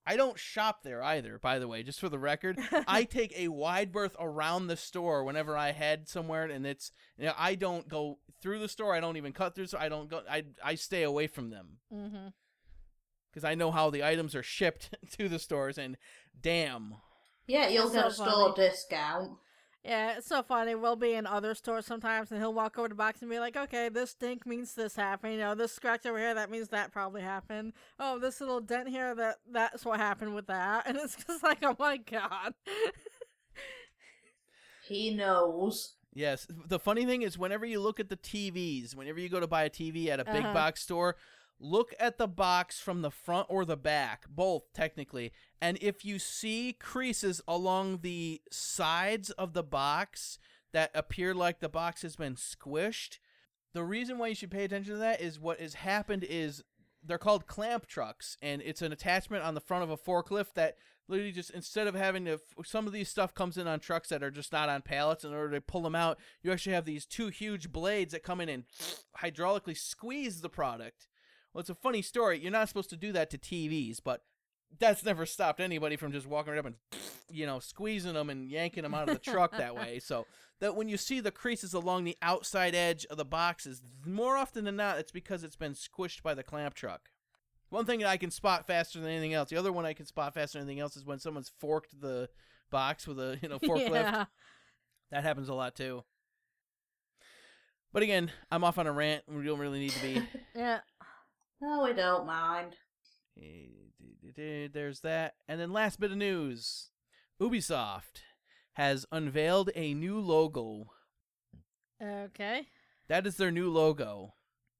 I 0.06 0.16
don't 0.16 0.38
shop 0.38 0.82
there 0.82 1.02
either, 1.02 1.38
by 1.38 1.58
the 1.58 1.68
way, 1.68 1.82
just 1.82 2.00
for 2.00 2.08
the 2.08 2.18
record. 2.18 2.58
I 2.86 3.04
take 3.04 3.32
a 3.36 3.48
wide 3.48 3.92
berth 3.92 4.16
around 4.18 4.66
the 4.66 4.76
store 4.76 5.24
whenever 5.24 5.56
I 5.56 5.72
head 5.72 6.08
somewhere, 6.08 6.44
and 6.44 6.66
it's 6.66 6.92
you 7.18 7.26
know, 7.26 7.34
I 7.38 7.54
don't 7.54 7.88
go 7.88 8.18
through 8.42 8.58
the 8.58 8.68
store. 8.68 8.94
I 8.94 9.00
don't 9.00 9.16
even 9.16 9.32
cut 9.32 9.54
through. 9.54 9.66
So 9.66 9.78
I 9.78 9.88
don't 9.88 10.08
go. 10.08 10.22
I 10.30 10.44
I 10.62 10.74
stay 10.74 11.02
away 11.02 11.26
from 11.26 11.50
them 11.50 11.78
hmm 11.90 12.28
because 13.30 13.44
I 13.44 13.54
know 13.54 13.70
how 13.70 13.90
the 13.90 14.04
items 14.04 14.34
are 14.34 14.42
shipped 14.42 14.94
to 15.18 15.28
the 15.28 15.38
stores, 15.38 15.78
and 15.78 15.96
damn, 16.40 16.94
Yeah, 17.46 17.68
you'll 17.68 17.88
That's 17.88 17.94
get 17.94 18.06
a 18.06 18.10
so 18.10 18.14
store 18.14 18.52
funny. 18.52 18.54
discount. 18.54 19.38
Yeah, 19.84 20.16
it's 20.16 20.26
so 20.26 20.42
funny. 20.42 20.74
We'll 20.74 20.96
be 20.96 21.12
in 21.12 21.26
other 21.26 21.54
stores 21.54 21.84
sometimes, 21.84 22.30
and 22.30 22.40
he'll 22.40 22.54
walk 22.54 22.78
over 22.78 22.88
to 22.88 22.92
the 22.94 22.96
box 22.96 23.20
and 23.20 23.30
be 23.30 23.38
like, 23.38 23.54
"Okay, 23.54 23.90
this 23.90 24.12
stink 24.12 24.46
means 24.46 24.74
this 24.74 24.96
happened. 24.96 25.34
You 25.34 25.40
know, 25.40 25.54
this 25.54 25.72
scratch 25.74 26.06
over 26.06 26.18
here 26.18 26.32
that 26.34 26.50
means 26.50 26.68
that 26.68 26.90
probably 26.90 27.20
happened. 27.20 27.74
Oh, 27.98 28.18
this 28.18 28.40
little 28.40 28.60
dent 28.62 28.88
here 28.88 29.14
that 29.14 29.36
that's 29.50 29.84
what 29.84 30.00
happened 30.00 30.34
with 30.34 30.46
that." 30.46 30.86
And 30.88 30.96
it's 30.96 31.16
just 31.22 31.42
like, 31.42 31.58
"Oh 31.62 31.76
my 31.78 31.98
god." 31.98 32.54
He 34.86 35.14
knows. 35.14 35.94
Yes. 36.12 36.46
The 36.68 36.78
funny 36.78 37.04
thing 37.06 37.22
is, 37.22 37.38
whenever 37.38 37.66
you 37.66 37.80
look 37.80 37.98
at 37.98 38.08
the 38.08 38.16
TVs, 38.16 38.94
whenever 38.94 39.18
you 39.18 39.28
go 39.28 39.40
to 39.40 39.46
buy 39.46 39.64
a 39.64 39.70
TV 39.70 40.08
at 40.08 40.20
a 40.20 40.24
big 40.24 40.44
Uh-huh. 40.44 40.52
box 40.52 40.82
store, 40.82 41.16
look 41.60 41.94
at 41.98 42.18
the 42.18 42.28
box 42.28 42.80
from 42.80 43.02
the 43.02 43.10
front 43.10 43.46
or 43.48 43.64
the 43.64 43.76
back, 43.76 44.24
both 44.28 44.72
technically. 44.74 45.32
And 45.60 45.78
if 45.80 46.04
you 46.04 46.18
see 46.18 46.72
creases 46.72 47.40
along 47.46 48.00
the 48.02 48.40
sides 48.50 49.30
of 49.30 49.52
the 49.52 49.62
box 49.62 50.38
that 50.72 50.90
appear 50.94 51.34
like 51.34 51.60
the 51.60 51.68
box 51.68 52.02
has 52.02 52.16
been 52.16 52.34
squished, 52.34 53.18
the 53.72 53.84
reason 53.84 54.18
why 54.18 54.28
you 54.28 54.34
should 54.34 54.50
pay 54.50 54.64
attention 54.64 54.94
to 54.94 54.98
that 54.98 55.20
is 55.20 55.40
what 55.40 55.60
has 55.60 55.74
happened 55.74 56.24
is 56.24 56.62
they're 57.02 57.18
called 57.18 57.46
clamp 57.46 57.86
trucks 57.86 58.36
and 58.40 58.62
it's 58.62 58.82
an 58.82 58.92
attachment 58.92 59.44
on 59.44 59.54
the 59.54 59.60
front 59.60 59.84
of 59.84 59.90
a 59.90 59.96
forklift 59.96 60.54
that 60.54 60.76
literally 61.06 61.32
just 61.32 61.50
instead 61.50 61.86
of 61.86 61.94
having 61.94 62.24
to 62.24 62.40
some 62.64 62.86
of 62.86 62.92
these 62.92 63.08
stuff 63.08 63.34
comes 63.34 63.58
in 63.58 63.66
on 63.66 63.78
trucks 63.78 64.08
that 64.08 64.22
are 64.22 64.30
just 64.30 64.52
not 64.52 64.68
on 64.68 64.80
pallets 64.80 65.24
in 65.24 65.34
order 65.34 65.54
to 65.54 65.60
pull 65.60 65.82
them 65.82 65.94
out 65.94 66.18
you 66.42 66.50
actually 66.50 66.72
have 66.72 66.86
these 66.86 67.04
two 67.04 67.28
huge 67.28 67.70
blades 67.70 68.12
that 68.12 68.22
come 68.22 68.40
in 68.40 68.48
and 68.48 68.64
hydraulically 69.22 69.76
squeeze 69.76 70.40
the 70.40 70.48
product 70.48 71.08
well 71.54 71.60
it's 71.60 71.70
a 71.70 71.74
funny 71.74 72.02
story 72.02 72.38
you're 72.38 72.52
not 72.52 72.68
supposed 72.68 72.90
to 72.90 72.96
do 72.96 73.12
that 73.12 73.30
to 73.30 73.38
tvs 73.38 74.00
but 74.04 74.22
that's 74.78 75.04
never 75.04 75.24
stopped 75.24 75.60
anybody 75.60 75.96
from 75.96 76.12
just 76.12 76.26
walking 76.26 76.52
right 76.52 76.58
up 76.58 76.66
and 76.66 76.74
you 77.30 77.46
know 77.46 77.58
squeezing 77.58 78.12
them 78.12 78.28
and 78.28 78.50
yanking 78.50 78.82
them 78.82 78.94
out 78.94 79.08
of 79.08 79.14
the 79.14 79.30
truck 79.30 79.56
that 79.56 79.74
way 79.74 79.98
so 80.02 80.26
that 80.60 80.76
when 80.76 80.88
you 80.88 80.96
see 80.96 81.20
the 81.20 81.30
creases 81.30 81.72
along 81.72 82.04
the 82.04 82.16
outside 82.20 82.74
edge 82.74 83.06
of 83.06 83.16
the 83.16 83.24
boxes 83.24 83.82
more 84.04 84.36
often 84.36 84.64
than 84.64 84.76
not 84.76 84.98
it's 84.98 85.12
because 85.12 85.42
it's 85.42 85.56
been 85.56 85.72
squished 85.72 86.22
by 86.22 86.34
the 86.34 86.42
clamp 86.42 86.74
truck 86.74 87.10
one 87.74 87.84
thing 87.86 88.00
that 88.00 88.08
I 88.08 88.16
can 88.16 88.30
spot 88.30 88.66
faster 88.66 89.00
than 89.00 89.10
anything 89.10 89.34
else. 89.34 89.50
The 89.50 89.56
other 89.56 89.72
one 89.72 89.84
I 89.84 89.94
can 89.94 90.06
spot 90.06 90.32
faster 90.32 90.58
than 90.58 90.68
anything 90.68 90.80
else 90.80 90.96
is 90.96 91.04
when 91.04 91.18
someone's 91.18 91.50
forked 91.58 92.00
the 92.00 92.28
box 92.70 93.06
with 93.06 93.18
a 93.18 93.38
you 93.42 93.48
know 93.48 93.58
forklift. 93.62 93.90
Yeah. 93.90 94.24
That 95.10 95.24
happens 95.24 95.48
a 95.48 95.54
lot 95.54 95.74
too. 95.74 96.04
But 97.92 98.02
again, 98.02 98.30
I'm 98.50 98.64
off 98.64 98.78
on 98.78 98.86
a 98.86 98.92
rant. 98.92 99.22
We 99.28 99.44
don't 99.44 99.58
really 99.58 99.78
need 99.80 99.90
to 99.90 100.02
be. 100.02 100.22
Yeah. 100.56 100.80
No, 101.64 101.82
we 101.84 101.94
don't 101.94 102.26
mind. 102.26 102.76
Eh, 103.40 104.68
There's 104.70 105.00
that. 105.00 105.32
And 105.48 105.58
then 105.58 105.72
last 105.72 105.98
bit 105.98 106.10
of 106.10 106.18
news. 106.18 106.90
Ubisoft 107.40 108.20
has 108.74 109.06
unveiled 109.10 109.70
a 109.74 109.94
new 109.94 110.20
logo. 110.20 110.90
Okay. 112.02 112.66
That 113.08 113.26
is 113.26 113.36
their 113.36 113.50
new 113.50 113.70
logo. 113.70 114.34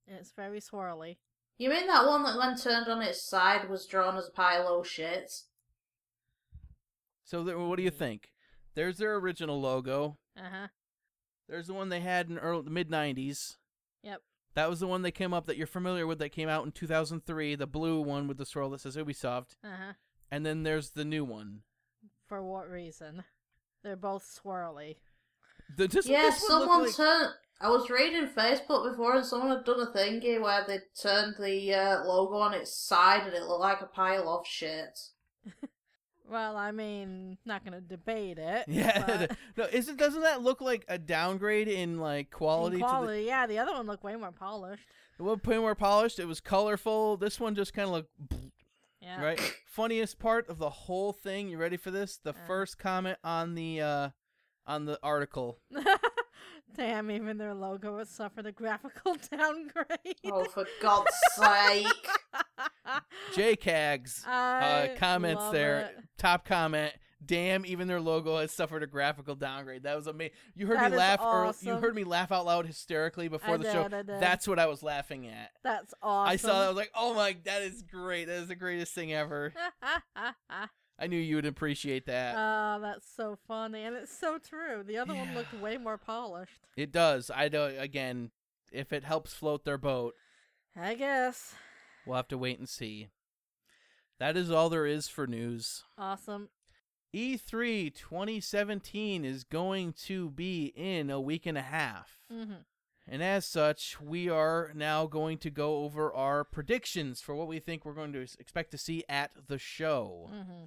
It's 0.07 0.33
very 0.37 0.61
swirly. 0.61 1.17
You 1.57 1.71
mean 1.71 1.87
that 1.87 2.07
one 2.07 2.23
that 2.25 2.37
when 2.37 2.55
turned 2.57 2.89
on 2.89 3.01
its 3.01 3.27
side 3.27 3.71
was 3.71 3.87
drawn 3.87 4.19
as 4.19 4.29
a 4.29 4.33
pile 4.33 4.69
of 4.69 4.87
shit? 4.87 5.33
So 7.25 7.45
th- 7.45 7.57
what 7.57 7.77
do 7.77 7.83
you 7.83 7.91
think? 7.91 8.29
There's 8.75 8.99
their 8.99 9.15
original 9.17 9.59
logo. 9.59 10.19
Uh 10.37 10.51
huh. 10.53 10.67
There's 11.49 11.69
the 11.69 11.75
one 11.75 11.89
they 11.89 12.01
had 12.01 12.29
in 12.29 12.37
early 12.39 12.65
the 12.65 12.71
mid 12.71 12.91
'90s. 12.91 13.55
Yep. 14.55 14.65
That 14.65 14.71
was 14.71 14.81
the 14.81 14.87
one 14.87 15.03
that 15.03 15.13
came 15.13 15.35
up 15.35 15.47
that 15.47 15.57
you're 15.57 15.67
familiar 15.67 16.07
with 16.07 16.19
that 16.21 16.31
came 16.31 16.49
out 16.49 16.65
in 16.65 16.73
2003, 16.73 17.55
the 17.57 17.67
blue 17.67 18.01
one 18.01 18.29
with 18.29 18.39
the 18.39 18.47
swirl 18.47 18.71
that 18.71 18.81
says 18.81 18.97
Ubisoft. 18.97 19.57
Uh 19.65 19.69
huh. 19.69 19.93
And 20.31 20.45
then 20.45 20.63
there's 20.63 20.91
the 20.91 21.05
new 21.05 21.25
one. 21.25 21.61
For 22.27 22.43
what 22.43 22.69
reason? 22.71 23.25
They're 23.83 23.97
both 23.97 24.25
swirly. 24.25 24.97
The, 25.77 25.87
this, 25.89 26.07
yeah, 26.07 26.23
this 26.23 26.41
one 26.41 26.49
someone 26.61 26.83
like- 26.85 26.97
turned. 26.97 27.31
I 27.61 27.69
was 27.69 27.89
reading 27.89 28.29
Facebook 28.29 28.91
before, 28.91 29.17
and 29.17 29.25
someone 29.25 29.51
had 29.57 29.65
done 29.65 29.81
a 29.81 29.87
thingy 29.87 30.41
where 30.41 30.65
they 30.67 30.81
turned 31.01 31.37
the 31.39 31.73
uh, 31.73 32.05
logo 32.05 32.35
on 32.37 32.53
its 32.53 32.77
side, 32.77 33.27
and 33.27 33.35
it 33.35 33.45
looked 33.45 33.61
like 33.61 33.81
a 33.81 33.87
pile 33.87 34.29
of 34.29 34.47
shit. 34.47 34.99
Well, 36.29 36.57
I 36.57 36.71
mean, 36.71 37.37
not 37.45 37.65
gonna 37.65 37.81
debate 37.83 38.39
it. 38.39 38.65
Yeah, 38.69 39.27
no, 39.57 39.65
isn't 39.71 39.99
doesn't 39.99 40.23
that 40.23 40.43
look 40.43 40.61
like 40.61 40.85
a 40.89 40.99
downgrade 40.99 41.69
in 41.69 41.99
like 41.99 42.31
quality? 42.31 42.77
In 42.77 42.83
to 42.83 42.89
quality, 42.89 43.25
yeah. 43.25 43.47
The 43.47 43.59
other 43.59 43.73
one 43.73 43.87
looked 43.87 44.05
way 44.05 44.17
more 44.17 44.33
polished. 44.33 44.83
the, 45.19 45.25
the 45.25 45.25
one 45.25 45.41
way 45.45 45.59
more 45.59 45.75
polished. 45.75 46.19
It 46.19 46.27
was 46.27 46.41
colorful. 46.41 47.17
This 47.19 47.39
one 47.39 47.55
just 47.55 47.75
kind 47.75 47.89
of 47.89 47.95
looked 47.95 48.11
Yeah. 49.03 49.23
right. 49.23 49.41
Funniest 49.67 50.19
part 50.19 50.49
of 50.49 50.59
the 50.59 50.71
whole 50.71 51.13
thing. 51.13 51.49
You 51.49 51.59
ready 51.59 51.77
for 51.77 51.91
this? 51.91 52.17
The 52.17 52.31
Uh. 52.31 52.47
first 52.47 52.79
comment 52.79 53.19
on 53.23 53.55
the 53.55 53.81
uh 53.83 54.09
on 54.67 54.87
the 54.87 54.99
article. 55.03 55.59
Damn, 56.77 57.11
even 57.11 57.39
their 57.39 57.55
logo 57.55 57.99
has 57.99 58.09
suffered 58.11 58.47
a 58.47 58.53
graphical 58.53 59.17
downgrade. 59.31 60.17
Oh, 60.27 60.45
for 60.45 60.67
God's 60.83 61.11
sake! 61.37 61.87
JCags 63.35 64.27
I 64.27 64.91
uh, 64.95 64.97
comments 64.99 65.49
there. 65.51 65.81
it. 65.81 66.05
Top 66.19 66.45
comment. 66.45 66.93
Damn, 67.27 67.65
even 67.65 67.89
their 67.89 68.01
logo 68.03 68.37
has 68.39 68.53
suffered 68.53 68.83
a 68.83 68.87
graphical 68.87 69.35
downgrade. 69.35 69.85
That 69.85 69.97
was 69.97 70.07
amazing. 70.07 70.35
You 70.55 70.67
heard 70.67 70.77
That 70.79 70.91
me 70.91 70.97
is 70.97 70.99
laugh. 70.99 71.21
earl- 71.23 71.55
you 71.63 71.75
heard 71.77 71.95
me 71.95 72.05
laugh 72.05 72.31
out 72.31 72.45
loud 72.45 72.67
hysterically 72.67 73.29
before 73.29 73.55
I 73.55 73.57
the 73.59 73.73
show. 73.73 73.83
did, 73.85 73.95
I 73.95 74.03
did. 74.03 74.21
That's 74.21 74.47
what 74.47 74.59
I 74.59 74.67
was 74.67 74.83
laughing 74.83 75.27
at. 75.29 75.51
That's 75.63 75.95
awesome. 76.03 76.33
I 76.33 76.37
saw 76.37 76.49
that. 76.49 76.65
I 76.67 76.69
was 76.69 76.77
like, 76.77 76.91
"Oh 76.95 77.15
my, 77.15 77.35
that 77.45 77.63
is 77.63 77.83
great. 77.83 78.27
That 78.27 78.41
is 78.43 78.49
the 78.49 78.55
greatest 78.57 78.93
thing 78.95 79.13
ever." 79.15 79.55
I 80.99 81.07
knew 81.09 81.19
you 81.19 81.37
would 81.37 81.47
appreciate 81.47 82.07
that. 82.07 82.37
oh, 82.39 82.81
that's 82.81 83.07
so 83.17 83.37
funny, 83.49 83.83
and 83.83 83.97
it's 83.97 84.17
so 84.17 84.39
true. 84.39 84.83
The 84.87 84.97
other 84.99 85.15
one 85.15 85.35
looked 85.35 85.53
way 85.55 85.77
more 85.77 85.99
polished. 85.99 86.61
it 86.77 86.93
does. 86.93 87.31
I 87.35 87.49
don't. 87.49 87.77
Again, 87.79 88.31
if 88.73 88.93
it 88.93 89.05
helps 89.05 89.35
float 89.35 89.65
their 89.65 89.79
boat, 89.79 90.15
I 90.77 90.95
guess. 90.95 91.55
we'll 92.07 92.17
have 92.17 92.29
to 92.29 92.39
wait 92.39 92.59
and 92.59 92.69
see. 92.69 93.09
That 94.21 94.37
is 94.37 94.51
all 94.51 94.69
there 94.71 94.87
is 94.87 95.09
for 95.09 95.27
news. 95.27 95.83
Awesome. 95.99 96.49
E 97.13 97.37
E3 97.37 97.95
2017 97.95 99.25
is 99.25 99.45
going 99.45 99.93
to 100.05 100.31
be 100.31 100.73
in 100.77 101.11
a 101.11 101.21
week 101.21 101.47
and 101.47 101.59
a 101.59 101.63
half. 101.63 102.19
hmm 102.31 102.55
And 103.07 103.23
as 103.23 103.47
such, 103.47 104.01
we 104.01 104.29
are 104.29 104.71
now 104.75 105.07
going 105.07 105.39
to 105.39 105.51
go 105.51 105.85
over 105.85 106.13
our 106.13 106.45
predictions 106.45 107.21
for 107.21 107.35
what 107.35 107.49
we 107.49 107.59
think 107.59 107.85
we're 107.85 107.93
going 107.95 108.13
to 108.15 108.27
expect 108.39 108.71
to 108.73 108.79
see 108.79 109.05
at 109.09 109.31
the 109.49 109.59
show. 109.59 110.31
hmm 110.33 110.65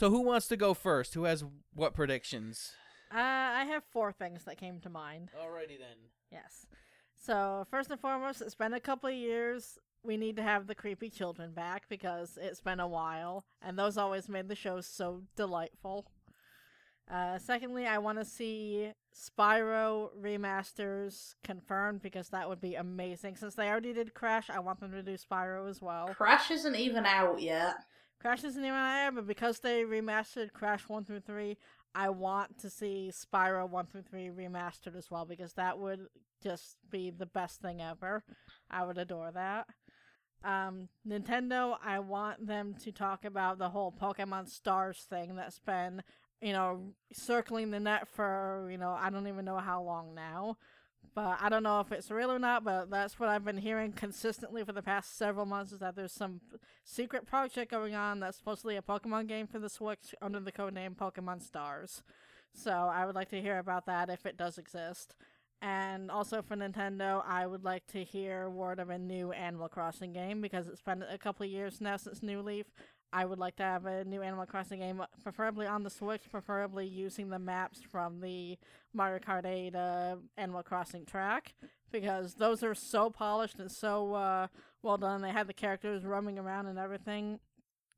So, 0.00 0.08
who 0.08 0.22
wants 0.22 0.48
to 0.48 0.56
go 0.56 0.72
first? 0.72 1.12
Who 1.12 1.24
has 1.24 1.44
what 1.74 1.92
predictions? 1.92 2.72
Uh, 3.12 3.18
I 3.18 3.64
have 3.64 3.82
four 3.92 4.12
things 4.12 4.44
that 4.44 4.56
came 4.56 4.80
to 4.80 4.88
mind. 4.88 5.28
Alrighty 5.38 5.78
then. 5.78 5.98
Yes. 6.32 6.66
So 7.14 7.66
first 7.70 7.90
and 7.90 8.00
foremost, 8.00 8.40
it's 8.40 8.54
been 8.54 8.72
a 8.72 8.80
couple 8.80 9.10
of 9.10 9.14
years. 9.14 9.78
We 10.02 10.16
need 10.16 10.36
to 10.36 10.42
have 10.42 10.66
the 10.66 10.74
creepy 10.74 11.10
children 11.10 11.52
back 11.52 11.82
because 11.90 12.38
it's 12.40 12.62
been 12.62 12.80
a 12.80 12.88
while, 12.88 13.44
and 13.60 13.78
those 13.78 13.98
always 13.98 14.26
made 14.26 14.48
the 14.48 14.54
show 14.54 14.80
so 14.80 15.24
delightful. 15.36 16.06
Uh, 17.12 17.38
secondly, 17.38 17.86
I 17.86 17.98
want 17.98 18.18
to 18.18 18.24
see 18.24 18.92
Spyro 19.14 20.10
remasters 20.20 21.34
confirmed 21.42 22.02
because 22.02 22.28
that 22.28 22.48
would 22.48 22.60
be 22.60 22.76
amazing. 22.76 23.36
Since 23.36 23.56
they 23.56 23.68
already 23.68 23.92
did 23.92 24.14
Crash, 24.14 24.48
I 24.48 24.60
want 24.60 24.80
them 24.80 24.92
to 24.92 25.02
do 25.02 25.16
Spyro 25.16 25.68
as 25.68 25.82
well. 25.82 26.08
Crash 26.14 26.50
isn't 26.52 26.76
even 26.76 27.04
out 27.06 27.40
yet. 27.40 27.74
Crash 28.20 28.44
isn't 28.44 28.64
even 28.64 28.76
there, 28.76 29.10
but 29.12 29.26
because 29.26 29.58
they 29.60 29.82
remastered 29.82 30.52
Crash 30.52 30.88
1 30.88 31.04
through 31.04 31.20
3, 31.20 31.56
I 31.94 32.10
want 32.10 32.58
to 32.58 32.70
see 32.70 33.10
Spyro 33.12 33.68
1 33.68 33.86
through 33.86 34.02
3 34.02 34.28
remastered 34.28 34.94
as 34.96 35.10
well 35.10 35.24
because 35.24 35.54
that 35.54 35.78
would 35.78 36.06
just 36.42 36.76
be 36.90 37.10
the 37.10 37.26
best 37.26 37.60
thing 37.60 37.80
ever. 37.80 38.22
I 38.70 38.84
would 38.84 38.98
adore 38.98 39.32
that. 39.32 39.66
Um, 40.44 40.88
Nintendo, 41.06 41.76
I 41.84 41.98
want 41.98 42.46
them 42.46 42.74
to 42.82 42.92
talk 42.92 43.24
about 43.24 43.58
the 43.58 43.70
whole 43.70 43.92
Pokemon 43.92 44.48
Stars 44.48 45.06
thing 45.08 45.34
that's 45.34 45.58
been, 45.58 46.02
you 46.40 46.52
know, 46.52 46.80
circling 47.12 47.70
the 47.70 47.80
net 47.80 48.08
for, 48.08 48.68
you 48.70 48.78
know, 48.78 48.96
I 48.98 49.10
don't 49.10 49.26
even 49.26 49.44
know 49.44 49.58
how 49.58 49.82
long 49.82 50.14
now. 50.14 50.56
But 51.14 51.38
I 51.40 51.48
don't 51.48 51.64
know 51.64 51.80
if 51.80 51.90
it's 51.90 52.10
real 52.10 52.30
or 52.30 52.38
not, 52.38 52.62
but 52.62 52.88
that's 52.88 53.18
what 53.18 53.28
I've 53.28 53.44
been 53.44 53.58
hearing 53.58 53.92
consistently 53.92 54.64
for 54.64 54.72
the 54.72 54.82
past 54.82 55.18
several 55.18 55.44
months 55.44 55.72
is 55.72 55.80
that 55.80 55.96
there's 55.96 56.12
some 56.12 56.40
secret 56.84 57.26
project 57.26 57.70
going 57.70 57.94
on 57.94 58.20
that's 58.20 58.38
supposedly 58.38 58.76
a 58.76 58.82
Pokemon 58.82 59.26
game 59.26 59.48
for 59.48 59.58
the 59.58 59.68
Switch 59.68 60.14
under 60.22 60.38
the 60.38 60.52
codename 60.52 60.94
Pokemon 60.94 61.42
Stars. 61.42 62.02
So 62.54 62.70
I 62.70 63.06
would 63.06 63.16
like 63.16 63.28
to 63.30 63.40
hear 63.40 63.58
about 63.58 63.86
that 63.86 64.08
if 64.08 64.24
it 64.24 64.36
does 64.36 64.56
exist. 64.56 65.16
And 65.62 66.10
also 66.10 66.42
for 66.42 66.56
Nintendo, 66.56 67.22
I 67.26 67.46
would 67.46 67.64
like 67.64 67.86
to 67.88 68.02
hear 68.02 68.48
word 68.48 68.78
of 68.78 68.88
a 68.88 68.98
new 68.98 69.32
Animal 69.32 69.68
Crossing 69.68 70.12
game 70.12 70.40
because 70.40 70.68
it's 70.68 70.80
been 70.80 71.02
a 71.02 71.18
couple 71.18 71.44
years 71.44 71.80
now 71.80 71.96
since 71.96 72.22
New 72.22 72.40
Leaf. 72.40 72.66
I 73.12 73.24
would 73.24 73.38
like 73.38 73.56
to 73.56 73.62
have 73.62 73.86
a 73.86 74.04
new 74.04 74.22
Animal 74.22 74.46
Crossing 74.46 74.80
game, 74.80 75.02
preferably 75.22 75.66
on 75.66 75.82
the 75.82 75.90
Switch, 75.90 76.30
preferably 76.30 76.86
using 76.86 77.28
the 77.28 77.38
maps 77.38 77.80
from 77.80 78.20
the 78.20 78.56
Mario 78.92 79.18
Kart 79.18 79.44
8 79.44 79.74
uh, 79.74 80.16
Animal 80.36 80.62
Crossing 80.62 81.04
track, 81.04 81.54
because 81.90 82.34
those 82.34 82.62
are 82.62 82.74
so 82.74 83.10
polished 83.10 83.58
and 83.58 83.70
so 83.70 84.14
uh, 84.14 84.46
well 84.82 84.96
done. 84.96 85.22
They 85.22 85.30
had 85.30 85.48
the 85.48 85.52
characters 85.52 86.04
roaming 86.04 86.38
around 86.38 86.66
and 86.66 86.78
everything. 86.78 87.40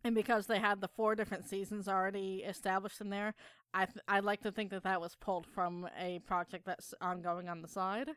And 0.04 0.14
because 0.14 0.46
they 0.46 0.58
had 0.58 0.80
the 0.80 0.88
four 0.88 1.14
different 1.14 1.46
seasons 1.46 1.86
already 1.86 2.42
established 2.46 3.00
in 3.00 3.10
there, 3.10 3.34
I 3.72 3.86
th- 3.86 3.98
I'd 4.08 4.24
like 4.24 4.42
to 4.42 4.50
think 4.50 4.70
that 4.70 4.82
that 4.82 5.00
was 5.00 5.14
pulled 5.14 5.46
from 5.46 5.88
a 5.98 6.18
project 6.20 6.64
that's 6.66 6.92
ongoing 7.00 7.48
on 7.48 7.62
the 7.62 7.68
side. 7.68 8.10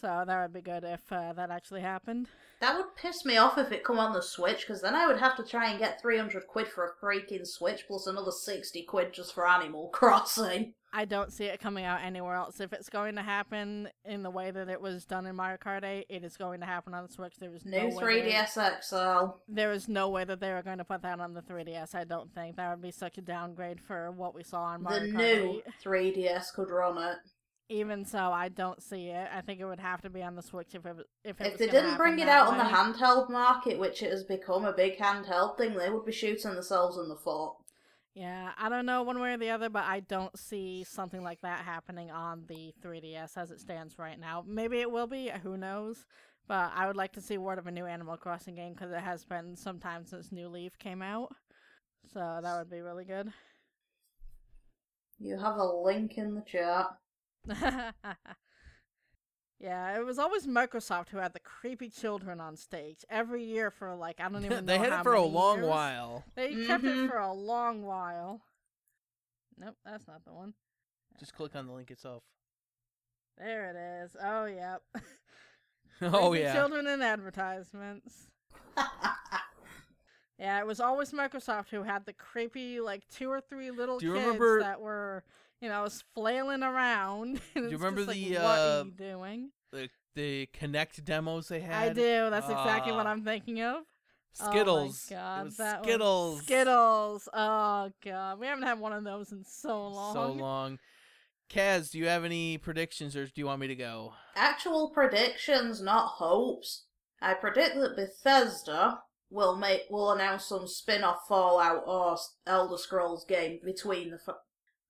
So 0.00 0.24
that 0.26 0.42
would 0.42 0.52
be 0.52 0.60
good 0.62 0.84
if 0.84 1.00
uh, 1.12 1.32
that 1.34 1.50
actually 1.50 1.82
happened. 1.82 2.28
That 2.60 2.76
would 2.76 2.94
piss 2.96 3.24
me 3.24 3.36
off 3.36 3.58
if 3.58 3.72
it 3.72 3.84
come 3.84 3.98
on 3.98 4.12
the 4.12 4.22
Switch, 4.22 4.60
because 4.60 4.80
then 4.82 4.94
I 4.94 5.06
would 5.06 5.18
have 5.18 5.36
to 5.36 5.42
try 5.42 5.70
and 5.70 5.78
get 5.78 6.00
300 6.00 6.46
quid 6.46 6.68
for 6.68 6.84
a 6.86 7.04
freaking 7.04 7.46
Switch, 7.46 7.84
plus 7.88 8.06
another 8.06 8.30
60 8.30 8.82
quid 8.84 9.12
just 9.12 9.34
for 9.34 9.48
Animal 9.48 9.88
Crossing. 9.92 10.74
I 10.94 11.06
don't 11.06 11.32
see 11.32 11.44
it 11.46 11.58
coming 11.58 11.84
out 11.86 12.02
anywhere 12.02 12.34
else. 12.34 12.60
If 12.60 12.72
it's 12.74 12.90
going 12.90 13.14
to 13.16 13.22
happen 13.22 13.88
in 14.04 14.22
the 14.22 14.28
way 14.30 14.50
that 14.50 14.68
it 14.68 14.78
was 14.80 15.06
done 15.06 15.26
in 15.26 15.34
Mario 15.34 15.56
Kart 15.56 15.84
8, 15.84 16.06
it 16.10 16.22
is 16.22 16.36
going 16.36 16.60
to 16.60 16.66
happen 16.66 16.92
on 16.94 17.06
the 17.06 17.12
Switch. 17.12 17.34
There 17.38 17.54
is 17.54 17.64
no 17.64 17.88
New 17.88 17.96
way 17.96 18.20
that- 18.20 18.48
3DS 18.50 18.82
XL. 18.82 19.30
There 19.48 19.72
is 19.72 19.88
no 19.88 20.10
way 20.10 20.24
that 20.24 20.38
they 20.40 20.52
are 20.52 20.62
going 20.62 20.78
to 20.78 20.84
put 20.84 21.02
that 21.02 21.18
on 21.18 21.32
the 21.32 21.40
3DS. 21.42 21.94
I 21.94 22.04
don't 22.04 22.32
think 22.34 22.56
that 22.56 22.70
would 22.70 22.82
be 22.82 22.90
such 22.90 23.16
a 23.18 23.22
downgrade 23.22 23.80
for 23.80 24.10
what 24.12 24.34
we 24.34 24.42
saw 24.42 24.62
on 24.64 24.82
The 24.82 24.90
Mario 24.90 25.12
Kart 25.12 25.16
The 25.16 25.18
new 25.46 25.62
8. 25.66 26.24
3DS 26.24 26.52
could 26.54 26.70
run 26.70 26.98
it. 26.98 27.16
Even 27.72 28.04
so, 28.04 28.18
I 28.18 28.50
don't 28.50 28.82
see 28.82 29.08
it. 29.08 29.28
I 29.32 29.40
think 29.40 29.58
it 29.58 29.64
would 29.64 29.80
have 29.80 30.02
to 30.02 30.10
be 30.10 30.22
on 30.22 30.36
the 30.36 30.42
Switch 30.42 30.74
if 30.74 30.84
it 30.84 30.94
was- 30.94 31.06
if 31.24 31.40
it 31.40 31.46
If 31.46 31.58
they 31.58 31.68
didn't 31.68 31.96
bring 31.96 32.18
it 32.18 32.28
out 32.28 32.48
on 32.48 32.58
the 32.58 32.64
handheld 32.64 33.30
market, 33.30 33.78
which 33.78 34.02
it 34.02 34.10
has 34.10 34.24
become 34.24 34.66
a 34.66 34.74
big 34.74 34.98
handheld 34.98 35.56
thing, 35.56 35.74
they 35.74 35.88
would 35.88 36.04
be 36.04 36.12
shooting 36.12 36.52
themselves 36.52 36.98
in 36.98 37.08
the 37.08 37.16
foot. 37.16 37.54
Yeah, 38.12 38.52
I 38.58 38.68
don't 38.68 38.84
know 38.84 39.02
one 39.02 39.20
way 39.20 39.32
or 39.32 39.38
the 39.38 39.48
other, 39.48 39.70
but 39.70 39.84
I 39.84 40.00
don't 40.00 40.38
see 40.38 40.84
something 40.84 41.22
like 41.22 41.40
that 41.40 41.64
happening 41.64 42.10
on 42.10 42.44
the 42.46 42.74
3DS 42.82 43.38
as 43.38 43.50
it 43.50 43.58
stands 43.58 43.98
right 43.98 44.20
now. 44.20 44.44
Maybe 44.46 44.80
it 44.80 44.90
will 44.90 45.06
be, 45.06 45.30
who 45.30 45.56
knows? 45.56 46.04
But 46.46 46.72
I 46.74 46.86
would 46.86 46.96
like 46.96 47.12
to 47.12 47.22
see 47.22 47.38
word 47.38 47.58
of 47.58 47.66
a 47.66 47.70
new 47.70 47.86
Animal 47.86 48.18
Crossing 48.18 48.54
game 48.54 48.74
because 48.74 48.92
it 48.92 49.00
has 49.00 49.24
been 49.24 49.56
some 49.56 49.78
time 49.78 50.04
since 50.04 50.30
New 50.30 50.48
Leaf 50.48 50.78
came 50.78 51.00
out. 51.00 51.34
So 52.12 52.40
that 52.42 52.58
would 52.58 52.68
be 52.68 52.82
really 52.82 53.06
good. 53.06 53.32
You 55.18 55.38
have 55.38 55.56
a 55.56 55.64
link 55.64 56.18
in 56.18 56.34
the 56.34 56.42
chat. 56.42 56.88
yeah, 59.60 59.96
it 59.96 60.04
was 60.04 60.18
always 60.18 60.46
Microsoft 60.46 61.08
who 61.10 61.18
had 61.18 61.32
the 61.32 61.40
creepy 61.40 61.88
children 61.88 62.40
on 62.40 62.56
stage 62.56 63.04
every 63.08 63.44
year 63.44 63.70
for 63.70 63.94
like 63.94 64.20
I 64.20 64.28
don't 64.28 64.44
even 64.44 64.64
know 64.66 64.72
they 64.72 64.78
had 64.78 64.90
how 64.92 65.00
it 65.00 65.02
for 65.04 65.14
a 65.14 65.20
many 65.20 65.32
long 65.32 65.56
years. 65.58 65.68
while. 65.68 66.24
They 66.34 66.64
kept 66.66 66.84
Mhm. 66.84 67.04
it 67.04 67.10
for 67.10 67.18
a 67.18 67.32
long 67.32 67.82
while. 67.82 68.42
Nope, 69.58 69.76
that's 69.84 70.08
not 70.08 70.24
the 70.24 70.32
one. 70.32 70.54
Just 71.20 71.34
click 71.34 71.54
on 71.54 71.66
the 71.66 71.72
link 71.72 71.90
itself. 71.90 72.22
There 73.38 73.70
it 73.70 74.04
is. 74.04 74.16
Oh, 74.22 74.44
yep. 74.46 74.82
Oh 76.04 76.30
Creepy 76.30 76.42
yeah. 76.44 76.54
Children 76.54 76.88
in 76.88 77.00
advertisements. 77.00 78.26
Yeah, 80.36 80.58
it 80.58 80.66
was 80.66 80.80
always 80.80 81.12
Microsoft 81.12 81.68
who 81.68 81.84
had 81.84 82.04
the 82.06 82.12
creepy, 82.12 82.80
like 82.80 83.06
two 83.08 83.30
or 83.30 83.40
three 83.40 83.70
little 83.70 84.00
Do 84.00 84.06
you 84.06 84.12
kids 84.14 84.24
remember- 84.24 84.60
that 84.62 84.80
were, 84.80 85.22
you 85.62 85.68
know, 85.70 85.78
I 85.78 85.82
was 85.82 86.04
flailing 86.14 86.62
around. 86.62 87.40
Do 87.54 87.62
you 87.62 87.70
remember 87.78 88.00
just 88.04 88.08
like, 88.08 88.18
the, 88.18 88.34
what 88.34 88.42
uh, 88.44 88.82
are 88.82 88.84
you 88.84 88.90
doing? 88.90 89.50
The 89.72 89.88
the 90.14 90.48
Kinect 90.60 91.02
demos 91.04 91.48
they 91.48 91.60
had. 91.60 91.90
I 91.90 91.92
do. 91.94 92.28
That's 92.28 92.50
exactly 92.50 92.92
what 92.92 93.06
Ah. 93.06 93.10
I'm 93.10 93.24
thinking 93.24 93.62
of. 93.62 93.84
Skittles. 94.34 95.08
Oh 95.10 95.14
my 95.14 95.20
god, 95.20 95.40
it 95.40 95.44
was 95.44 95.56
that 95.56 95.78
was- 95.80 95.86
Skittles. 95.88 96.42
Skittles. 96.42 97.28
Oh 97.32 97.90
god, 98.04 98.38
we 98.40 98.46
haven't 98.46 98.64
had 98.64 98.78
one 98.80 98.92
of 98.92 99.04
those 99.04 99.32
in 99.32 99.44
so 99.46 99.88
long. 99.88 100.14
So 100.14 100.32
long. 100.32 100.78
Kaz, 101.50 101.90
do 101.90 101.98
you 101.98 102.06
have 102.06 102.24
any 102.24 102.56
predictions, 102.58 103.14
or 103.14 103.26
do 103.26 103.32
you 103.36 103.46
want 103.46 103.60
me 103.60 103.66
to 103.68 103.74
go? 103.74 104.14
Actual 104.36 104.90
predictions, 104.90 105.82
not 105.82 106.06
hopes. 106.16 106.86
I 107.20 107.34
predict 107.34 107.74
that 107.76 107.94
Bethesda 107.96 109.00
will 109.30 109.56
make 109.56 109.82
will 109.90 110.12
announce 110.12 110.46
some 110.46 110.66
spin-off 110.66 111.20
Fallout 111.28 111.82
or 111.86 112.16
Elder 112.46 112.76
Scrolls 112.78 113.24
game 113.26 113.60
between 113.64 114.10
the 114.10 114.18
f- 114.26 114.34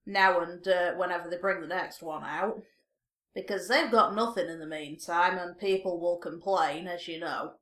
now 0.07 0.41
and 0.41 0.67
uh, 0.67 0.93
whenever 0.95 1.29
they 1.31 1.37
bring 1.39 1.61
the 1.61 1.67
next 1.67 2.03
one 2.03 2.25
out, 2.25 2.63
because 3.35 3.69
they've 3.69 3.91
got 3.91 4.15
nothing 4.15 4.49
in 4.49 4.59
the 4.59 4.67
meantime, 4.67 5.39
and 5.39 5.59
people 5.59 6.01
will 6.01 6.19
complain, 6.19 6.87
as 6.89 7.09
you 7.09 7.19
know. 7.21 7.53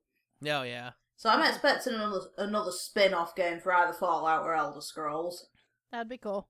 Oh 0.45 0.63
yeah. 0.63 0.91
So 1.15 1.29
I'm 1.29 1.47
expecting 1.47 1.93
another 1.93 2.21
another 2.37 2.71
spin-off 2.71 3.35
game 3.35 3.59
for 3.59 3.73
either 3.73 3.93
Fallout 3.93 4.43
or 4.43 4.55
Elder 4.55 4.81
Scrolls. 4.81 5.47
That'd 5.91 6.09
be 6.09 6.17
cool. 6.17 6.47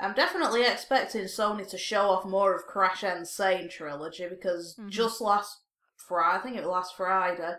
I'm 0.00 0.14
definitely 0.14 0.62
expecting 0.64 1.24
Sony 1.24 1.68
to 1.68 1.76
show 1.78 2.02
off 2.10 2.24
more 2.24 2.54
of 2.54 2.66
Crash 2.66 3.02
N. 3.02 3.24
Sane 3.24 3.68
trilogy 3.68 4.28
because 4.28 4.76
Mhm. 4.78 4.90
just 4.90 5.20
last 5.20 5.62
Friday, 5.96 6.38
I 6.38 6.40
think 6.40 6.56
it 6.56 6.60
was 6.60 6.68
last 6.68 6.96
Friday, 6.96 7.56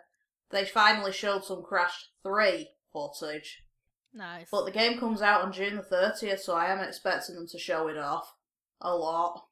they 0.49 0.63
finally 0.65 1.11
showed 1.11 1.43
some 1.43 1.61
Crash 1.61 2.09
3 2.23 2.69
footage. 2.93 3.63
Nice. 4.13 4.47
But 4.51 4.65
the 4.65 4.71
game 4.71 4.99
comes 4.99 5.21
out 5.21 5.41
on 5.41 5.51
June 5.53 5.75
the 5.75 5.81
30th, 5.83 6.39
so 6.39 6.55
I 6.55 6.71
am 6.71 6.79
expecting 6.79 7.35
them 7.35 7.47
to 7.47 7.59
show 7.59 7.87
it 7.87 7.97
off 7.97 8.33
a 8.81 8.95
lot. 8.95 9.45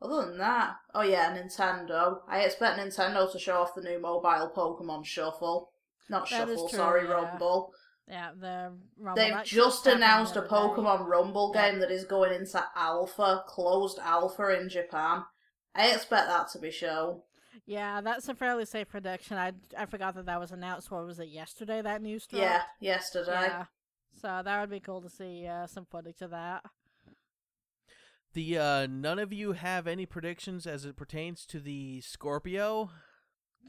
Other 0.00 0.26
than 0.26 0.38
that, 0.38 0.76
oh 0.94 1.02
yeah, 1.02 1.36
Nintendo. 1.36 2.18
I 2.28 2.40
expect 2.40 2.78
Nintendo 2.78 3.30
to 3.32 3.38
show 3.38 3.56
off 3.62 3.74
the 3.74 3.82
new 3.82 3.98
mobile 4.00 4.52
Pokemon 4.54 5.04
Shuffle. 5.04 5.70
Not 6.08 6.28
That 6.28 6.36
Shuffle, 6.48 6.68
true, 6.68 6.78
sorry, 6.78 7.04
yeah. 7.08 7.12
Rumble. 7.14 7.72
yeah, 8.06 8.30
the 8.38 8.72
Rumble, 8.98 9.16
They've 9.22 9.42
just 9.44 9.86
announced 9.86 10.36
a 10.36 10.40
other 10.40 10.48
day. 10.48 10.54
Pokemon 10.54 11.06
Rumble 11.06 11.52
Yeah. 11.54 11.70
game 11.70 11.80
that 11.80 11.90
is 11.90 12.04
going 12.04 12.32
into 12.34 12.62
alpha, 12.76 13.42
closed 13.46 13.98
alpha 13.98 14.60
in 14.60 14.68
Japan. 14.68 15.24
I 15.74 15.88
expect 15.90 16.28
that 16.28 16.48
to 16.52 16.58
be 16.58 16.70
shown. 16.70 17.22
Yeah, 17.64 18.00
that's 18.00 18.28
a 18.28 18.34
fairly 18.34 18.64
safe 18.66 18.88
prediction. 18.88 19.36
I 19.38 19.52
I 19.76 19.86
forgot 19.86 20.14
that 20.16 20.26
that 20.26 20.38
was 20.40 20.52
announced. 20.52 20.90
What 20.90 21.06
was 21.06 21.18
it 21.18 21.28
yesterday? 21.28 21.80
That 21.82 22.02
news 22.02 22.26
dropped. 22.26 22.42
Yeah, 22.42 22.62
yesterday. 22.80 23.30
Yeah. 23.32 23.64
So 24.20 24.42
that 24.44 24.60
would 24.60 24.70
be 24.70 24.80
cool 24.80 25.00
to 25.02 25.08
see 25.10 25.46
uh, 25.46 25.66
some 25.66 25.86
footage 25.90 26.20
of 26.22 26.30
that. 26.30 26.62
The 28.34 28.58
uh, 28.58 28.86
none 28.86 29.18
of 29.18 29.32
you 29.32 29.52
have 29.52 29.86
any 29.86 30.04
predictions 30.06 30.66
as 30.66 30.84
it 30.84 30.96
pertains 30.96 31.46
to 31.46 31.60
the 31.60 32.00
Scorpio. 32.02 32.90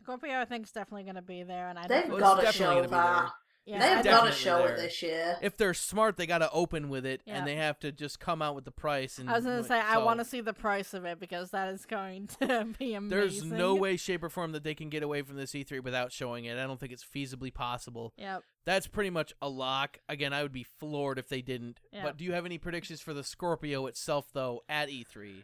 Scorpio, 0.04 0.40
I 0.42 0.46
think, 0.46 0.66
is 0.66 0.72
definitely 0.72 1.04
going 1.04 1.16
to 1.16 1.22
be 1.22 1.44
there, 1.44 1.70
and 1.70 1.78
I 1.80 1.84
They've 1.84 1.90
definitely- 2.04 2.22
Well, 2.22 2.36
got 2.36 2.40
to 2.40 2.46
definitely 2.48 2.76
show 2.76 2.76
gonna 2.76 2.88
be 2.88 2.92
there. 2.92 3.02
that. 3.02 3.32
Yeah, 3.68 3.80
They've 3.80 3.90
got 3.90 3.98
to 3.98 4.04
definitely 4.04 4.32
show 4.40 4.58
there. 4.60 4.74
it 4.74 4.78
this 4.78 5.02
year. 5.02 5.38
If 5.42 5.58
they're 5.58 5.74
smart, 5.74 6.16
they 6.18 6.26
got 6.26 6.38
to 6.40 6.50
open 6.52 6.90
with 6.90 7.06
it, 7.06 7.22
Yeah. 7.26 7.38
and 7.38 7.46
they 7.48 7.56
have 7.58 7.78
to 7.80 7.92
just 7.92 8.20
come 8.20 8.42
out 8.42 8.56
with 8.56 8.64
the 8.66 8.72
price. 8.72 9.18
And 9.18 9.30
I 9.30 9.34
was 9.34 9.44
going 9.44 9.56
to 9.64 9.70
like, 9.70 9.84
say 9.84 9.88
I 9.88 9.96
so 9.96 10.06
want 10.06 10.20
to 10.20 10.26
see 10.26 10.42
the 10.42 10.54
price 10.54 10.94
of 10.94 11.04
it 11.06 11.20
because 11.20 11.52
that 11.52 11.68
is 11.74 11.86
going 11.86 12.28
to 12.42 12.66
be 12.80 12.94
amazing. 12.94 13.10
There's 13.10 13.44
no 13.44 13.76
way, 13.76 13.98
shape, 13.98 14.24
or 14.24 14.30
form 14.30 14.54
that 14.54 14.64
they 14.64 14.74
can 14.74 14.90
get 14.90 15.04
away 15.04 15.22
from 15.22 15.36
this 15.36 15.52
E3 15.52 15.84
without 15.84 16.12
showing 16.12 16.46
it. 16.46 16.58
I 16.58 16.66
don't 16.66 16.80
think 16.80 16.92
it's 16.94 17.04
feasibly 17.06 17.54
possible. 17.54 18.14
Yep. 18.18 18.44
That's 18.66 18.88
pretty 18.88 19.10
much 19.10 19.34
a 19.42 19.50
lock. 19.50 20.00
Again, 20.10 20.34
I 20.34 20.44
would 20.44 20.52
be 20.54 20.64
floored 20.64 21.20
if 21.20 21.28
they 21.30 21.42
didn't. 21.42 21.80
Yeah. 21.92 22.04
But 22.04 22.18
do 22.18 22.24
you 22.26 22.34
have 22.34 22.46
any 22.46 22.58
predictions 22.58 23.02
for 23.02 23.14
the 23.14 23.24
Scorpio 23.24 23.86
itself, 23.88 24.28
though, 24.34 24.64
at 24.70 24.90
E 24.90 25.06
E3? 25.06 25.44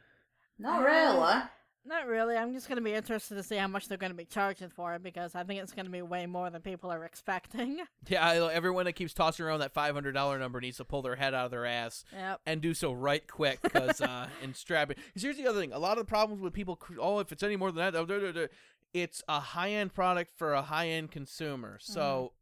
Not 0.60 0.84
really. 0.84 1.42
Not 1.86 2.08
really. 2.08 2.38
I'm 2.38 2.54
just 2.54 2.68
going 2.70 2.78
to 2.78 2.82
be 2.84 2.94
interested 2.94 3.36
to 3.36 3.44
see 3.44 3.58
how 3.58 3.68
much 3.68 3.88
they're 3.90 3.98
going 3.98 4.12
to 4.12 4.18
be 4.18 4.24
charging 4.26 4.70
for 4.70 4.96
it 4.96 5.04
because 5.04 5.36
I 5.36 5.44
think 5.44 5.62
it's 5.62 5.74
going 5.74 5.86
to 5.86 5.92
be 5.92 6.02
way 6.02 6.26
more 6.26 6.50
than 6.50 6.62
people 6.62 6.90
are 6.92 7.04
expecting. 7.04 7.80
Yeah, 8.10 8.26
I, 8.26 8.54
everyone 8.54 8.86
that 8.86 8.94
keeps 8.94 9.14
tossing 9.14 9.46
around 9.46 9.60
that 9.60 9.74
$500 9.74 10.40
number 10.40 10.60
needs 10.60 10.78
to 10.78 10.86
pull 10.86 11.02
their 11.02 11.16
head 11.16 11.34
out 11.34 11.46
of 11.46 11.52
their 11.52 11.66
ass 11.66 12.04
Yep. 12.14 12.42
and 12.46 12.62
do 12.62 12.74
so 12.74 12.92
right 12.92 13.26
quick 13.28 13.62
because 13.62 14.02
uh, 14.02 14.28
and 14.44 14.56
strap 14.56 14.92
it. 14.92 14.98
'Cause 15.14 15.24
here's 15.24 15.38
the 15.38 15.48
other 15.48 15.60
thing: 15.60 15.72
a 15.72 15.80
lot 15.80 15.98
of 15.98 16.06
the 16.06 16.10
problems 16.10 16.42
with 16.42 16.54
people, 16.54 16.78
oh, 17.00 17.20
if 17.20 17.32
it's 17.32 17.44
any 17.44 17.56
more 17.56 17.72
than 17.72 17.92
that, 17.94 18.08
da, 18.08 18.48
it's 18.94 19.24
a 19.30 19.40
high 19.40 19.72
end 19.72 19.94
product 19.94 20.32
for 20.38 20.54
a 20.54 20.62
high 20.62 20.90
end 20.90 21.12
consumer. 21.12 21.78
So 21.82 22.34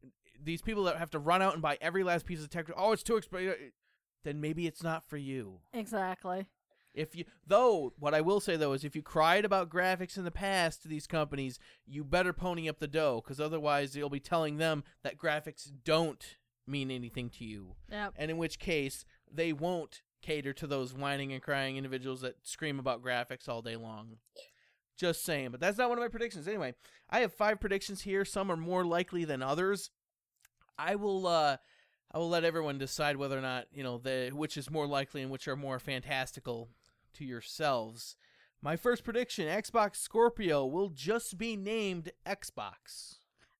these 0.43 0.61
people 0.61 0.83
that 0.85 0.97
have 0.97 1.11
to 1.11 1.19
run 1.19 1.41
out 1.41 1.53
and 1.53 1.61
buy 1.61 1.77
every 1.79 2.03
last 2.03 2.25
piece 2.25 2.41
of 2.41 2.49
tech, 2.49 2.65
oh, 2.75 2.91
it's 2.91 3.03
too 3.03 3.17
expensive. 3.17 3.55
Then 4.23 4.41
maybe 4.41 4.65
it's 4.67 4.83
not 4.83 5.03
for 5.03 5.17
you. 5.17 5.59
Exactly. 5.73 6.47
If 6.93 7.15
you 7.15 7.25
though, 7.47 7.93
what 7.97 8.13
I 8.13 8.21
will 8.21 8.39
say 8.39 8.55
though 8.57 8.73
is 8.73 8.83
if 8.83 8.95
you 8.95 9.01
cried 9.01 9.45
about 9.45 9.69
graphics 9.69 10.17
in 10.17 10.23
the 10.25 10.31
past 10.31 10.81
to 10.81 10.87
these 10.87 11.07
companies, 11.07 11.57
you 11.85 12.03
better 12.03 12.33
pony 12.33 12.67
up 12.67 12.79
the 12.79 12.87
dough 12.87 13.21
because 13.23 13.39
otherwise 13.39 13.95
you'll 13.95 14.09
be 14.09 14.19
telling 14.19 14.57
them 14.57 14.83
that 15.03 15.17
graphics 15.17 15.69
don't 15.85 16.37
mean 16.67 16.91
anything 16.91 17.29
to 17.29 17.43
you 17.45 17.75
Yep. 17.89 18.13
and 18.17 18.29
in 18.31 18.37
which 18.37 18.59
case 18.59 19.03
they 19.31 19.51
won't 19.53 20.01
cater 20.21 20.53
to 20.53 20.67
those 20.67 20.93
whining 20.93 21.33
and 21.33 21.41
crying 21.41 21.77
individuals 21.77 22.21
that 22.21 22.45
scream 22.45 22.77
about 22.77 23.01
graphics 23.03 23.49
all 23.49 23.61
day 23.61 23.75
long. 23.75 24.17
Just 24.97 25.23
saying, 25.23 25.49
but 25.49 25.59
that's 25.59 25.79
not 25.79 25.89
one 25.89 25.97
of 25.97 26.03
my 26.03 26.09
predictions. 26.09 26.47
Anyway, 26.47 26.75
I 27.09 27.21
have 27.21 27.33
five 27.33 27.59
predictions 27.59 28.01
here. 28.01 28.23
Some 28.23 28.51
are 28.51 28.57
more 28.57 28.85
likely 28.85 29.25
than 29.25 29.41
others. 29.41 29.89
I 30.77 30.95
will 30.95 31.25
uh 31.25 31.57
I 32.13 32.17
will 32.17 32.29
let 32.29 32.43
everyone 32.43 32.77
decide 32.77 33.15
whether 33.15 33.37
or 33.37 33.41
not, 33.41 33.65
you 33.71 33.83
know, 33.83 33.97
the 33.97 34.29
which 34.33 34.57
is 34.57 34.69
more 34.69 34.85
likely 34.85 35.21
and 35.21 35.31
which 35.31 35.47
are 35.47 35.55
more 35.55 35.79
fantastical 35.79 36.69
to 37.13 37.25
yourselves. 37.25 38.15
My 38.61 38.75
first 38.75 39.03
prediction, 39.03 39.47
Xbox 39.47 39.95
Scorpio 39.95 40.65
will 40.65 40.89
just 40.89 41.37
be 41.37 41.55
named 41.55 42.11
Xbox. 42.25 43.17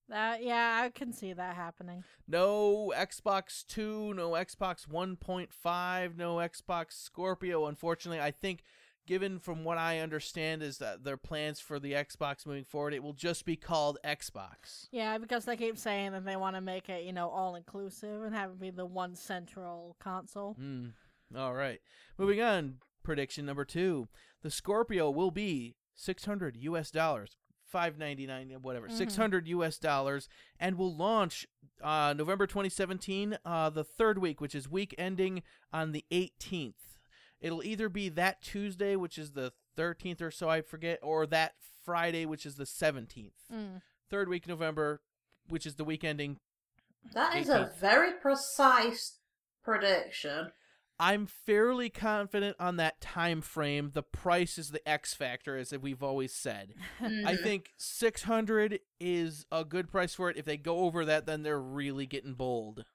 That 0.10 0.44
yeah, 0.44 0.82
I 0.84 0.90
can 0.90 1.14
see 1.14 1.32
that 1.34 1.56
happening. 1.56 2.04
No 2.28 2.94
Xbox 2.96 3.66
2, 3.66 4.14
no 4.14 4.32
Xbox 4.32 4.88
1.5, 4.88 6.18
no 6.18 6.36
Xbox 6.36 6.92
Scorpio. 6.92 7.66
Unfortunately, 7.66 8.20
I 8.20 8.32
think 8.32 8.64
given 9.08 9.40
from 9.40 9.64
what 9.64 9.78
I 9.78 10.00
understand 10.00 10.64
is 10.64 10.78
that 10.80 11.04
their 11.04 11.18
plans 11.18 11.60
for 11.60 11.80
the 11.80 11.94
Xbox 11.94 12.46
moving 12.46 12.66
forward, 12.66 12.94
it 12.94 13.02
will 13.02 13.14
just 13.14 13.46
be 13.46 13.56
called 13.56 13.98
Xbox. 14.06 14.88
Yeah, 14.92 15.18
because 15.18 15.46
they 15.46 15.56
keep 15.58 15.78
saying 15.78 16.12
that 16.12 16.26
they 16.26 16.36
want 16.36 16.56
to 16.56 16.62
make 16.62 16.90
it, 16.90 17.06
you 17.06 17.14
know, 17.14 17.30
all 17.30 17.56
inclusive 17.56 18.22
and 18.24 18.36
have 18.36 18.52
it 18.52 18.60
be 18.60 18.70
the 18.70 18.86
one 18.86 19.16
central 19.16 19.96
console. 20.00 20.54
Hmm. 20.54 20.88
All 21.36 21.54
right. 21.54 21.80
Moving 22.18 22.42
on. 22.42 22.76
Prediction 23.04 23.46
number 23.46 23.66
two: 23.66 24.08
the 24.42 24.52
Scorpio 24.52 25.10
will 25.10 25.32
be 25.32 25.76
600 25.96 26.58
U.S. 26.58 26.92
dollars, 26.92 27.38
599, 27.68 28.62
whatever, 28.62 28.88
Mhm. 28.88 28.98
600 28.98 29.48
U.S. 29.50 29.78
dollars, 29.78 30.28
and 30.60 30.78
will 30.78 30.96
launch 30.96 31.48
uh, 31.82 32.14
November 32.16 32.46
2017, 32.46 33.38
uh, 33.44 33.70
the 33.70 33.84
third 33.84 34.18
week, 34.20 34.40
which 34.40 34.54
is 34.56 34.70
week 34.70 34.94
ending 34.98 35.42
on 35.74 35.92
the 35.92 36.06
18th. 36.12 37.00
It'll 37.40 37.64
either 37.64 37.90
be 37.90 38.08
that 38.10 38.42
Tuesday, 38.42 38.96
which 38.96 39.18
is 39.18 39.32
the 39.32 39.52
13th 39.78 40.22
or 40.22 40.30
so, 40.32 40.48
I 40.48 40.62
forget, 40.62 41.00
or 41.02 41.26
that 41.28 41.56
Friday, 41.84 42.26
which 42.28 42.46
is 42.46 42.56
the 42.56 42.66
17th. 42.66 43.32
Mm. 43.52 43.82
Third 44.12 44.30
week 44.30 44.48
November, 44.48 45.02
which 45.50 45.66
is 45.66 45.76
the 45.76 45.84
week 45.84 46.04
ending 46.04 46.38
That 47.14 47.36
is 47.36 47.50
a 47.50 47.72
very 47.80 48.14
precise 48.14 49.18
prediction. 49.64 50.52
I'm 51.04 51.26
fairly 51.26 51.90
confident 51.90 52.58
on 52.60 52.76
that 52.78 53.02
time 53.02 53.42
frame. 53.42 53.90
The 53.96 54.04
price 54.04 54.60
is 54.60 54.70
the 54.70 54.88
X 54.88 55.16
factor, 55.16 55.58
as 55.58 55.74
we've 55.82 56.04
always 56.04 56.32
said. 56.32 56.76
I 57.00 57.04
Mhm. 57.36 57.42
think 57.44 57.74
600 57.78 58.80
is 59.00 59.48
a 59.52 59.66
good 59.66 59.90
price 59.90 60.14
for 60.14 60.30
it. 60.30 60.38
If 60.38 60.46
they 60.46 60.58
go 60.58 60.82
over 60.82 61.04
that, 61.06 61.26
then 61.26 61.42
they're 61.42 61.60
really 61.60 62.06
getting 62.06 62.36
bold. 62.36 62.86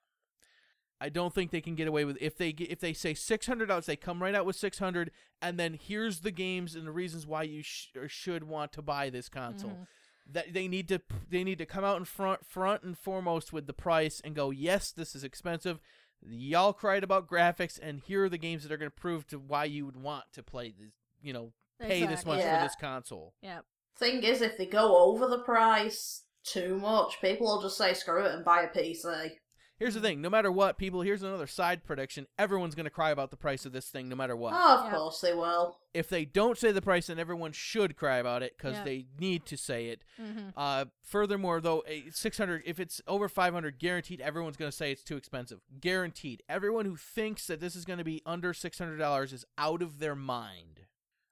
I 1.01 1.09
don't 1.09 1.35
think 1.35 1.51
they 1.51 1.61
can 1.61 1.75
get 1.75 1.89
away 1.89 2.05
with 2.05 2.17
if 2.21 2.39
they 2.39 2.51
if 2.51 2.79
they 2.79 2.93
say 2.95 3.13
600 3.13 3.67
dollars, 3.67 3.87
they 3.87 3.97
come 3.97 4.23
right 4.23 4.35
out 4.37 4.47
with 4.47 4.57
600, 4.57 5.11
and 5.43 5.59
then 5.59 5.75
here's 5.75 6.21
the 6.21 6.31
games 6.31 6.75
and 6.77 6.87
the 6.87 6.93
reasons 6.93 7.27
why 7.27 7.43
you 7.43 7.63
sh- 7.63 7.89
or 7.97 8.09
should 8.09 8.45
want 8.45 8.73
to 8.75 8.83
buy 8.83 9.11
this 9.11 9.29
console. 9.29 9.71
Mhm. 9.73 9.87
That 10.29 10.53
they 10.55 10.69
need 10.69 10.89
to 10.89 11.03
they 11.29 11.45
need 11.45 11.59
to 11.59 11.67
come 11.67 11.85
out 11.85 11.99
in 11.99 12.05
front 12.07 12.47
front 12.47 12.83
and 12.83 12.97
foremost 12.97 13.53
with 13.53 13.67
the 13.67 13.75
price 13.75 14.21
and 14.21 14.35
go, 14.35 14.51
yes, 14.51 14.91
this 14.91 15.15
is 15.15 15.23
expensive. 15.23 15.81
Y'all 16.29 16.73
cried 16.73 17.05
about 17.05 17.29
graphics, 17.29 17.79
and 17.81 18.01
here 18.01 18.25
are 18.25 18.29
the 18.29 18.39
games 18.39 18.63
that 18.63 18.73
are 18.73 18.77
going 18.77 18.91
to 18.91 18.97
prove 18.97 19.27
to 19.29 19.39
why 19.39 19.65
you 19.65 19.87
would 19.87 19.97
want 19.97 20.25
to 20.33 20.43
play 20.43 20.75
this. 20.79 20.93
You 21.23 21.33
know, 21.33 21.53
pay 21.81 22.07
this 22.07 22.25
much 22.25 22.41
Yeah. 22.41 22.59
for 22.59 22.65
this 22.67 22.77
console. 22.81 23.35
Yeah. 23.43 23.61
Thing 23.99 24.23
is, 24.23 24.43
if 24.43 24.59
they 24.59 24.67
go 24.67 24.97
over 24.97 25.27
the 25.27 25.39
price 25.39 26.25
too 26.45 26.77
much, 26.79 27.21
people 27.21 27.47
will 27.47 27.63
just 27.63 27.79
say 27.79 27.95
screw 27.95 28.25
it 28.25 28.35
and 28.35 28.45
buy 28.45 28.63
a 28.63 28.69
PC. 28.69 29.31
Here's 29.79 29.95
the 29.95 30.01
thing: 30.01 30.21
no 30.23 30.31
matter 30.31 30.51
what, 30.51 30.79
people. 30.79 31.03
Here's 31.03 31.23
another 31.23 31.47
side 31.47 31.85
prediction. 31.85 32.27
Everyone's 32.39 32.75
going 32.75 32.85
to 32.85 32.91
cry 32.91 33.11
about 33.11 33.31
the 33.31 33.37
price 33.37 33.67
of 33.67 33.73
this 33.73 33.89
thing, 33.89 34.09
no 34.09 34.17
matter 34.17 34.35
what. 34.35 34.55
Oh, 34.57 34.79
of 34.79 34.85
Yeah. 34.87 34.97
course 34.99 35.21
they 35.21 35.35
will. 35.35 35.79
If 35.93 36.09
they 36.09 36.25
don't 36.25 36.57
say 36.59 36.73
the 36.73 36.83
price, 36.83 37.07
then 37.09 37.19
everyone 37.19 37.53
should 37.53 37.97
cry 37.97 38.17
about 38.19 38.43
it 38.43 38.57
because 38.57 38.75
Yeah. 38.75 38.85
they 38.85 39.07
need 39.19 39.45
to 39.47 39.57
say 39.57 39.87
it. 39.89 40.03
hmm 40.17 40.49
Uh, 40.57 40.87
furthermore, 41.03 41.61
though, 41.61 41.83
600, 42.11 42.63
if 42.67 42.79
it's 42.81 43.01
over 43.07 43.29
500, 43.29 43.79
guaranteed, 43.79 44.21
everyone's 44.21 44.57
going 44.57 44.71
to 44.71 44.77
say 44.77 44.93
it's 44.93 45.03
too 45.05 45.17
expensive. 45.17 45.61
Guaranteed. 45.81 46.43
Everyone 46.49 46.85
who 46.87 46.97
thinks 46.97 47.47
that 47.47 47.61
this 47.61 47.75
is 47.77 47.85
going 47.85 47.99
to 47.99 48.05
be 48.05 48.23
under 48.27 48.53
$600 48.53 49.33
is 49.33 49.45
out 49.59 49.83
of 49.83 49.99
their 49.99 50.15
mind. 50.15 50.76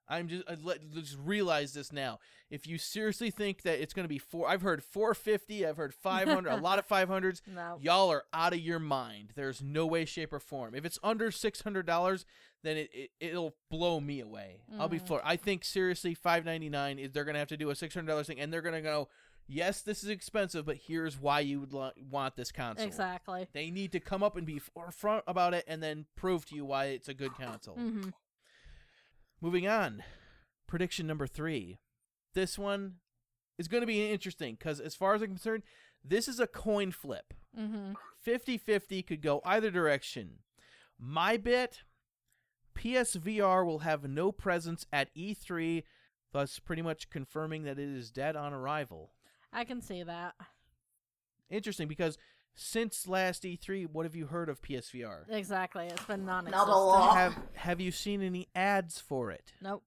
I'm 0.08 0.28
just 0.28 0.44
I 0.48 0.56
let, 0.62 0.78
just 0.92 1.16
realize 1.18 1.72
this 1.72 1.92
now. 1.92 2.18
If 2.50 2.66
you 2.66 2.78
seriously 2.78 3.30
think 3.30 3.62
that 3.62 3.80
it's 3.80 3.94
going 3.94 4.04
to 4.04 4.08
be 4.08 4.18
four, 4.18 4.48
I've 4.48 4.62
heard 4.62 4.84
450, 4.84 5.66
I've 5.66 5.76
heard 5.76 5.94
500, 5.94 6.48
a 6.50 6.56
lot 6.56 6.78
of 6.78 6.86
500s. 6.88 7.40
No. 7.46 7.78
Y'all 7.80 8.10
are 8.10 8.24
out 8.32 8.52
of 8.52 8.60
your 8.60 8.78
mind. 8.78 9.32
There's 9.34 9.62
no 9.62 9.86
way, 9.86 10.04
shape, 10.04 10.32
or 10.32 10.40
form. 10.40 10.74
If 10.74 10.84
it's 10.84 10.98
under 11.02 11.30
six 11.30 11.62
hundred 11.62 11.86
dollars, 11.86 12.26
then 12.62 12.76
it, 12.76 12.90
it 12.92 13.10
it'll 13.20 13.54
blow 13.70 14.00
me 14.00 14.20
away. 14.20 14.62
I'll 14.78 14.88
be 14.88 14.98
Mhm. 15.00 15.06
floored. 15.06 15.22
I 15.24 15.36
think 15.36 15.64
seriously, 15.64 16.14
five 16.14 16.44
ninety 16.44 16.68
nine 16.68 16.98
is 16.98 17.12
they're 17.12 17.24
gonna 17.24 17.38
have 17.38 17.48
to 17.48 17.56
do 17.56 17.70
a 17.70 17.74
six 17.74 17.94
hundred 17.94 18.08
dollars 18.08 18.26
thing, 18.26 18.40
and 18.40 18.52
they're 18.52 18.62
gonna 18.62 18.80
go, 18.82 19.08
yes, 19.46 19.82
this 19.82 20.02
is 20.04 20.08
expensive, 20.10 20.64
but 20.64 20.76
here's 20.86 21.18
why 21.18 21.40
you 21.40 21.60
would 21.60 21.72
lo- 21.72 21.90
want 22.10 22.36
this 22.36 22.50
console. 22.52 22.86
Exactly. 22.86 23.46
They 23.52 23.70
need 23.70 23.92
to 23.92 24.00
come 24.00 24.22
up 24.22 24.36
and 24.36 24.46
be 24.46 24.58
forefront 24.58 25.24
about 25.26 25.52
it, 25.54 25.64
and 25.66 25.82
then 25.82 26.06
prove 26.16 26.44
to 26.46 26.54
you 26.54 26.64
why 26.64 26.86
it's 26.86 27.08
a 27.08 27.14
good 27.14 27.34
console. 27.34 27.74
hmm 27.74 28.08
Moving 29.44 29.68
on, 29.68 30.02
prediction 30.66 31.06
number 31.06 31.26
three. 31.26 31.76
This 32.32 32.58
one 32.58 32.94
is 33.58 33.68
going 33.68 33.82
to 33.82 33.86
be 33.86 34.10
interesting 34.10 34.56
because, 34.58 34.80
as 34.80 34.94
far 34.94 35.14
as 35.14 35.20
I'm 35.20 35.28
concerned, 35.28 35.64
this 36.02 36.28
is 36.28 36.40
a 36.40 36.46
coin 36.46 36.92
flip. 36.92 37.34
hmm 37.54 37.92
50 38.22 38.56
50 38.56 39.02
could 39.02 39.20
go 39.20 39.42
either 39.44 39.70
direction. 39.70 40.38
My 40.98 41.36
bit 41.36 41.82
PSVR 42.74 43.66
will 43.66 43.80
have 43.80 44.08
no 44.08 44.32
presence 44.32 44.86
at 44.90 45.14
E3, 45.14 45.82
thus 46.32 46.58
pretty 46.58 46.80
much 46.80 47.10
confirming 47.10 47.64
that 47.64 47.78
it 47.78 47.90
is 47.90 48.10
dead 48.10 48.36
on 48.36 48.54
arrival. 48.54 49.12
I 49.52 49.64
can 49.64 49.82
see 49.82 50.02
that. 50.02 50.36
Interesting 51.50 51.86
because 51.86 52.16
since 52.54 53.06
last 53.08 53.42
E3, 53.42 53.88
what 53.90 54.06
have 54.06 54.14
you 54.14 54.26
heard 54.26 54.48
of 54.48 54.62
PSVR? 54.62 55.28
Exactly. 55.28 55.86
It's 55.86 56.04
been 56.04 56.24
non 56.24 56.44
Not 56.46 56.68
a 56.68 56.72
lot. 56.76 57.16
Have 57.16 57.36
have 57.54 57.80
you 57.80 57.90
seen 57.90 58.22
any 58.22 58.48
ads 58.54 59.00
for 59.00 59.30
it? 59.30 59.52
Nope. 59.60 59.84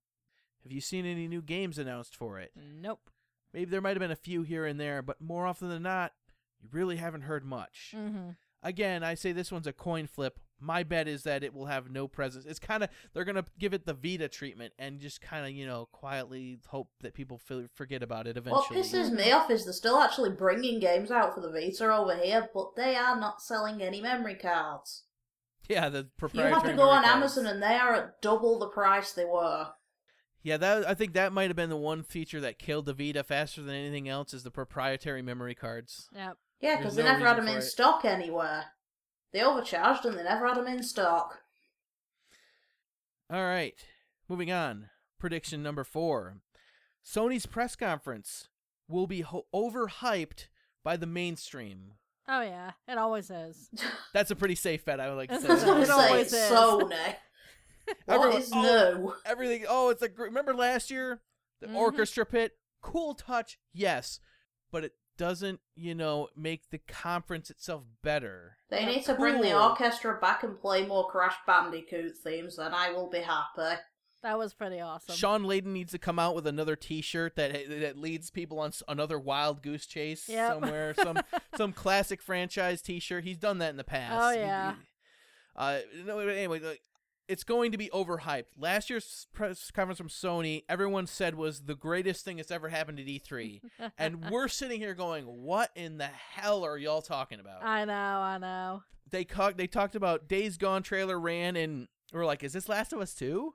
Have 0.63 0.71
you 0.71 0.81
seen 0.81 1.05
any 1.05 1.27
new 1.27 1.41
games 1.41 1.77
announced 1.77 2.15
for 2.15 2.39
it? 2.39 2.51
Nope. 2.55 3.09
Maybe 3.53 3.71
there 3.71 3.81
might 3.81 3.91
have 3.91 3.99
been 3.99 4.11
a 4.11 4.15
few 4.15 4.43
here 4.43 4.65
and 4.65 4.79
there, 4.79 5.01
but 5.01 5.21
more 5.21 5.47
often 5.47 5.69
than 5.69 5.83
not, 5.83 6.13
you 6.61 6.67
really 6.71 6.97
haven't 6.97 7.21
heard 7.21 7.45
much. 7.45 7.93
hmm 7.95 8.31
Again, 8.63 9.03
I 9.03 9.13
say 9.13 9.31
this 9.31 9.51
one's 9.51 9.67
a 9.67 9.71
coin 9.73 10.07
flip. 10.07 10.39
My 10.59 10.83
bet 10.83 11.07
is 11.07 11.23
that 11.23 11.43
it 11.43 11.53
will 11.53 11.67
have 11.67 11.91
no 11.91 12.07
presence. 12.07 12.45
It's 12.45 12.59
kind 12.59 12.83
of 12.83 12.89
they're 13.13 13.25
gonna 13.25 13.45
give 13.59 13.73
it 13.73 13.85
the 13.85 13.93
Vita 13.93 14.27
treatment 14.27 14.73
and 14.79 14.99
just 14.99 15.21
kind 15.21 15.45
of 15.45 15.51
you 15.51 15.65
know 15.67 15.87
quietly 15.91 16.59
hope 16.67 16.89
that 17.01 17.13
people 17.13 17.37
feel, 17.37 17.65
forget 17.75 18.01
about 18.01 18.25
it 18.27 18.37
eventually. 18.37 18.77
What 18.77 18.85
pisses 18.85 19.11
me 19.11 19.31
off 19.31 19.51
is 19.51 19.65
they're 19.65 19.73
still 19.73 19.99
actually 19.99 20.31
bringing 20.31 20.79
games 20.79 21.11
out 21.11 21.35
for 21.35 21.41
the 21.41 21.51
Vita 21.51 21.93
over 21.93 22.15
here, 22.17 22.49
but 22.53 22.75
they 22.75 22.95
are 22.95 23.19
not 23.19 23.41
selling 23.41 23.81
any 23.81 24.01
memory 24.01 24.35
cards. 24.35 25.03
yeah, 25.69 25.89
the 25.89 26.07
You 26.33 26.41
have 26.41 26.63
to 26.63 26.73
go 26.73 26.89
on 26.89 27.03
cards. 27.03 27.15
Amazon 27.37 27.45
and 27.45 27.61
they 27.61 27.75
are 27.75 27.93
at 27.93 28.21
double 28.21 28.57
the 28.57 28.67
price 28.69 29.11
they 29.13 29.25
were. 29.25 29.67
Yeah, 30.41 30.57
that 30.57 30.87
I 30.87 30.93
think 30.93 31.13
that 31.13 31.33
might 31.33 31.49
have 31.49 31.55
been 31.57 31.69
the 31.69 31.75
one 31.75 32.03
feature 32.03 32.39
that 32.41 32.57
killed 32.57 32.85
the 32.85 32.93
Vita 32.93 33.23
faster 33.23 33.61
than 33.61 33.75
anything 33.75 34.07
else 34.07 34.33
is 34.33 34.43
the 34.43 34.51
proprietary 34.51 35.21
memory 35.21 35.55
cards. 35.55 36.07
Yep. 36.15 36.37
Yeah, 36.61 36.69
There's 36.69 36.77
because 36.79 36.95
they 36.95 37.03
no 37.03 37.11
never 37.11 37.25
had 37.25 37.37
them 37.37 37.47
in 37.49 37.57
it. 37.57 37.61
stock 37.63 38.05
anywhere. 38.05 38.65
They 39.37 39.43
overcharged 39.43 40.03
and 40.03 40.17
they 40.17 40.23
never 40.23 40.47
had 40.47 40.57
them 40.57 40.65
in 40.65 40.81
stock. 40.81 41.41
All 43.31 43.43
right, 43.43 43.75
moving 44.27 44.51
on. 44.51 44.89
Prediction 45.19 45.61
number 45.61 45.83
four: 45.83 46.37
Sony's 47.05 47.45
press 47.45 47.75
conference 47.75 48.47
will 48.87 49.05
be 49.05 49.21
ho- 49.21 49.45
overhyped 49.53 50.47
by 50.83 50.97
the 50.97 51.05
mainstream. 51.05 51.91
Oh 52.27 52.41
yeah. 52.41 52.71
It 52.87 52.97
always 52.97 53.29
is. 53.29 53.69
That's 54.13 54.31
a 54.31 54.35
pretty 54.35 54.55
safe 54.55 54.83
bet, 54.85 54.99
I 54.99 55.07
would 55.09 55.17
like 55.17 55.29
to 55.29 55.35
It's 55.35 55.45
I 55.45 55.49
was 55.51 55.59
say. 55.61 55.67
going 55.67 56.23
to 56.23 56.29
say 56.29 56.41
is. 56.47 56.51
Sony. 56.51 57.15
What 57.85 57.97
Everyone- 58.07 58.41
is 58.41 58.51
oh, 58.53 58.61
new? 58.97 59.13
everything. 59.23 59.65
Oh, 59.69 59.89
it's 59.89 60.01
a 60.01 60.09
great. 60.09 60.29
Remember 60.29 60.55
last 60.55 60.89
year, 60.89 61.21
the 61.61 61.67
Mhm. 61.67 61.75
orchestra 61.75 62.25
pit. 62.25 62.53
Cool 62.81 63.13
touch, 63.13 63.59
yes, 63.71 64.19
but 64.71 64.83
it 64.83 64.93
doesn't, 65.17 65.59
you 65.75 65.93
know, 65.95 66.27
make 66.35 66.69
the 66.69 66.77
conference 66.77 67.49
itself 67.49 67.83
better. 68.03 68.57
They 68.69 68.85
need 68.85 69.03
to 69.05 69.13
bring 69.15 69.41
the 69.41 69.59
orchestra 69.59 70.17
back 70.19 70.43
and 70.43 70.59
play 70.59 70.85
more 70.85 71.07
Crash 71.07 71.35
Bandicoot 71.45 72.17
themes, 72.23 72.57
then 72.57 72.73
I 72.73 72.91
will 72.91 73.09
be 73.09 73.19
happy. 73.19 73.79
That 74.23 74.37
was 74.37 74.53
pretty 74.53 74.79
awesome. 74.81 75.15
Shawn 75.15 75.43
Layden 75.43 75.67
needs 75.67 75.91
to 75.91 75.99
come 75.99 76.17
out 76.19 76.33
with 76.35 76.47
another 76.47 76.75
T-shirt 76.75 77.35
that 77.35 77.69
that 77.81 77.97
leads 77.97 78.31
people 78.31 78.59
on 78.59 78.71
another 78.87 79.19
wild 79.19 79.61
goose 79.61 79.85
chase 79.85 80.27
Yep. 80.27 80.51
somewhere. 80.53 80.95
Some 80.95 81.19
some 81.55 81.71
classic 81.71 82.21
franchise 82.21 82.81
T-shirt. 82.81 83.23
He's 83.23 83.37
done 83.37 83.59
that 83.59 83.69
in 83.69 83.77
the 83.77 83.83
past. 83.83 84.13
Oh, 84.19 84.31
yeah. 84.31 84.71
he- 84.73 84.77
uh, 85.55 85.79
no, 86.05 86.15
but 86.17 86.29
anyway, 86.29 86.59
like, 86.59 86.81
it's 87.27 87.43
going 87.43 87.71
to 87.71 87.77
be 87.77 87.89
overhyped. 87.93 88.45
Last 88.57 88.89
year's 88.89 89.27
press 89.33 89.69
conference 89.71 89.97
from 89.97 90.09
Sony, 90.09 90.63
everyone 90.69 91.07
said 91.07 91.35
was 91.35 91.61
the 91.61 91.75
greatest 91.75 92.23
thing 92.23 92.37
that's 92.37 92.51
ever 92.51 92.69
happened 92.69 92.99
at 92.99 93.05
E3, 93.05 93.61
and 93.97 94.25
we're 94.31 94.47
sitting 94.47 94.79
here 94.79 94.93
going, 94.93 95.25
"What 95.25 95.71
in 95.75 95.97
the 95.97 96.07
hell 96.07 96.63
are 96.63 96.77
y'all 96.77 97.01
talking 97.01 97.39
about?" 97.39 97.63
I 97.63 97.85
know. 97.85 97.93
I 97.93 98.37
know. 98.37 98.83
they 99.09 99.25
co- 99.25 99.51
they 99.51 99.67
talked 99.67 99.95
about 99.95 100.27
Days 100.27 100.57
Gone 100.57 100.83
trailer 100.83 101.19
ran, 101.19 101.55
and 101.55 101.87
we're 102.13 102.25
like, 102.25 102.43
"Is 102.43 102.53
this 102.53 102.69
Last 102.69 102.93
of 102.93 102.99
Us 102.99 103.13
2? 103.13 103.53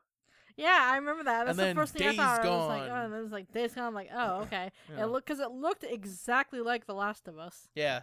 Yeah, 0.54 0.78
I 0.82 0.96
remember 0.96 1.24
that. 1.24 1.46
That's 1.46 1.50
And 1.50 1.58
the 1.58 1.62
then 1.62 1.76
first 1.76 1.94
thing 1.94 2.02
I 2.02 2.10
Days 2.10 2.16
thought. 2.18 2.44
I 2.44 2.48
was 2.50 2.68
like, 2.68 2.86
Gone. 2.88 3.12
oh, 3.12 3.16
this 3.16 3.26
is 3.26 3.32
like 3.32 3.46
like 3.46 3.52
Days 3.54 3.74
Gone. 3.74 3.84
I'm 3.84 3.94
like, 3.94 4.10
oh, 4.14 4.40
okay. 4.42 4.70
Yeah. 4.94 5.04
It 5.04 5.06
looked 5.06 5.26
because 5.26 5.40
it 5.40 5.50
looked 5.50 5.82
exactly 5.82 6.60
like 6.60 6.86
The 6.86 6.92
Last 6.94 7.26
of 7.26 7.38
Us. 7.38 7.68
Yeah. 7.74 8.02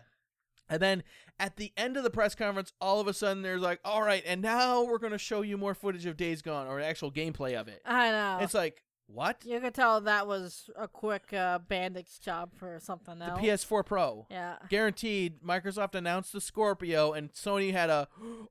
And 0.69 0.81
then 0.81 1.03
at 1.39 1.57
the 1.57 1.71
end 1.75 1.97
of 1.97 2.03
the 2.03 2.09
press 2.09 2.35
conference, 2.35 2.73
all 2.79 2.99
of 2.99 3.07
a 3.07 3.13
sudden 3.13 3.41
there's 3.43 3.61
like, 3.61 3.79
all 3.83 4.03
right, 4.03 4.23
and 4.25 4.41
now 4.41 4.83
we're 4.83 4.99
going 4.99 5.11
to 5.11 5.17
show 5.17 5.41
you 5.41 5.57
more 5.57 5.73
footage 5.73 6.05
of 6.05 6.17
Days 6.17 6.41
Gone 6.41 6.67
or 6.67 6.79
actual 6.79 7.11
gameplay 7.11 7.59
of 7.59 7.67
it. 7.67 7.81
I 7.85 8.11
know. 8.11 8.39
It's 8.41 8.53
like, 8.53 8.83
what? 9.11 9.43
you 9.43 9.59
could 9.59 9.73
tell 9.73 10.01
that 10.01 10.27
was 10.27 10.69
a 10.77 10.87
quick 10.87 11.33
uh, 11.33 11.59
bandage 11.59 12.19
job 12.19 12.51
for 12.55 12.79
something 12.79 13.17
The. 13.17 13.25
PS4 13.25 13.83
Pro. 13.83 14.27
Yeah. 14.29 14.57
Guaranteed, 14.69 15.41
Microsoft 15.41 15.95
announced 15.95 16.31
the 16.31 16.41
Scorpio, 16.41 17.13
and 17.13 17.33
Sony 17.33 17.71
had 17.71 17.89
a 17.89 18.07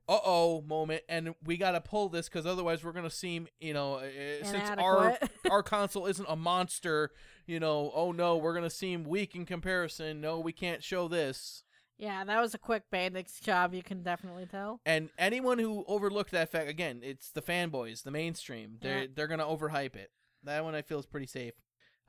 uh 0.07 0.19
oh 0.25 0.61
moment, 0.67 1.03
and 1.07 1.33
we 1.45 1.55
got 1.55 1.71
to 1.71 1.81
pull 1.81 2.09
this 2.09 2.27
because 2.27 2.45
otherwise 2.45 2.83
we're 2.83 2.91
going 2.91 3.05
to 3.05 3.09
seem, 3.09 3.47
you 3.61 3.73
know, 3.73 3.95
uh, 3.95 4.43
since 4.43 4.69
our 4.77 5.17
our 5.49 5.63
console 5.63 6.05
isn't 6.07 6.27
a 6.27 6.35
monster, 6.35 7.11
you 7.45 7.59
know, 7.59 7.91
oh 7.95 8.11
no, 8.11 8.35
we're 8.35 8.53
going 8.53 8.63
to 8.63 8.69
seem 8.69 9.05
weak 9.05 9.35
in 9.35 9.45
comparison. 9.45 10.19
No, 10.19 10.39
we 10.39 10.51
can't 10.51 10.83
show 10.83 11.07
this. 11.07 11.63
Yeah, 11.99 12.23
that 12.23 12.39
was 12.39 12.53
a 12.53 12.57
quick 12.57 12.83
bandage 12.89 13.41
job. 13.41 13.73
You 13.73 13.83
can 13.83 14.01
definitely 14.03 14.45
tell. 14.45 14.79
And 14.85 15.09
anyone 15.17 15.59
who 15.59 15.83
overlooked 15.85 16.31
that 16.31 16.49
fact, 16.49 16.69
again, 16.69 17.01
it's 17.03 17.29
the 17.29 17.41
fanboys, 17.41 18.03
the 18.03 18.11
mainstream. 18.11 18.77
They're 18.81 19.01
Yeah. 19.01 19.07
they're 19.13 19.27
gonna 19.27 19.45
overhype 19.45 19.95
it. 19.97 20.11
That 20.43 20.63
one 20.63 20.75
I 20.75 20.81
feel 20.81 20.99
is 20.99 21.05
pretty 21.05 21.27
safe. 21.27 21.53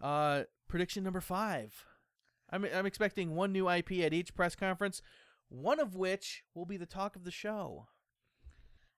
Uh, 0.01 0.45
prediction 0.69 1.03
number 1.03 1.21
five. 1.21 1.85
I'm 2.51 2.65
I'm 2.65 2.87
expecting 2.87 3.35
one 3.35 3.53
new 3.53 3.69
IP 3.69 4.01
at 4.05 4.15
each 4.15 4.33
press 4.35 4.55
conference, 4.55 5.03
one 5.49 5.81
of 5.81 5.97
which 5.97 6.45
will 6.55 6.67
be 6.67 6.77
the 6.77 6.87
talk 6.87 7.17
of 7.17 7.25
the 7.25 7.31
show. 7.33 7.89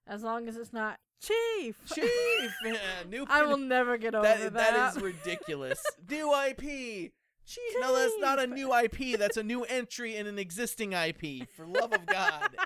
As 0.06 0.22
long 0.22 0.46
as 0.48 0.56
it's 0.56 0.72
not 0.72 0.98
Chief. 1.22 1.76
Chief, 1.86 2.52
yeah, 2.64 2.74
new. 3.08 3.24
I 3.28 3.44
will 3.44 3.56
never 3.56 3.96
get 3.96 4.14
over 4.14 4.26
that 4.26 4.40
that. 4.40 4.54
that 4.54 4.96
is 4.96 5.02
ridiculous. 5.24 5.80
new 6.10 6.34
IP. 6.34 7.12
Chief. 7.46 7.62
No, 7.80 7.94
that's 7.94 8.14
not 8.18 8.38
a 8.38 8.46
new 8.46 8.74
IP. 8.74 9.18
That's 9.18 9.36
a 9.36 9.42
new 9.42 9.64
entry 9.64 10.16
in 10.16 10.26
an 10.26 10.38
existing 10.38 10.92
IP. 10.92 11.48
For 11.56 11.66
love 11.66 11.92
of 11.92 12.06
God. 12.06 12.50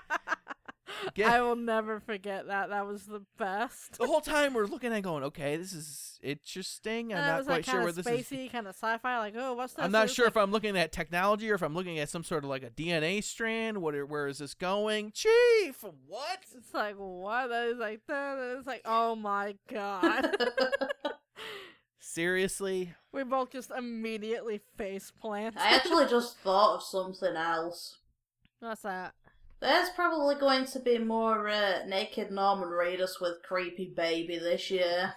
Get- 1.13 1.29
I 1.29 1.41
will 1.41 1.55
never 1.55 1.99
forget 1.99 2.47
that. 2.47 2.69
That 2.69 2.87
was 2.87 3.03
the 3.05 3.21
best. 3.37 3.99
the 3.99 4.07
whole 4.07 4.21
time 4.21 4.53
we're 4.53 4.65
looking 4.65 4.91
at 4.93 5.03
going, 5.03 5.23
okay, 5.25 5.55
this 5.55 5.71
is 5.73 6.19
interesting. 6.23 7.13
I'm 7.13 7.19
not 7.19 7.45
quite 7.45 7.55
like 7.57 7.65
sure 7.65 7.81
where 7.81 7.89
of 7.89 7.95
this 7.95 8.07
is. 8.07 8.27
spacey, 8.27 8.51
kind 8.51 8.65
of 8.67 8.73
sci-fi. 8.75 9.19
Like, 9.19 9.35
oh, 9.37 9.53
what's 9.53 9.73
this? 9.73 9.85
I'm 9.85 9.91
not 9.91 10.05
It's 10.05 10.13
sure 10.13 10.25
like, 10.25 10.31
if 10.33 10.37
I'm 10.37 10.51
looking 10.51 10.75
at 10.75 10.91
technology 10.91 11.51
or 11.51 11.55
if 11.55 11.61
I'm 11.61 11.75
looking 11.75 11.99
at 11.99 12.09
some 12.09 12.23
sort 12.23 12.43
of 12.43 12.49
like 12.49 12.63
a 12.63 12.69
DNA 12.71 13.23
strand. 13.23 13.79
What? 13.79 13.93
are- 13.93 14.05
Where 14.07 14.27
is 14.27 14.39
this 14.39 14.53
going, 14.55 15.11
Chief? 15.13 15.83
What? 16.07 16.39
It's 16.55 16.73
like 16.73 16.95
what? 16.95 17.47
That 17.49 17.67
is 17.67 17.77
like 17.77 18.01
that. 18.07 18.55
It's 18.57 18.65
like 18.67 18.81
oh 18.85 19.15
my 19.15 19.55
god. 19.71 20.35
Seriously? 22.09 22.93
we 23.11 23.23
both 23.23 23.51
just 23.51 23.69
immediately 23.69 24.61
face 24.77 25.11
plant. 25.11 25.57
I 25.57 25.75
actually 25.75 26.05
just 26.09 26.37
thought 26.37 26.75
of 26.75 26.83
something 26.83 27.35
else. 27.35 27.97
What's 28.59 28.83
that? 28.83 29.13
There's 29.59 29.89
probably 29.89 30.35
going 30.35 30.65
to 30.67 30.79
be 30.79 30.99
more 30.99 31.49
uh, 31.49 31.85
naked 31.85 32.31
Norman 32.31 32.69
Reedus 32.69 33.19
with 33.19 33.43
creepy 33.43 33.91
baby 33.95 34.37
this 34.37 34.71
year. 34.71 35.15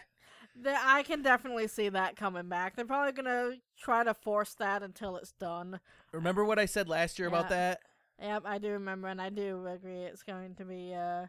The, 0.60 0.76
I 0.82 1.04
can 1.04 1.22
definitely 1.22 1.68
see 1.68 1.90
that 1.90 2.16
coming 2.16 2.48
back. 2.48 2.74
They're 2.74 2.84
probably 2.84 3.12
gonna 3.12 3.52
try 3.78 4.02
to 4.02 4.12
force 4.12 4.54
that 4.54 4.82
until 4.82 5.16
it's 5.16 5.32
done. 5.32 5.78
Remember 6.12 6.44
what 6.44 6.58
I 6.58 6.66
said 6.66 6.88
last 6.88 7.18
year 7.18 7.28
about 7.28 7.50
that? 7.50 7.80
Yep, 8.20 8.42
I 8.44 8.58
do 8.58 8.70
remember, 8.70 9.08
and 9.08 9.22
I 9.22 9.30
do 9.30 9.66
agree. 9.66 10.02
It's 10.02 10.22
going 10.22 10.56
to 10.56 10.64
be. 10.64 10.92
uh 10.92 11.26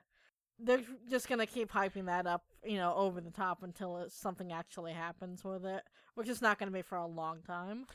They're 0.63 0.81
just 1.09 1.27
gonna 1.27 1.47
keep 1.47 1.71
hyping 1.71 2.05
that 2.05 2.27
up, 2.27 2.43
you 2.63 2.77
know, 2.77 2.93
over 2.95 3.19
the 3.21 3.31
top 3.31 3.63
until 3.63 4.05
something 4.09 4.51
actually 4.51 4.93
happens 4.93 5.43
with 5.43 5.65
it, 5.65 5.83
which 6.15 6.29
is 6.29 6.41
not 6.41 6.59
gonna 6.59 6.71
be 6.71 6.81
for 6.81 6.97
a 6.97 7.07
long 7.07 7.41
time. 7.41 7.85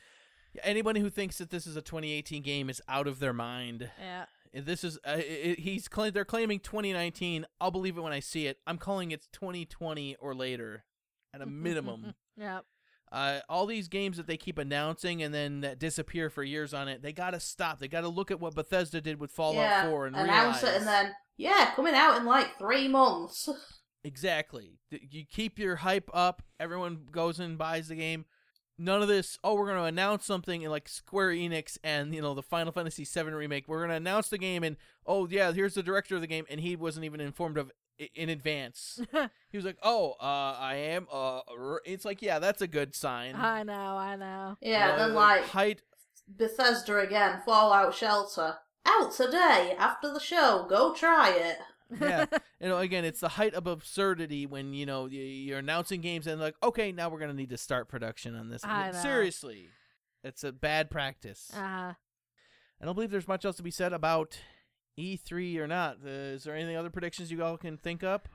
Yeah, 0.52 0.62
Anybody 0.64 1.00
who 1.00 1.10
thinks 1.10 1.38
that 1.38 1.50
this 1.50 1.66
is 1.66 1.76
a 1.76 1.82
2018 1.82 2.42
game 2.42 2.68
is 2.70 2.82
out 2.88 3.06
of 3.06 3.18
their 3.18 3.32
mind. 3.32 3.90
Yeah. 4.00 4.26
This 4.52 4.84
is 4.84 4.98
uh, 5.04 5.18
i 5.18 5.56
he's 5.58 5.86
cla- 5.86 6.10
they're 6.10 6.24
claiming 6.24 6.60
2019. 6.60 7.44
I'll 7.60 7.70
believe 7.70 7.98
it 7.98 8.00
when 8.00 8.12
I 8.14 8.20
see 8.20 8.46
it. 8.46 8.58
I'm 8.66 8.78
calling 8.78 9.10
it 9.10 9.28
2020 9.32 10.16
or 10.16 10.34
later, 10.34 10.84
at 11.34 11.42
a 11.42 11.46
minimum. 11.46 12.14
Yep. 12.38 12.64
Uh, 13.12 13.40
all 13.48 13.66
these 13.66 13.88
games 13.88 14.16
that 14.16 14.26
they 14.26 14.36
keep 14.36 14.58
announcing 14.58 15.22
and 15.22 15.32
then 15.32 15.60
that 15.60 15.78
disappear 15.78 16.28
for 16.28 16.42
years 16.42 16.74
on 16.74 16.88
it, 16.88 17.02
they 17.02 17.12
gotta 17.12 17.38
stop. 17.40 17.78
They 17.78 17.88
gotta 17.88 18.08
look 18.08 18.30
at 18.30 18.40
what 18.40 18.54
Bethesda 18.54 19.00
did 19.00 19.20
with 19.20 19.30
Fallout 19.30 19.56
yeah, 19.56 19.88
4 19.88 20.06
and 20.08 20.16
announce 20.16 20.62
realize 20.62 20.76
it 20.76 20.78
and 20.78 20.86
then, 20.86 21.12
yeah, 21.36 21.72
coming 21.76 21.94
out 21.94 22.16
in 22.18 22.26
like 22.26 22.58
three 22.58 22.88
months. 22.88 23.48
exactly. 24.04 24.78
You 24.90 25.24
keep 25.24 25.58
your 25.58 25.76
hype 25.76 26.10
up. 26.12 26.42
Everyone 26.58 27.06
goes 27.10 27.38
and 27.38 27.56
buys 27.56 27.88
the 27.88 27.96
game. 27.96 28.24
None 28.78 29.00
of 29.00 29.08
this. 29.08 29.38
Oh, 29.42 29.54
we're 29.54 29.68
gonna 29.68 29.84
announce 29.84 30.26
something 30.26 30.62
in 30.62 30.70
like 30.70 30.88
Square 30.88 31.30
Enix 31.30 31.78
and 31.82 32.14
you 32.14 32.20
know 32.20 32.34
the 32.34 32.42
Final 32.42 32.72
Fantasy 32.72 33.04
VII 33.04 33.30
remake. 33.30 33.68
We're 33.68 33.80
gonna 33.82 33.94
announce 33.94 34.28
the 34.28 34.38
game 34.38 34.62
and 34.62 34.76
oh 35.06 35.26
yeah, 35.28 35.52
here's 35.52 35.74
the 35.74 35.82
director 35.82 36.16
of 36.16 36.20
the 36.20 36.26
game 36.26 36.44
and 36.50 36.60
he 36.60 36.76
wasn't 36.76 37.06
even 37.06 37.20
informed 37.20 37.56
of 37.56 37.70
in 38.14 38.28
advance. 38.28 39.00
he 39.50 39.56
was 39.56 39.64
like, 39.64 39.78
oh, 39.82 40.12
uh, 40.20 40.56
I 40.58 40.74
am. 40.76 41.06
Uh, 41.12 41.40
it's 41.84 42.04
like 42.04 42.22
yeah, 42.22 42.38
that's 42.38 42.62
a 42.62 42.66
good 42.66 42.94
sign. 42.94 43.34
I 43.34 43.62
know, 43.62 43.72
I 43.96 44.16
know. 44.16 44.56
Yeah, 44.60 44.92
Uh, 44.92 44.98
then 44.98 45.14
like 45.14 45.44
height 45.44 45.82
Bethesda 46.28 46.98
again, 46.98 47.40
Fallout 47.44 47.94
Shelter. 47.94 48.58
Out 48.88 49.12
today, 49.12 49.74
after 49.78 50.12
the 50.12 50.20
show, 50.20 50.64
go 50.68 50.94
try 50.94 51.30
it. 51.30 51.58
yeah, 52.00 52.26
you 52.60 52.68
know, 52.68 52.78
again, 52.78 53.04
it's 53.04 53.20
the 53.20 53.30
height 53.30 53.54
of 53.54 53.66
absurdity 53.66 54.46
when 54.46 54.72
you 54.74 54.86
know 54.86 55.06
you're 55.06 55.58
announcing 55.58 56.00
games 56.00 56.26
and 56.26 56.40
like, 56.40 56.54
okay, 56.62 56.92
now 56.92 57.08
we're 57.08 57.18
gonna 57.18 57.32
need 57.34 57.50
to 57.50 57.58
start 57.58 57.88
production 57.88 58.36
on 58.36 58.48
this. 58.48 58.64
I 58.64 58.92
know. 58.92 58.98
Seriously, 58.98 59.68
it's 60.22 60.44
a 60.44 60.52
bad 60.52 60.90
practice. 60.90 61.50
Uh, 61.56 61.94
I 62.80 62.84
don't 62.84 62.94
believe 62.94 63.10
there's 63.10 63.26
much 63.28 63.44
else 63.44 63.56
to 63.56 63.62
be 63.62 63.70
said 63.70 63.92
about 63.92 64.38
E3 64.98 65.56
or 65.58 65.66
not. 65.66 65.98
Uh, 66.04 66.08
is 66.08 66.44
there 66.44 66.56
any 66.56 66.74
other 66.76 66.90
predictions 66.90 67.30
you 67.30 67.42
all 67.44 67.56
can 67.56 67.76
think 67.76 68.02
up? 68.02 68.28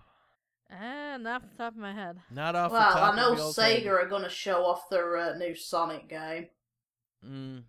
eh, 0.72 1.18
not 1.18 1.44
off 1.44 1.50
the 1.52 1.58
top 1.64 1.74
of 1.74 1.80
my 1.80 1.94
head. 1.94 2.18
Not 2.32 2.56
off 2.56 2.72
well, 2.72 2.88
the 2.94 3.00
top 3.00 3.14
I 3.14 3.16
know 3.18 3.32
of 3.32 3.38
the 3.38 3.44
old. 3.44 3.56
Sega 3.56 3.88
are 3.88 4.08
going 4.08 4.24
to 4.24 4.30
show 4.30 4.64
off 4.66 4.90
their 4.90 5.18
uh, 5.18 5.38
new 5.38 5.54
Sonic 5.56 6.08
game 6.10 6.48
Mm. 7.26 7.64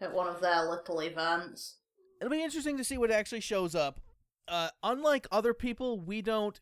at 0.00 0.12
one 0.14 0.26
of 0.28 0.40
their 0.40 0.64
little 0.68 1.00
events. 1.00 1.76
It'll 2.20 2.30
be 2.32 2.42
interesting 2.42 2.76
to 2.78 2.84
see 2.84 2.98
what 2.98 3.10
actually 3.12 3.40
shows 3.40 3.74
up. 3.76 4.00
Uh, 4.48 4.70
unlike 4.82 5.26
other 5.30 5.52
people, 5.54 6.00
we 6.00 6.20
don't 6.22 6.58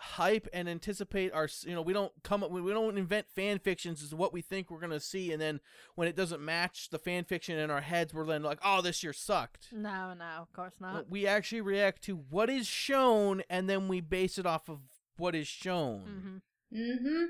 hype 0.00 0.48
and 0.52 0.68
anticipate 0.68 1.32
our 1.32 1.48
you 1.66 1.74
know 1.74 1.82
we 1.82 1.92
don't 1.92 2.12
come 2.22 2.42
up 2.42 2.50
we 2.50 2.60
we 2.60 2.72
don't 2.72 2.96
invent 2.98 3.26
fan 3.28 3.58
fictions 3.58 4.02
as 4.02 4.08
to 4.10 4.16
what 4.16 4.32
we 4.32 4.40
think 4.40 4.70
we're 4.70 4.80
gonna 4.80 4.98
see 5.00 5.30
and 5.32 5.40
then 5.40 5.60
when 5.94 6.08
it 6.08 6.16
doesn't 6.16 6.40
match 6.42 6.88
the 6.90 6.98
fan 6.98 7.22
fiction 7.24 7.58
in 7.58 7.70
our 7.70 7.82
heads 7.82 8.14
we're 8.14 8.24
then 8.24 8.42
like 8.42 8.58
oh 8.64 8.80
this 8.80 9.02
year 9.02 9.12
sucked 9.12 9.68
No, 9.72 10.14
no, 10.14 10.24
of 10.40 10.52
course 10.52 10.72
not. 10.80 11.10
we 11.10 11.26
actually 11.26 11.60
react 11.60 12.02
to 12.04 12.16
what 12.16 12.48
is 12.48 12.66
shown 12.66 13.42
and 13.50 13.68
then 13.68 13.88
we 13.88 14.00
base 14.00 14.38
it 14.38 14.46
off 14.46 14.68
of 14.68 14.78
what 15.16 15.34
is 15.34 15.46
shown 15.46 16.00
hmm 16.00 16.36
Mm-hmm. 16.72 17.24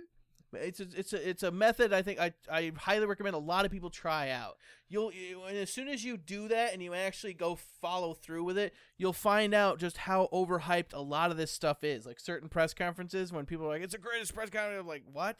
It's 0.53 0.81
a, 0.81 0.87
it's 0.97 1.13
a 1.13 1.29
it's 1.29 1.43
a 1.43 1.51
method 1.51 1.93
I 1.93 2.03
think 2.03 2.19
I 2.21 2.33
I 2.51 2.73
highly 2.77 3.07
recommend 3.07 3.35
a 3.35 3.39
lot 3.39 3.65
of 3.65 3.71
people 3.71 3.91
try 3.91 4.31
out. 4.31 4.57
You'll 4.89 5.13
you, 5.13 5.43
and 5.45 5.57
as 5.57 5.71
soon 5.71 5.89
as 5.89 6.05
you 6.05 6.17
do 6.17 6.49
that 6.49 6.73
and 6.73 6.83
you 6.83 6.95
actually 6.95 7.35
go 7.35 7.57
follow 7.81 8.15
through 8.15 8.45
with 8.45 8.59
it, 8.59 8.75
you'll 8.99 9.13
find 9.13 9.55
out 9.55 9.79
just 9.79 9.97
how 9.99 10.29
overhyped 10.33 10.93
a 10.93 11.01
lot 11.01 11.31
of 11.31 11.37
this 11.37 11.53
stuff 11.53 11.85
is. 11.85 12.07
Like 12.07 12.19
certain 12.19 12.49
press 12.49 12.75
conferences 12.75 13.33
when 13.33 13.47
people 13.47 13.67
are 13.67 13.71
like 13.71 13.83
it's 13.83 13.93
the 13.93 13.99
greatest 13.99 14.35
press 14.35 14.51
conference 14.51 14.81
I'm 14.81 14.87
like 14.87 15.05
what? 15.11 15.37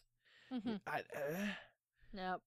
hmm 0.51 0.75
I, 0.87 0.99
uh, 0.99 1.47
Yep. 2.13 2.41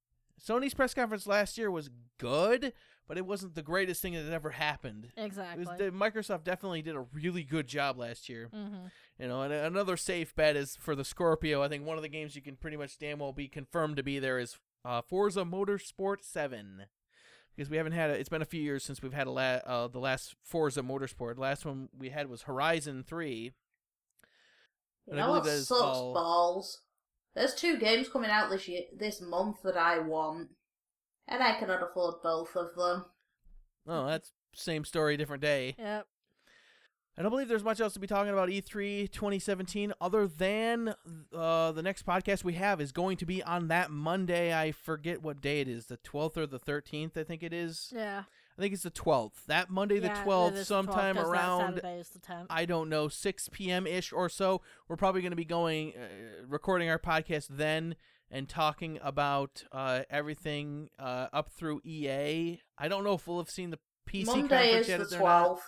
Sony's 0.46 0.74
press 0.74 0.94
conference 0.94 1.26
last 1.26 1.58
year 1.58 1.72
was 1.72 1.90
good, 2.18 2.74
but 3.08 3.18
it 3.18 3.26
wasn't 3.26 3.56
the 3.56 3.62
greatest 3.62 4.02
thing 4.02 4.14
that 4.14 4.32
ever 4.32 4.50
happened. 4.50 5.10
Exactly. 5.16 5.66
was, 5.66 5.78
the, 5.78 5.86
Microsoft 5.92 6.44
definitely 6.44 6.82
did 6.82 6.96
a 6.96 7.06
really 7.14 7.44
good 7.44 7.68
job 7.68 7.98
last 7.98 8.28
year. 8.28 8.50
hmm 8.54 8.88
You 9.20 9.28
know, 9.28 9.44
and 9.44 9.54
another 9.54 9.96
safe 9.96 10.36
bet 10.36 10.56
is 10.56 10.76
for 10.76 10.96
the 10.96 11.04
Scorpio. 11.06 11.62
I 11.62 11.68
think 11.70 11.86
one 11.86 11.98
of 11.98 12.04
the 12.04 12.10
games 12.10 12.36
you 12.36 12.42
can 12.42 12.56
pretty 12.56 12.78
much 12.78 12.98
damn 12.98 13.20
well 13.20 13.32
be 13.32 13.48
confirmed 13.48 13.98
to 13.98 14.04
be 14.04 14.18
there 14.20 14.40
is 14.40 14.58
uh, 14.84 15.02
Forza 15.02 15.42
Motorsport 15.44 16.18
Seven, 16.24 16.86
because 17.56 17.70
we 17.70 17.78
haven't 17.78 17.92
had 17.94 18.10
a, 18.10 18.14
it's 18.14 18.28
been 18.30 18.42
a 18.42 18.46
few 18.46 18.62
years 18.62 18.84
since 18.84 19.02
we've 19.04 19.14
had 19.14 19.28
a 19.28 19.32
la- 19.32 19.62
uh, 19.66 19.88
the 19.88 20.00
last 20.00 20.36
Forza 20.44 20.82
Motorsport. 20.82 21.38
Last 21.38 21.64
one 21.66 21.90
we 21.98 22.10
had 22.10 22.28
was 22.28 22.44
Horizon 22.44 23.04
Three. 23.08 23.54
You 25.06 25.12
And 25.14 25.22
I 25.22 25.24
know 25.24 25.28
believe 25.34 25.42
what 25.44 25.50
that 25.50 25.56
is 25.58 25.68
sucks 25.68 25.82
all- 25.82 26.14
balls? 26.14 26.82
There's 27.36 27.56
two 27.56 27.78
games 27.78 28.10
coming 28.10 28.30
out 28.30 28.50
this 28.50 28.68
year, 28.68 28.82
this 28.96 29.20
month 29.22 29.58
that 29.64 29.78
I 29.78 30.00
want, 30.00 30.50
and 31.28 31.42
I 31.42 31.54
cannot 31.60 31.82
afford 31.84 32.16
both 32.24 32.56
of 32.56 32.76
them. 32.76 33.06
Oh, 33.88 34.06
that's 34.08 34.32
same 34.56 34.86
story, 34.86 35.18
different 35.18 35.42
day. 35.42 35.76
Yep. 35.80 36.08
I 37.18 37.22
don't 37.22 37.30
believe 37.30 37.48
there's 37.48 37.64
much 37.64 37.80
else 37.80 37.94
to 37.94 38.00
be 38.00 38.08
talking 38.08 38.34
about 38.34 38.50
E 38.50 38.60
E3 38.62 39.12
2017 39.12 39.94
other 40.02 40.26
than 40.28 40.96
uh, 41.36 41.72
the 41.72 41.84
next 41.84 42.06
podcast 42.08 42.44
we 42.44 42.54
have 42.54 42.82
is 42.82 42.92
going 42.92 43.18
to 43.18 43.26
be 43.26 43.44
on 43.44 43.68
that 43.68 43.92
Monday. 43.92 44.52
I 44.54 44.72
forget 44.72 45.22
what 45.22 45.40
day 45.40 45.62
it 45.62 45.68
is, 45.68 45.86
the 45.86 45.98
12th 45.98 46.38
or 46.38 46.48
the 46.48 46.60
13th, 46.60 47.16
I 47.16 47.24
think 47.24 47.44
it 47.44 47.54
is. 47.54 47.92
Yeah. 47.96 48.24
I 48.58 48.62
think 48.62 48.74
it's 48.74 48.84
the 48.84 48.92
12th. 48.92 49.46
That 49.48 49.70
Monday, 49.70 50.00
the 50.00 50.08
Yeah, 50.08 50.22
it 50.22 50.26
12th, 50.26 50.64
sometime 50.66 50.66
12th, 50.66 50.66
sometime 50.66 51.16
'cause 51.16 51.24
that 51.26 51.32
around, 51.32 51.60
Saturday 51.76 52.04
the 52.14 52.46
I 52.50 52.66
don't 52.66 52.90
know, 52.90 53.08
6 53.08 53.50
p.m. 53.52 53.86
ish 53.88 54.12
or 54.12 54.28
so. 54.30 54.62
We're 54.88 54.96
probably 54.96 55.22
going 55.22 55.32
to 55.32 55.36
be 55.36 55.46
going, 55.46 55.94
uh, 55.96 56.46
recording 56.48 56.90
our 56.90 57.00
podcast 57.00 57.48
then 57.50 57.96
and 58.32 58.50
talking 58.50 59.00
about 59.04 59.64
uh, 59.72 60.02
everything 60.10 60.90
uh, 60.98 61.28
up 61.32 61.50
through 61.50 61.82
EA. 61.84 62.60
I 62.78 62.88
don't 62.88 63.04
know 63.04 63.14
if 63.14 63.28
we'll 63.28 63.38
have 63.40 63.50
seen 63.52 63.70
the 63.70 63.80
PC 64.08 64.26
Monday 64.26 64.48
conference 64.50 64.82
is 64.86 64.88
yet. 64.90 64.98
the 64.98 65.04
if 65.04 65.10
they're 65.12 65.20
not. 65.20 65.48
12th. 65.58 65.62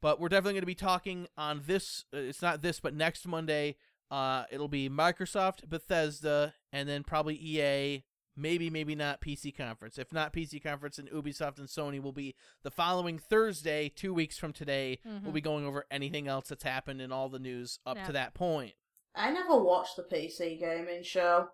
But 0.00 0.20
we're 0.20 0.28
definitely 0.28 0.54
going 0.54 0.62
to 0.62 0.66
be 0.66 0.74
talking 0.74 1.26
on 1.36 1.62
this. 1.66 2.04
Uh, 2.14 2.18
it's 2.18 2.42
not 2.42 2.62
this, 2.62 2.80
but 2.80 2.94
next 2.94 3.26
Monday. 3.26 3.76
Uh, 4.10 4.44
it'll 4.50 4.66
be 4.68 4.88
Microsoft, 4.90 5.68
Bethesda, 5.68 6.54
and 6.72 6.88
then 6.88 7.04
probably 7.04 7.36
EA. 7.36 8.02
Maybe, 8.36 8.70
maybe 8.70 8.94
not 8.94 9.20
PC 9.20 9.54
conference. 9.56 9.98
If 9.98 10.12
not 10.12 10.32
PC 10.32 10.62
conference, 10.62 10.98
and 10.98 11.08
Ubisoft 11.10 11.58
and 11.58 11.68
Sony 11.68 12.00
will 12.02 12.12
be 12.12 12.34
the 12.62 12.70
following 12.70 13.18
Thursday, 13.18 13.88
two 13.88 14.14
weeks 14.14 14.38
from 14.38 14.52
today. 14.52 14.98
We'll 15.04 15.20
Mhm. 15.20 15.32
be 15.34 15.40
going 15.40 15.66
over 15.66 15.84
anything 15.90 16.26
else 16.26 16.48
that's 16.48 16.62
happened 16.64 17.00
and 17.00 17.12
all 17.12 17.28
the 17.28 17.38
news 17.38 17.78
up 17.84 17.98
Yeah. 17.98 18.06
to 18.06 18.12
that 18.12 18.34
point. 18.34 18.74
I 19.14 19.30
never 19.30 19.56
watched 19.56 19.96
the 19.96 20.04
PC 20.04 20.56
gaming 20.58 21.02
show. 21.02 21.50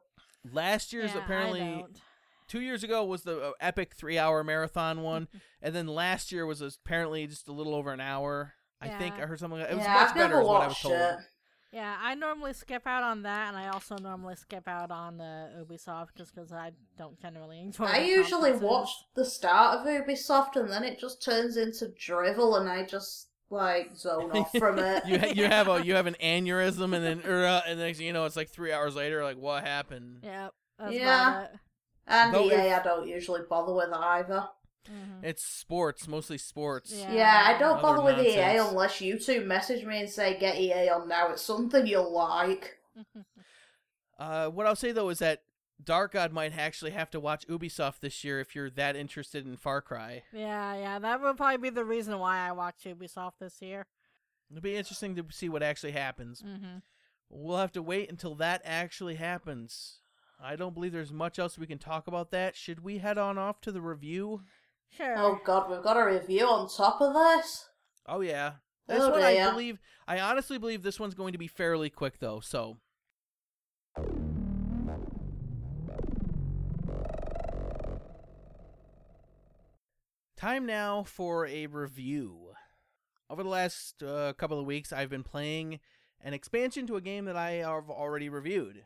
Last 0.52 0.92
year's 0.92 1.12
Yeah, 1.12 1.20
I 1.20 1.24
apparently 1.24 1.60
don't. 1.60 2.00
Two 2.48 2.60
years 2.60 2.82
ago 2.82 3.04
was 3.04 3.22
the 3.22 3.40
uh, 3.40 3.52
epic 3.60 3.94
three-hour 3.94 4.44
marathon 4.44 5.02
one, 5.02 5.28
and 5.62 5.74
then 5.74 5.86
last 5.86 6.32
year 6.32 6.46
was 6.46 6.60
apparently 6.62 7.26
just 7.26 7.48
a 7.48 7.52
little 7.52 7.74
over 7.74 7.92
an 7.92 8.00
hour. 8.00 8.54
I 8.80 8.88
think 8.88 9.14
I 9.14 9.20
heard 9.22 9.40
something. 9.40 9.58
Like, 9.58 9.70
it 9.70 9.76
was 9.76 9.84
yeah, 9.84 9.94
much 9.94 10.08
I've 10.10 10.14
better, 10.14 10.40
is 10.40 10.46
what 10.46 10.62
I 10.62 10.66
was 10.68 10.78
told. 10.78 10.94
it. 10.94 11.16
Yeah, 11.72 11.96
I 12.00 12.14
normally 12.14 12.52
skip 12.52 12.86
out 12.86 13.02
on 13.02 13.22
that, 13.22 13.48
and 13.48 13.56
I 13.56 13.68
also 13.68 13.96
normally 13.96 14.36
skip 14.36 14.68
out 14.68 14.90
on 14.90 15.20
uh, 15.20 15.48
Ubisoft 15.58 16.14
just 16.16 16.34
because 16.34 16.52
I 16.52 16.72
don't 16.96 17.20
generally 17.20 17.60
enjoy. 17.60 17.84
I 17.86 17.98
usually 17.98 18.52
watch 18.52 18.90
the 19.14 19.24
start 19.24 19.80
of 19.80 19.86
Ubisoft 19.86 20.56
and 20.56 20.70
then 20.70 20.84
it 20.84 20.98
just 20.98 21.22
turns 21.22 21.56
into 21.56 21.88
drivel 21.88 22.56
and 22.56 22.68
I 22.68 22.84
just 22.84 23.28
like 23.50 23.96
zone 23.96 24.30
off 24.32 24.50
from 24.58 24.78
it. 24.78 25.06
you 25.06 25.18
ha- 25.18 25.32
you 25.34 25.44
have 25.44 25.68
a 25.68 25.84
you 25.84 25.94
have 25.94 26.06
an 26.06 26.16
aneurysm 26.22 26.94
and 26.94 27.04
then 27.04 27.22
er, 27.26 27.44
uh, 27.46 27.60
and 27.66 27.78
next 27.78 27.98
thing 27.98 28.06
you 28.06 28.12
know 28.12 28.24
it's 28.24 28.36
like 28.36 28.48
three 28.48 28.72
hours 28.72 28.96
later 28.96 29.22
like 29.22 29.36
what 29.36 29.62
happened 29.64 30.20
Yep. 30.22 30.54
That's 30.78 30.92
Yeah. 30.94 31.46
About 32.06 32.16
it. 32.18 32.24
and 32.26 32.34
Though 32.34 32.44
EA 32.44 32.54
if- 32.68 32.80
I 32.80 32.82
don't 32.82 33.08
usually 33.08 33.42
bother 33.48 33.72
with 33.72 33.92
either. 33.92 34.48
Mhm. 34.88 35.24
it's 35.24 35.44
sports 35.44 36.06
mostly 36.06 36.38
sports 36.38 36.92
Yeah. 36.92 37.12
Yeah, 37.12 37.42
I 37.46 37.58
don't 37.58 37.82
bother 37.82 38.02
with 38.02 38.24
EA 38.24 38.58
unless 38.58 39.00
you 39.00 39.18
two 39.18 39.44
message 39.44 39.84
me 39.84 39.98
and 40.00 40.08
say 40.08 40.38
get 40.38 40.56
EA 40.60 40.90
on 40.90 41.08
now. 41.08 41.32
It's 41.32 41.42
something 41.42 41.84
you'll 41.86 42.12
like. 42.12 42.78
uh 44.18 44.48
what 44.48 44.66
i'll 44.66 44.76
say 44.76 44.92
though 44.92 45.08
is 45.10 45.18
that 45.18 45.42
dark 45.84 46.12
god 46.12 46.32
might 46.32 46.56
actually 46.56 46.92
have 46.92 47.10
to 47.10 47.20
watch 47.20 47.46
ubisoft 47.48 48.00
this 48.00 48.24
year 48.24 48.40
if 48.40 48.54
you're 48.54 48.70
that 48.70 48.96
interested 48.96 49.46
in 49.46 49.56
far 49.56 49.82
cry 49.82 50.22
yeah, 50.32 50.74
yeah, 50.74 50.98
that 50.98 51.20
would 51.20 51.36
probably 51.36 51.58
be 51.58 51.68
the 51.70 51.84
reason 51.84 52.18
why 52.18 52.38
I 52.38 52.52
watch 52.52 52.84
Ubisoft 52.86 53.32
this 53.40 53.60
year. 53.60 53.86
it'll 54.50 54.62
be 54.62 54.76
interesting 54.76 55.14
to 55.16 55.24
see 55.30 55.48
what 55.50 55.62
actually 55.62 55.92
happens 55.92 56.40
Mm-hmm. 56.42 56.78
we'll 57.28 57.58
have 57.58 57.72
to 57.72 57.82
wait 57.82 58.08
until 58.08 58.34
that 58.36 58.62
actually 58.64 59.16
happens 59.16 59.98
i 60.40 60.54
don't 60.56 60.74
believe 60.74 60.92
there's 60.92 61.12
much 61.12 61.38
else 61.38 61.58
we 61.58 61.66
can 61.66 61.78
talk 61.78 62.06
about 62.06 62.30
that 62.30 62.54
should 62.56 62.82
we 62.84 62.98
head 62.98 63.18
on 63.18 63.38
off 63.38 63.60
to 63.60 63.72
the 63.72 63.80
review 63.80 64.42
Sure. 64.96 65.14
Oh 65.18 65.40
god, 65.44 65.68
we've 65.68 65.82
got 65.82 65.96
a 65.96 66.04
review 66.04 66.46
on 66.46 66.68
top 66.68 67.00
of 67.00 67.12
this. 67.12 67.66
oh 68.06 68.20
yeah 68.20 68.52
this 68.86 69.02
Oh, 69.02 69.10
one 69.10 69.22
i 69.22 69.34
dear. 69.34 69.50
believe 69.50 69.78
i 70.06 70.20
honestly 70.20 70.58
believe 70.58 70.82
this 70.82 71.00
one's 71.00 71.14
going 71.14 71.32
to 71.32 71.38
be 71.38 71.48
fairly 71.48 71.90
quick 71.90 72.18
though 72.20 72.40
so 72.40 72.76
Time 80.36 80.66
now 80.66 81.02
for 81.02 81.46
a 81.46 81.66
review. 81.66 82.52
Over 83.30 83.42
the 83.42 83.48
last 83.48 84.02
uh, 84.02 84.34
couple 84.34 84.58
of 84.60 84.66
weeks, 84.66 84.92
I've 84.92 85.08
been 85.10 85.22
playing 85.24 85.80
an 86.22 86.34
expansion 86.34 86.86
to 86.88 86.96
a 86.96 87.00
game 87.00 87.24
that 87.24 87.36
I 87.36 87.52
have 87.52 87.88
already 87.90 88.28
reviewed. 88.28 88.84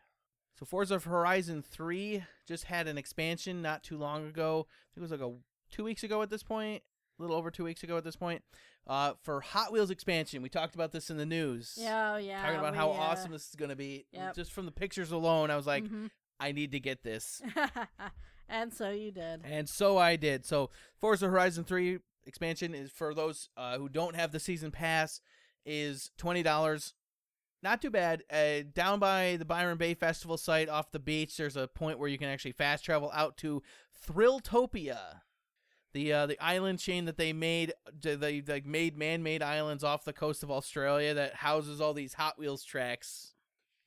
So 0.60 0.66
Forza 0.66 0.98
Horizon 0.98 1.62
3 1.62 2.22
just 2.46 2.64
had 2.64 2.86
an 2.86 2.98
expansion 2.98 3.62
not 3.62 3.82
too 3.82 3.96
long 3.96 4.26
ago. 4.26 4.66
I 4.68 4.84
think 4.94 4.98
it 4.98 5.10
was 5.10 5.10
like 5.10 5.20
a 5.22 5.32
two 5.72 5.84
weeks 5.84 6.02
ago 6.02 6.20
at 6.20 6.28
this 6.28 6.42
point, 6.42 6.82
a 7.18 7.22
little 7.22 7.34
over 7.34 7.50
two 7.50 7.64
weeks 7.64 7.82
ago 7.82 7.96
at 7.96 8.04
this 8.04 8.14
point. 8.14 8.42
Uh, 8.86 9.14
for 9.22 9.40
Hot 9.40 9.72
Wheels 9.72 9.90
expansion, 9.90 10.42
we 10.42 10.50
talked 10.50 10.74
about 10.74 10.92
this 10.92 11.08
in 11.08 11.16
the 11.16 11.24
news. 11.24 11.78
Yeah, 11.80 12.12
oh, 12.12 12.16
yeah. 12.18 12.42
talking 12.42 12.58
about 12.58 12.72
we, 12.72 12.78
how 12.78 12.90
uh, 12.90 12.94
awesome 12.94 13.32
this 13.32 13.48
is 13.48 13.54
going 13.54 13.70
to 13.70 13.76
be. 13.76 14.04
yep. 14.12 14.34
Just 14.34 14.52
from 14.52 14.66
the 14.66 14.72
pictures 14.72 15.12
alone, 15.12 15.50
I 15.50 15.56
was 15.56 15.66
like, 15.66 15.84
mhm. 15.84 16.10
I 16.38 16.52
need 16.52 16.72
to 16.72 16.80
get 16.80 17.02
this. 17.02 17.40
and 18.48 18.70
so 18.74 18.90
you 18.90 19.12
did. 19.12 19.40
And 19.44 19.66
so 19.66 19.96
I 19.96 20.16
did. 20.16 20.44
So 20.44 20.68
Forza 20.98 21.28
Horizon 21.28 21.64
3 21.64 22.00
expansion 22.26 22.74
is 22.74 22.90
for 22.90 23.14
those 23.14 23.48
uh, 23.56 23.78
who 23.78 23.88
don't 23.88 24.14
have 24.14 24.30
the 24.30 24.40
season 24.40 24.72
pass 24.72 25.22
is 25.64 26.10
$20. 26.20 26.92
Not 27.62 27.82
too 27.82 27.90
bad. 27.90 28.22
Uh, 28.30 28.64
down 28.72 28.98
by 28.98 29.36
the 29.38 29.44
Byron 29.44 29.76
Bay 29.76 29.94
Festival 29.94 30.38
site 30.38 30.68
off 30.68 30.92
the 30.92 30.98
beach, 30.98 31.36
there's 31.36 31.56
a 31.56 31.68
point 31.68 31.98
where 31.98 32.08
you 32.08 32.18
can 32.18 32.28
actually 32.28 32.52
fast 32.52 32.84
travel 32.84 33.10
out 33.12 33.36
to 33.38 33.62
Thrilltopia. 34.06 35.20
The 35.92 36.12
uh, 36.12 36.26
the 36.26 36.40
island 36.40 36.78
chain 36.78 37.04
that 37.06 37.16
they 37.16 37.32
made 37.32 37.72
they, 38.00 38.40
they 38.40 38.62
made 38.64 38.96
man-made 38.96 39.42
islands 39.42 39.82
off 39.82 40.04
the 40.04 40.12
coast 40.12 40.42
of 40.44 40.50
Australia 40.50 41.12
that 41.14 41.34
houses 41.34 41.80
all 41.80 41.92
these 41.92 42.14
Hot 42.14 42.38
Wheels 42.38 42.64
tracks. 42.64 43.34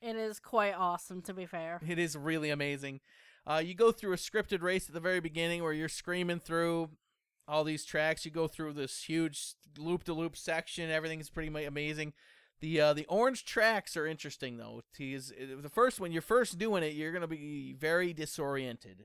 It 0.02 0.18
is 0.18 0.38
quite 0.38 0.74
awesome, 0.74 1.22
to 1.22 1.34
be 1.34 1.46
fair. 1.46 1.80
It 1.88 1.98
is 1.98 2.18
really 2.18 2.50
amazing. 2.50 3.00
Uh, 3.48 3.62
you 3.64 3.74
go 3.74 3.94
through 3.94 4.12
a 4.12 4.18
scripted 4.18 4.62
race 4.62 4.88
at 4.90 4.94
the 4.94 5.00
very 5.00 5.22
beginning 5.22 5.64
where 5.64 5.72
you're 5.72 5.88
screaming 5.88 6.40
through 6.40 6.90
all 7.48 7.64
these 7.64 7.86
tracks. 7.86 8.26
You 8.26 8.32
go 8.32 8.50
through 8.50 8.74
this 8.74 9.04
huge 9.04 9.56
loop 9.78 10.04
to 10.04 10.14
loop 10.14 10.36
section. 10.36 10.92
Everything's 10.92 11.30
pretty 11.30 11.66
amazing. 11.66 12.12
The 12.62 12.80
uh, 12.80 12.94
the 12.94 13.06
orange 13.08 13.44
tracks 13.44 13.98
are 13.98 14.08
interesting 14.08 14.56
though. 14.58 14.84
Tease 14.96 15.34
the 15.62 15.70
first 15.70 16.00
when 16.00 16.14
you're 16.14 16.22
first 16.22 16.58
doing 16.58 16.82
it, 16.82 16.94
you're 16.94 17.12
gonna 17.12 17.28
be 17.28 17.74
very 17.74 18.14
disoriented. 18.14 19.04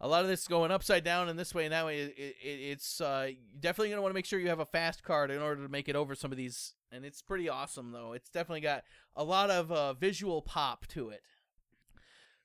A 0.00 0.08
lot 0.08 0.22
of 0.22 0.28
this 0.28 0.48
going 0.48 0.70
upside 0.70 1.04
down 1.04 1.28
and 1.28 1.38
this 1.38 1.54
way 1.54 1.64
and 1.64 1.72
that 1.72 1.84
way. 1.84 2.00
It, 2.00 2.14
it, 2.16 2.36
it's 2.42 3.00
uh, 3.00 3.32
definitely 3.60 3.90
gonna 3.90 4.00
want 4.00 4.12
to 4.12 4.14
make 4.14 4.24
sure 4.24 4.38
you 4.38 4.48
have 4.48 4.60
a 4.60 4.64
fast 4.64 5.02
card 5.02 5.30
in 5.30 5.42
order 5.42 5.62
to 5.62 5.68
make 5.68 5.88
it 5.88 5.96
over 5.96 6.14
some 6.14 6.32
of 6.32 6.38
these. 6.38 6.72
And 6.90 7.04
it's 7.04 7.20
pretty 7.20 7.48
awesome 7.48 7.92
though. 7.92 8.14
It's 8.14 8.30
definitely 8.30 8.62
got 8.62 8.84
a 9.14 9.24
lot 9.24 9.50
of 9.50 9.70
uh, 9.70 9.92
visual 9.92 10.40
pop 10.40 10.86
to 10.88 11.10
it. 11.10 11.22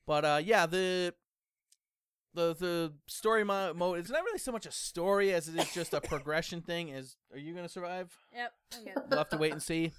But 0.06 0.26
uh, 0.26 0.42
yeah, 0.44 0.66
the 0.66 1.14
the 2.34 2.54
the 2.54 2.94
story 3.08 3.44
mo- 3.44 3.74
mode 3.74 4.00
it's 4.00 4.10
not 4.10 4.24
really 4.24 4.38
so 4.40 4.52
much 4.52 4.66
a 4.66 4.72
story 4.72 5.34
as 5.34 5.48
it 5.48 5.56
is 5.60 5.74
just 5.74 5.94
a 5.94 6.02
progression 6.02 6.62
thing. 6.62 6.90
Is 6.90 7.16
are 7.32 7.38
you 7.40 7.54
gonna 7.54 7.70
survive? 7.70 8.16
yep. 8.86 8.98
We'll 9.10 9.20
have 9.20 9.30
to 9.30 9.38
wait 9.38 9.52
and 9.54 9.62
see. 9.62 9.92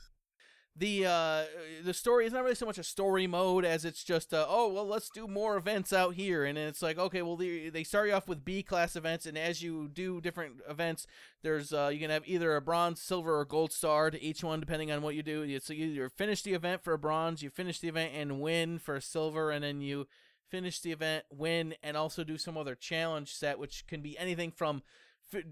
The 0.78 1.06
uh 1.06 1.44
the 1.82 1.92
story 1.92 2.24
is 2.26 2.32
not 2.32 2.44
really 2.44 2.54
so 2.54 2.66
much 2.66 2.78
a 2.78 2.84
story 2.84 3.26
mode 3.26 3.64
as 3.64 3.84
it's 3.84 4.04
just 4.04 4.32
uh, 4.32 4.46
oh 4.48 4.68
well 4.68 4.86
let's 4.86 5.10
do 5.10 5.26
more 5.26 5.56
events 5.56 5.92
out 5.92 6.14
here. 6.14 6.44
And 6.44 6.56
it's 6.56 6.82
like 6.82 6.98
okay 6.98 7.22
well 7.22 7.36
they, 7.36 7.68
they 7.68 7.82
start 7.82 8.08
you 8.08 8.14
off 8.14 8.28
with 8.28 8.44
B 8.44 8.62
class 8.62 8.94
events 8.94 9.26
and 9.26 9.36
as 9.36 9.60
you 9.60 9.88
do 9.88 10.20
different 10.20 10.60
events 10.68 11.06
there's 11.42 11.72
uh 11.72 11.90
you 11.92 11.98
can 11.98 12.10
have 12.10 12.28
either 12.28 12.54
a 12.54 12.60
bronze 12.60 13.00
silver 13.00 13.40
or 13.40 13.44
gold 13.44 13.72
star 13.72 14.10
to 14.12 14.22
each 14.22 14.44
one 14.44 14.60
depending 14.60 14.92
on 14.92 15.02
what 15.02 15.16
you 15.16 15.22
do. 15.24 15.58
So 15.58 15.72
you 15.72 15.86
either 15.86 16.10
finish 16.10 16.42
the 16.42 16.54
event 16.54 16.84
for 16.84 16.92
a 16.92 16.98
bronze 16.98 17.42
you 17.42 17.50
finish 17.50 17.80
the 17.80 17.88
event 17.88 18.12
and 18.14 18.40
win 18.40 18.78
for 18.78 18.94
a 18.94 19.02
silver 19.02 19.50
and 19.50 19.64
then 19.64 19.80
you 19.80 20.06
finish 20.48 20.78
the 20.80 20.92
event 20.92 21.24
win 21.30 21.74
and 21.82 21.96
also 21.96 22.22
do 22.22 22.38
some 22.38 22.56
other 22.56 22.76
challenge 22.76 23.34
set 23.34 23.58
which 23.58 23.84
can 23.88 24.00
be 24.00 24.16
anything 24.16 24.52
from 24.52 24.82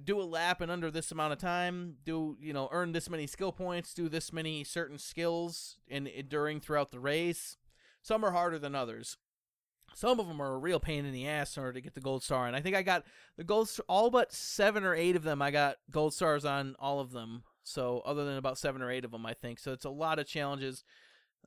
do 0.05 0.20
a 0.20 0.24
lap 0.24 0.62
in 0.62 0.70
under 0.70 0.90
this 0.90 1.12
amount 1.12 1.32
of 1.32 1.39
time 1.39 1.97
do 2.05 2.36
you 2.40 2.53
know 2.53 2.69
earn 2.73 2.93
this 2.93 3.11
many 3.11 3.27
skill 3.27 3.53
points 3.53 3.93
do 3.93 4.09
this 4.09 4.32
many 4.32 4.65
certain 4.65 4.98
skills 4.98 5.77
in 5.86 6.09
during 6.28 6.61
throughout 6.61 6.90
the 6.90 7.01
race. 7.01 7.57
Some 8.03 8.24
are 8.24 8.31
harder 8.31 8.59
than 8.59 8.74
others. 8.74 9.16
Some 9.94 10.20
of 10.20 10.28
them 10.28 10.40
are 10.40 10.55
a 10.55 10.59
real 10.59 10.78
pain 10.78 11.05
in 11.05 11.12
the 11.12 11.27
ass 11.27 11.57
in 11.57 11.62
order 11.62 11.74
to 11.74 11.81
get 11.81 11.94
the 11.94 12.01
gold 12.01 12.23
star 12.23 12.47
and 12.47 12.57
i 12.57 12.61
think 12.61 12.77
i 12.77 12.82
got 12.82 13.05
the 13.36 13.44
gold 13.44 13.70
all 13.89 14.11
but 14.11 14.32
seven 14.32 14.85
or 14.85 14.94
eight 14.94 15.16
of 15.16 15.23
them 15.23 15.40
i 15.40 15.51
got 15.51 15.77
gold 15.90 16.15
stars 16.15 16.44
on 16.44 16.74
all 16.78 17.01
of 17.01 17.12
them. 17.12 17.43
So 17.62 18.03
other 18.07 18.24
than 18.24 18.36
about 18.36 18.59
seven 18.59 18.82
or 18.82 18.90
eight 18.90 19.05
of 19.05 19.11
them 19.11 19.27
i 19.27 19.35
think. 19.35 19.59
So 19.59 19.73
it's 19.73 19.85
a 19.85 19.90
lot 19.90 20.19
of 20.19 20.27
challenges. 20.27 20.85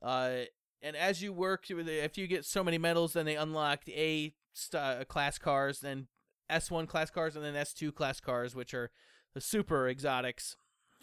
Uh 0.02 0.42
and 0.82 0.96
as 0.96 1.22
you 1.22 1.32
work 1.32 1.64
if 1.68 2.16
you 2.16 2.26
get 2.26 2.44
so 2.44 2.64
many 2.64 2.78
medals 2.78 3.12
then 3.12 3.26
they 3.26 3.36
unlock 3.36 3.80
a 3.88 4.34
st- 4.52 5.08
class 5.08 5.38
cars 5.38 5.80
then 5.80 6.06
S1 6.50 6.88
class 6.88 7.10
cars 7.10 7.36
and 7.36 7.44
then 7.44 7.54
S2 7.54 7.94
class 7.94 8.20
cars, 8.20 8.54
which 8.54 8.74
are 8.74 8.90
the 9.34 9.40
super 9.40 9.88
exotics, 9.88 10.56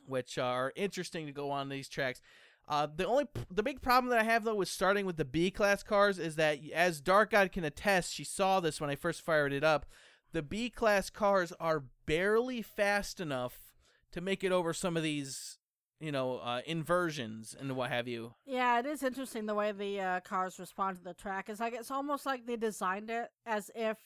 which 0.06 0.38
are 0.38 0.74
interesting 0.76 1.26
to 1.26 1.32
go 1.32 1.50
on 1.50 1.70
these 1.70 1.90
tracks. 1.90 2.22
Uh, 2.68 2.88
the 2.94 3.08
only 3.08 3.26
the 3.50 3.64
big 3.64 3.82
problem 3.82 4.10
that 4.10 4.20
I 4.20 4.24
have 4.24 4.44
though 4.44 4.56
with 4.56 4.68
starting 4.68 5.06
with 5.06 5.16
the 5.16 5.24
B 5.24 5.50
class 5.50 5.84
cars 5.84 6.20
is 6.20 6.36
that 6.36 6.60
as 6.74 7.00
Dark 7.00 7.32
God 7.32 7.52
can 7.52 7.64
attest, 7.64 8.14
she 8.14 8.26
saw 8.26 8.60
this 8.60 8.82
when 8.82 8.90
I 8.90 8.96
first 8.96 9.22
fired 9.22 9.54
it 9.54 9.64
up. 9.64 9.86
The 10.34 10.42
B 10.42 10.70
class 10.70 11.10
cars 11.10 11.54
are 11.60 11.86
barely 12.06 12.62
fast 12.62 13.22
enough 13.22 13.74
to 14.12 14.20
make 14.20 14.44
it 14.44 14.52
over 14.52 14.74
some 14.74 14.98
of 14.98 15.04
these 15.04 15.58
you 16.00 16.12
know, 16.12 16.38
uh, 16.38 16.62
inversions 16.66 17.56
and 17.60 17.76
what 17.76 17.90
have 17.90 18.08
you. 18.08 18.34
Yeah, 18.46 18.80
it 18.80 18.86
is 18.86 19.02
interesting 19.02 19.46
the 19.46 19.56
way 19.56 19.72
the 19.72 20.00
uh, 20.00 20.20
cars 20.20 20.60
respond 20.60 20.98
to 20.98 21.04
the 21.04 21.14
track. 21.14 21.50
It's 21.50 21.60
like 21.60 21.74
it's 21.74 21.92
almost 21.92 22.26
like 22.26 22.46
they 22.46 22.56
designed 22.56 23.10
it 23.10 23.30
as 23.46 23.72
if 23.76 23.98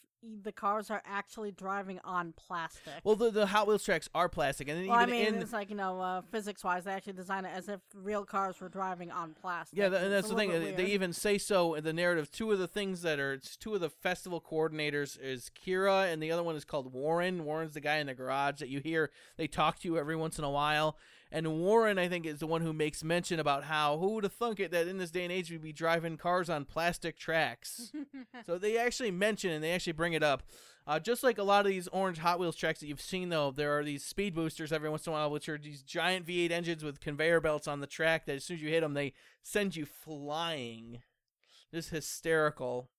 the 0.44 0.52
cars 0.52 0.92
are 0.92 1.02
actually 1.06 1.52
driving 1.52 2.00
on 2.04 2.34
plastic. 2.34 2.94
Well, 3.04 3.16
the 3.16 3.32
the 3.32 3.48
Hot 3.48 3.68
Wheels 3.68 3.84
tracks 3.84 4.10
are 4.14 4.30
plastic, 4.30 4.68
and 4.68 4.80
then 4.80 4.88
Well, 4.88 5.00
I 5.00 5.04
even 5.04 5.16
mean, 5.16 5.26
in 5.26 5.36
it's 5.36 5.54
like 5.54 5.70
you 5.70 5.76
know, 5.76 6.00
uh, 6.00 6.22
physics-wise, 6.32 6.84
they 6.84 6.92
actually 6.92 7.14
design 7.14 7.46
it 7.46 7.52
as 7.56 7.68
if 7.70 7.80
real 7.96 8.24
cars 8.26 8.60
were 8.60 8.70
driving 8.70 9.12
on 9.12 9.34
plastic. 9.34 9.78
Yeah, 9.78 9.86
and 9.86 10.12
that's 10.12 10.30
the 10.30 10.36
thing. 10.36 10.52
They 10.52 10.72
they 10.72 10.86
even 10.88 11.14
say 11.14 11.38
so 11.38 11.74
in 11.74 11.84
the 11.84 11.94
narrative. 11.94 12.32
Two 12.32 12.52
of 12.52 12.60
the 12.60 12.68
things 12.68 13.02
that 13.02 13.20
are 13.20 13.34
it's 13.34 13.56
two 13.56 13.74
of 13.74 13.82
the 13.82 13.90
festival 13.90 14.42
coordinators 14.42 15.20
is 15.20 15.50
Kira, 15.66 16.12
and 16.12 16.22
the 16.22 16.32
other 16.32 16.44
one 16.44 16.56
is 16.56 16.66
called 16.66 16.94
Warren. 16.94 17.46
Warren's 17.46 17.74
the 17.74 17.82
guy 17.82 17.98
in 17.98 18.08
the 18.08 18.14
garage 18.14 18.60
that 18.60 18.70
you 18.70 18.80
hear. 18.80 19.12
They 19.38 19.48
talk 19.48 19.80
to 19.80 19.88
you 19.88 19.98
every 19.98 20.16
once 20.16 20.38
in 20.38 20.44
a 20.44 20.52
while. 20.52 20.98
And 21.32 21.60
Warren, 21.62 21.98
I 21.98 22.10
think, 22.10 22.26
is 22.26 22.40
the 22.40 22.48
one 22.48 22.62
who 22.62 22.74
makes 22.74 23.04
mention 23.04 23.40
about 23.40 23.64
how 23.64 23.98
who 23.98 24.10
would 24.10 24.26
have 24.26 24.34
thunk 24.34 24.60
it 24.60 24.72
that 24.72 24.88
in 24.88 24.98
this 24.98 25.12
day 25.12 25.24
and 25.24 25.32
age 25.32 25.50
we'd 25.50 25.62
be 25.62 25.72
driving 25.72 26.18
cars 26.18 26.50
on 26.50 26.66
plastic 26.66 27.18
tracks. 27.18 27.92
so 28.46 28.58
they 28.58 28.78
actually 28.78 29.12
mention 29.12 29.52
and 29.52 29.64
they 29.64 29.72
actually 29.72 29.94
bring 29.94 30.14
it 30.14 30.24
up. 30.24 30.44
Uh, 30.86 31.00
just 31.00 31.24
like 31.24 31.38
a 31.38 31.44
lot 31.44 31.66
of 31.66 31.72
these 31.72 31.88
orange 31.90 32.18
Hot 32.18 32.40
Wheels 32.40 32.56
tracks 32.56 32.80
that 32.80 32.88
you've 32.88 33.00
seen, 33.00 33.30
though, 33.30 33.52
there 33.52 33.78
are 33.78 33.84
these 33.84 34.04
speed 34.04 34.34
boosters 34.34 34.74
every 34.74 34.90
once 34.90 35.06
in 35.06 35.14
a 35.14 35.16
while, 35.16 35.30
which 35.30 35.48
are 35.48 35.58
these 35.58 35.84
giant 35.84 36.26
V8 36.26 36.52
engines 36.52 36.84
with 36.84 37.00
conveyor 37.00 37.40
belts 37.40 37.68
on 37.68 37.80
the 37.80 37.88
track 37.88 38.26
that 38.26 38.36
as 38.36 38.44
soon 38.44 38.58
as 38.58 38.64
you 38.64 38.70
hit 38.70 38.82
them, 38.82 38.96
they 38.96 39.14
send 39.44 39.76
you 39.76 39.86
flying. 39.86 41.02
Just 41.74 41.92
hysterical. 41.92 42.90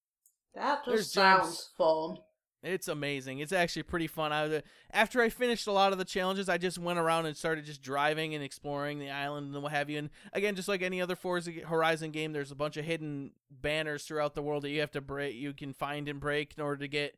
That 0.54 0.82
There's 0.86 1.00
just 1.00 1.12
sounds 1.12 1.46
jumps. 1.46 1.70
fun. 1.76 2.18
It's 2.62 2.86
amazing. 2.86 3.40
It's 3.40 3.52
actually 3.52 3.82
pretty 3.82 4.06
fun. 4.06 4.32
I 4.32 4.62
after 4.92 5.20
I 5.20 5.30
finished 5.30 5.66
a 5.66 5.72
lot 5.72 5.90
of 5.92 5.98
the 5.98 6.04
challenges, 6.04 6.48
I 6.48 6.58
just 6.58 6.78
went 6.78 7.00
around 7.00 7.26
and 7.26 7.36
started 7.36 7.64
just 7.64 7.82
driving 7.82 8.34
and 8.34 8.44
exploring 8.44 9.00
the 9.00 9.10
island 9.10 9.52
and 9.52 9.62
what 9.64 9.72
have 9.72 9.90
you. 9.90 9.98
And 9.98 10.10
again, 10.32 10.54
just 10.54 10.68
like 10.68 10.80
any 10.80 11.00
other 11.00 11.16
Forza 11.16 11.50
Horizon 11.66 12.12
game, 12.12 12.32
there's 12.32 12.52
a 12.52 12.56
bunch 12.56 12.76
of 12.76 12.84
hidden 12.84 13.32
banners 13.50 14.04
throughout 14.04 14.36
the 14.36 14.42
world 14.42 14.62
that 14.62 14.70
you 14.70 14.78
have 14.78 14.92
to 14.92 15.00
break. 15.00 15.34
You 15.34 15.52
can 15.52 15.72
find 15.72 16.08
and 16.08 16.20
break 16.20 16.54
in 16.56 16.62
order 16.62 16.76
to 16.78 16.88
get 16.88 17.16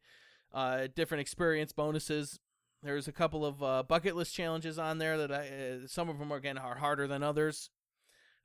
uh, 0.54 0.86
different 0.94 1.20
experience 1.20 1.72
bonuses. 1.72 2.40
There's 2.82 3.08
a 3.08 3.12
couple 3.12 3.44
of 3.44 3.62
uh, 3.62 3.82
bucket 3.82 4.16
list 4.16 4.34
challenges 4.34 4.78
on 4.78 4.96
there 4.96 5.18
that 5.18 5.30
I. 5.30 5.48
Uh, 5.48 5.86
some 5.86 6.08
of 6.08 6.18
them 6.18 6.32
again 6.32 6.56
are 6.56 6.76
harder 6.76 7.06
than 7.06 7.22
others. 7.22 7.68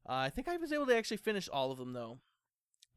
Uh, 0.08 0.14
I 0.14 0.30
think 0.30 0.50
I 0.50 0.58
was 0.58 0.74
able 0.74 0.88
to 0.88 0.98
actually 0.98 1.18
finish 1.18 1.48
all 1.48 1.72
of 1.72 1.78
them 1.78 1.94
though. 1.94 2.20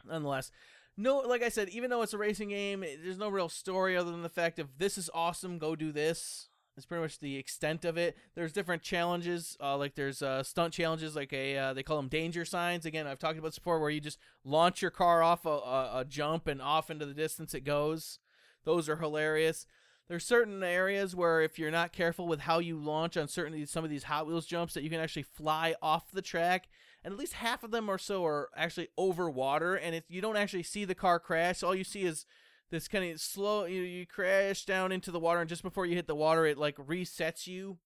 Nonetheless, 0.05 0.51
no, 0.97 1.19
like 1.19 1.43
I 1.43 1.49
said, 1.49 1.69
even 1.71 1.91
though 1.91 2.03
it's 2.03 2.13
a 2.13 2.19
racing 2.19 2.51
game, 2.51 2.85
there's 3.03 3.19
no 3.19 3.29
real 3.29 3.49
story 3.49 3.97
other 3.97 4.11
than 4.11 4.23
the 4.23 4.29
fact 4.29 4.59
of 4.59 4.79
this 4.79 4.99
is 4.99 5.11
awesome, 5.15 5.59
go 5.59 5.75
do 5.75 5.93
this. 5.93 6.49
It's 6.77 6.87
pretty 6.87 7.03
much 7.03 7.19
the 7.19 7.37
extent 7.37 7.85
of 7.85 7.99
it. 7.99 8.17
There's 8.35 8.53
different 8.53 8.83
challenges, 8.83 9.59
uh, 9.61 9.77
like 9.77 9.95
there's 9.95 10.23
uh, 10.23 10.43
stunt 10.43 10.73
challenges, 10.73 11.15
like 11.15 11.33
a 11.33 11.57
uh, 11.57 11.75
they 11.75 11.83
call 11.83 11.99
them 11.99 12.09
danger 12.09 12.47
signs. 12.47 12.87
Again, 12.87 13.07
I've 13.07 13.19
talked 13.19 13.39
about 13.39 13.49
this 13.49 13.59
before, 13.59 13.79
where 13.79 13.91
you 13.91 14.01
just 14.01 14.19
launch 14.43 14.81
your 14.81 14.91
car 14.91 15.23
off 15.23 15.45
a, 15.45 15.51
a, 15.51 15.91
a 16.01 16.05
jump 16.09 16.47
and 16.47 16.63
off 16.63 16.91
into 16.91 17.05
the 17.05 17.13
distance 17.13 17.53
it 17.53 17.65
goes. 17.65 18.19
Those 18.65 18.89
are 18.89 18.97
hilarious. 18.97 19.67
There's 20.09 20.25
certain 20.25 20.63
areas 20.63 21.15
where 21.15 21.43
if 21.43 21.59
you're 21.59 21.71
not 21.71 21.93
careful 21.93 22.27
with 22.27 22.41
how 22.41 22.59
you 22.59 22.77
launch 22.79 23.17
on 23.17 23.29
certain 23.29 23.67
some 23.67 23.85
of 23.85 23.91
these 23.91 24.05
Hot 24.05 24.27
Wheels 24.27 24.47
jumps, 24.47 24.75
that 24.75 24.83
you 24.83 24.91
can 24.91 25.01
actually 25.01 25.23
fly 25.23 25.75
off 25.83 26.11
the 26.11 26.23
track 26.23 26.69
and 27.05 27.13
at 27.13 27.19
least 27.19 27.35
half 27.35 27.63
of 27.63 27.71
them 27.71 27.89
or 27.89 27.99
so 27.99 28.25
are 28.25 28.49
actually 28.57 28.89
over 28.97 29.29
water 29.31 29.75
and 29.75 29.95
if 29.95 30.05
you 30.09 30.21
don't 30.21 30.37
actually 30.37 30.63
see 30.63 30.85
the 30.85 30.95
car 30.95 31.19
crash. 31.19 31.63
All 31.63 31.75
you 31.75 31.85
see 31.85 32.03
is 32.03 32.27
this 32.71 32.89
kind 32.89 33.11
of 33.11 33.21
slow 33.21 33.65
you, 33.65 33.83
you 33.83 34.07
crash 34.07 34.65
down 34.65 34.93
into 34.93 35.11
the 35.11 35.21
water 35.21 35.41
and 35.41 35.49
just 35.49 35.63
before 35.63 35.87
you 35.87 35.95
hit 35.95 36.07
the 36.07 36.15
water 36.15 36.47
it 36.47 36.59
like 36.59 36.77
resets 36.77 37.47
you 37.47 37.79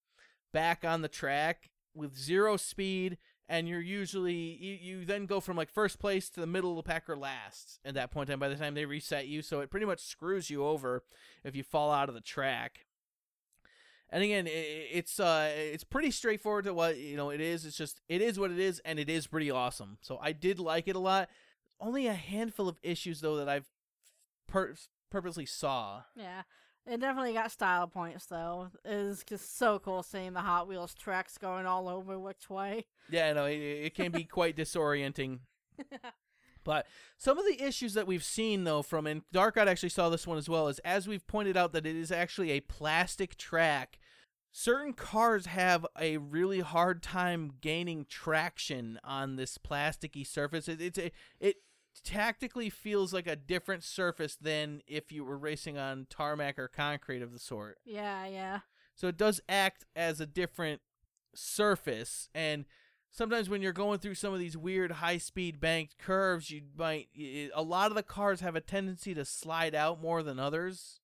back 0.53 0.85
on 0.85 1.03
the 1.03 1.09
track 1.09 1.71
with 1.95 2.17
zero 2.17 2.57
speed 2.57 3.19
and 3.49 3.69
you're 3.69 3.81
usually 3.81 4.35
you, 4.35 4.75
you 4.75 5.05
then 5.05 5.27
go 5.27 5.41
from 5.41 5.57
like 5.57 5.71
first 5.71 5.99
place 5.99 6.29
to 6.29 6.41
the 6.41 6.47
middle 6.47 6.71
of 6.71 6.77
the 6.77 6.89
pack 6.89 7.09
or 7.09 7.17
last 7.17 7.81
at 7.85 7.95
that 7.95 8.11
point 8.11 8.29
in 8.29 8.33
time. 8.33 8.41
By 8.41 8.49
the 8.49 8.57
time 8.57 8.75
they 8.75 8.85
reset 8.85 9.27
you 9.27 9.43
so 9.43 9.61
it 9.61 9.71
pretty 9.71 9.87
much 9.87 10.01
screws 10.01 10.51
you 10.51 10.65
over 10.65 11.03
if 11.45 11.57
you 11.57 11.63
fall 11.63 11.91
out 11.91 12.09
of 12.09 12.15
the 12.15 12.21
track 12.21 12.86
and 14.11 14.23
again, 14.23 14.47
it's 14.49 15.19
uh, 15.19 15.51
it's 15.55 15.85
pretty 15.85 16.11
straightforward 16.11 16.65
to 16.65 16.75
what 16.75 16.97
you 16.97 17.17
know 17.17 17.31
it 17.31 17.41
is. 17.41 17.65
It's 17.65 17.77
just 17.77 18.01
it 18.09 18.23
is 18.23 18.39
what 18.39 18.51
it 18.51 18.59
is, 18.59 18.81
and 18.85 18.99
it 18.99 19.11
is 19.11 19.27
pretty 19.27 19.51
awesome. 19.51 19.99
So 20.01 20.19
I 20.23 20.33
did 20.33 20.59
like 20.59 20.89
it 20.89 20.97
a 20.97 21.01
lot. 21.01 21.29
Only 21.81 22.07
a 22.07 22.15
handful 22.15 22.69
of 22.69 22.79
issues 22.83 23.21
though 23.21 23.37
that 23.37 23.49
I've 23.49 23.69
pur- 24.47 24.77
purposely 25.11 25.47
saw. 25.47 26.03
Yeah. 26.15 26.43
It 26.87 27.01
definitely 27.01 27.33
got 27.33 27.51
style 27.51 27.89
points 27.89 28.27
though. 28.27 28.71
It 28.85 28.93
is 28.93 29.25
just 29.25 29.59
so 29.59 29.81
cool 29.81 30.05
seeing 30.05 30.35
the 30.35 30.41
Hot 30.41 30.69
Wheels 30.69 30.95
tracks 30.95 31.37
going 31.37 31.67
all 31.67 31.89
over 31.89 32.17
which 32.17 32.49
way. 32.49 32.87
Yeah, 33.11 33.33
no, 33.33 33.47
it, 33.47 33.57
it 33.57 33.95
can 33.95 34.13
be 34.13 34.23
quite 34.25 34.57
disorienting. 34.57 35.41
But 36.67 36.87
some 37.17 37.39
of 37.39 37.47
the 37.47 37.63
issues 37.65 37.95
that 37.95 38.07
we've 38.07 38.25
seen 38.25 38.65
though 38.65 38.83
from 38.83 39.07
and 39.07 39.23
Dark 39.33 39.55
God 39.55 39.69
actually 39.69 39.89
saw 39.89 40.11
this 40.11 40.27
one 40.27 40.37
as 40.37 40.49
well 40.49 40.69
is 40.69 40.81
as 40.81 41.09
we've 41.09 41.27
pointed 41.27 41.57
out 41.57 41.73
that 41.73 41.87
it 41.87 41.97
is 41.97 42.13
actually 42.13 42.51
a 42.51 42.61
plastic 42.61 43.37
track. 43.39 43.99
Certain 44.53 44.93
cars 44.93 45.47
have 45.47 45.87
a 45.99 46.17
really 46.17 46.61
hard 46.61 47.03
time 47.03 47.53
gaining 47.61 48.05
traction 48.09 48.99
on 49.05 49.37
this 49.37 49.57
plasticky 49.59 50.27
surface. 50.27 50.67
It, 50.67 50.81
it's 50.81 50.99
a 50.99 51.13
it 51.41 51.57
tactically 52.05 52.69
feels 52.69 53.13
like 53.15 53.27
a 53.27 53.37
different 53.37 53.83
surface 53.83 54.37
than 54.37 54.83
if 54.87 55.13
you 55.13 55.25
were 55.25 55.39
racing 55.39 55.79
on 55.79 56.07
tarmac 56.11 56.59
or 56.59 56.69
concrete 56.69 57.23
of 57.23 57.33
the 57.33 57.39
sort. 57.39 57.79
yeah, 57.85 58.27
yeah. 58.27 58.61
So 58.95 59.09
it 59.09 59.17
does 59.17 59.41
act 59.49 59.85
as 59.95 60.21
a 60.21 60.27
different 60.27 60.81
surface 61.35 62.29
and 62.35 62.65
sometimes 63.17 63.49
when 63.49 63.63
you're 63.63 63.73
going 63.73 63.99
through 63.99 64.15
some 64.15 64.35
of 64.35 64.39
these 64.39 64.57
weird 64.57 64.93
high-speed 64.93 65.59
banked 65.59 65.99
curves, 65.99 66.51
you 66.51 66.63
might 66.77 67.09
a 67.55 67.63
lot 67.63 67.91
of 67.91 67.97
the 67.97 68.03
cars 68.03 68.41
have 68.41 68.55
a 68.55 68.61
tendency 68.61 69.15
to 69.15 69.25
slide 69.25 69.75
out 69.75 70.01
more 70.01 70.23
than 70.23 70.39
others. 70.39 71.01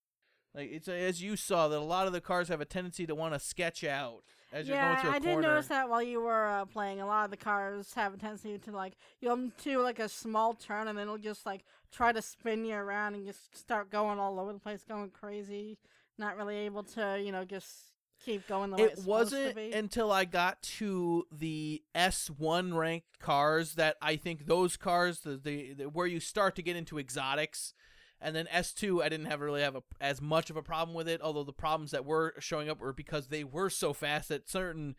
Like 0.55 0.71
it's 0.71 0.89
as 0.89 1.23
you 1.23 1.37
saw 1.37 1.69
that 1.69 1.79
a 1.79 1.81
lot 1.81 2.07
of 2.07 2.13
the 2.13 2.21
cars 2.21 2.49
have 2.49 2.61
a 2.61 2.67
tendency 2.67 3.07
to 3.07 3.15
want 3.15 3.33
to 3.33 3.41
sketch 3.41 3.83
out 3.83 4.23
as 4.53 4.69
you're 4.69 4.77
going 4.77 4.99
through 4.99 5.11
a 5.11 5.15
I 5.15 5.19
did 5.19 5.39
notice 5.39 5.69
that 5.69 5.89
while 5.89 6.03
you 6.03 6.21
were 6.21 6.47
uh, 6.47 6.67
playing. 6.67 7.01
A 7.01 7.07
lot 7.07 7.25
of 7.25 7.31
the 7.31 7.39
cars 7.39 7.95
have 7.95 8.13
a 8.13 8.19
tendency 8.19 8.59
to 8.59 8.71
like 8.71 8.93
you'll 9.21 9.51
do 9.65 9.81
like 9.81 9.99
a 9.99 10.09
small 10.09 10.53
turn 10.53 10.89
and 10.89 10.99
then 10.99 11.05
it'll 11.05 11.17
just 11.17 11.47
like 11.47 11.65
try 11.91 12.13
to 12.13 12.21
spin 12.21 12.67
you 12.67 12.75
around 12.75 13.15
and 13.15 13.27
just 13.27 13.57
start 13.57 13.91
going 13.91 14.19
all 14.19 14.39
over 14.39 14.53
the 14.53 14.59
place, 14.59 14.85
going 14.87 15.11
crazy. 15.11 15.79
Not 16.19 16.37
really 16.37 16.57
able 16.57 16.83
to, 16.83 17.19
you 17.25 17.33
know, 17.33 17.45
just 17.47 17.92
keep 18.25 18.47
going 18.49 18.71
the 18.71 18.77
way 18.77 18.83
it 18.85 18.93
it's 18.93 19.03
supposed 19.03 19.31
to 19.33 19.47
wasn't 19.47 19.75
until 19.75 20.13
I 20.13 20.25
got 20.25 20.63
to 20.63 21.27
the 21.31 21.83
S1 21.95 22.77
ranked 22.77 23.19
cars 23.19 23.75
that 23.75 23.97
I 24.01 24.17
think 24.17 24.47
those 24.47 24.77
cars, 24.77 25.21
the, 25.21 25.37
the, 25.37 25.75
the 25.75 25.85
where 25.89 26.07
you 26.07 26.21
start 26.21 26.57
to 26.57 26.63
get 26.63 26.77
into 26.77 26.99
exotics, 26.99 27.75
and 28.21 28.37
then 28.37 28.47
S2, 28.53 29.03
I 29.03 29.09
didn't 29.09 29.27
have 29.27 29.41
really 29.41 29.63
have 29.63 29.77
a, 29.77 29.83
as 30.01 30.21
much 30.21 30.51
of 30.51 30.57
a 30.57 30.63
problem 30.63 30.95
with 30.95 31.09
it. 31.09 31.21
Although 31.21 31.45
the 31.45 31.53
problems 31.53 31.91
that 31.91 32.05
were 32.05 32.35
showing 32.39 32.69
up 32.69 32.81
were 32.81 32.93
because 32.93 33.29
they 33.29 33.45
were 33.45 33.71
so 33.71 33.93
fast 33.93 34.29
that 34.29 34.49
certain 34.49 34.95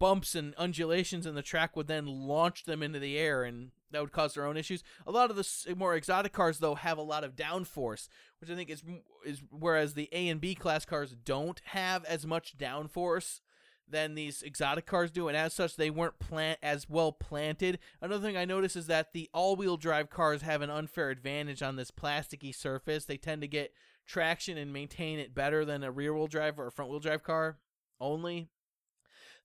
bumps 0.00 0.34
and 0.34 0.54
undulations 0.56 1.26
in 1.26 1.36
the 1.36 1.42
track 1.42 1.76
would 1.76 1.86
then 1.86 2.06
launch 2.06 2.64
them 2.64 2.82
into 2.82 2.98
the 2.98 3.16
air 3.16 3.44
and 3.44 3.70
that 3.92 4.00
would 4.00 4.12
cause 4.12 4.34
their 4.34 4.46
own 4.46 4.56
issues. 4.56 4.82
A 5.06 5.12
lot 5.12 5.30
of 5.30 5.36
the 5.36 5.74
more 5.76 5.94
exotic 5.94 6.32
cars 6.32 6.58
though 6.58 6.74
have 6.74 6.98
a 6.98 7.02
lot 7.02 7.22
of 7.22 7.36
downforce, 7.36 8.08
which 8.40 8.50
I 8.50 8.56
think 8.56 8.70
is 8.70 8.82
is 9.24 9.42
whereas 9.50 9.94
the 9.94 10.08
A 10.10 10.28
and 10.28 10.40
B 10.40 10.56
class 10.56 10.84
cars 10.84 11.14
don't 11.24 11.60
have 11.66 12.04
as 12.06 12.26
much 12.26 12.58
downforce 12.58 13.40
than 13.86 14.14
these 14.14 14.42
exotic 14.42 14.86
cars 14.86 15.10
do, 15.10 15.26
and 15.26 15.36
as 15.36 15.52
such, 15.52 15.74
they 15.76 15.90
weren't 15.90 16.20
plant 16.20 16.60
as 16.62 16.88
well 16.88 17.10
planted. 17.10 17.78
Another 18.00 18.24
thing 18.24 18.36
I 18.36 18.44
noticed 18.44 18.76
is 18.76 18.86
that 18.86 19.12
the 19.12 19.28
all-wheel 19.34 19.76
drive 19.76 20.10
cars 20.10 20.42
have 20.42 20.62
an 20.62 20.70
unfair 20.70 21.10
advantage 21.10 21.60
on 21.60 21.74
this 21.74 21.90
plasticky 21.90 22.54
surface. 22.54 23.04
They 23.04 23.16
tend 23.16 23.42
to 23.42 23.48
get 23.48 23.74
traction 24.06 24.56
and 24.56 24.72
maintain 24.72 25.18
it 25.18 25.34
better 25.34 25.64
than 25.64 25.82
a 25.82 25.90
rear-wheel 25.90 26.28
drive 26.28 26.58
or 26.58 26.68
a 26.68 26.72
front-wheel 26.72 27.00
drive 27.00 27.24
car 27.24 27.58
only. 28.00 28.48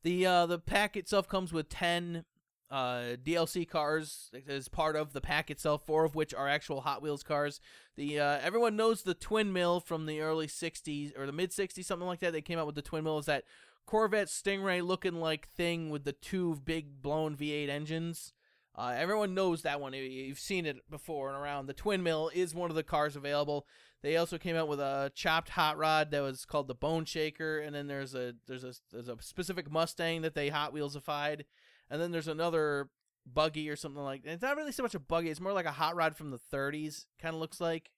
The 0.06 0.23
uh, 0.23 0.45
the 0.45 0.60
pack 0.60 0.95
itself 0.95 1.27
comes 1.27 1.52
with 1.52 1.68
ten 1.68 2.26
uh, 2.69 3.15
DLC 3.23 3.68
cars 3.68 4.30
as 4.48 4.68
part 4.68 4.95
of 4.95 5.14
the 5.14 5.19
pack 5.22 5.49
itself, 5.49 5.84
four 5.84 6.06
of 6.06 6.14
which 6.14 6.32
are 6.32 6.48
actual 6.48 6.82
Hot 6.82 7.02
Wheels 7.02 7.23
cars. 7.23 7.60
The 7.95 8.19
uh, 8.19 8.38
everyone 8.44 8.76
knows 8.76 9.02
the 9.02 9.15
twin 9.15 9.52
mill 9.52 9.80
from 9.80 10.06
the 10.06 10.22
early 10.22 10.45
'60s 10.45 11.18
or 11.18 11.26
the 11.26 11.32
mid 11.32 11.49
'60s, 11.49 11.84
something 11.86 12.07
like 12.07 12.19
that. 12.19 12.34
They 12.34 12.41
came 12.44 12.60
out 12.60 12.68
with 12.68 12.76
the 12.76 12.84
twin 12.84 13.03
mill. 13.03 13.18
Is 13.18 13.26
that 13.26 13.45
Corvette 13.88 14.27
Stingray 14.27 14.86
looking 14.86 15.15
like 15.15 15.48
thing 15.49 15.90
with 15.90 16.03
the 16.03 16.14
two 16.14 16.61
big 16.64 17.02
blown 17.02 17.36
V8 17.36 17.68
engines? 17.69 18.32
Uh, 18.77 18.94
everyone 18.95 19.34
knows 19.34 19.64
that 19.64 19.82
one. 19.82 19.94
You- 19.94 20.03
You've 20.03 20.38
seen 20.38 20.68
it 20.68 20.88
before 20.88 21.30
and 21.30 21.38
around. 21.41 21.65
The 21.65 21.73
twin 21.73 22.03
mill 22.03 22.30
is 22.32 22.53
one 22.53 22.69
of 22.69 22.76
the 22.76 22.84
cars 22.84 23.15
available. 23.15 23.65
They 24.06 24.18
also 24.18 24.38
came 24.38 24.56
out 24.56 24.68
with 24.68 24.80
a 24.80 25.11
chopped 25.15 25.49
hot 25.49 25.80
rod 25.80 26.11
that 26.11 26.19
was 26.19 26.45
called 26.45 26.68
the 26.68 26.76
Bone 26.76 27.06
Shaker, 27.06 27.57
and 27.57 27.76
then 27.76 27.88
there's 27.88 28.14
a 28.14 28.36
there's 28.45 28.64
a 28.64 28.76
there's 28.91 29.07
a 29.07 29.18
specific 29.19 29.72
Mustang 29.72 30.22
that 30.22 30.36
they 30.36 30.49
Hot 30.49 30.76
Wheelsified, 30.76 31.45
and 31.90 31.99
then 31.99 32.11
there's 32.11 32.27
another 32.27 32.91
buggy 33.26 33.68
or 33.68 33.76
something 33.76 34.03
like. 34.03 34.22
It's 34.23 34.44
not 34.44 34.57
really 34.57 34.72
so 34.73 34.84
much 34.84 34.94
a 34.94 34.99
buggy; 34.99 35.32
it's 35.32 35.41
more 35.41 35.53
like 35.53 35.65
a 35.65 35.72
hot 35.72 35.95
rod 35.95 36.15
from 36.15 36.30
the 36.30 36.38
30s. 36.38 37.07
Kind 37.19 37.34
of 37.34 37.41
looks 37.41 37.60
like. 37.60 37.90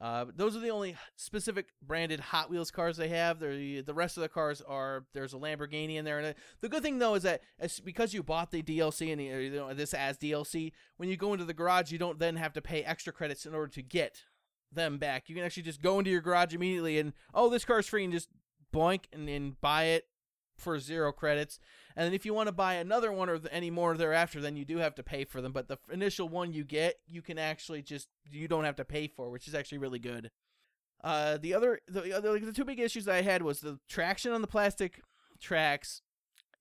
Uh, 0.00 0.24
those 0.34 0.56
are 0.56 0.60
the 0.60 0.70
only 0.70 0.96
specific 1.14 1.68
branded 1.80 2.18
Hot 2.18 2.50
Wheels 2.50 2.72
cars 2.72 2.96
they 2.96 3.10
have. 3.10 3.38
They're, 3.38 3.82
the 3.82 3.94
rest 3.94 4.16
of 4.16 4.22
the 4.22 4.28
cars 4.28 4.60
are 4.62 5.06
there's 5.14 5.32
a 5.32 5.38
Lamborghini 5.38 5.94
in 5.94 6.04
there. 6.04 6.18
And 6.18 6.34
the 6.60 6.68
good 6.68 6.82
thing 6.82 6.98
though 6.98 7.14
is 7.14 7.22
that 7.22 7.40
because 7.84 8.12
you 8.12 8.24
bought 8.24 8.50
the 8.50 8.64
DLC 8.64 9.12
and 9.12 9.20
the, 9.20 9.24
you 9.24 9.50
know, 9.50 9.72
this 9.74 9.94
as 9.94 10.18
DLC, 10.18 10.72
when 10.96 11.08
you 11.08 11.16
go 11.16 11.32
into 11.32 11.44
the 11.44 11.54
garage, 11.54 11.92
you 11.92 11.98
don't 11.98 12.18
then 12.18 12.34
have 12.34 12.52
to 12.54 12.60
pay 12.60 12.82
extra 12.82 13.12
credits 13.12 13.46
in 13.46 13.54
order 13.54 13.68
to 13.68 13.80
get 13.80 14.24
them 14.72 14.98
back. 14.98 15.28
You 15.28 15.34
can 15.34 15.44
actually 15.44 15.64
just 15.64 15.82
go 15.82 15.98
into 15.98 16.10
your 16.10 16.20
garage 16.20 16.54
immediately 16.54 16.98
and 16.98 17.12
oh, 17.34 17.48
this 17.48 17.64
car's 17.64 17.86
free, 17.86 18.04
and 18.04 18.12
just 18.12 18.28
boink 18.74 19.04
and, 19.12 19.28
and 19.28 19.60
buy 19.60 19.84
it 19.84 20.08
for 20.56 20.78
zero 20.78 21.12
credits. 21.12 21.58
And 21.94 22.06
then 22.06 22.14
if 22.14 22.26
you 22.26 22.34
want 22.34 22.48
to 22.48 22.52
buy 22.52 22.74
another 22.74 23.12
one 23.12 23.28
or 23.28 23.40
any 23.50 23.70
more 23.70 23.96
thereafter, 23.96 24.40
then 24.40 24.56
you 24.56 24.64
do 24.64 24.78
have 24.78 24.94
to 24.96 25.02
pay 25.02 25.24
for 25.24 25.40
them. 25.40 25.52
But 25.52 25.68
the 25.68 25.78
initial 25.90 26.28
one 26.28 26.52
you 26.52 26.64
get, 26.64 26.96
you 27.06 27.22
can 27.22 27.38
actually 27.38 27.82
just 27.82 28.08
you 28.30 28.48
don't 28.48 28.64
have 28.64 28.76
to 28.76 28.84
pay 28.84 29.06
for, 29.08 29.30
which 29.30 29.48
is 29.48 29.54
actually 29.54 29.78
really 29.78 29.98
good. 29.98 30.30
Uh, 31.04 31.38
the 31.38 31.54
other 31.54 31.80
the 31.88 32.12
other 32.12 32.32
like 32.32 32.44
the 32.44 32.52
two 32.52 32.64
big 32.64 32.80
issues 32.80 33.06
I 33.06 33.22
had 33.22 33.42
was 33.42 33.60
the 33.60 33.78
traction 33.88 34.32
on 34.32 34.40
the 34.40 34.46
plastic 34.46 35.02
tracks. 35.40 36.02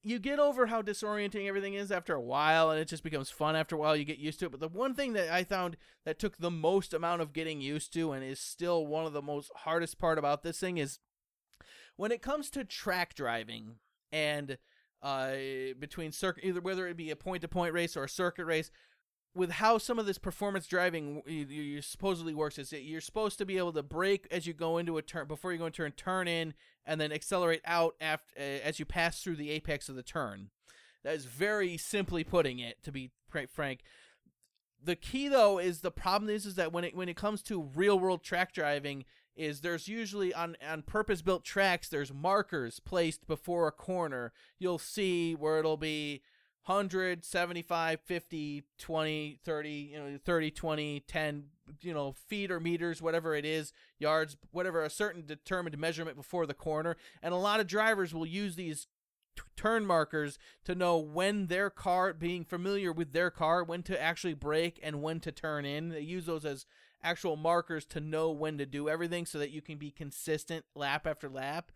You 0.07 0.19
get 0.19 0.38
over 0.38 0.68
how 0.68 0.84
disorienting 0.84 1.48
everything 1.48 1.73
is 1.73 1.91
after 1.91 2.14
a 2.14 2.22
while, 2.22 2.69
and 2.69 2.80
it 2.80 2.88
just 2.88 3.02
becomes 3.02 3.32
fun 3.32 3.56
after 3.56 3.76
a 3.76 3.80
while. 3.80 3.95
You 3.95 4.06
get 4.06 4.19
used 4.19 4.40
to 4.40 4.45
it. 4.45 4.52
But 4.52 4.60
the 4.60 4.68
one 4.68 4.94
thing 4.94 5.14
that 5.14 5.34
I 5.34 5.44
found 5.44 5.77
that 6.06 6.19
took 6.19 6.38
the 6.38 6.52
most 6.52 6.94
amount 6.94 7.23
of 7.23 7.34
getting 7.34 7.60
used 7.60 7.91
to, 7.94 8.11
and 8.11 8.23
is 8.23 8.40
still 8.40 8.86
one 8.86 9.07
of 9.07 9.14
the 9.14 9.22
most 9.23 9.52
hardest 9.56 9.98
part 9.98 10.19
about 10.19 10.44
this 10.44 10.60
thing, 10.60 10.77
is 10.77 10.99
when 11.95 12.11
it 12.11 12.22
comes 12.22 12.52
to 12.52 12.64
track 12.64 13.15
driving 13.15 13.77
and 14.11 14.60
uh, 15.02 15.32
between 15.80 16.11
circuit, 16.11 16.45
either 16.45 16.61
whether 16.61 16.88
it 16.88 16.98
be 16.98 17.10
a 17.10 17.15
point 17.15 17.41
to 17.41 17.48
point 17.48 17.73
race 17.73 17.98
or 17.98 18.03
a 18.03 18.10
circuit 18.10 18.45
race, 18.45 18.69
with 19.36 19.52
how 19.52 19.78
some 19.78 19.99
of 19.99 20.06
this 20.06 20.18
performance 20.18 20.66
driving 20.66 21.22
you, 21.28 21.45
you 21.45 21.82
supposedly 21.82 22.34
works 22.34 22.57
is 22.57 22.70
that 22.70 22.84
you're 22.84 23.02
supposed 23.02 23.38
to 23.38 23.45
be 23.45 23.57
able 23.57 23.74
to 23.74 23.84
brake 23.84 24.28
as 24.32 24.48
you 24.48 24.53
go 24.53 24.78
into 24.78 24.98
a 24.98 25.02
turn 25.02 25.28
before 25.28 25.52
you 25.52 25.60
go 25.60 25.66
into 25.66 25.84
a 25.84 25.90
turn, 25.90 25.91
turn 25.91 26.28
in, 26.28 26.53
and 26.86 26.99
then 26.99 27.12
accelerate 27.12 27.62
out 27.66 27.95
after 27.99 28.34
uh, 28.40 28.41
as 28.64 28.80
you 28.80 28.86
pass 28.86 29.22
through 29.22 29.36
the 29.36 29.52
apex 29.52 29.90
of 29.90 29.95
the 29.95 30.03
turn. 30.03 30.49
That 31.03 31.16
is 31.16 31.26
very 31.26 31.78
simply 31.78 32.24
putting 32.24 32.60
it, 32.60 32.82
to 32.84 32.91
be 32.91 33.12
quite 33.30 33.49
frank. 33.49 33.82
The 34.82 34.95
key 34.95 35.28
though 35.28 35.60
is 35.60 35.82
the 35.82 35.91
problem 35.91 36.30
is 36.30 36.45
is 36.45 36.56
that 36.56 36.72
when 36.72 36.86
it 36.86 36.95
when 36.95 37.10
it 37.10 37.18
comes 37.18 37.41
to 37.44 37.70
real 37.76 37.99
world 37.99 38.24
track 38.24 38.53
driving, 38.53 39.03
is 39.36 39.62
there's 39.62 39.88
usually 39.88 40.34
on 40.34 40.56
on 40.68 40.82
purpose 40.82 41.22
built 41.22 41.44
tracks 41.44 41.90
there's 41.90 42.14
markers 42.14 42.80
placed 42.80 43.28
before 43.28 43.68
a 43.68 43.72
corner 43.72 44.32
you'll 44.60 44.80
see 44.80 45.36
where 45.36 45.60
it'll 45.60 45.78
be 45.78 46.22
100 46.66 47.24
75 47.24 48.00
50 48.02 48.64
20 48.78 49.40
30 49.44 49.70
you 49.70 50.00
know 50.00 50.20
30 50.24 50.52
20 50.52 51.00
10 51.02 51.44
you 51.82 51.94
know 51.94 52.14
feet 52.28 52.52
or 52.52 52.60
meters 52.60 53.02
whatever 53.02 53.36
it 53.36 53.46
is 53.46 53.72
yards 54.00 54.36
whatever 54.52 54.84
a 54.84 54.90
certain 54.90 55.26
determined 55.26 55.78
measurement 55.78 56.18
before 56.18 56.46
the 56.46 56.54
corner 56.54 56.96
and 57.22 57.34
a 57.34 57.38
lot 57.38 57.60
of 57.60 57.68
drivers 57.68 58.14
will 58.14 58.26
use 58.26 58.56
these 58.56 58.88
t- 59.36 59.44
turn 59.56 59.86
markers 59.86 60.38
to 60.64 60.76
know 60.76 60.98
when 60.98 61.48
their 61.48 61.70
car 61.70 62.14
being 62.14 62.44
familiar 62.44 62.92
with 62.92 63.14
their 63.14 63.30
car 63.30 63.64
when 63.64 63.84
to 63.84 64.02
actually 64.02 64.34
brake 64.34 64.80
and 64.82 65.02
when 65.02 65.20
to 65.20 65.32
turn 65.32 65.66
in 65.66 65.90
they 65.90 66.02
use 66.02 66.26
those 66.26 66.46
as 66.46 66.66
actual 67.06 67.36
markers 67.36 67.86
to 67.86 68.02
know 68.02 68.32
when 68.32 68.58
to 68.58 68.66
do 68.66 68.90
everything 68.90 69.26
so 69.26 69.38
that 69.38 69.52
you 69.52 69.62
can 69.62 69.78
be 69.78 69.92
consistent 69.92 70.66
lap 70.76 71.06
after 71.06 71.30
lap. 71.30 71.72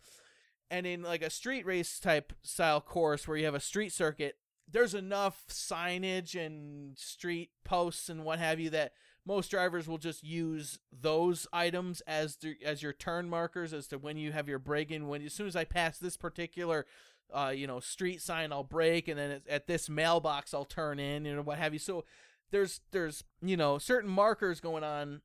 And 0.71 0.85
in 0.85 1.03
like 1.03 1.21
a 1.21 1.29
street 1.29 1.65
race 1.65 1.99
type 1.99 2.33
style 2.41 2.81
course 2.81 3.27
where 3.27 3.37
you 3.37 3.45
have 3.45 3.55
a 3.55 3.59
street 3.59 3.93
circuit, 3.93 4.37
there's 4.71 4.93
enough 4.93 5.45
signage 5.49 6.35
and 6.35 6.97
street 6.97 7.49
posts 7.63 8.09
and 8.09 8.23
what 8.23 8.39
have 8.39 8.59
you 8.59 8.69
that 8.69 8.93
most 9.25 9.51
drivers 9.51 9.87
will 9.87 9.97
just 9.97 10.23
use 10.23 10.79
those 10.91 11.45
items 11.53 12.01
as 12.01 12.37
the, 12.37 12.55
as 12.65 12.81
your 12.81 12.93
turn 12.93 13.29
markers 13.29 13.73
as 13.73 13.87
to 13.87 13.97
when 13.97 14.17
you 14.17 14.31
have 14.31 14.47
your 14.47 14.59
break 14.59 14.91
in. 14.91 15.07
When 15.07 15.23
as 15.23 15.33
soon 15.33 15.47
as 15.47 15.55
I 15.55 15.65
pass 15.65 15.99
this 15.99 16.17
particular 16.17 16.85
uh, 17.33 17.53
you 17.55 17.67
know, 17.67 17.79
street 17.79 18.21
sign, 18.21 18.51
I'll 18.51 18.63
break 18.63 19.07
and 19.07 19.19
then 19.19 19.41
at, 19.47 19.67
this 19.67 19.89
mailbox, 19.89 20.53
I'll 20.53 20.65
turn 20.65 20.99
in, 20.99 21.25
and 21.25 21.45
what 21.45 21.59
have 21.59 21.73
you. 21.73 21.79
So 21.79 22.05
there's 22.51 22.81
there's 22.91 23.23
you 23.41 23.57
know 23.57 23.77
certain 23.77 24.09
markers 24.09 24.59
going 24.59 24.83
on. 24.83 25.21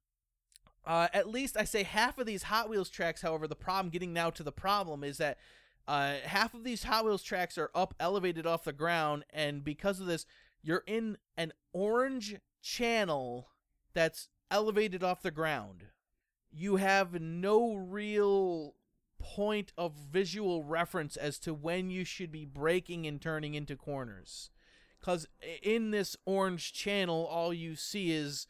Uh, 0.87 1.09
at 1.15 1.31
least 1.31 1.57
I 1.57 1.65
say 1.65 1.83
half 1.83 2.19
of 2.19 2.27
these 2.27 2.45
Hot 2.45 2.69
Wheels 2.69 2.91
tracks. 2.91 3.23
However, 3.23 3.49
the 3.49 3.57
problem 3.57 3.91
getting 3.91 4.13
now 4.13 4.29
to 4.31 4.43
the 4.43 4.53
problem 4.53 5.03
is 5.03 5.17
that 5.17 5.39
uh, 5.87 6.15
half 6.25 6.55
of 6.55 6.65
these 6.65 6.85
Hot 6.85 7.05
Wheels 7.05 7.23
tracks 7.23 7.59
are 7.59 7.71
up 7.75 7.95
elevated 8.01 8.47
off 8.47 8.65
the 8.65 8.73
ground, 8.73 9.25
and 9.31 9.63
because 9.63 10.01
of 10.01 10.07
this, 10.07 10.27
you're 10.63 10.85
in 10.87 11.19
an 11.37 11.53
orange 11.73 12.37
channel 12.63 13.49
that's 13.93 14.29
elevated 14.51 15.03
off 15.03 15.23
the 15.23 15.31
ground. 15.31 15.85
You 16.51 16.77
have 16.77 17.21
no 17.21 17.75
real 17.75 18.75
point 19.19 19.73
of 19.77 19.95
visual 19.95 20.63
reference 20.63 21.17
as 21.17 21.39
to 21.41 21.55
when 21.55 21.91
you 21.91 22.05
should 22.05 22.33
be 22.33 22.45
braking 22.45 23.07
and 23.07 23.21
turning 23.21 23.55
into 23.55 23.77
corners. 23.77 24.51
Because 25.01 25.27
in 25.63 25.91
this 25.91 26.17
orange 26.25 26.73
channel 26.73 27.27
all 27.27 27.53
you 27.53 27.77
see 27.77 28.11
is 28.13 28.47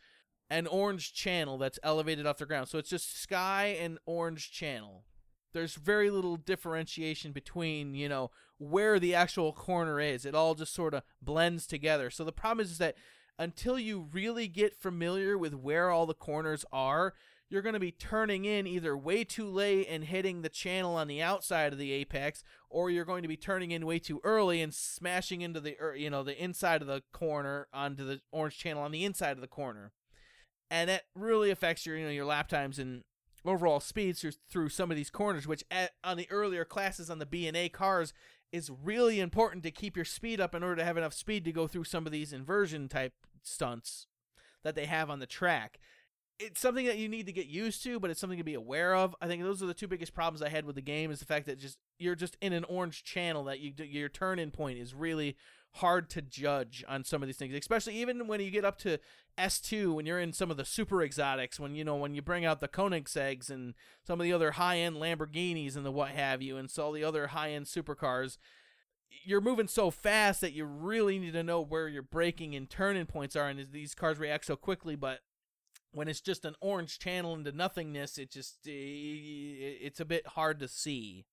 an 0.50 0.66
orange 0.66 1.14
channel 1.14 1.58
that's 1.58 1.78
elevated 1.82 2.26
off 2.26 2.38
the 2.38 2.46
ground. 2.46 2.68
So 2.68 2.78
it's 2.78 2.90
just 2.90 3.20
sky 3.20 3.76
and 3.80 3.98
orange 4.06 4.52
channel 4.52 5.04
there's 5.54 5.76
very 5.76 6.10
little 6.10 6.36
differentiation 6.36 7.32
between 7.32 7.94
you 7.94 8.08
know 8.08 8.30
where 8.58 8.98
the 8.98 9.14
actual 9.14 9.52
corner 9.52 10.00
is. 10.00 10.26
It 10.26 10.34
all 10.34 10.54
just 10.54 10.74
sort 10.74 10.94
of 10.94 11.02
blends 11.22 11.66
together. 11.66 12.10
So 12.10 12.24
the 12.24 12.32
problem 12.32 12.64
is, 12.64 12.72
is 12.72 12.78
that 12.78 12.96
until 13.38 13.78
you 13.78 14.08
really 14.12 14.46
get 14.46 14.76
familiar 14.76 15.36
with 15.38 15.54
where 15.54 15.90
all 15.90 16.06
the 16.06 16.14
corners 16.14 16.64
are 16.72 17.14
you're 17.50 17.62
going 17.62 17.74
to 17.74 17.80
be 17.80 17.92
turning 17.92 18.44
in 18.44 18.66
either 18.66 18.96
way 18.96 19.22
too 19.22 19.46
late 19.46 19.86
and 19.88 20.04
hitting 20.04 20.42
the 20.42 20.48
channel 20.48 20.96
on 20.96 21.06
the 21.06 21.22
outside 21.22 21.72
of 21.72 21.78
the 21.78 21.92
apex 21.92 22.42
or 22.68 22.90
you're 22.90 23.04
going 23.04 23.22
to 23.22 23.28
be 23.28 23.36
turning 23.36 23.70
in 23.70 23.86
way 23.86 23.98
too 23.98 24.20
early 24.24 24.60
and 24.60 24.74
smashing 24.74 25.40
into 25.42 25.60
the 25.60 25.76
er, 25.80 25.94
you 25.94 26.10
know 26.10 26.22
the 26.22 26.42
inside 26.42 26.80
of 26.80 26.88
the 26.88 27.02
corner 27.12 27.68
onto 27.72 28.04
the 28.04 28.20
orange 28.32 28.58
channel 28.58 28.82
on 28.82 28.90
the 28.90 29.04
inside 29.04 29.32
of 29.32 29.40
the 29.40 29.46
corner. 29.46 29.92
And 30.70 30.90
that 30.90 31.02
really 31.14 31.50
affects 31.50 31.86
your 31.86 31.96
you 31.96 32.04
know 32.06 32.10
your 32.10 32.24
lap 32.24 32.48
times 32.48 32.78
and 32.78 33.04
overall 33.44 33.80
speeds 33.80 34.20
through, 34.20 34.32
through 34.48 34.68
some 34.68 34.90
of 34.90 34.96
these 34.96 35.10
corners 35.10 35.46
which 35.46 35.64
at, 35.70 35.92
on 36.02 36.16
the 36.16 36.30
earlier 36.30 36.64
classes 36.64 37.10
on 37.10 37.18
the 37.18 37.26
b 37.26 37.46
and 37.46 37.56
a 37.56 37.68
cars 37.68 38.12
is 38.52 38.70
really 38.82 39.20
important 39.20 39.62
to 39.62 39.70
keep 39.70 39.96
your 39.96 40.04
speed 40.04 40.40
up 40.40 40.54
in 40.54 40.62
order 40.62 40.76
to 40.76 40.84
have 40.84 40.96
enough 40.96 41.12
speed 41.12 41.44
to 41.44 41.52
go 41.52 41.66
through 41.66 41.84
some 41.84 42.06
of 42.06 42.12
these 42.12 42.32
inversion 42.32 42.88
type 42.88 43.12
stunts 43.42 44.06
that 44.62 44.74
they 44.74 44.86
have 44.86 45.10
on 45.10 45.18
the 45.18 45.26
track 45.26 45.78
it's 46.38 46.60
something 46.60 46.86
that 46.86 46.98
you 46.98 47.08
need 47.08 47.26
to 47.26 47.32
get 47.32 47.46
used 47.46 47.82
to, 47.84 48.00
but 48.00 48.10
it's 48.10 48.20
something 48.20 48.38
to 48.38 48.44
be 48.44 48.54
aware 48.54 48.94
of. 48.94 49.14
I 49.20 49.28
think 49.28 49.42
those 49.42 49.62
are 49.62 49.66
the 49.66 49.74
two 49.74 49.86
biggest 49.86 50.14
problems 50.14 50.42
I 50.42 50.48
had 50.48 50.64
with 50.64 50.74
the 50.74 50.82
game 50.82 51.10
is 51.10 51.20
the 51.20 51.26
fact 51.26 51.46
that 51.46 51.58
just 51.58 51.78
you're 51.98 52.16
just 52.16 52.36
in 52.40 52.52
an 52.52 52.64
orange 52.64 53.04
channel 53.04 53.44
that 53.44 53.60
you 53.60 53.72
your 53.78 54.08
turn 54.08 54.38
in 54.38 54.50
point 54.50 54.78
is 54.78 54.94
really 54.94 55.36
hard 55.74 56.08
to 56.10 56.22
judge 56.22 56.84
on 56.88 57.04
some 57.04 57.22
of 57.22 57.26
these 57.26 57.36
things, 57.36 57.54
especially 57.54 57.96
even 57.96 58.26
when 58.26 58.40
you 58.40 58.50
get 58.50 58.64
up 58.64 58.78
to 58.78 58.98
S2 59.38 59.94
when 59.94 60.06
you're 60.06 60.20
in 60.20 60.32
some 60.32 60.50
of 60.50 60.56
the 60.56 60.64
super 60.64 61.02
exotics 61.02 61.58
when 61.58 61.74
you 61.74 61.82
know 61.84 61.96
when 61.96 62.14
you 62.14 62.22
bring 62.22 62.44
out 62.44 62.60
the 62.60 62.68
Koenigseggs 62.68 63.50
and 63.50 63.74
some 64.06 64.20
of 64.20 64.24
the 64.24 64.32
other 64.32 64.52
high-end 64.52 64.96
Lamborghinis 64.96 65.76
and 65.76 65.84
the 65.84 65.90
what 65.90 66.10
have 66.10 66.40
you 66.40 66.56
and 66.56 66.72
all 66.78 66.92
the 66.92 67.02
other 67.02 67.28
high-end 67.28 67.66
supercars 67.66 68.38
you're 69.24 69.40
moving 69.40 69.66
so 69.66 69.90
fast 69.90 70.40
that 70.40 70.52
you 70.52 70.64
really 70.64 71.18
need 71.18 71.32
to 71.32 71.42
know 71.42 71.60
where 71.60 71.88
your 71.88 72.02
braking 72.02 72.54
and 72.54 72.70
turning 72.70 73.06
points 73.06 73.34
are 73.34 73.48
and 73.48 73.72
these 73.72 73.92
cars 73.92 74.18
react 74.18 74.44
so 74.44 74.54
quickly 74.54 74.94
but 74.94 75.18
when 75.94 76.08
it's 76.08 76.20
just 76.20 76.44
an 76.44 76.56
orange 76.60 76.98
channel 76.98 77.34
into 77.34 77.52
nothingness, 77.52 78.18
it 78.18 78.30
just 78.30 78.66
eh, 78.66 78.72
it's 78.72 80.00
a 80.00 80.04
bit 80.04 80.26
hard 80.28 80.58
to 80.58 80.68
see. 80.68 81.24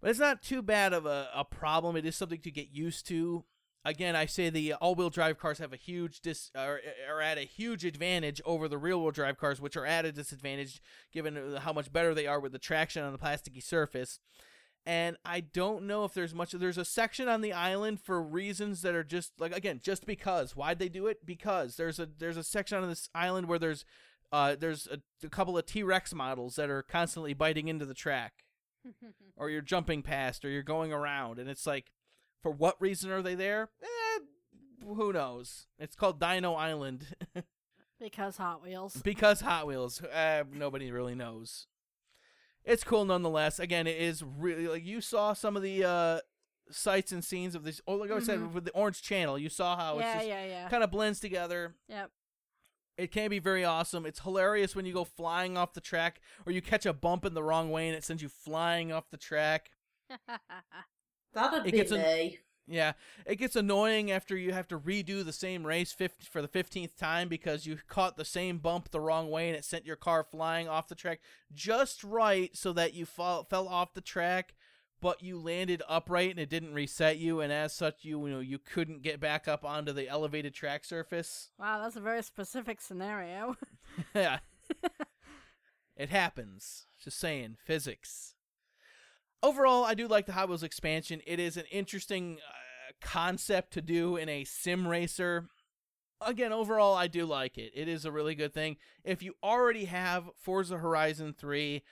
But 0.00 0.10
it's 0.10 0.18
not 0.18 0.42
too 0.42 0.62
bad 0.62 0.92
of 0.92 1.06
a, 1.06 1.28
a 1.34 1.44
problem. 1.44 1.96
It 1.96 2.06
is 2.06 2.16
something 2.16 2.40
to 2.40 2.50
get 2.50 2.68
used 2.70 3.06
to. 3.08 3.44
Again, 3.84 4.14
I 4.14 4.26
say 4.26 4.50
the 4.50 4.74
all-wheel 4.74 5.10
drive 5.10 5.38
cars 5.38 5.58
have 5.58 5.72
a 5.72 5.76
huge 5.76 6.20
dis 6.20 6.50
are, 6.54 6.80
are 7.08 7.20
at 7.20 7.38
a 7.38 7.42
huge 7.42 7.84
advantage 7.84 8.40
over 8.44 8.68
the 8.68 8.76
rear-wheel 8.76 9.12
drive 9.12 9.38
cars, 9.38 9.60
which 9.60 9.76
are 9.76 9.86
at 9.86 10.04
a 10.04 10.12
disadvantage 10.12 10.82
given 11.12 11.56
how 11.60 11.72
much 11.72 11.92
better 11.92 12.12
they 12.14 12.26
are 12.26 12.40
with 12.40 12.52
the 12.52 12.58
traction 12.58 13.02
on 13.02 13.12
the 13.12 13.18
plasticky 13.18 13.62
surface 13.62 14.18
and 14.88 15.18
I 15.22 15.40
don't 15.40 15.86
know 15.86 16.06
if 16.06 16.14
there's 16.14 16.34
much. 16.34 16.52
There's 16.52 16.78
a 16.78 16.84
section 16.84 17.28
on 17.28 17.42
the 17.42 17.52
island 17.52 18.00
for 18.00 18.22
reasons 18.22 18.80
that 18.80 18.94
are 18.94 19.04
just 19.04 19.32
like 19.38 19.54
again, 19.54 19.80
just 19.82 20.06
because. 20.06 20.56
Why'd 20.56 20.78
they 20.78 20.88
do 20.88 21.06
it? 21.08 21.26
Because 21.26 21.76
there's 21.76 21.98
a 21.98 22.06
there's 22.06 22.38
a 22.38 22.42
section 22.42 22.82
on 22.82 22.88
this 22.88 23.10
island 23.14 23.48
where 23.48 23.58
there's 23.58 23.84
uh 24.32 24.56
there's 24.58 24.86
a, 24.86 25.00
a 25.26 25.28
couple 25.28 25.58
of 25.58 25.66
T 25.66 25.82
Rex 25.82 26.14
models 26.14 26.56
that 26.56 26.70
are 26.70 26.82
constantly 26.82 27.34
biting 27.34 27.68
into 27.68 27.84
the 27.84 27.92
track, 27.92 28.44
or 29.36 29.50
you're 29.50 29.62
jumping 29.62 30.02
past, 30.02 30.44
or 30.44 30.50
you're 30.50 30.62
going 30.62 30.92
around, 30.92 31.38
and 31.38 31.48
it's 31.48 31.66
like, 31.66 31.92
for 32.42 32.50
what 32.50 32.80
reason 32.80 33.10
are 33.10 33.22
they 33.22 33.34
there? 33.34 33.70
Eh, 33.82 34.20
who 34.84 35.12
knows? 35.12 35.66
It's 35.78 35.96
called 35.96 36.20
Dino 36.20 36.54
Island. 36.54 37.06
because 38.00 38.36
Hot 38.36 38.62
Wheels. 38.62 39.00
because 39.02 39.40
Hot 39.40 39.66
Wheels. 39.66 40.00
Uh, 40.02 40.44
nobody 40.52 40.90
really 40.92 41.14
knows 41.14 41.66
it's 42.68 42.84
cool 42.84 43.04
nonetheless. 43.04 43.58
Again, 43.58 43.86
it 43.86 43.96
is 43.96 44.22
really 44.22 44.68
like 44.68 44.84
you 44.84 45.00
saw 45.00 45.32
some 45.32 45.56
of 45.56 45.62
the 45.62 45.84
uh, 45.84 46.20
sights 46.70 47.12
and 47.12 47.24
scenes 47.24 47.54
of 47.54 47.64
this. 47.64 47.80
Oh, 47.86 47.94
like 47.94 48.10
I 48.10 48.20
said, 48.20 48.40
Mhm. 48.40 48.52
with 48.52 48.64
the 48.66 48.70
Orange 48.72 49.02
Channel, 49.02 49.38
you 49.38 49.48
saw 49.48 49.74
how 49.76 49.98
yeah, 49.98 50.04
it's 50.04 50.14
just 50.16 50.28
yeah, 50.28 50.44
yeah. 50.44 50.68
kind 50.68 50.84
of 50.84 50.90
blends 50.90 51.18
together. 51.18 51.74
Yep. 51.88 52.10
It 52.98 53.12
can 53.12 53.30
be 53.30 53.38
very 53.38 53.64
awesome. 53.64 54.04
It's 54.04 54.20
hilarious 54.20 54.74
when 54.76 54.84
you 54.84 54.92
go 54.92 55.04
flying 55.04 55.56
off 55.56 55.72
the 55.72 55.80
track 55.80 56.20
or 56.44 56.52
you 56.52 56.60
catch 56.60 56.84
a 56.84 56.92
bump 56.92 57.24
in 57.24 57.32
the 57.32 57.42
wrong 57.44 57.70
way 57.70 57.86
and 57.88 57.96
it 57.96 58.04
sends 58.04 58.22
you 58.22 58.28
flying 58.28 58.92
off 58.92 59.08
the 59.10 59.16
track. 59.16 59.70
That'd 61.32 61.60
It 61.60 61.64
be 61.72 61.78
gets 61.78 61.92
an- 61.92 62.02
me. 62.02 62.38
Yeah, 62.70 62.92
it 63.24 63.36
gets 63.36 63.56
annoying 63.56 64.10
after 64.10 64.36
you 64.36 64.52
have 64.52 64.68
to 64.68 64.78
redo 64.78 65.24
the 65.24 65.32
same 65.32 65.66
race 65.66 65.90
50, 65.92 66.26
for 66.30 66.42
the 66.42 66.48
15th 66.48 66.96
time 66.96 67.28
because 67.28 67.64
you 67.64 67.78
caught 67.88 68.18
the 68.18 68.26
same 68.26 68.58
bump 68.58 68.90
the 68.90 69.00
wrong 69.00 69.30
way 69.30 69.48
and 69.48 69.56
it 69.56 69.64
sent 69.64 69.86
your 69.86 69.96
car 69.96 70.22
flying 70.22 70.68
off 70.68 70.86
the 70.88 70.94
track 70.94 71.20
just 71.54 72.04
right 72.04 72.54
so 72.54 72.74
that 72.74 72.92
you 72.92 73.06
fall, 73.06 73.44
fell 73.44 73.68
off 73.68 73.94
the 73.94 74.02
track 74.02 74.54
but 75.00 75.22
you 75.22 75.38
landed 75.38 75.82
upright 75.88 76.30
and 76.30 76.38
it 76.38 76.50
didn't 76.50 76.74
reset 76.74 77.18
you 77.18 77.40
and 77.40 77.52
as 77.52 77.72
such 77.72 78.04
you, 78.04 78.26
you 78.26 78.32
know 78.32 78.40
you 78.40 78.58
couldn't 78.58 79.02
get 79.02 79.20
back 79.20 79.46
up 79.46 79.64
onto 79.64 79.92
the 79.92 80.08
elevated 80.08 80.54
track 80.54 80.84
surface. 80.84 81.50
wow, 81.58 81.80
that's 81.82 81.96
a 81.96 82.00
very 82.00 82.22
specific 82.22 82.80
scenario. 82.80 83.56
yeah. 84.14 84.38
it 85.96 86.10
happens. 86.10 86.86
Just 87.02 87.18
saying, 87.18 87.56
physics. 87.64 88.34
Overall, 89.42 89.84
I 89.84 89.94
do 89.94 90.08
like 90.08 90.26
the 90.26 90.32
Hot 90.32 90.48
Wheels 90.48 90.64
expansion. 90.64 91.20
It 91.26 91.38
is 91.38 91.56
an 91.56 91.64
interesting 91.70 92.38
uh, 92.38 92.92
concept 93.00 93.72
to 93.74 93.82
do 93.82 94.16
in 94.16 94.28
a 94.28 94.44
sim 94.44 94.86
racer. 94.86 95.48
Again, 96.20 96.52
overall, 96.52 96.96
I 96.96 97.06
do 97.06 97.24
like 97.24 97.56
it. 97.56 97.70
It 97.74 97.86
is 97.86 98.04
a 98.04 98.10
really 98.10 98.34
good 98.34 98.52
thing. 98.52 98.76
If 99.04 99.22
you 99.22 99.34
already 99.42 99.84
have 99.84 100.30
Forza 100.34 100.78
Horizon 100.78 101.34
3, 101.38 101.84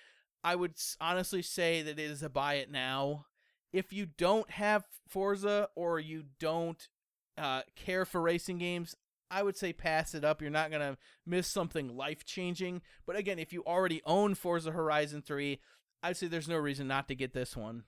I 0.44 0.54
would 0.54 0.74
honestly 1.00 1.42
say 1.42 1.82
that 1.82 1.98
it 1.98 2.10
is 2.10 2.22
a 2.22 2.28
buy 2.28 2.54
it 2.54 2.70
now. 2.70 3.26
If 3.72 3.92
you 3.92 4.06
don't 4.06 4.50
have 4.52 4.84
Forza 5.08 5.68
or 5.74 5.98
you 5.98 6.24
don't 6.38 6.88
uh, 7.36 7.62
care 7.74 8.04
for 8.04 8.20
racing 8.20 8.58
games, 8.58 8.94
I 9.30 9.42
would 9.42 9.56
say 9.56 9.72
pass 9.72 10.14
it 10.14 10.24
up. 10.24 10.40
You're 10.40 10.50
not 10.50 10.70
going 10.70 10.82
to 10.82 10.96
miss 11.26 11.48
something 11.48 11.96
life 11.96 12.24
changing. 12.24 12.82
But 13.06 13.16
again, 13.16 13.38
if 13.38 13.52
you 13.52 13.64
already 13.64 14.00
own 14.06 14.34
Forza 14.34 14.70
Horizon 14.70 15.22
3, 15.22 15.60
I'd 16.02 16.16
say 16.16 16.28
there's 16.28 16.48
no 16.48 16.56
reason 16.56 16.86
not 16.86 17.08
to 17.08 17.14
get 17.14 17.32
this 17.32 17.56
one. 17.56 17.84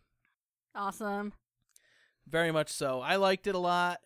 awesome. 0.75 1.33
Very 2.29 2.53
much 2.53 2.71
so. 2.71 3.01
I 3.01 3.17
liked 3.17 3.47
it 3.47 3.55
a 3.55 3.59
lot. 3.59 4.01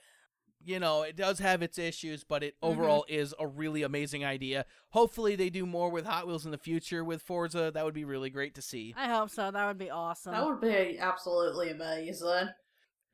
You 0.65 0.79
know, 0.79 1.03
it 1.03 1.17
does 1.17 1.39
have 1.39 1.63
its 1.63 1.79
issues, 1.79 2.25
but 2.25 2.43
it 2.43 2.55
mm-hmm. 2.55 2.73
overall 2.73 3.05
is 3.09 3.35
a 3.39 3.47
really 3.47 3.83
amazing 3.83 4.25
idea. 4.25 4.65
Hopefully, 4.91 5.37
they 5.37 5.51
do 5.51 5.67
more 5.67 5.91
with 5.91 6.05
Hot 6.05 6.27
Wheels 6.27 6.45
in 6.45 6.51
the 6.51 6.59
future 6.59 7.05
with 7.05 7.23
Forza. 7.23 7.71
That 7.73 7.85
would 7.85 7.95
be 7.95 8.05
really 8.05 8.31
great 8.31 8.55
to 8.55 8.63
see. 8.63 8.95
I 8.97 9.09
hope 9.09 9.31
so. 9.31 9.51
That 9.51 9.67
would 9.67 9.79
be 9.79 9.91
awesome. 9.91 10.33
That 10.33 10.47
would 10.47 10.61
be 10.61 10.99
absolutely 10.99 11.71
amazing. 11.71 12.49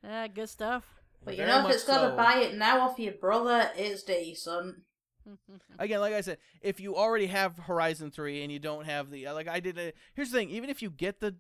Yeah, 0.03 0.29
good 0.29 0.49
stuff. 0.49 0.85
But 1.25 1.37
you 1.37 1.45
know, 1.45 1.59
if 1.59 1.63
much 1.65 1.75
it's 1.75 1.85
got 1.85 2.03
to 2.03 2.11
so. 2.11 2.17
buy 2.17 2.39
it 2.39 2.57
now 2.57 2.81
off 2.81 2.99
your 2.99 3.15
brother, 3.15 3.71
it's 3.77 4.03
decent. 4.03 4.77
Again, 5.79 6.01
like 6.01 6.15
I 6.15 6.21
said, 6.21 6.39
if 6.63 6.81
you 6.81 6.97
already 6.97 7.27
have 7.27 7.59
Horizon 7.59 8.11
3 8.11 8.43
and 8.43 8.53
you 8.53 8.59
don't 8.59 8.87
have 8.87 9.11
the 9.11 9.27
uh, 9.27 9.35
like 9.35 9.49
I 9.49 9.61
did 9.61 9.79
a, 9.79 9.93
here's 10.15 10.31
the 10.31 10.39
thing, 10.39 10.51
even 10.51 10.71
if 10.71 10.83
you 10.83 10.91
get 10.91 11.21
the 11.21 11.37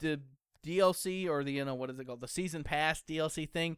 the 0.00 0.20
DLC 0.64 1.28
or 1.28 1.44
the 1.44 1.52
you 1.52 1.64
know 1.64 1.74
what 1.74 1.90
is 1.90 1.98
it 1.98 2.06
called, 2.06 2.20
the 2.20 2.28
season 2.28 2.64
pass 2.64 3.02
DLC 3.02 3.48
thing, 3.48 3.76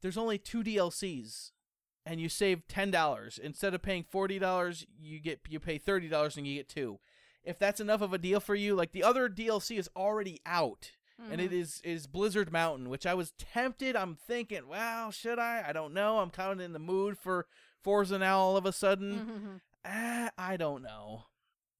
there's 0.00 0.16
only 0.18 0.38
two 0.38 0.62
DLCs 0.62 1.50
and 2.06 2.20
you 2.20 2.28
save 2.28 2.66
$10 2.68 3.38
instead 3.38 3.74
of 3.74 3.82
paying 3.82 4.04
$40, 4.04 4.86
you 5.00 5.20
get 5.20 5.40
you 5.48 5.60
pay 5.60 5.78
$30 5.78 6.36
and 6.36 6.46
you 6.46 6.56
get 6.56 6.68
two. 6.68 6.98
If 7.44 7.58
that's 7.58 7.80
enough 7.80 8.00
of 8.02 8.12
a 8.12 8.18
deal 8.18 8.40
for 8.40 8.54
you, 8.54 8.74
like 8.74 8.92
the 8.92 9.02
other 9.04 9.28
DLC 9.28 9.78
is 9.78 9.88
already 9.96 10.40
out 10.46 10.92
and 11.30 11.38
it 11.38 11.52
is 11.52 11.82
is 11.84 12.06
Blizzard 12.06 12.50
Mountain, 12.50 12.88
which 12.88 13.04
I 13.04 13.12
was 13.12 13.32
tempted. 13.38 13.94
I'm 13.94 14.14
thinking, 14.16 14.66
well, 14.68 15.10
should 15.10 15.38
I? 15.38 15.62
I 15.68 15.72
don't 15.74 15.92
know. 15.92 16.18
I'm 16.20 16.30
kind 16.30 16.52
of 16.52 16.60
in 16.60 16.72
the 16.72 16.78
mood 16.78 17.18
for 17.18 17.46
Forza 17.82 18.18
now. 18.18 18.38
All 18.38 18.56
of 18.56 18.64
a 18.64 18.72
sudden, 18.72 19.60
ah, 19.84 20.30
I 20.38 20.56
don't 20.56 20.82
know. 20.82 21.24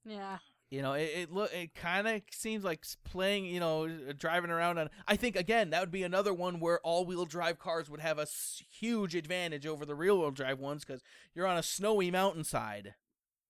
yeah. 0.05 0.39
You 0.71 0.83
know, 0.83 0.93
it 0.93 1.11
it 1.15 1.29
it 1.53 1.75
kind 1.75 2.07
of 2.07 2.23
seems 2.31 2.63
like 2.63 2.85
playing. 3.05 3.47
You 3.47 3.59
know, 3.59 3.87
uh, 3.87 4.13
driving 4.17 4.51
around 4.51 4.79
on. 4.79 4.89
I 5.09 5.17
think 5.17 5.35
again 5.35 5.71
that 5.71 5.81
would 5.81 5.91
be 5.91 6.05
another 6.05 6.33
one 6.33 6.61
where 6.61 6.81
all 6.81 7.05
wheel 7.05 7.25
drive 7.25 7.59
cars 7.59 7.91
would 7.91 8.01
have 8.01 8.19
a 8.19 8.27
huge 8.71 9.17
advantage 9.17 9.67
over 9.67 9.85
the 9.85 9.97
rear 9.97 10.15
wheel 10.15 10.31
drive 10.31 10.61
ones 10.61 10.85
because 10.85 11.03
you're 11.35 11.47
on 11.47 11.59
a 11.59 11.63
snowy 11.63 12.11
mountainside. 12.13 12.95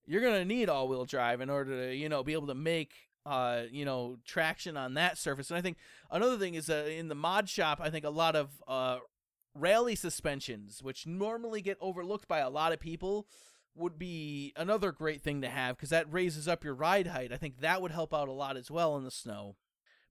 You're 0.07 0.23
gonna 0.23 0.47
need 0.47 0.71
all 0.71 0.89
wheel 0.89 1.05
drive 1.05 1.43
in 1.43 1.51
order 1.51 1.89
to 1.89 1.95
you 1.95 2.09
know 2.09 2.23
be 2.23 2.33
able 2.33 2.47
to 2.47 2.55
make 2.55 2.95
uh 3.27 3.65
you 3.71 3.85
know 3.85 4.17
traction 4.25 4.79
on 4.79 4.95
that 4.95 5.19
surface. 5.19 5.51
And 5.51 5.59
I 5.59 5.61
think 5.61 5.77
another 6.11 6.39
thing 6.39 6.55
is 6.55 6.71
uh, 6.71 6.89
in 6.89 7.09
the 7.09 7.15
mod 7.15 7.51
shop. 7.51 7.81
I 7.83 7.91
think 7.91 8.07
a 8.07 8.11
lot 8.11 8.35
of 8.35 8.49
uh 8.67 8.97
rally 9.55 9.95
suspensions, 9.95 10.83
which 10.83 11.07
normally 11.07 11.61
get 11.61 11.77
overlooked 11.81 12.29
by 12.29 12.39
a 12.39 12.49
lot 12.51 12.73
of 12.73 12.81
people, 12.81 13.27
would 13.81 13.99
be 13.99 14.53
another 14.57 14.93
great 14.93 15.23
thing 15.23 15.41
to 15.43 15.49
have 15.49 15.77
because 15.77 15.91
that 15.91 16.13
raises 16.13 16.47
up 16.47 16.63
your 16.63 16.75
ride 16.75 17.09
height. 17.09 17.33
I 17.33 17.37
think 17.37 17.61
that 17.61 17.83
would 17.83 17.91
help 17.91 18.15
out 18.15 18.29
a 18.29 18.33
lot 18.33 18.57
as 18.57 18.71
well 18.71 18.97
in 18.97 19.05
the 19.05 19.11
snow. 19.11 19.57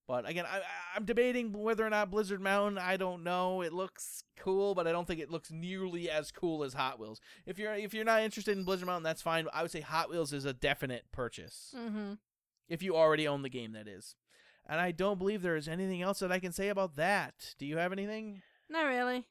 But 0.08 0.28
again, 0.28 0.46
I, 0.52 0.58
I- 0.58 0.62
I'm 0.96 1.06
debating 1.06 1.54
whether 1.54 1.86
or 1.86 1.90
not 1.90 2.10
Blizzard 2.10 2.42
Mountain. 2.42 2.80
I 2.80 2.98
don't 2.98 3.24
know. 3.24 3.62
It 3.62 3.72
looks 3.72 4.24
cool, 4.40 4.74
but 4.74 4.88
I 4.88 4.92
don't 4.92 5.06
think 5.06 5.20
it 5.22 5.30
looks 5.30 5.52
nearly 5.52 6.10
as 6.10 6.32
cool 6.32 6.64
as 6.64 6.74
Hot 6.74 7.00
Wheels. 7.00 7.22
If 7.46 7.60
you're 7.60 7.76
if 7.76 7.94
you're 7.94 8.04
not 8.06 8.24
interested 8.24 8.58
in 8.58 8.64
Blizzard 8.64 8.88
Mountain, 8.88 9.04
that's 9.04 9.22
fine. 9.22 9.46
I 9.54 9.62
would 9.62 9.70
say 9.72 9.82
Hot 9.82 10.10
Wheels 10.10 10.34
is 10.34 10.46
a 10.46 10.54
definite 10.54 11.04
purchase 11.12 11.74
Mm-hmm. 11.78 12.14
if 12.70 12.82
you 12.82 12.96
already 12.96 13.28
own 13.28 13.44
the 13.44 13.50
game. 13.50 13.74
That 13.74 13.88
is. 13.88 14.16
And 14.68 14.80
I 14.82 14.92
don't 14.92 15.18
believe 15.20 15.42
there 15.44 15.56
is 15.56 15.68
anything 15.68 16.02
else 16.02 16.20
that 16.20 16.32
I 16.32 16.40
can 16.40 16.52
say 16.52 16.70
about 16.70 16.96
that. 16.96 17.56
Do 17.60 17.66
you 17.68 17.78
have 17.78 17.92
anything? 17.92 18.42
Not 18.70 18.86
really. 18.86 19.26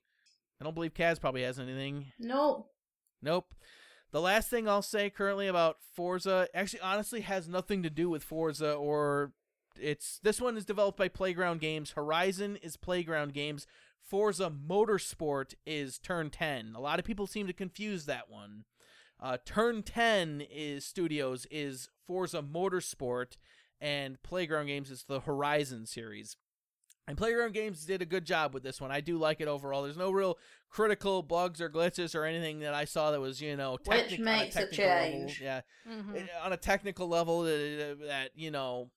I 0.60 0.64
don't 0.64 0.74
believe 0.74 0.94
Kaz 0.94 1.20
probably 1.20 1.42
has 1.42 1.58
anything. 1.60 2.06
Nope. 2.18 2.68
Nope. 3.22 3.52
The 4.10 4.20
last 4.20 4.48
thing 4.48 4.68
I'll 4.68 4.82
say 4.82 5.10
currently 5.10 5.48
about 5.48 5.78
Forza 5.94 6.48
actually 6.54 6.80
honestly 6.80 7.20
has 7.20 7.46
nothing 7.46 7.82
to 7.82 7.90
do 7.90 8.08
with 8.08 8.24
Forza 8.24 8.72
or 8.72 9.32
it's 9.80 10.18
this 10.22 10.40
one 10.40 10.56
is 10.56 10.64
developed 10.64 10.98
by 10.98 11.08
Playground 11.08 11.60
Games. 11.60 11.92
Horizon 11.92 12.56
is 12.62 12.76
Playground 12.76 13.34
Games. 13.34 13.66
Forza 14.02 14.50
Motorsport 14.50 15.54
is 15.66 15.98
Turn 15.98 16.30
10. 16.30 16.72
A 16.74 16.80
lot 16.80 16.98
of 16.98 17.04
people 17.04 17.26
seem 17.26 17.46
to 17.46 17.52
confuse 17.52 18.06
that 18.06 18.30
one. 18.30 18.64
Uh, 19.20 19.36
Turn 19.44 19.82
10 19.82 20.42
is 20.50 20.84
Studios 20.84 21.46
is 21.50 21.90
Forza 22.06 22.42
Motorsport 22.42 23.36
and 23.80 24.22
Playground 24.22 24.66
Games 24.66 24.90
is 24.90 25.04
the 25.04 25.20
Horizon 25.20 25.86
series. 25.86 26.36
And 27.08 27.16
Playground 27.16 27.54
Games 27.54 27.84
did 27.84 28.02
a 28.02 28.04
good 28.06 28.24
job 28.26 28.52
with 28.54 28.62
this 28.62 28.80
one. 28.80 28.92
I 28.92 29.00
do 29.00 29.16
like 29.18 29.40
it 29.40 29.48
overall. 29.48 29.82
There's 29.82 29.96
no 29.96 30.10
real 30.10 30.38
critical 30.70 31.22
bugs 31.22 31.60
or 31.60 31.70
glitches 31.70 32.14
or 32.14 32.24
anything 32.24 32.60
that 32.60 32.74
I 32.74 32.84
saw 32.84 33.10
that 33.10 33.20
was, 33.20 33.40
you 33.40 33.56
know, 33.56 33.78
Which 33.84 33.84
technic- 33.98 34.18
on 34.20 34.24
makes 34.24 34.56
a 34.56 34.60
level. 34.60 34.72
change. 34.76 35.40
Yeah, 35.42 35.62
Mm-hmm. 35.90 36.16
eh, 36.16 36.26
on 36.44 36.52
a 36.52 36.56
technical 36.58 37.08
level 37.08 37.42
that, 37.42 37.96
that 38.06 38.30
you 38.34 38.50
know 38.50 38.90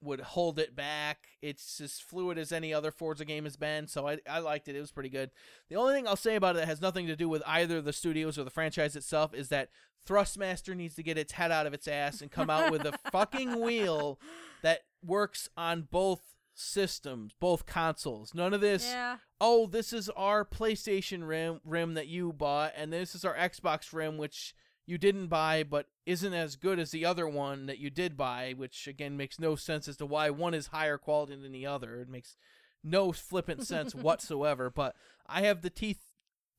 would 0.00 0.20
hold 0.20 0.58
it 0.60 0.74
back. 0.76 1.26
It's 1.42 1.80
as 1.80 1.98
fluid 1.98 2.38
as 2.38 2.52
any 2.52 2.72
other 2.72 2.90
Forza 2.90 3.24
game 3.24 3.44
has 3.44 3.56
been, 3.56 3.86
so 3.86 4.08
I 4.08 4.18
I 4.28 4.38
liked 4.38 4.68
it. 4.68 4.76
It 4.76 4.80
was 4.80 4.92
pretty 4.92 5.10
good. 5.10 5.30
The 5.68 5.76
only 5.76 5.92
thing 5.92 6.06
I'll 6.08 6.16
say 6.16 6.36
about 6.36 6.56
it 6.56 6.60
that 6.60 6.68
has 6.68 6.80
nothing 6.80 7.06
to 7.08 7.16
do 7.16 7.28
with 7.28 7.42
either 7.46 7.82
the 7.82 7.92
studios 7.92 8.38
or 8.38 8.44
the 8.44 8.50
franchise 8.50 8.96
itself 8.96 9.34
is 9.34 9.48
that 9.50 9.68
Thrustmaster 10.08 10.74
needs 10.74 10.94
to 10.94 11.02
get 11.02 11.18
its 11.18 11.32
head 11.32 11.50
out 11.50 11.66
of 11.66 11.74
its 11.74 11.86
ass 11.88 12.22
and 12.22 12.30
come 12.30 12.48
out 12.48 12.70
with 12.70 12.86
a 12.86 12.96
fucking 13.12 13.60
wheel 13.60 14.18
that 14.62 14.80
works 15.04 15.48
on 15.56 15.82
both 15.90 16.22
systems, 16.58 17.32
both 17.38 17.66
consoles. 17.66 18.34
None 18.34 18.52
of 18.54 18.60
this 18.60 18.84
Yeah. 18.86 19.18
oh, 19.40 19.66
this 19.66 19.92
is 19.92 20.08
our 20.10 20.44
PlayStation 20.44 21.26
rim 21.26 21.60
rim 21.64 21.94
that 21.94 22.08
you 22.08 22.32
bought, 22.32 22.72
and 22.76 22.92
this 22.92 23.14
is 23.14 23.24
our 23.24 23.34
Xbox 23.36 23.92
rim, 23.92 24.18
which 24.18 24.54
you 24.86 24.98
didn't 24.98 25.28
buy, 25.28 25.62
but 25.62 25.86
isn't 26.06 26.32
as 26.34 26.56
good 26.56 26.78
as 26.78 26.90
the 26.90 27.04
other 27.04 27.28
one 27.28 27.66
that 27.66 27.78
you 27.78 27.90
did 27.90 28.16
buy, 28.16 28.54
which 28.56 28.86
again 28.88 29.16
makes 29.16 29.38
no 29.38 29.54
sense 29.54 29.86
as 29.86 29.96
to 29.98 30.06
why 30.06 30.30
one 30.30 30.54
is 30.54 30.68
higher 30.68 30.98
quality 30.98 31.36
than 31.36 31.52
the 31.52 31.66
other. 31.66 32.00
It 32.00 32.08
makes 32.08 32.36
no 32.82 33.12
flippant 33.12 33.66
sense 33.66 33.94
whatsoever. 33.94 34.70
But 34.70 34.96
I 35.26 35.42
have 35.42 35.62
the 35.62 35.70
T 35.70 35.98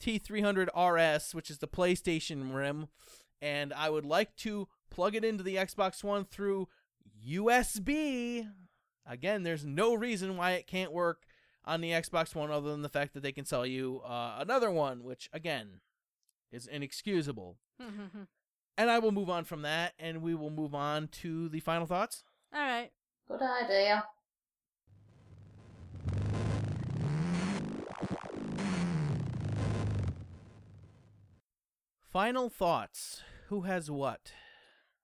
T300 0.01 0.69
RS, 0.75 1.35
which 1.35 1.49
is 1.49 1.57
the 1.57 1.67
PlayStation 1.67 2.53
rim, 2.53 2.87
and 3.41 3.73
I 3.73 3.89
would 3.89 4.05
like 4.05 4.35
to 4.37 4.67
plug 4.89 5.15
it 5.15 5.25
into 5.25 5.43
the 5.43 5.55
Xbox 5.57 6.03
One 6.03 6.23
through 6.23 6.67
USB. 7.27 8.47
Again, 9.09 9.41
there's 9.41 9.65
no 9.65 9.95
reason 9.95 10.37
why 10.37 10.51
it 10.51 10.67
can't 10.67 10.91
work 10.93 11.25
on 11.65 11.81
the 11.81 11.89
Xbox 11.89 12.35
One 12.35 12.51
other 12.51 12.69
than 12.69 12.83
the 12.83 12.89
fact 12.89 13.13
that 13.15 13.23
they 13.23 13.31
can 13.31 13.43
sell 13.43 13.65
you 13.65 14.01
uh, 14.05 14.37
another 14.39 14.69
one, 14.69 15.03
which 15.03 15.29
again 15.33 15.81
is 16.51 16.67
inexcusable. 16.67 17.57
And 18.77 18.89
I 18.89 18.99
will 18.99 19.11
move 19.11 19.29
on 19.29 19.43
from 19.43 19.63
that, 19.63 19.91
and 19.99 20.21
we 20.21 20.33
will 20.33 20.49
move 20.49 20.73
on 20.73 21.09
to 21.21 21.49
the 21.49 21.59
final 21.59 21.85
thoughts. 21.85 22.23
All 22.53 22.61
right. 22.61 22.89
Good 23.27 23.41
idea. 23.41 24.05
Final 32.09 32.49
thoughts. 32.49 33.21
Who 33.49 33.63
has 33.63 33.91
what? 33.91 34.31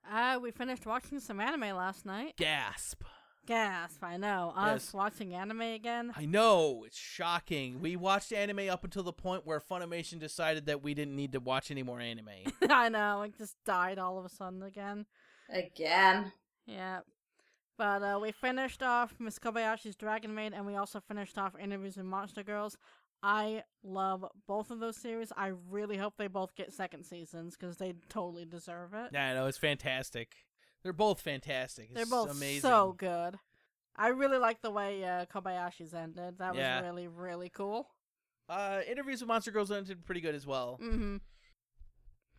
Uh, 0.09 0.39
we 0.41 0.51
finished 0.51 0.85
watching 0.85 1.19
some 1.19 1.41
anime 1.41 1.75
last 1.75 2.05
night. 2.05 2.37
Gasp. 2.37 3.03
Gasp! 3.45 4.03
I 4.03 4.17
know. 4.17 4.53
Us 4.55 4.85
Yes. 4.87 4.93
watching 4.93 5.33
anime 5.33 5.61
again. 5.61 6.11
I 6.15 6.25
know 6.25 6.83
it's 6.85 6.97
shocking. 6.97 7.79
We 7.79 7.95
watched 7.95 8.31
anime 8.33 8.69
up 8.69 8.83
until 8.83 9.03
the 9.03 9.13
point 9.13 9.45
where 9.45 9.59
Funimation 9.59 10.19
decided 10.19 10.65
that 10.67 10.81
we 10.83 10.93
didn't 10.93 11.15
need 11.15 11.31
to 11.33 11.39
watch 11.39 11.71
any 11.71 11.83
more 11.83 11.99
anime. 11.99 12.29
I 12.69 12.89
know. 12.89 13.21
It 13.23 13.37
just 13.37 13.55
died 13.65 13.99
all 13.99 14.17
of 14.17 14.25
a 14.25 14.29
sudden 14.29 14.63
again. 14.63 15.05
Again. 15.49 16.31
Yeah. 16.65 17.01
But 17.77 18.01
uh, 18.03 18.19
we 18.21 18.31
finished 18.31 18.81
off 18.81 19.15
Miss 19.19 19.37
Kobayashi's 19.37 19.95
Dragon 19.95 20.33
Maid, 20.33 20.53
and 20.53 20.65
we 20.65 20.75
also 20.75 20.99
finished 21.01 21.37
off 21.37 21.53
Interviews 21.59 21.97
with 21.97 22.05
Monster 22.05 22.41
Girls. 22.41 22.77
I 23.21 23.63
love 23.83 24.23
both 24.47 24.71
of 24.71 24.79
those 24.79 24.95
series. 24.97 25.31
I 25.35 25.51
really 25.69 25.97
hope 25.97 26.13
they 26.17 26.27
both 26.27 26.55
get 26.55 26.71
second 26.73 27.03
seasons 27.05 27.57
because 27.57 27.77
they 27.77 27.93
totally 28.07 28.45
deserve 28.45 28.93
it. 28.93 29.09
yeah, 29.13 29.29
I 29.29 29.33
know 29.33 29.47
it's 29.47 29.57
fantastic. 29.57 30.35
They're 30.85 30.93
both 30.93 31.19
fantastic. 31.19 31.85
It's 31.85 31.95
They're 31.95 32.05
both 32.05 32.29
amazing. 32.29 32.61
so 32.61 32.93
good. 32.95 33.39
I 33.95 34.09
really 34.09 34.37
like 34.37 34.61
the 34.61 34.69
way 34.69 35.03
uh, 35.03 35.25
Kobayashi's 35.25 35.95
ended. 35.95 36.37
That 36.37 36.51
was 36.53 36.59
Yeah. 36.59 36.81
really, 36.81 37.07
really 37.07 37.49
cool. 37.49 37.89
Uh, 38.47 38.81
interviews 38.87 39.19
with 39.19 39.27
Monster 39.27 39.49
Girls 39.49 39.71
ended 39.71 40.05
pretty 40.05 40.21
good 40.21 40.35
as 40.35 40.45
well. 40.45 40.75
hmm 40.79 41.17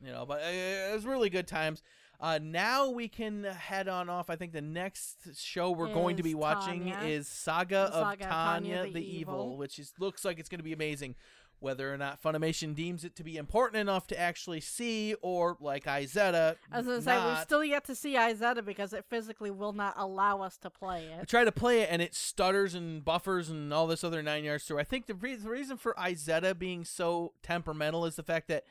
You 0.01 0.13
know, 0.13 0.25
but 0.25 0.43
uh, 0.43 0.47
it 0.47 0.95
was 0.95 1.05
really 1.05 1.29
good 1.29 1.49
times. 1.49 1.83
Uh, 2.21 2.39
now 2.41 2.89
we 2.89 3.09
can 3.09 3.43
head 3.43 3.89
on 3.89 4.09
off. 4.09 4.31
I 4.31 4.37
think 4.37 4.53
the 4.53 4.63
next 4.63 5.37
show 5.37 5.73
we're 5.73 5.93
going 5.93 6.17
to 6.19 6.23
be 6.23 6.31
Is 6.31 6.37
watching 6.37 6.93
Tanya. 6.93 7.09
is 7.09 7.27
Saga, 7.27 7.89
The 7.93 8.01
Saga 8.01 8.25
of 8.27 8.31
Tanya, 8.31 8.87
the, 8.93 9.01
Evil. 9.05 9.57
which 9.57 9.81
is 9.81 9.93
looks 9.99 10.25
like 10.25 10.39
it's 10.39 10.49
going 10.49 10.61
to 10.61 10.65
be 10.65 10.73
amazing. 10.73 11.17
Whether 11.59 11.93
or 11.93 11.97
not 11.97 12.23
Funimation 12.23 12.75
deems 12.75 13.05
it 13.05 13.17
to 13.17 13.25
be 13.25 13.37
important 13.37 13.81
enough 13.81 14.07
to 14.09 14.21
actually 14.21 14.61
see, 14.61 15.15
or 15.23 15.57
like 15.61 15.85
Izetta, 15.85 16.57
I 16.71 16.79
was 16.79 16.87
gonna 16.87 17.03
say 17.03 17.27
we've 17.27 17.39
still 17.41 17.65
yet 17.65 17.85
to 17.87 17.95
see 17.95 18.15
Izetta 18.15 18.65
because 18.65 18.93
it 18.93 19.05
physically 19.09 19.51
will 19.51 19.73
not 19.73 19.95
allow 19.97 20.43
us 20.43 20.59
to 20.59 20.71
play 20.71 21.05
it. 21.05 21.21
I 21.23 21.25
try 21.25 21.45
to 21.45 21.53
play 21.53 21.81
it 21.81 21.89
and 21.91 22.03
it 22.03 22.15
stutters 22.15 22.75
and 22.75 23.05
buffers 23.05 23.49
and 23.49 23.73
all 23.73 23.87
this 23.87 24.05
other 24.05 24.23
nine 24.23 24.45
yards 24.45 24.65
through. 24.65 24.79
I 24.79 24.85
think 24.85 25.07
the, 25.07 25.15
re- 25.15 25.37
the 25.37 25.49
reason 25.49 25.77
for 25.77 25.95
Izetta 25.95 26.59
being 26.59 26.85
so 26.85 27.33
temperamental 27.43 28.05
is 28.05 28.17
the 28.17 28.23
fact 28.23 28.49
that 28.49 28.65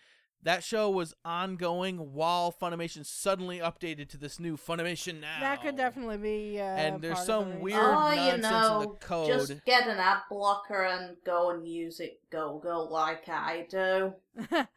that 0.45 0.63
show 0.63 0.89
was 0.91 1.13
ongoing 1.25 2.13
while 2.13 2.51
Funimation 2.53 3.05
suddenly 3.05 3.57
updated 3.59 4.09
to 4.09 4.17
this 4.17 4.39
new 4.39 4.55
Funimation 4.55 5.19
now. 5.19 5.39
That 5.41 5.61
could 5.61 5.75
definitely 5.75 6.17
be. 6.17 6.59
Uh, 6.59 6.63
And 6.63 7.01
there's 7.01 7.15
part 7.15 7.25
some 7.25 7.49
the 7.49 7.57
weird 7.57 7.79
oh, 7.81 8.11
you 8.11 8.37
nonsense 8.37 8.43
in 8.43 8.79
the 8.79 8.95
code. 8.99 9.27
just 9.27 9.65
get 9.65 9.87
an 9.87 9.97
ad 9.97 10.19
blocker 10.29 10.83
and 10.83 11.17
go 11.25 11.49
and 11.49 11.67
use 11.67 11.99
it 11.99 12.19
go 12.29 12.59
go 12.63 12.83
like 12.83 13.27
I 13.27 13.65
do. 13.69 14.13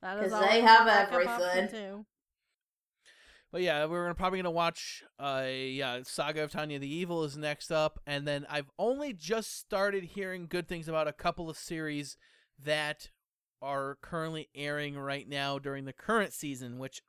Because 0.00 0.30
they 0.30 0.36
always 0.36 0.62
a 0.62 0.66
have 0.66 0.86
backup 0.86 1.12
everything. 1.12 1.68
too. 1.68 2.06
But 3.50 3.62
yeah, 3.62 3.84
we're 3.86 4.04
gonna, 4.04 4.14
probably 4.14 4.38
gonna 4.38 4.50
watch. 4.50 5.02
Uh, 5.18 5.46
yeah, 5.48 6.00
Saga 6.04 6.44
of 6.44 6.52
Tanya 6.52 6.78
the 6.78 6.86
Evil 6.92 7.24
is 7.24 7.36
next 7.36 7.72
up, 7.72 7.98
and 8.06 8.24
then 8.28 8.46
I've 8.48 8.70
only 8.78 9.12
just 9.12 9.58
started 9.58 10.04
hearing 10.04 10.46
good 10.48 10.68
things 10.68 10.86
about 10.86 11.08
a 11.08 11.12
couple 11.12 11.50
of 11.50 11.56
series 11.56 12.16
that 12.62 13.08
are 13.62 13.96
currently 14.00 14.48
airing 14.54 14.98
right 14.98 15.28
now 15.28 15.58
during 15.58 15.84
the 15.84 15.92
current 15.92 16.32
season, 16.32 16.78
which 16.78 17.02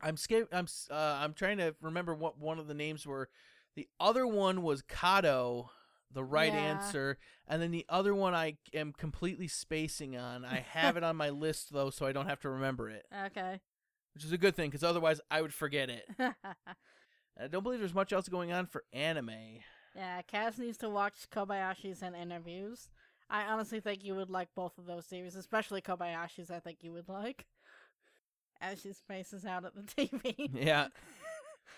I'm 0.00 0.16
scared. 0.16 0.48
I'm 0.52 0.66
uh, 0.90 0.94
I'm 1.20 1.32
trying 1.34 1.58
to 1.58 1.74
remember 1.80 2.14
what 2.14 2.38
one 2.38 2.58
of 2.58 2.66
the 2.66 2.74
names 2.74 3.06
were. 3.06 3.28
The 3.74 3.88
other 4.00 4.26
one 4.26 4.62
was 4.62 4.82
Kado, 4.82 5.68
the 6.12 6.24
right 6.24 6.52
Yeah. 6.52 6.58
answer, 6.60 7.18
and 7.48 7.62
then 7.62 7.70
the 7.70 7.86
other 7.88 8.14
one 8.14 8.34
I 8.34 8.56
am 8.74 8.92
completely 8.92 9.48
spacing 9.48 10.16
on. 10.16 10.44
I 10.44 10.60
have 10.60 10.96
it 10.96 11.04
on 11.04 11.16
my 11.16 11.30
list 11.44 11.72
though, 11.72 11.90
so 11.90 12.04
I 12.06 12.12
don't 12.12 12.26
have 12.28 12.40
to 12.40 12.50
remember 12.50 12.90
it, 12.90 13.06
Okay. 13.26 13.60
which 14.14 14.24
is 14.24 14.32
a 14.32 14.38
good 14.38 14.54
thing 14.56 14.70
because 14.70 14.84
otherwise 14.84 15.20
I 15.30 15.40
would 15.40 15.54
forget 15.54 15.88
it. 15.88 16.04
I 16.18 17.46
don't 17.48 17.62
believe 17.62 17.78
there's 17.80 17.94
much 17.94 18.12
else 18.12 18.28
going 18.28 18.52
on 18.52 18.66
for 18.66 18.84
anime. 18.92 19.30
yeah, 19.96 20.20
Kaz 20.30 20.58
needs 20.58 20.76
to 20.78 20.90
watch 20.90 21.14
Kobayashi's 21.34 22.02
and 22.02 22.14
interviews. 22.14 22.88
I 23.32 23.44
honestly 23.44 23.80
think 23.80 24.04
you 24.04 24.14
would 24.14 24.28
like 24.28 24.48
both 24.54 24.76
of 24.76 24.84
those 24.84 25.06
series, 25.06 25.36
especially 25.36 25.80
Kobayashi's. 25.80 26.50
I 26.50 26.60
think 26.60 26.78
you 26.82 26.92
would 26.92 27.08
like. 27.08 27.46
As 28.60 28.80
she 28.82 28.92
spaces 28.92 29.46
out 29.46 29.64
at 29.64 29.74
the 29.74 29.82
TV. 30.06 30.50
Yeah. 30.54 30.88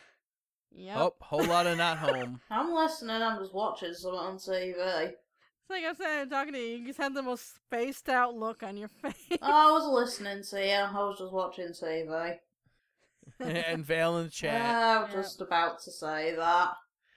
yep. 0.73 0.97
Oh, 0.99 1.15
whole 1.21 1.45
lot 1.45 1.67
of 1.67 1.79
not 1.79 1.97
home. 1.99 2.41
I'm 2.51 2.75
listening, 2.75 3.23
I'm 3.23 3.39
just 3.39 3.55
watching 3.55 3.95
something 3.95 4.19
on 4.19 4.35
TV. 4.37 4.75
It's 4.77 5.71
like 5.71 5.85
I'm 5.89 5.95
saying, 5.95 6.29
talking 6.29 6.53
to 6.53 6.59
you, 6.59 6.79
you 6.79 6.87
just 6.89 6.99
had 6.99 7.15
the 7.15 7.23
most 7.23 7.55
spaced 7.55 8.09
out 8.11 8.35
look 8.35 8.63
on 8.63 8.77
your 8.77 8.89
face. 8.89 9.39
I 9.41 9.71
was 9.71 9.87
listening 9.87 10.43
to 10.51 10.67
you, 10.67 10.75
I 10.75 10.93
was 10.93 11.19
just 11.19 11.33
watching 11.33 11.69
TV. 11.69 12.37
and 13.41 13.85
Vale 13.85 14.19
in 14.19 14.25
the 14.25 14.31
chat. 14.31 14.61
I 14.61 15.03
was 15.05 15.13
Yep. 15.15 15.23
just 15.23 15.41
about 15.41 15.81
to 15.85 15.91
say 15.91 16.35
that. 16.37 16.73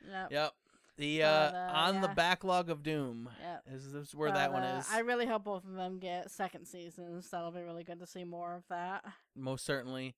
Yep. 0.10 0.32
Yep. 0.32 0.54
The 0.98 1.24
uh, 1.24 1.28
uh, 1.30 1.72
on 1.74 2.02
the 2.02 2.08
backlog 2.08 2.70
of 2.72 2.82
doom 2.82 3.30
Yep. 3.42 3.64
is, 3.76 3.86
is 3.94 4.16
where 4.16 4.32
that 4.32 4.52
But, 4.52 4.62
one 4.62 4.64
uh, 4.64 4.78
is. 4.80 4.88
I 4.92 5.00
really 5.00 5.28
hope 5.28 5.44
both 5.44 5.64
of 5.64 5.74
them 5.76 6.00
get 6.00 6.32
second 6.32 6.66
seasons. 6.66 7.30
That'll 7.30 7.52
be 7.52 7.62
really 7.62 7.84
good 7.84 8.00
to 8.00 8.08
see 8.08 8.24
more 8.24 8.56
of 8.56 8.64
that. 8.70 9.06
Most 9.36 9.64
certainly. 9.64 10.16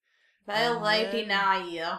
Pale 0.48 0.76
And 0.76 0.84
Lady 0.84 1.20
then- 1.26 1.28
Naya. 1.30 1.98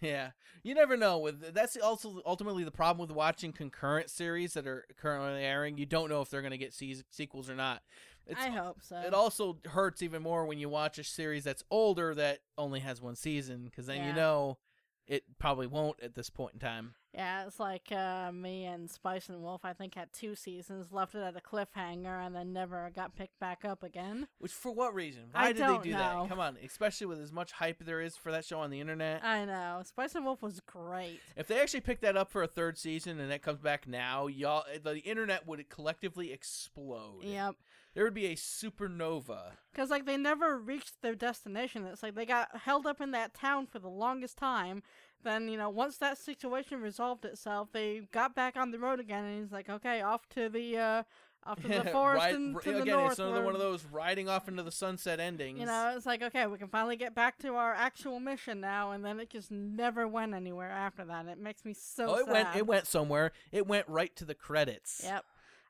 Yeah. 0.00 0.30
You 0.62 0.74
never 0.74 0.96
know. 0.96 1.18
With 1.18 1.52
that's 1.54 1.76
also 1.76 2.20
ultimately 2.26 2.64
the 2.64 2.70
problem 2.70 3.06
with 3.06 3.14
watching 3.14 3.52
concurrent 3.52 4.08
series 4.10 4.54
that 4.54 4.66
are 4.66 4.86
currently 4.96 5.44
airing. 5.44 5.76
You 5.78 5.86
don't 5.86 6.08
know 6.08 6.20
if 6.22 6.30
they're 6.30 6.40
going 6.42 6.52
to 6.52 6.58
get 6.58 6.72
se- 6.72 7.02
sequels 7.10 7.50
or 7.50 7.54
not. 7.54 7.82
It's, 8.26 8.40
I 8.40 8.48
hope 8.48 8.78
so. 8.82 8.96
It 8.96 9.12
also 9.14 9.58
hurts 9.66 10.02
even 10.02 10.22
more 10.22 10.46
when 10.46 10.58
you 10.58 10.68
watch 10.68 10.98
a 10.98 11.04
series 11.04 11.44
that's 11.44 11.62
older 11.70 12.14
that 12.14 12.40
only 12.56 12.80
has 12.80 13.00
one 13.02 13.14
season 13.14 13.64
because 13.66 13.86
then 13.86 14.06
you 14.06 14.12
know 14.14 14.58
it 15.10 15.24
probably 15.40 15.66
won't 15.66 16.00
at 16.00 16.14
this 16.14 16.30
point 16.30 16.54
in 16.54 16.60
time. 16.60 16.94
Yeah, 17.12 17.44
it's 17.44 17.58
like 17.58 17.90
uh, 17.90 18.30
me 18.30 18.64
and 18.64 18.88
Spice 18.88 19.28
and 19.28 19.42
Wolf. 19.42 19.62
I 19.64 19.72
think 19.72 19.96
had 19.96 20.12
two 20.12 20.36
seasons, 20.36 20.92
left 20.92 21.16
it 21.16 21.18
at 21.18 21.34
a 21.36 21.40
cliffhanger, 21.40 22.24
and 22.24 22.36
then 22.36 22.52
never 22.52 22.92
got 22.94 23.16
picked 23.16 23.40
back 23.40 23.64
up 23.64 23.82
again. 23.82 24.28
Which 24.38 24.52
for 24.52 24.70
what 24.70 24.94
reason? 24.94 25.24
I 25.34 25.46
Why 25.46 25.52
did 25.52 25.62
they 25.62 25.78
do 25.82 25.90
know. 25.90 25.98
that? 25.98 26.28
Come 26.28 26.38
on, 26.38 26.56
especially 26.64 27.08
with 27.08 27.20
as 27.20 27.32
much 27.32 27.50
hype 27.50 27.84
there 27.84 28.00
is 28.00 28.16
for 28.16 28.30
that 28.30 28.44
show 28.44 28.60
on 28.60 28.70
the 28.70 28.80
internet. 28.80 29.24
I 29.24 29.44
know 29.44 29.82
Spice 29.84 30.14
and 30.14 30.24
Wolf 30.24 30.40
was 30.42 30.60
great. 30.60 31.18
If 31.36 31.48
they 31.48 31.60
actually 31.60 31.80
picked 31.80 32.02
that 32.02 32.16
up 32.16 32.30
for 32.30 32.44
a 32.44 32.48
third 32.48 32.78
season 32.78 33.18
and 33.18 33.32
that 33.32 33.42
comes 33.42 33.58
back 33.58 33.88
now, 33.88 34.28
y'all, 34.28 34.62
the 34.84 34.98
internet 34.98 35.48
would 35.48 35.68
collectively 35.68 36.32
explode. 36.32 37.24
Yep. 37.24 37.56
There 37.94 38.04
would 38.04 38.14
be 38.14 38.26
a 38.26 38.36
supernova. 38.36 39.52
Because 39.72 39.90
like 39.90 40.06
they 40.06 40.16
never 40.16 40.58
reached 40.58 41.02
their 41.02 41.14
destination. 41.14 41.84
It's 41.86 42.02
like 42.02 42.14
they 42.14 42.26
got 42.26 42.56
held 42.58 42.86
up 42.86 43.00
in 43.00 43.10
that 43.12 43.34
town 43.34 43.66
for 43.66 43.78
the 43.78 43.88
longest 43.88 44.36
time. 44.38 44.82
Then 45.22 45.48
you 45.48 45.58
know 45.58 45.68
once 45.68 45.96
that 45.98 46.18
situation 46.18 46.80
resolved 46.80 47.24
itself, 47.24 47.68
they 47.72 48.02
got 48.12 48.34
back 48.34 48.56
on 48.56 48.70
the 48.70 48.78
road 48.78 49.00
again, 49.00 49.24
and 49.24 49.42
he's 49.42 49.52
like, 49.52 49.68
okay, 49.68 50.00
off 50.00 50.28
to 50.30 50.48
the 50.48 50.78
uh, 50.78 51.02
off 51.44 51.60
to 51.60 51.68
the 51.68 51.84
forest 51.92 52.18
Right- 52.18 52.34
and 52.34 52.62
to 52.62 52.72
the 52.72 52.82
again, 52.82 52.96
north. 52.96 53.10
it's 53.12 53.18
another 53.18 53.44
one 53.44 53.54
of 53.54 53.60
those 53.60 53.84
riding 53.84 54.28
off 54.28 54.48
into 54.48 54.62
the 54.62 54.70
sunset 54.70 55.20
endings. 55.20 55.60
You 55.60 55.66
know, 55.66 55.92
it's 55.96 56.06
like 56.06 56.22
okay, 56.22 56.46
we 56.46 56.58
can 56.58 56.68
finally 56.68 56.96
get 56.96 57.14
back 57.14 57.38
to 57.40 57.54
our 57.56 57.74
actual 57.74 58.20
mission 58.20 58.60
now, 58.60 58.92
and 58.92 59.04
then 59.04 59.20
it 59.20 59.30
just 59.30 59.50
never 59.50 60.06
went 60.06 60.32
anywhere 60.32 60.70
after 60.70 61.04
that. 61.04 61.26
It 61.26 61.38
makes 61.38 61.64
me 61.64 61.74
so 61.74 62.08
oh, 62.08 62.14
it 62.14 62.26
sad. 62.26 62.32
went, 62.32 62.56
it 62.56 62.66
went 62.66 62.86
somewhere. 62.86 63.32
It 63.52 63.66
went 63.66 63.88
right 63.88 64.14
to 64.16 64.24
the 64.24 64.34
credits. 64.34 65.02
Yep. 65.04 65.24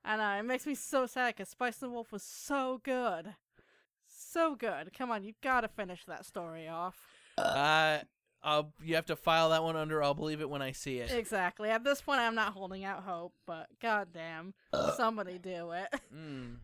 I 0.04 0.16
know. 0.16 0.38
It 0.38 0.42
makes 0.44 0.66
me 0.66 0.74
so 0.74 1.06
sad 1.06 1.36
because 1.36 1.50
Spice 1.50 1.82
and 1.82 1.92
Wolf 1.92 2.12
was 2.12 2.22
so 2.22 2.80
good. 2.82 3.34
So 4.08 4.54
good. 4.54 4.92
Come 4.96 5.10
on, 5.10 5.24
you've 5.24 5.40
got 5.40 5.62
to 5.62 5.68
finish 5.68 6.04
that 6.06 6.24
story 6.24 6.68
off. 6.68 6.96
Uh, 7.36 7.98
I'll, 8.42 8.72
you 8.82 8.94
have 8.94 9.06
to 9.06 9.16
file 9.16 9.50
that 9.50 9.62
one 9.62 9.76
under. 9.76 10.02
I'll 10.02 10.14
believe 10.14 10.40
it 10.40 10.48
when 10.48 10.62
I 10.62 10.72
see 10.72 10.98
it. 10.98 11.10
Exactly. 11.10 11.68
At 11.68 11.84
this 11.84 12.00
point, 12.00 12.20
I'm 12.20 12.34
not 12.34 12.52
holding 12.52 12.84
out 12.84 13.02
hope, 13.02 13.34
but 13.46 13.66
goddamn, 13.80 14.54
somebody 14.96 15.38
do 15.38 15.72
it. 15.72 15.88
Mm. 16.14 16.56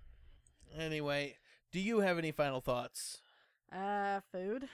Anyway, 0.76 1.36
do 1.72 1.78
you 1.80 2.00
have 2.00 2.18
any 2.18 2.32
final 2.32 2.60
thoughts? 2.60 3.18
Uh, 3.72 4.20
food. 4.32 4.68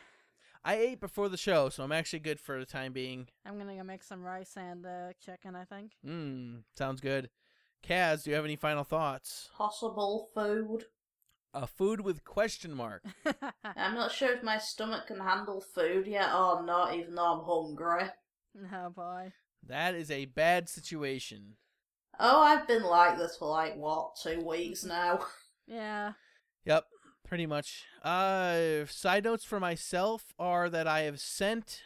I 0.64 0.76
ate 0.76 1.00
before 1.00 1.28
the 1.28 1.36
show, 1.36 1.68
so 1.68 1.82
I'm 1.82 1.92
actually 1.92 2.20
good 2.20 2.40
for 2.40 2.58
the 2.58 2.64
time 2.64 2.92
being. 2.92 3.28
I'm 3.44 3.58
gonna 3.58 3.76
go 3.76 3.82
make 3.82 4.02
some 4.02 4.22
rice 4.22 4.56
and 4.56 4.86
uh, 4.86 5.12
chicken. 5.24 5.54
I 5.54 5.64
think. 5.64 5.92
Mmm, 6.06 6.62
sounds 6.76 7.00
good. 7.00 7.30
Kaz, 7.86 8.22
do 8.24 8.30
you 8.30 8.36
have 8.36 8.44
any 8.44 8.56
final 8.56 8.84
thoughts? 8.84 9.50
Possible 9.56 10.28
food. 10.34 10.84
A 11.54 11.66
food 11.66 12.00
with 12.00 12.24
question 12.24 12.74
mark. 12.74 13.04
I'm 13.76 13.94
not 13.94 14.12
sure 14.12 14.32
if 14.32 14.42
my 14.42 14.56
stomach 14.58 15.06
can 15.08 15.20
handle 15.20 15.60
food 15.60 16.06
yet 16.06 16.32
or 16.34 16.62
not, 16.62 16.94
even 16.94 17.14
though 17.14 17.32
I'm 17.32 17.44
hungry. 17.44 18.08
oh 18.72 18.90
boy. 18.90 19.32
That 19.66 19.94
is 19.94 20.10
a 20.10 20.24
bad 20.24 20.68
situation. 20.68 21.56
Oh, 22.18 22.40
I've 22.40 22.66
been 22.66 22.82
like 22.84 23.18
this 23.18 23.36
for 23.36 23.48
like, 23.48 23.76
what, 23.76 24.16
two 24.22 24.40
weeks 24.40 24.84
now? 24.86 25.20
Yeah. 25.66 26.12
Yep, 26.64 26.84
pretty 27.26 27.46
much. 27.46 27.84
Uh, 28.02 28.86
side 28.86 29.24
notes 29.24 29.44
for 29.44 29.60
myself 29.60 30.32
are 30.38 30.70
that 30.70 30.86
I 30.86 31.00
have 31.00 31.20
sent 31.20 31.82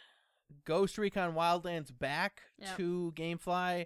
Ghost 0.65 0.97
Recon 0.97 1.33
Wildlands 1.33 1.91
back 1.97 2.41
Yep. 2.59 2.77
to 2.77 3.13
GameFly. 3.15 3.85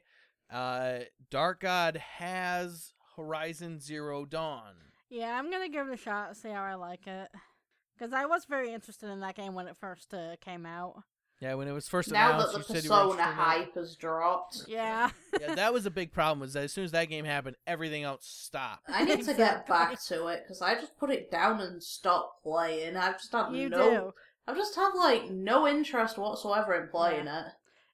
Uh, 0.52 1.00
Dark 1.30 1.62
God 1.62 1.98
has 1.98 2.94
Horizon 3.16 3.80
Zero 3.80 4.26
Dawn. 4.26 4.74
Yeah, 5.10 5.38
I'm 5.38 5.52
gonna 5.52 5.70
give 5.70 5.88
it 5.88 5.94
a 5.94 5.98
shot. 5.98 6.36
See 6.38 6.50
how 6.50 6.64
I 6.64 6.76
like 6.76 7.08
it. 7.08 7.30
Because 7.98 8.14
I 8.14 8.26
was 8.26 8.46
very 8.46 8.74
interested 8.74 9.10
in 9.10 9.20
that 9.20 9.36
game 9.36 9.54
when 9.54 9.68
it 9.68 9.78
first 9.78 10.14
uh, 10.14 10.36
came 10.42 10.66
out. 10.66 11.04
Yeah, 11.42 11.56
when 11.56 11.68
it 11.68 11.72
was 11.72 11.88
first 11.88 12.12
now 12.12 12.36
announced, 12.36 12.54
that 12.54 12.68
the 12.68 12.74
you 12.74 12.82
Persona 12.82 13.12
interested 13.12 13.34
hype 13.34 13.76
has 13.76 13.96
dropped. 13.96 14.64
Yeah. 14.68 15.10
Yeah, 15.40 15.56
that 15.56 15.74
was 15.74 15.88
a 15.88 15.92
big 15.92 16.12
problem. 16.12 16.40
Was 16.42 16.54
that 16.54 16.66
as 16.66 16.74
soon 16.74 16.84
as 16.84 16.92
that 16.92 17.06
game 17.06 17.26
happened, 17.26 17.56
everything 17.66 18.04
else 18.04 18.28
stopped. 18.28 18.84
I 18.88 19.06
need 19.06 19.24
to 19.26 19.34
get 19.34 19.66
back 19.66 20.00
to 20.04 20.28
it 20.28 20.44
because 20.44 20.62
I 20.62 20.76
just 20.76 20.96
put 20.98 21.10
it 21.10 21.32
down 21.32 21.62
and 21.62 21.82
stopped 21.82 22.44
playing. 22.44 22.96
I've 22.96 23.18
just 23.18 23.32
had 23.32 23.52
you 23.54 23.70
no, 23.70 23.90
do. 23.90 24.12
I've 24.46 24.58
just 24.58 24.76
had 24.76 24.92
like 24.96 25.32
no 25.32 25.68
interest 25.68 26.18
whatsoever 26.20 26.76
in 26.76 26.90
playing 26.90 27.28
it. 27.28 27.46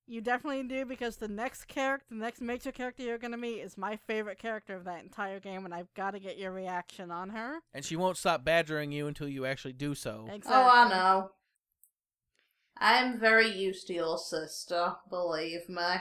You 0.09 0.21
definitely 0.21 0.63
do 0.63 0.85
because 0.85 1.17
the 1.17 1.27
next 1.27 1.67
character, 1.67 2.05
the 2.09 2.15
next 2.15 2.39
major 2.39 2.71
character 2.71 3.03
you're 3.03 3.17
gonna 3.17 3.35
meet 3.35 3.59
is 3.59 3.77
my 3.77 3.97
favorite 4.07 4.39
character 4.39 4.73
of 4.73 4.85
that 4.85 5.03
entire 5.03 5.41
game, 5.41 5.65
and 5.65 5.73
I've 5.73 5.93
got 5.95 6.11
to 6.11 6.19
get 6.19 6.38
your 6.38 6.51
reaction 6.51 7.11
on 7.11 7.29
her. 7.29 7.59
And 7.73 7.84
she 7.84 7.97
won't 7.97 8.15
stop 8.15 8.45
badgering 8.45 8.93
you 8.93 9.07
until 9.07 9.27
you 9.27 9.45
actually 9.45 9.73
do 9.73 9.93
so. 9.93 10.25
Exactly. 10.31 10.53
Oh, 10.53 10.69
I 10.69 10.89
know. 10.89 11.31
I'm 12.77 13.19
very 13.19 13.51
used 13.51 13.88
to 13.88 13.93
your 13.93 14.17
sister, 14.17 14.93
believe 15.09 15.67
me. 15.67 15.95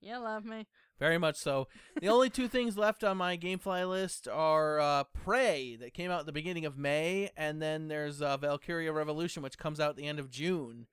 You 0.00 0.18
love 0.18 0.46
me. 0.46 0.66
Very 0.98 1.18
much 1.18 1.36
so. 1.36 1.68
The 2.00 2.08
only 2.08 2.30
two 2.30 2.48
things 2.48 2.78
left 2.78 3.02
on 3.04 3.16
my 3.16 3.36
GameFly 3.36 3.88
list 3.88 4.28
are 4.28 4.78
uh, 4.80 5.04
Prey, 5.04 5.76
that 5.76 5.94
came 5.94 6.10
out 6.10 6.20
at 6.20 6.26
the 6.26 6.32
beginning 6.32 6.64
of 6.64 6.78
May, 6.78 7.30
and 7.36 7.60
then 7.60 7.88
there's 7.88 8.22
uh, 8.22 8.36
Valkyria 8.36 8.92
Revolution, 8.92 9.42
which 9.42 9.58
comes 9.58 9.80
out 9.80 9.90
at 9.90 9.96
the 9.96 10.06
end 10.06 10.20
of 10.20 10.30
June. 10.30 10.86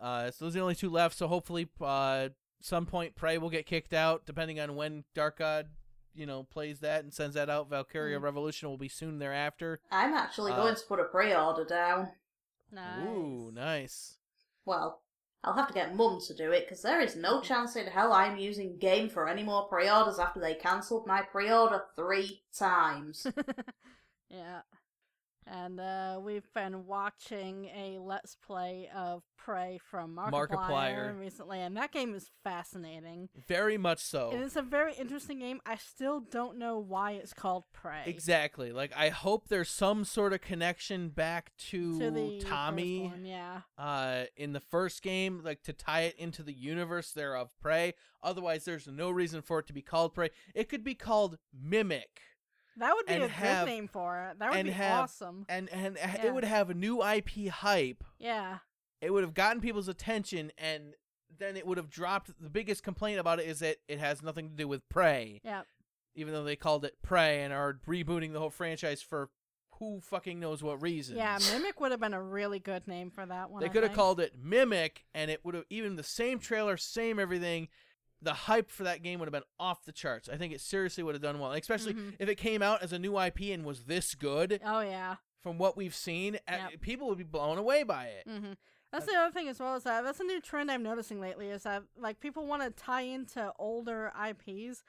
Uh, 0.00 0.30
so 0.30 0.44
those 0.44 0.54
are 0.54 0.58
the 0.58 0.62
only 0.62 0.74
two 0.74 0.90
left. 0.90 1.16
So 1.16 1.28
hopefully, 1.28 1.68
uh, 1.80 2.30
some 2.60 2.86
point 2.86 3.14
Prey 3.16 3.38
will 3.38 3.50
get 3.50 3.66
kicked 3.66 3.92
out, 3.92 4.24
depending 4.26 4.58
on 4.60 4.74
when 4.76 5.04
Dark 5.14 5.38
God, 5.38 5.68
you 6.14 6.26
know, 6.26 6.42
plays 6.44 6.80
that 6.80 7.02
and 7.04 7.12
sends 7.12 7.34
that 7.34 7.50
out. 7.50 7.68
Valkyria 7.70 8.18
Mm. 8.18 8.22
Revolution 8.22 8.68
will 8.68 8.78
be 8.78 8.88
soon 8.88 9.18
thereafter. 9.18 9.78
I'm 9.90 10.14
actually 10.14 10.52
Uh, 10.52 10.56
going 10.56 10.74
to 10.74 10.84
put 10.86 11.00
a 11.00 11.04
pre-order 11.04 11.64
down. 11.64 12.12
Nice. 12.72 13.06
Ooh, 13.08 13.50
nice. 13.52 14.16
Well, 14.64 15.02
I'll 15.42 15.54
have 15.54 15.68
to 15.68 15.74
get 15.74 15.94
Mum 15.94 16.20
to 16.26 16.34
do 16.34 16.52
it 16.52 16.66
because 16.66 16.82
there 16.82 17.00
is 17.00 17.16
no 17.16 17.40
chance 17.40 17.74
in 17.76 17.86
hell 17.86 18.12
I'm 18.12 18.36
using 18.36 18.76
Game 18.78 19.08
for 19.08 19.26
any 19.28 19.42
more 19.42 19.66
pre-orders 19.68 20.18
after 20.18 20.38
they 20.38 20.54
cancelled 20.54 21.06
my 21.06 21.22
pre-order 21.22 21.84
three 21.96 22.42
times. 22.56 23.26
yeah. 24.28 24.60
And 25.52 25.80
uh, 25.80 26.20
we've 26.22 26.48
been 26.54 26.86
watching 26.86 27.64
a 27.66 27.98
Let's 28.00 28.36
Play 28.36 28.88
of 28.94 29.24
Prey 29.36 29.80
from 29.90 30.14
Markiplier, 30.14 30.48
Markiplier. 30.48 31.18
recently, 31.18 31.60
and 31.60 31.76
that 31.76 31.90
game 31.90 32.14
is 32.14 32.30
fascinating. 32.44 33.28
Very 33.48 33.76
much 33.76 33.98
so. 33.98 34.30
And 34.32 34.42
it's 34.44 34.54
a 34.54 34.62
very 34.62 34.94
interesting 34.94 35.40
game. 35.40 35.60
I 35.66 35.76
still 35.76 36.20
don't 36.20 36.56
know 36.58 36.78
why 36.78 37.12
it's 37.12 37.32
called 37.32 37.64
Prey. 37.72 38.02
Exactly. 38.06 38.70
Like 38.70 38.92
I 38.96 39.08
hope 39.08 39.48
there's 39.48 39.70
some 39.70 40.04
sort 40.04 40.32
of 40.32 40.40
connection 40.40 41.08
back 41.08 41.50
to, 41.70 41.98
To 41.98 42.40
Tommy 42.40 43.08
one, 43.08 43.24
yeah. 43.24 43.62
uh 43.76 44.24
in 44.36 44.52
the 44.52 44.60
first 44.60 45.02
game 45.02 45.40
like 45.44 45.62
to 45.64 45.72
tie 45.72 46.02
it 46.02 46.14
into 46.18 46.42
the 46.42 46.52
universe 46.52 47.10
there 47.12 47.36
of 47.36 47.58
Prey. 47.60 47.94
Otherwise 48.22 48.64
there's 48.64 48.86
no 48.86 49.10
reason 49.10 49.42
for 49.42 49.58
it 49.58 49.66
to 49.66 49.72
be 49.72 49.82
called 49.82 50.14
Prey. 50.14 50.30
It 50.54 50.68
could 50.68 50.84
be 50.84 50.94
called 50.94 51.38
Mimic. 51.52 52.20
That 52.76 52.94
would 52.94 53.06
be 53.06 53.14
a 53.14 53.28
have- 53.28 53.66
good 53.66 53.72
name 53.72 53.88
for 53.88 54.28
it. 54.30 54.38
That 54.38 54.52
would 54.52 54.64
be 54.64 54.70
have- 54.70 55.00
awesome. 55.04 55.44
And 55.48 55.68
and 55.70 55.96
Yeah. 55.96 56.26
it 56.26 56.34
would 56.34 56.44
have 56.44 56.70
a 56.70 56.74
new 56.74 57.02
IP 57.02 57.48
hype. 57.48 58.04
Yeah. 58.18 58.58
It 59.00 59.10
would 59.12 59.22
have 59.24 59.34
gotten 59.34 59.60
people's 59.60 59.88
attention 59.88 60.52
and 60.58 60.94
then 61.38 61.56
it 61.56 61.66
would 61.66 61.78
have 61.78 61.88
dropped 61.90 62.30
the 62.40 62.50
biggest 62.50 62.82
complaint 62.82 63.18
about 63.18 63.40
it 63.40 63.46
is 63.46 63.60
that 63.60 63.78
it 63.88 63.98
has 63.98 64.22
nothing 64.22 64.50
to 64.50 64.54
do 64.54 64.68
with 64.68 64.86
Prey. 64.88 65.40
Yeah. 65.44 65.62
Even 66.14 66.34
though 66.34 66.44
they 66.44 66.56
called 66.56 66.84
it 66.84 67.00
Prey 67.02 67.42
and 67.42 67.52
are 67.52 67.80
rebooting 67.86 68.32
the 68.32 68.40
whole 68.40 68.50
franchise 68.50 69.00
for 69.00 69.30
who 69.78 70.00
fucking 70.00 70.38
knows 70.38 70.62
what 70.62 70.82
reason. 70.82 71.16
Yeah, 71.16 71.38
Mimic 71.52 71.80
would 71.80 71.90
have 71.92 72.00
been 72.00 72.12
a 72.12 72.22
really 72.22 72.58
good 72.58 72.86
name 72.86 73.10
for 73.10 73.24
that 73.24 73.48
one. 73.50 73.62
They 73.62 73.70
could 73.70 73.82
have 73.82 73.94
called 73.94 74.20
it 74.20 74.34
Mimic, 74.38 75.06
and 75.14 75.30
it 75.30 75.42
would 75.42 75.54
have 75.54 75.64
even 75.70 75.96
the 75.96 76.02
same 76.02 76.38
trailer, 76.38 76.76
same 76.76 77.18
everything. 77.18 77.68
The 78.22 78.34
hype 78.34 78.70
for 78.70 78.84
that 78.84 79.02
game 79.02 79.18
would 79.20 79.26
have 79.26 79.32
been 79.32 79.42
off 79.58 79.84
the 79.84 79.92
charts. 79.92 80.28
I 80.28 80.36
think 80.36 80.52
it 80.52 80.60
seriously 80.60 81.02
would 81.02 81.14
have 81.14 81.22
done 81.22 81.38
well, 81.38 81.52
especially 81.52 81.94
Mhm. 81.94 82.16
if 82.18 82.28
it 82.28 82.34
came 82.36 82.60
out 82.62 82.82
as 82.82 82.92
a 82.92 82.98
new 82.98 83.16
IP 83.16 83.52
and 83.52 83.64
was 83.64 83.84
this 83.84 84.14
good. 84.14 84.60
Oh 84.64 84.80
yeah. 84.80 85.16
From 85.42 85.56
what 85.56 85.76
we've 85.76 85.94
seen, 85.94 86.36
uh, 86.46 86.68
Yep. 86.70 86.80
people 86.82 87.08
would 87.08 87.16
be 87.18 87.24
blown 87.24 87.56
away 87.56 87.82
by 87.82 88.06
it. 88.06 88.26
hmm 88.28 88.52
That's 88.92 89.06
the 89.06 89.14
other 89.14 89.32
thing 89.32 89.48
as 89.48 89.58
well 89.60 89.76
is 89.76 89.84
that 89.84 90.02
that's 90.02 90.20
a 90.20 90.24
new 90.24 90.40
trend 90.40 90.70
I'm 90.70 90.82
noticing 90.82 91.20
lately 91.20 91.48
is 91.48 91.62
that 91.62 91.84
like 91.96 92.20
people 92.20 92.44
want 92.46 92.62
to 92.62 92.70
tie 92.70 93.02
into 93.02 93.52
older 93.58 94.12
IPs 94.14 94.82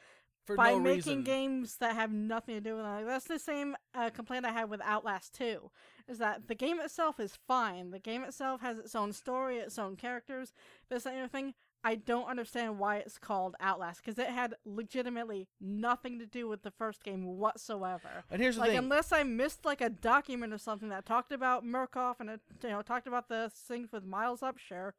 For 0.46 0.56
by 0.58 0.72
no 0.72 0.80
making 0.80 1.20
reason. 1.20 1.24
games 1.24 1.78
that 1.78 1.94
have 1.96 2.12
nothing 2.12 2.56
to 2.56 2.62
do 2.62 2.76
with 2.76 2.84
it. 2.84 2.88
Like, 2.90 3.06
that's 3.06 3.26
the 3.26 3.38
same 3.40 3.78
uh, 3.94 4.10
complaint 4.10 4.44
I 4.44 4.52
had 4.52 4.70
with 4.72 4.82
Outlast 4.82 5.36
2. 5.36 5.70
Is 6.08 6.18
that 6.18 6.48
the 6.48 6.56
game 6.56 6.80
itself 6.80 7.20
is 7.20 7.36
fine. 7.48 7.92
The 7.92 8.00
game 8.00 8.24
itself 8.24 8.60
has 8.62 8.78
its 8.80 8.96
own 8.96 9.14
story, 9.14 9.60
its 9.60 9.78
own 9.78 9.96
characters, 9.96 10.52
this 10.90 11.06
and 11.06 11.16
everything. 11.16 11.54
I 11.84 11.96
don't 11.96 12.28
understand 12.28 12.78
why 12.78 12.98
it's 12.98 13.18
called 13.18 13.56
Outlast 13.60 14.02
because 14.04 14.20
it 14.20 14.28
had 14.28 14.56
legitimately 14.66 15.48
nothing 15.60 16.20
to 16.20 16.26
do 16.26 16.48
with 16.48 16.64
the 16.64 16.72
first 16.72 17.04
game 17.04 17.26
whatsoever. 17.38 18.24
And 18.30 18.42
here's 18.42 18.56
the 18.56 18.62
Like 18.62 18.70
thing: 18.72 18.78
unless 18.80 19.12
I 19.12 19.24
missed 19.24 19.66
like 19.66 19.82
a 19.82 19.90
document 19.90 20.54
or 20.54 20.58
something 20.58 20.90
that 20.90 21.06
talked 21.06 21.32
about 21.32 21.66
Murkoff 21.66 22.20
and 22.20 22.30
it, 22.30 22.42
you 22.64 22.70
know 22.70 22.82
talked 22.82 23.08
about 23.08 23.30
the 23.30 23.52
things 23.54 23.92
with 23.92 24.04
Miles 24.06 24.42
Upshur, 24.42 24.92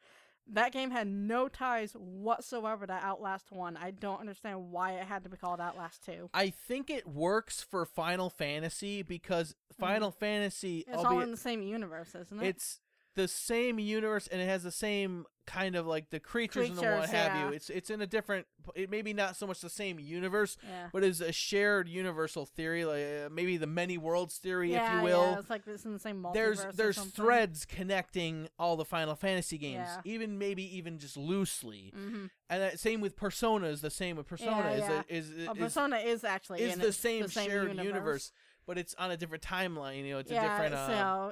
that 0.48 0.72
game 0.72 0.90
had 0.90 1.06
no 1.06 1.46
ties 1.48 1.92
whatsoever 1.92 2.86
to 2.86 2.92
Outlast 2.92 3.52
One. 3.52 3.76
I 3.76 3.92
don't 3.92 4.18
understand 4.18 4.70
why 4.72 4.92
it 4.92 5.04
had 5.04 5.22
to 5.24 5.30
be 5.30 5.36
called 5.36 5.60
Outlast 5.60 6.04
Two. 6.04 6.30
I 6.34 6.50
think 6.50 6.90
it 6.90 7.06
works 7.06 7.62
for 7.62 7.86
Final 7.86 8.28
Fantasy 8.28 9.02
because 9.02 9.54
Final 9.78 10.10
Fantasy, 10.10 10.84
Mm-hmm. 10.88 10.94
It's 10.94 11.04
all 11.04 11.20
in 11.20 11.30
the 11.30 11.36
same 11.36 11.62
universe, 11.62 12.14
isn't 12.14 12.42
it? 12.42 12.46
it's 12.46 12.80
the 13.14 13.28
same 13.28 13.78
universe 13.78 14.26
and 14.26 14.40
it 14.40 14.46
has 14.48 14.62
the 14.62 14.70
same 14.72 15.26
kind 15.46 15.76
of 15.76 15.86
like 15.86 16.10
the 16.10 16.20
creatures, 16.20 16.68
and 16.68 16.78
the 16.78 16.82
what 16.82 17.08
have 17.08 17.34
yeah. 17.34 17.48
you. 17.48 17.54
It's 17.54 17.70
it's 17.70 17.90
in 17.90 18.00
a 18.00 18.06
different. 18.06 18.46
It 18.74 18.90
maybe 18.90 19.12
not 19.12 19.36
so 19.36 19.46
much 19.46 19.60
the 19.60 19.68
same 19.68 19.98
universe, 19.98 20.56
yeah. 20.62 20.88
but 20.92 21.02
is 21.02 21.20
a 21.20 21.32
shared 21.32 21.88
universal 21.88 22.46
theory, 22.46 22.84
like 22.84 23.02
uh, 23.02 23.28
maybe 23.30 23.56
the 23.56 23.66
many 23.66 23.98
worlds 23.98 24.38
theory, 24.38 24.72
yeah, 24.72 24.86
if 24.86 24.98
you 24.98 25.04
will. 25.04 25.32
yeah, 25.32 25.38
it's 25.38 25.50
like 25.50 25.62
it's 25.66 25.84
in 25.84 25.92
the 25.92 25.98
same 25.98 26.22
multiverse. 26.22 26.34
there's 26.34 26.64
there's 26.74 26.98
threads 26.98 27.64
connecting 27.64 28.48
all 28.58 28.76
the 28.76 28.84
Final 28.84 29.14
Fantasy 29.14 29.58
games, 29.58 29.88
even 30.04 30.38
maybe 30.38 30.76
even 30.76 30.98
just 30.98 31.16
loosely. 31.16 31.92
Mhm. 31.96 32.30
And 32.48 32.62
that, 32.62 32.78
same 32.78 33.00
with 33.00 33.16
Persona 33.16 33.68
is 33.68 33.80
the 33.80 33.90
same 33.90 34.16
with 34.16 34.26
Persona 34.26 34.70
is 34.70 34.84
is 35.08 35.30
is, 35.30 35.38
is, 35.38 35.48
Persona 35.58 35.96
is 35.96 36.22
actually 36.24 36.60
is 36.60 36.74
in 36.74 36.80
the 36.80 36.88
it, 36.88 36.92
same, 36.92 37.28
shared 37.28 37.68
universe. 37.68 37.84
universe. 37.84 38.32
But 38.66 38.78
it's 38.78 38.94
on 38.98 39.10
a 39.10 39.16
different 39.16 39.42
timeline. 39.42 40.04
You 40.04 40.12
know, 40.14 40.18
it's 40.18 40.30
yeah, 40.30 40.44
a 40.44 40.48
different. 40.48 40.74
Uh, 40.74 40.86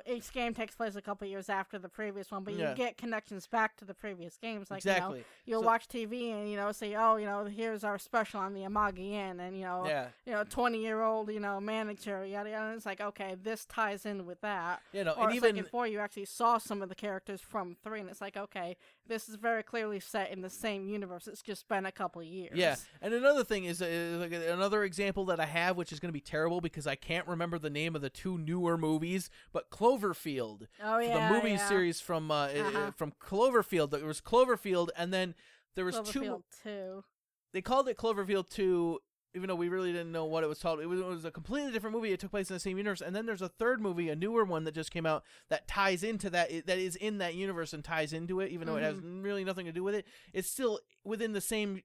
so 0.04 0.12
each 0.12 0.32
game 0.32 0.54
takes 0.54 0.74
place 0.74 0.96
a 0.96 1.02
couple 1.02 1.26
years 1.26 1.48
after 1.48 1.78
the 1.78 1.88
previous 1.88 2.30
one, 2.30 2.44
but 2.44 2.54
Yeah. 2.54 2.70
you 2.70 2.76
get 2.76 2.96
connections 2.96 3.46
back 3.46 3.76
to 3.78 3.84
the 3.84 3.94
previous 3.94 4.36
games. 4.36 4.70
Like 4.70 4.84
you 4.84 4.90
know, 4.90 4.96
exactly. 4.96 5.24
you'll 5.46 5.60
So- 5.60 5.66
watch 5.66 5.88
TV 5.88 6.32
and 6.32 6.50
you 6.50 6.56
know 6.56 6.72
say, 6.72 6.94
oh, 6.96 7.16
you 7.16 7.26
know, 7.26 7.44
here's 7.44 7.84
our 7.84 7.98
special 7.98 8.40
on 8.40 8.54
the 8.54 8.60
Amagi 8.62 9.12
Inn, 9.12 9.40
and 9.40 9.56
you 9.56 9.64
know, 9.64 9.86
yeah. 9.86 10.08
you 10.26 10.32
know, 10.32 10.44
twenty 10.44 10.80
year 10.80 11.02
old, 11.02 11.30
you 11.30 11.40
know, 11.40 11.60
manager, 11.60 12.24
yada 12.24 12.50
yada. 12.50 12.66
And 12.66 12.76
it's 12.76 12.86
like, 12.86 13.00
okay, 13.00 13.36
this 13.40 13.64
ties 13.66 14.04
in 14.06 14.26
with 14.26 14.40
that. 14.40 14.82
You 14.92 15.04
know, 15.04 15.12
Or 15.12 15.28
and 15.28 15.34
even 15.36 15.62
four, 15.64 15.86
you 15.86 15.98
actually 16.00 16.24
saw 16.24 16.58
some 16.58 16.82
of 16.82 16.88
the 16.88 16.94
characters 16.94 17.40
from 17.40 17.76
three, 17.82 18.00
and 18.00 18.08
it's 18.08 18.20
like, 18.20 18.36
okay, 18.36 18.76
this 19.10 19.28
is 19.28 19.34
very 19.34 19.62
clearly 19.62 20.00
set 20.00 20.30
in 20.30 20.40
the 20.40 20.48
same 20.48 20.88
universe. 20.88 21.26
It's 21.26 21.42
just 21.42 21.68
been 21.68 21.84
a 21.84 21.92
couple 21.92 22.22
years. 22.22 22.52
Yeah, 22.56 22.76
and 23.02 23.12
another 23.12 23.44
thing 23.44 23.64
is, 23.64 23.82
uh, 23.82 23.86
is 23.86 24.20
like 24.20 24.32
another 24.32 24.84
example 24.84 25.26
that 25.26 25.38
I 25.38 25.44
have, 25.44 25.76
which 25.76 25.92
is 25.92 26.00
going 26.00 26.08
to 26.08 26.14
be 26.14 26.20
terrible 26.22 26.62
because 26.62 26.86
I 26.86 26.94
can't 26.94 27.26
remember 27.26 27.58
the 27.58 27.68
name 27.68 27.94
of 27.94 28.00
the 28.00 28.08
two 28.08 28.38
newer 28.38 28.78
movies, 28.78 29.28
but 29.52 29.68
Cloverfield, 29.68 30.68
Oh 30.82 30.98
yeah. 30.98 31.28
the 31.28 31.34
movie 31.34 31.50
yeah. 31.50 31.68
series 31.68 32.00
from 32.00 32.30
uh, 32.30 32.34
uh, 32.46 32.48
Uh-huh. 32.48 32.90
from 32.96 33.12
Cloverfield. 33.20 33.90
There 33.90 34.06
was 34.06 34.20
Cloverfield, 34.22 34.88
and 34.96 35.12
then 35.12 35.34
there 35.74 35.84
was 35.84 36.00
two. 36.08 36.20
Cloverfield 36.22 36.42
two. 36.62 37.04
They 37.52 37.62
called 37.62 37.88
it 37.88 37.96
Cloverfield 37.98 38.48
Two, 38.48 39.00
even 39.34 39.48
though 39.48 39.54
we 39.54 39.68
really 39.68 39.92
didn't 39.92 40.12
know 40.12 40.24
what 40.24 40.42
it 40.44 40.48
was 40.48 40.60
called. 40.60 40.80
It 40.80 40.86
was, 40.86 41.00
it 41.00 41.06
was 41.06 41.24
a 41.24 41.30
completely 41.30 41.70
different 41.72 41.94
movie. 41.94 42.12
It 42.12 42.20
took 42.20 42.30
place 42.32 42.50
in 42.50 42.54
the 42.54 42.60
same 42.60 42.76
universe, 42.78 43.00
and 43.00 43.14
then 43.14 43.26
there's 43.26 43.42
a 43.42 43.48
third 43.48 43.80
movie, 43.80 44.08
a 44.08 44.16
newer 44.16 44.44
one 44.44 44.64
that 44.64 44.74
just 44.74 44.90
came 44.90 45.06
out 45.06 45.24
that 45.48 45.68
ties 45.68 46.02
into 46.02 46.30
that. 46.30 46.50
That 46.66 46.78
is 46.78 46.96
in 46.96 47.18
that 47.18 47.34
universe 47.34 47.72
and 47.72 47.84
ties 47.84 48.12
into 48.12 48.40
it, 48.40 48.50
even 48.50 48.66
though 48.66 48.76
it 48.76 48.82
has 48.82 48.96
Mm-hmm. 48.96 49.22
really 49.22 49.44
nothing 49.44 49.66
to 49.66 49.72
do 49.72 49.84
with 49.84 49.94
it. 49.94 50.06
It's 50.32 50.50
still 50.50 50.80
within 51.04 51.32
the 51.32 51.40
same 51.40 51.82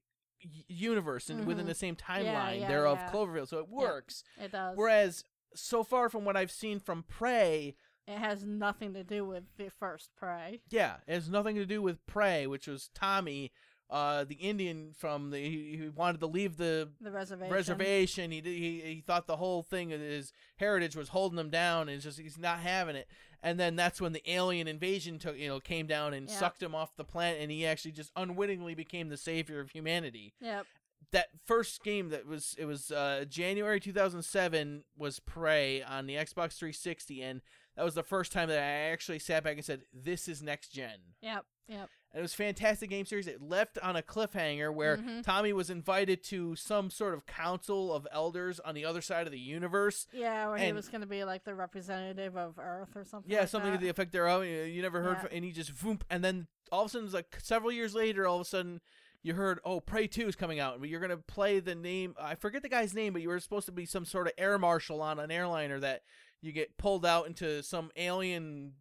universe 0.68 1.30
and 1.30 1.46
within 1.46 1.64
Mhm. 1.64 1.68
the 1.68 1.74
same 1.74 1.96
timeline 1.96 2.60
yeah, 2.60 2.68
thereof 2.68 2.98
yeah. 3.00 3.10
Cloverfield, 3.10 3.48
so 3.48 3.58
it 3.58 3.68
works. 3.68 4.22
It 4.40 4.52
does. 4.52 4.76
Whereas 4.76 5.24
so 5.54 5.82
far 5.82 6.08
from 6.08 6.24
what 6.24 6.36
I've 6.36 6.50
seen 6.50 6.78
from 6.80 7.02
Prey, 7.02 7.76
It 8.06 8.18
has 8.18 8.44
nothing 8.44 8.92
to 8.94 9.02
do 9.02 9.24
with 9.24 9.44
the 9.56 9.68
first 9.70 10.14
prey. 10.14 10.60
yeah, 10.68 10.96
it 11.06 11.14
has 11.14 11.28
nothing 11.28 11.56
to 11.56 11.66
do 11.66 11.80
with 11.82 12.04
Prey, 12.06 12.46
which 12.46 12.66
was 12.68 12.88
Tommy, 12.94 13.50
uh, 13.90 14.24
the 14.24 14.34
Indian 14.36 14.92
from 14.96 15.30
the 15.30 15.38
he, 15.38 15.76
he 15.80 15.88
wanted 15.88 16.20
to 16.20 16.26
leave 16.26 16.56
the 16.56 16.88
The 17.00 17.10
reservation. 17.10 17.52
reservation. 17.54 18.30
He, 18.32 18.40
he 18.40 18.80
he 18.94 19.00
thought 19.06 19.26
the 19.26 19.36
whole 19.36 19.62
thing 19.62 19.92
of 19.92 20.00
his 20.00 20.32
heritage 20.56 20.96
was 20.96 21.10
holding 21.10 21.38
him 21.38 21.50
down, 21.50 21.88
and 21.88 22.00
just 22.02 22.18
he's 22.18 22.38
not 22.38 22.58
having 22.60 22.96
it. 22.96 23.08
And 23.42 23.60
then 23.60 23.76
that's 23.76 24.00
when 24.00 24.12
the 24.12 24.28
alien 24.30 24.66
invasion 24.66 25.18
took 25.18 25.38
you 25.38 25.48
know 25.48 25.60
came 25.60 25.86
down 25.86 26.14
and 26.14 26.28
sucked 26.28 26.62
him 26.62 26.74
off 26.74 26.96
the 26.96 27.04
planet, 27.04 27.40
and 27.40 27.50
he 27.50 27.64
actually 27.64 27.92
just 27.92 28.10
unwittingly 28.16 28.74
became 28.74 29.08
the 29.08 29.16
savior 29.16 29.60
of 29.60 29.70
humanity. 29.70 30.34
Yep. 30.40 30.66
that 31.12 31.28
first 31.44 31.84
game 31.84 32.08
that 32.08 32.26
was 32.26 32.56
it 32.58 32.64
was 32.64 32.90
uh, 32.90 33.24
January 33.28 33.78
2007 33.78 34.82
was 34.98 35.20
Prey 35.20 35.82
on 35.82 36.06
the 36.06 36.14
Xbox 36.14 36.54
360 36.58 37.22
and 37.22 37.40
that 37.76 37.84
was 37.84 37.94
the 37.94 38.02
first 38.02 38.32
time 38.32 38.48
that 38.48 38.58
I 38.58 38.90
actually 38.90 39.18
sat 39.18 39.44
back 39.44 39.56
and 39.56 39.64
said 39.64 39.82
this 39.92 40.26
is 40.28 40.42
next 40.42 40.70
gen. 40.70 40.98
Yep. 41.20 41.44
Yep. 41.68 41.90
And 42.12 42.20
it 42.20 42.22
was 42.22 42.32
a 42.32 42.36
fantastic 42.36 42.88
game 42.88 43.04
series. 43.04 43.26
It 43.26 43.42
left 43.42 43.78
on 43.82 43.94
a 43.96 44.00
cliffhanger 44.02 44.72
where 44.72 44.96
Mhm. 44.96 45.22
Tommy 45.22 45.52
was 45.52 45.68
invited 45.68 46.22
to 46.24 46.56
some 46.56 46.88
sort 46.90 47.12
of 47.12 47.26
council 47.26 47.92
of 47.92 48.06
elders 48.10 48.58
on 48.60 48.74
the 48.74 48.84
other 48.86 49.02
side 49.02 49.26
of 49.26 49.32
the 49.32 49.38
universe. 49.38 50.06
Yeah, 50.12 50.48
where 50.48 50.56
he 50.56 50.72
was 50.72 50.88
going 50.88 51.02
to 51.02 51.06
be 51.06 51.24
like 51.24 51.44
the 51.44 51.54
representative 51.54 52.36
of 52.36 52.58
Earth 52.58 52.96
or 52.96 53.04
something. 53.04 53.30
Yeah, 53.30 53.40
like 53.40 53.48
something 53.48 53.70
that. 53.72 53.78
to 53.78 53.82
the 53.84 53.90
effect 53.90 54.12
thereof. 54.12 54.44
You 54.46 54.62
you 54.62 54.80
never 54.82 55.02
heard, 55.02 55.16
Yeah. 55.16 55.20
from, 55.22 55.30
and 55.32 55.44
he 55.44 55.52
just 55.52 55.74
voomp, 55.74 56.02
and 56.08 56.24
then 56.24 56.46
all 56.72 56.82
of 56.82 56.86
a 56.86 56.88
sudden, 56.90 57.04
it's 57.06 57.14
like 57.14 57.38
several 57.40 57.70
years 57.70 57.94
later, 57.94 58.26
all 58.26 58.36
of 58.36 58.40
a 58.42 58.44
sudden, 58.46 58.80
you 59.22 59.34
heard, 59.34 59.58
"Oh, 59.64 59.80
Prey 59.80 60.06
Two 60.06 60.26
is 60.28 60.36
coming 60.36 60.58
out," 60.60 60.78
but 60.80 60.88
you're 60.88 61.00
gonna 61.00 61.16
play 61.18 61.60
the 61.60 61.74
name. 61.74 62.14
I 62.18 62.34
forget 62.34 62.62
the 62.62 62.68
guy's 62.68 62.94
name, 62.94 63.12
but 63.12 63.20
you 63.22 63.28
were 63.28 63.40
supposed 63.40 63.66
to 63.66 63.72
be 63.72 63.84
some 63.84 64.04
sort 64.06 64.26
of 64.26 64.32
air 64.38 64.58
marshal 64.58 65.02
on 65.02 65.18
an 65.18 65.30
airliner 65.30 65.80
that 65.80 66.02
you 66.40 66.52
get 66.52 66.76
pulled 66.78 67.04
out 67.04 67.26
into 67.26 67.62
some 67.62 67.90
alien 67.96 68.74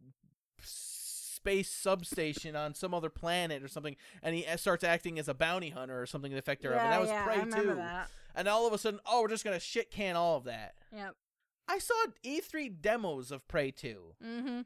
space 1.46 1.70
substation 1.70 2.56
on 2.56 2.74
some 2.74 2.92
other 2.94 3.10
planet 3.10 3.62
or 3.62 3.68
something, 3.68 3.96
and 4.24 4.34
he 4.36 4.44
starts 4.58 4.84
acting 4.84 5.20
as 5.20 5.28
a 5.28 5.34
bounty 5.36 5.70
hunter 5.70 6.02
or 6.02 6.08
something 6.08 6.32
to 6.32 6.36
the 6.36 6.40
effect 6.40 6.64
thereof. 6.64 6.78
Yeah, 6.78 6.84
and 6.86 6.94
that 6.94 7.02
was 7.02 7.10
yeah, 7.10 7.24
Prey 7.24 7.36
I 7.36 7.40
remember 7.42 7.74
Two. 7.74 7.76
that. 7.76 8.10
And 8.34 8.48
all 8.48 8.66
of 8.68 8.74
a 8.74 8.78
sudden, 8.80 9.00
oh, 9.06 9.22
we're 9.22 9.28
just 9.28 9.44
gonna 9.46 9.60
shit 9.60 9.92
can 9.92 10.16
all 10.16 10.38
of 10.38 10.46
that. 10.46 10.74
Yep. 10.92 11.16
I 11.68 11.78
saw 11.80 11.94
E3 12.24 12.82
demos 12.82 13.30
of 13.32 13.48
Prey 13.48 13.70
Two 13.72 14.16
Mm-hmm. 14.26 14.62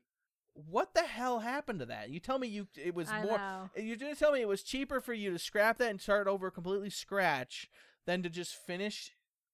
what 0.53 0.93
the 0.93 1.01
hell 1.03 1.39
happened 1.39 1.80
to 1.80 1.85
that? 1.88 2.10
You 2.10 2.19
tell 2.22 2.39
me 2.39 2.47
you 2.47 2.68
it 2.76 2.95
was 2.95 3.10
I 3.10 3.23
more. 3.23 3.38
know. 3.38 3.69
You're 3.76 3.97
gonna 3.97 4.15
tell 4.15 4.31
me 4.31 4.39
it 4.41 4.47
was 4.47 4.64
cheaper 4.64 5.01
for 5.01 5.14
you 5.14 5.31
to 5.31 5.39
scrap 5.39 5.77
that 5.80 5.89
and 5.89 5.99
start 6.01 6.27
over 6.27 6.49
completely 6.49 6.89
scratch 6.89 7.69
than 8.06 8.23
to 8.23 8.30
just 8.30 8.56
finish 8.56 9.11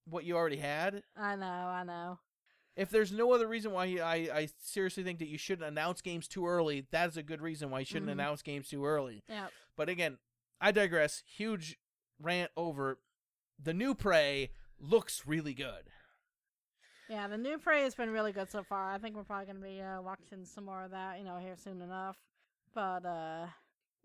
what 0.08 0.24
you 0.26 0.36
already 0.38 0.58
had. 0.58 1.02
I 1.18 1.36
know. 1.36 1.46
I 1.46 1.84
know. 1.84 2.20
If 2.76 2.90
there's 2.90 3.12
no 3.12 3.32
other 3.32 3.48
reason 3.48 3.72
why 3.72 3.86
you, 3.86 4.02
I 4.02 4.16
I 4.34 4.50
seriously 4.62 5.04
think 5.04 5.20
that 5.20 5.28
you 5.28 5.38
shouldn't 5.38 5.68
announce 5.68 6.02
games 6.02 6.28
too 6.28 6.46
early, 6.48 6.86
that's 6.92 7.16
a 7.18 7.24
good 7.24 7.42
reason 7.42 7.70
why 7.72 7.80
you 7.80 7.86
shouldn't 7.86 8.10
Mhm. 8.10 8.14
announce 8.14 8.42
games 8.42 8.68
too 8.70 8.86
early. 8.86 9.24
Yeah. 9.30 9.48
But 9.78 9.88
again, 9.90 10.18
I 10.60 10.72
digress. 10.72 11.24
Huge 11.26 11.78
rant 12.20 12.52
over 12.58 13.00
the 13.58 13.74
new 13.74 13.96
Prey 13.96 14.52
looks 14.80 15.26
really 15.26 15.54
good. 15.54 15.90
Yeah, 17.08 17.28
the 17.28 17.38
new 17.38 17.58
Prey 17.60 17.84
has 17.84 17.94
been 17.96 18.10
really 18.10 18.32
good 18.32 18.50
so 18.50 18.64
far. 18.64 18.92
I 18.92 18.98
think 18.98 19.16
we're 19.16 19.24
probably 19.24 19.46
gonna 19.46 19.60
be 19.60 19.82
uh, 19.82 20.02
watching 20.02 20.44
some 20.44 20.66
more 20.66 20.84
of 20.84 20.92
that, 20.92 21.18
you 21.20 21.24
know, 21.24 21.38
here 21.38 21.56
soon 21.56 21.82
enough. 21.82 22.18
But 22.74 23.06
uh, 23.06 23.48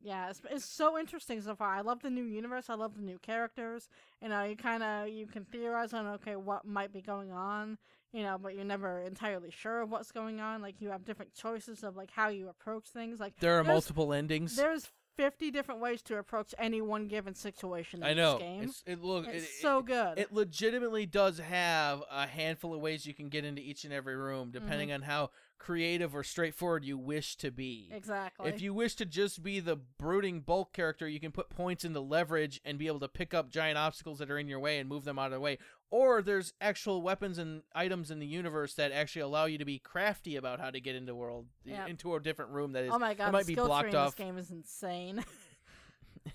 yeah, 0.02 0.28
it's 0.30 0.42
it's 0.50 0.64
so 0.64 0.98
interesting 0.98 1.40
so 1.40 1.54
far. 1.56 1.74
I 1.74 1.80
love 1.80 2.02
the 2.02 2.10
new 2.10 2.22
universe. 2.24 2.68
I 2.68 2.74
love 2.74 2.94
the 2.94 3.02
new 3.02 3.18
characters. 3.18 3.88
You 4.22 4.28
know, 4.28 4.44
you 4.44 4.54
kind 4.54 4.82
of 4.82 5.08
you 5.08 5.26
can 5.26 5.44
theorize 5.46 5.92
on 5.94 6.06
okay 6.06 6.36
what 6.36 6.64
might 6.66 6.92
be 6.92 7.00
going 7.00 7.32
on. 7.32 7.78
You 8.12 8.22
know, 8.24 8.38
but 8.42 8.54
you're 8.56 8.64
never 8.64 9.00
entirely 9.00 9.50
sure 9.50 9.82
of 9.82 9.90
what's 9.90 10.10
going 10.10 10.40
on. 10.40 10.62
Like 10.62 10.80
you 10.80 10.88
have 10.90 11.04
different 11.04 11.34
choices 11.34 11.84
of 11.84 11.96
like 11.96 12.10
how 12.10 12.28
you 12.28 12.48
approach 12.48 12.86
things. 12.88 13.20
Like 13.20 13.38
There 13.40 13.58
are 13.58 13.64
multiple 13.64 14.12
endings. 14.12 14.56
there's 14.56 14.88
50 15.16 15.50
different 15.50 15.80
ways 15.80 16.02
to 16.02 16.16
approach 16.18 16.54
any 16.58 16.80
one 16.80 17.06
given 17.06 17.34
situation 17.34 18.02
in 18.02 18.08
I 18.08 18.14
know. 18.14 18.32
this 18.38 18.42
game. 18.42 18.62
It's, 18.64 18.82
it 18.86 19.02
look. 19.02 19.26
It's 19.28 19.44
it- 19.44 19.60
so 19.60 19.78
it- 19.78 19.86
good. 19.86 20.18
It 20.18 20.32
legitimately 20.32 21.06
does 21.06 21.38
have 21.38 22.02
a 22.10 22.26
handful 22.26 22.74
of 22.74 22.80
ways 22.80 23.06
you 23.06 23.14
can 23.14 23.28
get 23.28 23.44
into 23.44 23.60
each 23.62 23.84
and 23.84 23.92
every 23.92 24.16
room, 24.16 24.50
depending 24.50 24.88
Mm-hmm. 24.88 24.94
on 24.94 25.02
how 25.02 25.30
creative 25.58 26.14
or 26.16 26.24
straightforward 26.24 26.86
you 26.86 26.96
wish 26.96 27.36
to 27.36 27.50
be. 27.50 27.90
exactly. 27.92 28.48
If 28.48 28.62
you 28.62 28.72
wish 28.72 28.94
to 28.94 29.04
just 29.04 29.42
be 29.42 29.60
the 29.60 29.76
brooding 29.76 30.40
bulk 30.40 30.72
character, 30.72 31.06
you 31.06 31.20
can 31.20 31.32
put 31.32 31.50
points 31.50 31.84
into 31.84 32.00
leverage 32.00 32.62
and 32.64 32.78
be 32.78 32.86
able 32.86 33.00
to 33.00 33.08
pick 33.08 33.34
up 33.34 33.50
giant 33.50 33.76
obstacles 33.76 34.20
that 34.20 34.30
are 34.30 34.38
in 34.38 34.48
your 34.48 34.58
way 34.58 34.78
and 34.78 34.88
move 34.88 35.04
them 35.04 35.18
out 35.18 35.26
of 35.26 35.32
the 35.32 35.40
way. 35.40 35.58
Or 35.92 36.22
there's 36.22 36.52
actual 36.60 37.02
weapons 37.02 37.38
and 37.38 37.62
items 37.74 38.12
in 38.12 38.20
the 38.20 38.26
universe 38.26 38.74
that 38.74 38.92
actually 38.92 39.22
allow 39.22 39.46
you 39.46 39.58
to 39.58 39.64
be 39.64 39.80
crafty 39.80 40.36
about 40.36 40.60
how 40.60 40.70
to 40.70 40.80
get 40.80 40.94
into 40.94 41.14
world 41.16 41.46
Yep. 41.64 41.88
into 41.88 42.14
a 42.14 42.20
different 42.20 42.52
room 42.52 42.72
that 42.72 42.84
is 42.84 42.92
oh 42.94 42.98
my 42.98 43.14
god, 43.14 43.32
might 43.32 43.46
the 43.46 43.54
be 43.56 43.60
blocked 43.66 43.82
tree 43.84 43.90
in 43.90 43.96
off. 43.96 44.14
this 44.16 44.24
game 44.24 44.38
is 44.38 44.50
insane. 44.50 45.24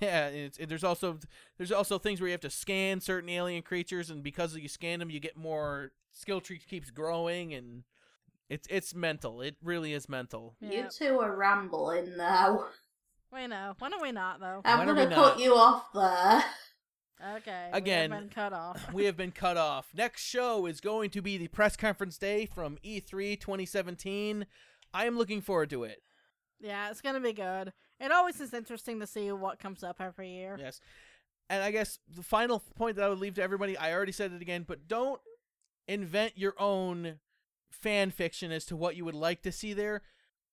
Yeah, 0.01 0.27
and 0.27 0.35
it's, 0.35 0.57
and 0.57 0.67
there's 0.67 0.83
also 0.83 1.19
there's 1.57 1.71
also 1.71 1.99
things 1.99 2.19
where 2.19 2.27
you 2.27 2.31
have 2.33 2.41
to 2.41 2.49
scan 2.49 2.99
certain 2.99 3.29
alien 3.29 3.61
creatures, 3.61 4.09
and 4.09 4.23
because 4.23 4.57
you 4.57 4.67
scan 4.67 4.99
them, 4.99 5.11
you 5.11 5.19
get 5.19 5.37
more 5.37 5.91
skill 6.11 6.41
tree 6.41 6.57
keeps 6.59 6.89
growing, 6.89 7.53
and 7.53 7.83
it's 8.49 8.67
it's 8.71 8.95
mental. 8.95 9.41
It 9.41 9.55
really 9.63 9.93
is 9.93 10.09
mental. 10.09 10.55
You 10.59 10.87
two 10.91 11.19
are 11.19 11.33
rambling 11.35 12.17
now. 12.17 12.65
we 13.31 13.45
know. 13.47 13.75
When 13.77 13.93
are 13.93 14.01
we 14.01 14.11
not 14.11 14.39
though? 14.39 14.61
I'm 14.65 14.79
When 14.79 14.87
gonna 14.87 15.07
we 15.07 15.15
cut 15.15 15.37
not? 15.37 15.39
you 15.39 15.53
off 15.55 15.85
there. 15.93 16.43
Okay. 17.37 17.69
Again, 17.71 18.09
we 18.09 18.15
have 18.15 18.23
been 18.23 18.29
cut 18.29 18.53
off. 18.53 18.89
we 18.93 19.05
have 19.05 19.17
been 19.17 19.31
cut 19.31 19.57
off. 19.57 19.87
Next 19.95 20.23
show 20.23 20.65
is 20.65 20.81
going 20.81 21.09
to 21.11 21.21
be 21.21 21.37
the 21.37 21.47
press 21.47 21.75
conference 21.75 22.17
day 22.17 22.45
from 22.45 22.77
E 22.83 22.99
E3 22.99 23.39
2017. 23.39 24.45
I 24.93 25.05
am 25.05 25.17
looking 25.17 25.41
forward 25.41 25.69
to 25.71 25.83
it. 25.83 26.01
yeah, 26.59 26.89
it's 26.89 27.01
gonna 27.01 27.19
be 27.19 27.33
good. 27.33 27.73
It 27.99 28.11
always 28.11 28.39
is 28.41 28.53
interesting 28.53 28.99
to 28.99 29.07
see 29.07 29.31
what 29.31 29.59
comes 29.59 29.83
up 29.83 30.01
every 30.01 30.29
year. 30.29 30.57
Yes. 30.59 30.81
And 31.49 31.63
I 31.63 31.71
guess 31.71 31.99
the 32.13 32.23
final 32.23 32.61
point 32.75 32.95
that 32.97 33.05
I 33.05 33.09
would 33.09 33.19
leave 33.19 33.35
to 33.35 33.43
everybody, 33.43 33.77
I 33.77 33.93
already 33.93 34.11
said 34.11 34.33
it 34.33 34.41
again, 34.41 34.65
but 34.67 34.87
don't 34.87 35.21
invent 35.87 36.33
your 36.37 36.55
own 36.59 37.19
fan 37.71 38.09
fiction 38.11 38.51
as 38.51 38.65
to 38.65 38.75
what 38.75 38.95
you 38.95 39.05
would 39.05 39.15
like 39.15 39.41
to 39.43 39.51
see 39.51 39.73
there. 39.73 40.01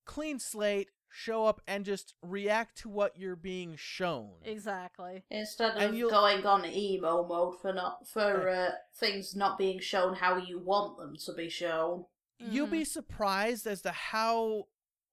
Clean 0.05 0.39
slate, 0.39 0.91
show 1.13 1.45
up 1.47 1.61
and 1.67 1.85
just 1.85 2.15
react 2.23 2.77
to 2.79 2.89
what 2.89 3.19
you're 3.19 3.37
being 3.37 3.77
shown. 3.77 4.31
Exactly. 4.45 5.23
Instead 5.31 5.77
And 5.77 6.03
of 6.03 6.11
going 6.11 6.45
on 6.47 6.65
emo 6.67 7.27
mode 7.27 7.61
for 7.61 7.73
not 7.73 8.07
for 8.09 8.49
uh, 8.49 8.71
things 8.97 9.37
not 9.37 9.59
being 9.59 9.79
shown 9.81 10.15
how 10.15 10.37
you 10.37 10.59
want 10.59 10.99
them 10.99 11.17
to 11.17 11.33
be 11.35 11.49
shown. 11.49 12.07
You'll 12.39 12.67
Mhm. 12.67 12.71
be 12.73 12.85
surprised 12.85 13.67
as 13.67 13.83
to 13.83 13.93
how 13.93 14.69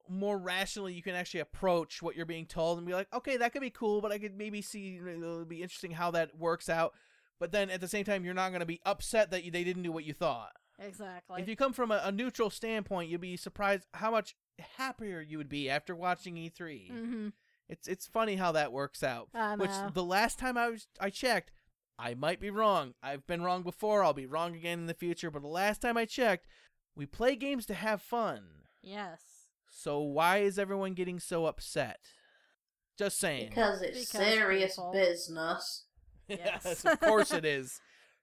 more 0.07 0.39
rationally 0.39 0.93
you 0.93 1.03
can 1.03 1.13
actually 1.13 1.41
approach 1.41 2.01
what 2.01 2.15
you're 2.15 2.25
being 2.25 2.47
told 2.47 2.79
and 2.79 2.87
be 2.87 2.93
like, 2.93 3.13
okay, 3.13 3.37
that 3.37 3.53
could 3.53 3.61
be 3.61 3.69
cool, 3.69 4.01
but 4.01 4.11
I 4.11 4.17
could 4.17 4.35
maybe 4.35 4.61
see 4.61 4.79
you 4.79 5.03
know, 5.03 5.11
it'll 5.11 5.45
be 5.45 5.61
interesting 5.61 5.91
how 5.91 6.09
that 6.11 6.35
works 6.37 6.67
out. 6.69 6.95
But 7.39 7.51
then 7.51 7.69
at 7.69 7.79
the 7.79 7.87
same 7.87 8.05
time, 8.05 8.25
you're 8.25 8.33
not 8.33 8.49
going 8.49 8.59
to 8.61 8.65
be 8.65 8.81
upset 8.85 9.29
that 9.31 9.43
you, 9.43 9.51
they 9.51 9.63
didn't 9.63 9.83
do 9.83 9.91
what 9.91 10.03
you 10.05 10.13
thought. 10.13 10.51
exactly. 10.79 11.41
If 11.41 11.47
you 11.47 11.55
come 11.55 11.73
from 11.73 11.91
a, 11.91 12.01
a 12.03 12.11
neutral 12.11 12.49
standpoint, 12.49 13.09
you'll 13.09 13.19
be 13.19 13.37
surprised 13.37 13.85
how 13.93 14.11
much 14.11 14.35
happier 14.77 15.21
you 15.21 15.37
would 15.37 15.49
be 15.49 15.69
after 15.69 15.95
watching 15.95 16.35
E3. 16.35 16.91
mm-hmm. 16.91 17.27
It's 17.67 17.87
it's 17.87 18.07
funny 18.07 18.35
how 18.35 18.51
that 18.53 18.71
works 18.71 19.03
out. 19.03 19.29
I 19.33 19.55
Which 19.55 19.69
the 19.93 20.03
last 20.03 20.39
time 20.39 20.57
I 20.57 20.69
was 20.69 20.87
I 20.99 21.09
checked, 21.11 21.51
I 21.99 22.15
might 22.15 22.39
be 22.39 22.49
wrong. 22.49 22.95
I've 23.03 23.27
been 23.27 23.43
wrong 23.43 23.61
before. 23.61 24.03
I'll 24.03 24.13
be 24.13 24.25
wrong 24.25 24.55
again 24.55 24.79
in 24.79 24.85
the 24.87 24.93
future. 24.95 25.29
But 25.29 25.43
the 25.43 25.47
last 25.49 25.79
time 25.81 25.95
I 25.95 26.05
checked, 26.05 26.47
we 26.95 27.05
play 27.05 27.35
games 27.35 27.67
to 27.67 27.75
have 27.75 28.01
fun. 28.01 28.41
Yes. 28.81 29.21
So 29.69 29.99
why 29.99 30.39
is 30.39 30.57
everyone 30.57 30.93
getting 30.95 31.19
so 31.19 31.45
upset? 31.45 31.99
Just 32.97 33.19
saying. 33.19 33.49
Because 33.49 33.83
it's 33.83 34.11
Because 34.11 34.27
serious 34.27 34.71
people. 34.75 34.91
business. 34.91 35.83
yes, 36.27 36.61
Yes. 36.65 36.85
of 36.85 36.99
course 36.99 37.31
it 37.31 37.45
is. 37.57 37.79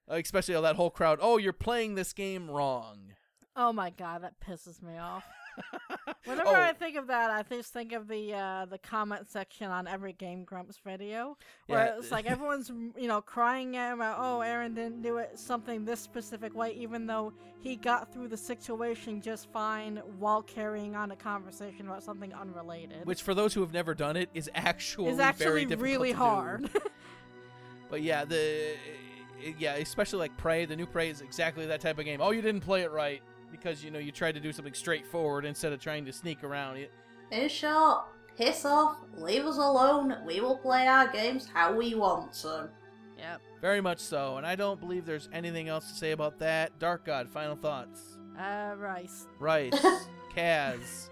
Especially 0.09 0.55
all 0.55 0.61
that 0.63 0.75
whole 0.75 0.89
crowd. 0.91 1.19
Oh, 1.21 1.37
you're 1.37 1.53
playing 1.53 1.95
this 1.95 2.11
game 2.11 2.51
wrong. 2.51 3.13
Oh 3.55 3.71
my 3.71 3.89
god, 3.91 4.23
that 4.23 4.39
pisses 4.45 4.81
me 4.83 4.97
off. 4.97 5.25
Whenever 6.27 6.49
Oh. 6.49 6.61
I 6.61 6.73
think 6.73 6.95
of 6.97 7.07
that, 7.07 7.29
I 7.31 7.43
just 7.55 7.73
think 7.73 7.93
of 7.93 8.07
the 8.07 8.33
uh, 8.33 8.65
the 8.65 8.77
comment 8.77 9.27
section 9.29 9.71
on 9.71 9.87
every 9.87 10.13
Game 10.13 10.43
Grumps 10.43 10.77
video, 10.85 11.37
where 11.67 11.85
Yeah. 11.85 11.97
it's 11.97 12.11
like 12.11 12.25
everyone's 12.25 12.69
you 12.69 13.07
know 13.07 13.21
crying 13.21 13.75
out 13.77 13.93
about, 13.95 14.17
oh, 14.19 14.39
Arin 14.43 14.75
didn't 14.75 15.01
do 15.01 15.17
it 15.17 15.37
something 15.39 15.85
this 15.85 15.99
specific 15.99 16.53
way, 16.55 16.73
even 16.73 17.05
though 17.07 17.33
he 17.59 17.75
got 17.75 18.13
through 18.13 18.27
the 18.27 18.37
situation 18.37 19.21
just 19.21 19.51
fine 19.51 19.97
while 20.19 20.41
carrying 20.43 20.95
on 20.95 21.11
a 21.11 21.15
conversation 21.15 21.87
about 21.87 22.03
something 22.03 22.33
unrelated. 22.33 23.05
Which, 23.05 23.21
for 23.21 23.33
those 23.33 23.53
who 23.53 23.61
have 23.61 23.73
never 23.73 23.93
done 23.93 24.15
it, 24.17 24.29
is 24.33 24.49
actually 24.53 25.11
is 25.11 25.19
actually 25.19 25.65
really 25.65 26.11
hard. 26.11 26.69
But 27.89 28.01
yeah, 28.01 28.25
the 28.25 28.75
yeah, 29.57 29.75
especially 29.75 30.19
like 30.19 30.35
Prey, 30.35 30.65
the 30.65 30.75
new 30.75 30.85
Prey 30.85 31.09
is 31.09 31.21
exactly 31.21 31.65
that 31.67 31.79
type 31.79 31.97
of 31.99 32.05
game. 32.05 32.19
Oh, 32.21 32.31
you 32.31 32.41
didn't 32.41 32.61
play 32.61 32.81
it 32.81 32.91
right 32.91 33.21
because 33.51 33.83
you 33.83 33.91
know 33.91 33.99
you 33.99 34.11
tried 34.11 34.33
to 34.35 34.39
do 34.39 34.51
something 34.51 34.73
straightforward 34.73 35.45
instead 35.45 35.73
of 35.73 35.79
trying 35.79 36.05
to 36.05 36.13
sneak 36.13 36.43
around. 36.43 36.77
It, 36.77 36.91
In 37.31 37.49
short, 37.49 38.05
piss 38.37 38.65
off, 38.65 38.97
leave 39.17 39.45
us 39.45 39.57
alone, 39.57 40.17
we 40.25 40.39
will 40.41 40.57
play 40.57 40.87
our 40.87 41.07
games 41.07 41.47
how 41.53 41.73
we 41.75 41.95
want 41.95 42.33
to. 42.41 42.69
yep. 43.17 43.41
very 43.61 43.81
much 43.81 43.99
so, 43.99 44.37
and 44.37 44.45
I 44.45 44.55
don't 44.55 44.79
believe 44.79 45.05
there's 45.05 45.29
anything 45.33 45.67
else 45.69 45.89
to 45.91 45.95
say 45.97 46.11
about 46.11 46.39
that. 46.39 46.77
Dark 46.79 47.05
God, 47.05 47.29
final 47.29 47.55
thoughts. 47.55 48.17
Uh, 48.39 48.75
rice. 48.77 49.25
Rice, 49.39 49.73
Kaz, 50.35 51.09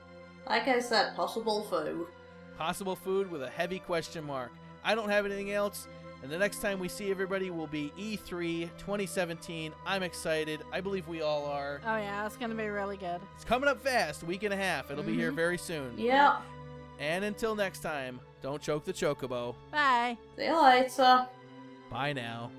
Like 0.47 0.67
I 0.67 0.79
said, 0.79 1.15
possible 1.15 1.63
food. 1.63 2.05
possible 2.57 2.95
food 2.95 3.29
with 3.31 3.41
a 3.41 3.49
heavy 3.49 3.79
question 3.79 4.23
mark. 4.23 4.51
I 4.83 4.93
don't 4.93 5.09
have 5.09 5.25
anything 5.25 5.51
else. 5.51 5.87
And 6.25 6.33
the 6.33 6.39
next 6.39 6.59
time 6.59 6.79
we 6.79 6.87
see 6.87 7.11
everybody 7.11 7.51
will 7.51 7.67
be 7.67 7.93
E 7.95 8.17
E3 8.17 8.67
2017. 8.79 9.71
I'm 9.85 10.01
excited. 10.01 10.59
I 10.73 10.81
believe 10.81 11.07
we 11.07 11.21
all 11.21 11.45
are. 11.45 11.79
Oh 11.85 11.97
yeah, 11.97 12.25
it's 12.25 12.35
gonna 12.35 12.55
be 12.55 12.65
really 12.65 12.97
good. 12.97 13.21
It's 13.35 13.45
coming 13.45 13.69
up 13.69 13.79
fast, 13.79 14.23
week 14.23 14.41
and 14.41 14.51
a 14.51 14.57
half. 14.57 14.89
It'll 14.89 15.03
be 15.03 15.13
here 15.13 15.31
Mhm. 15.31 15.35
very 15.35 15.59
soon. 15.59 15.93
Yeah, 15.95 16.37
And 16.97 17.23
until 17.25 17.53
next 17.55 17.81
time, 17.81 18.19
don't 18.41 18.59
choke 18.59 18.85
the 18.85 18.93
chocobo. 18.93 19.53
Bye. 19.69 20.17
see 20.35 20.45
you 20.45 20.63
later. 20.63 21.27
Bye 21.91 22.13
now. 22.13 22.49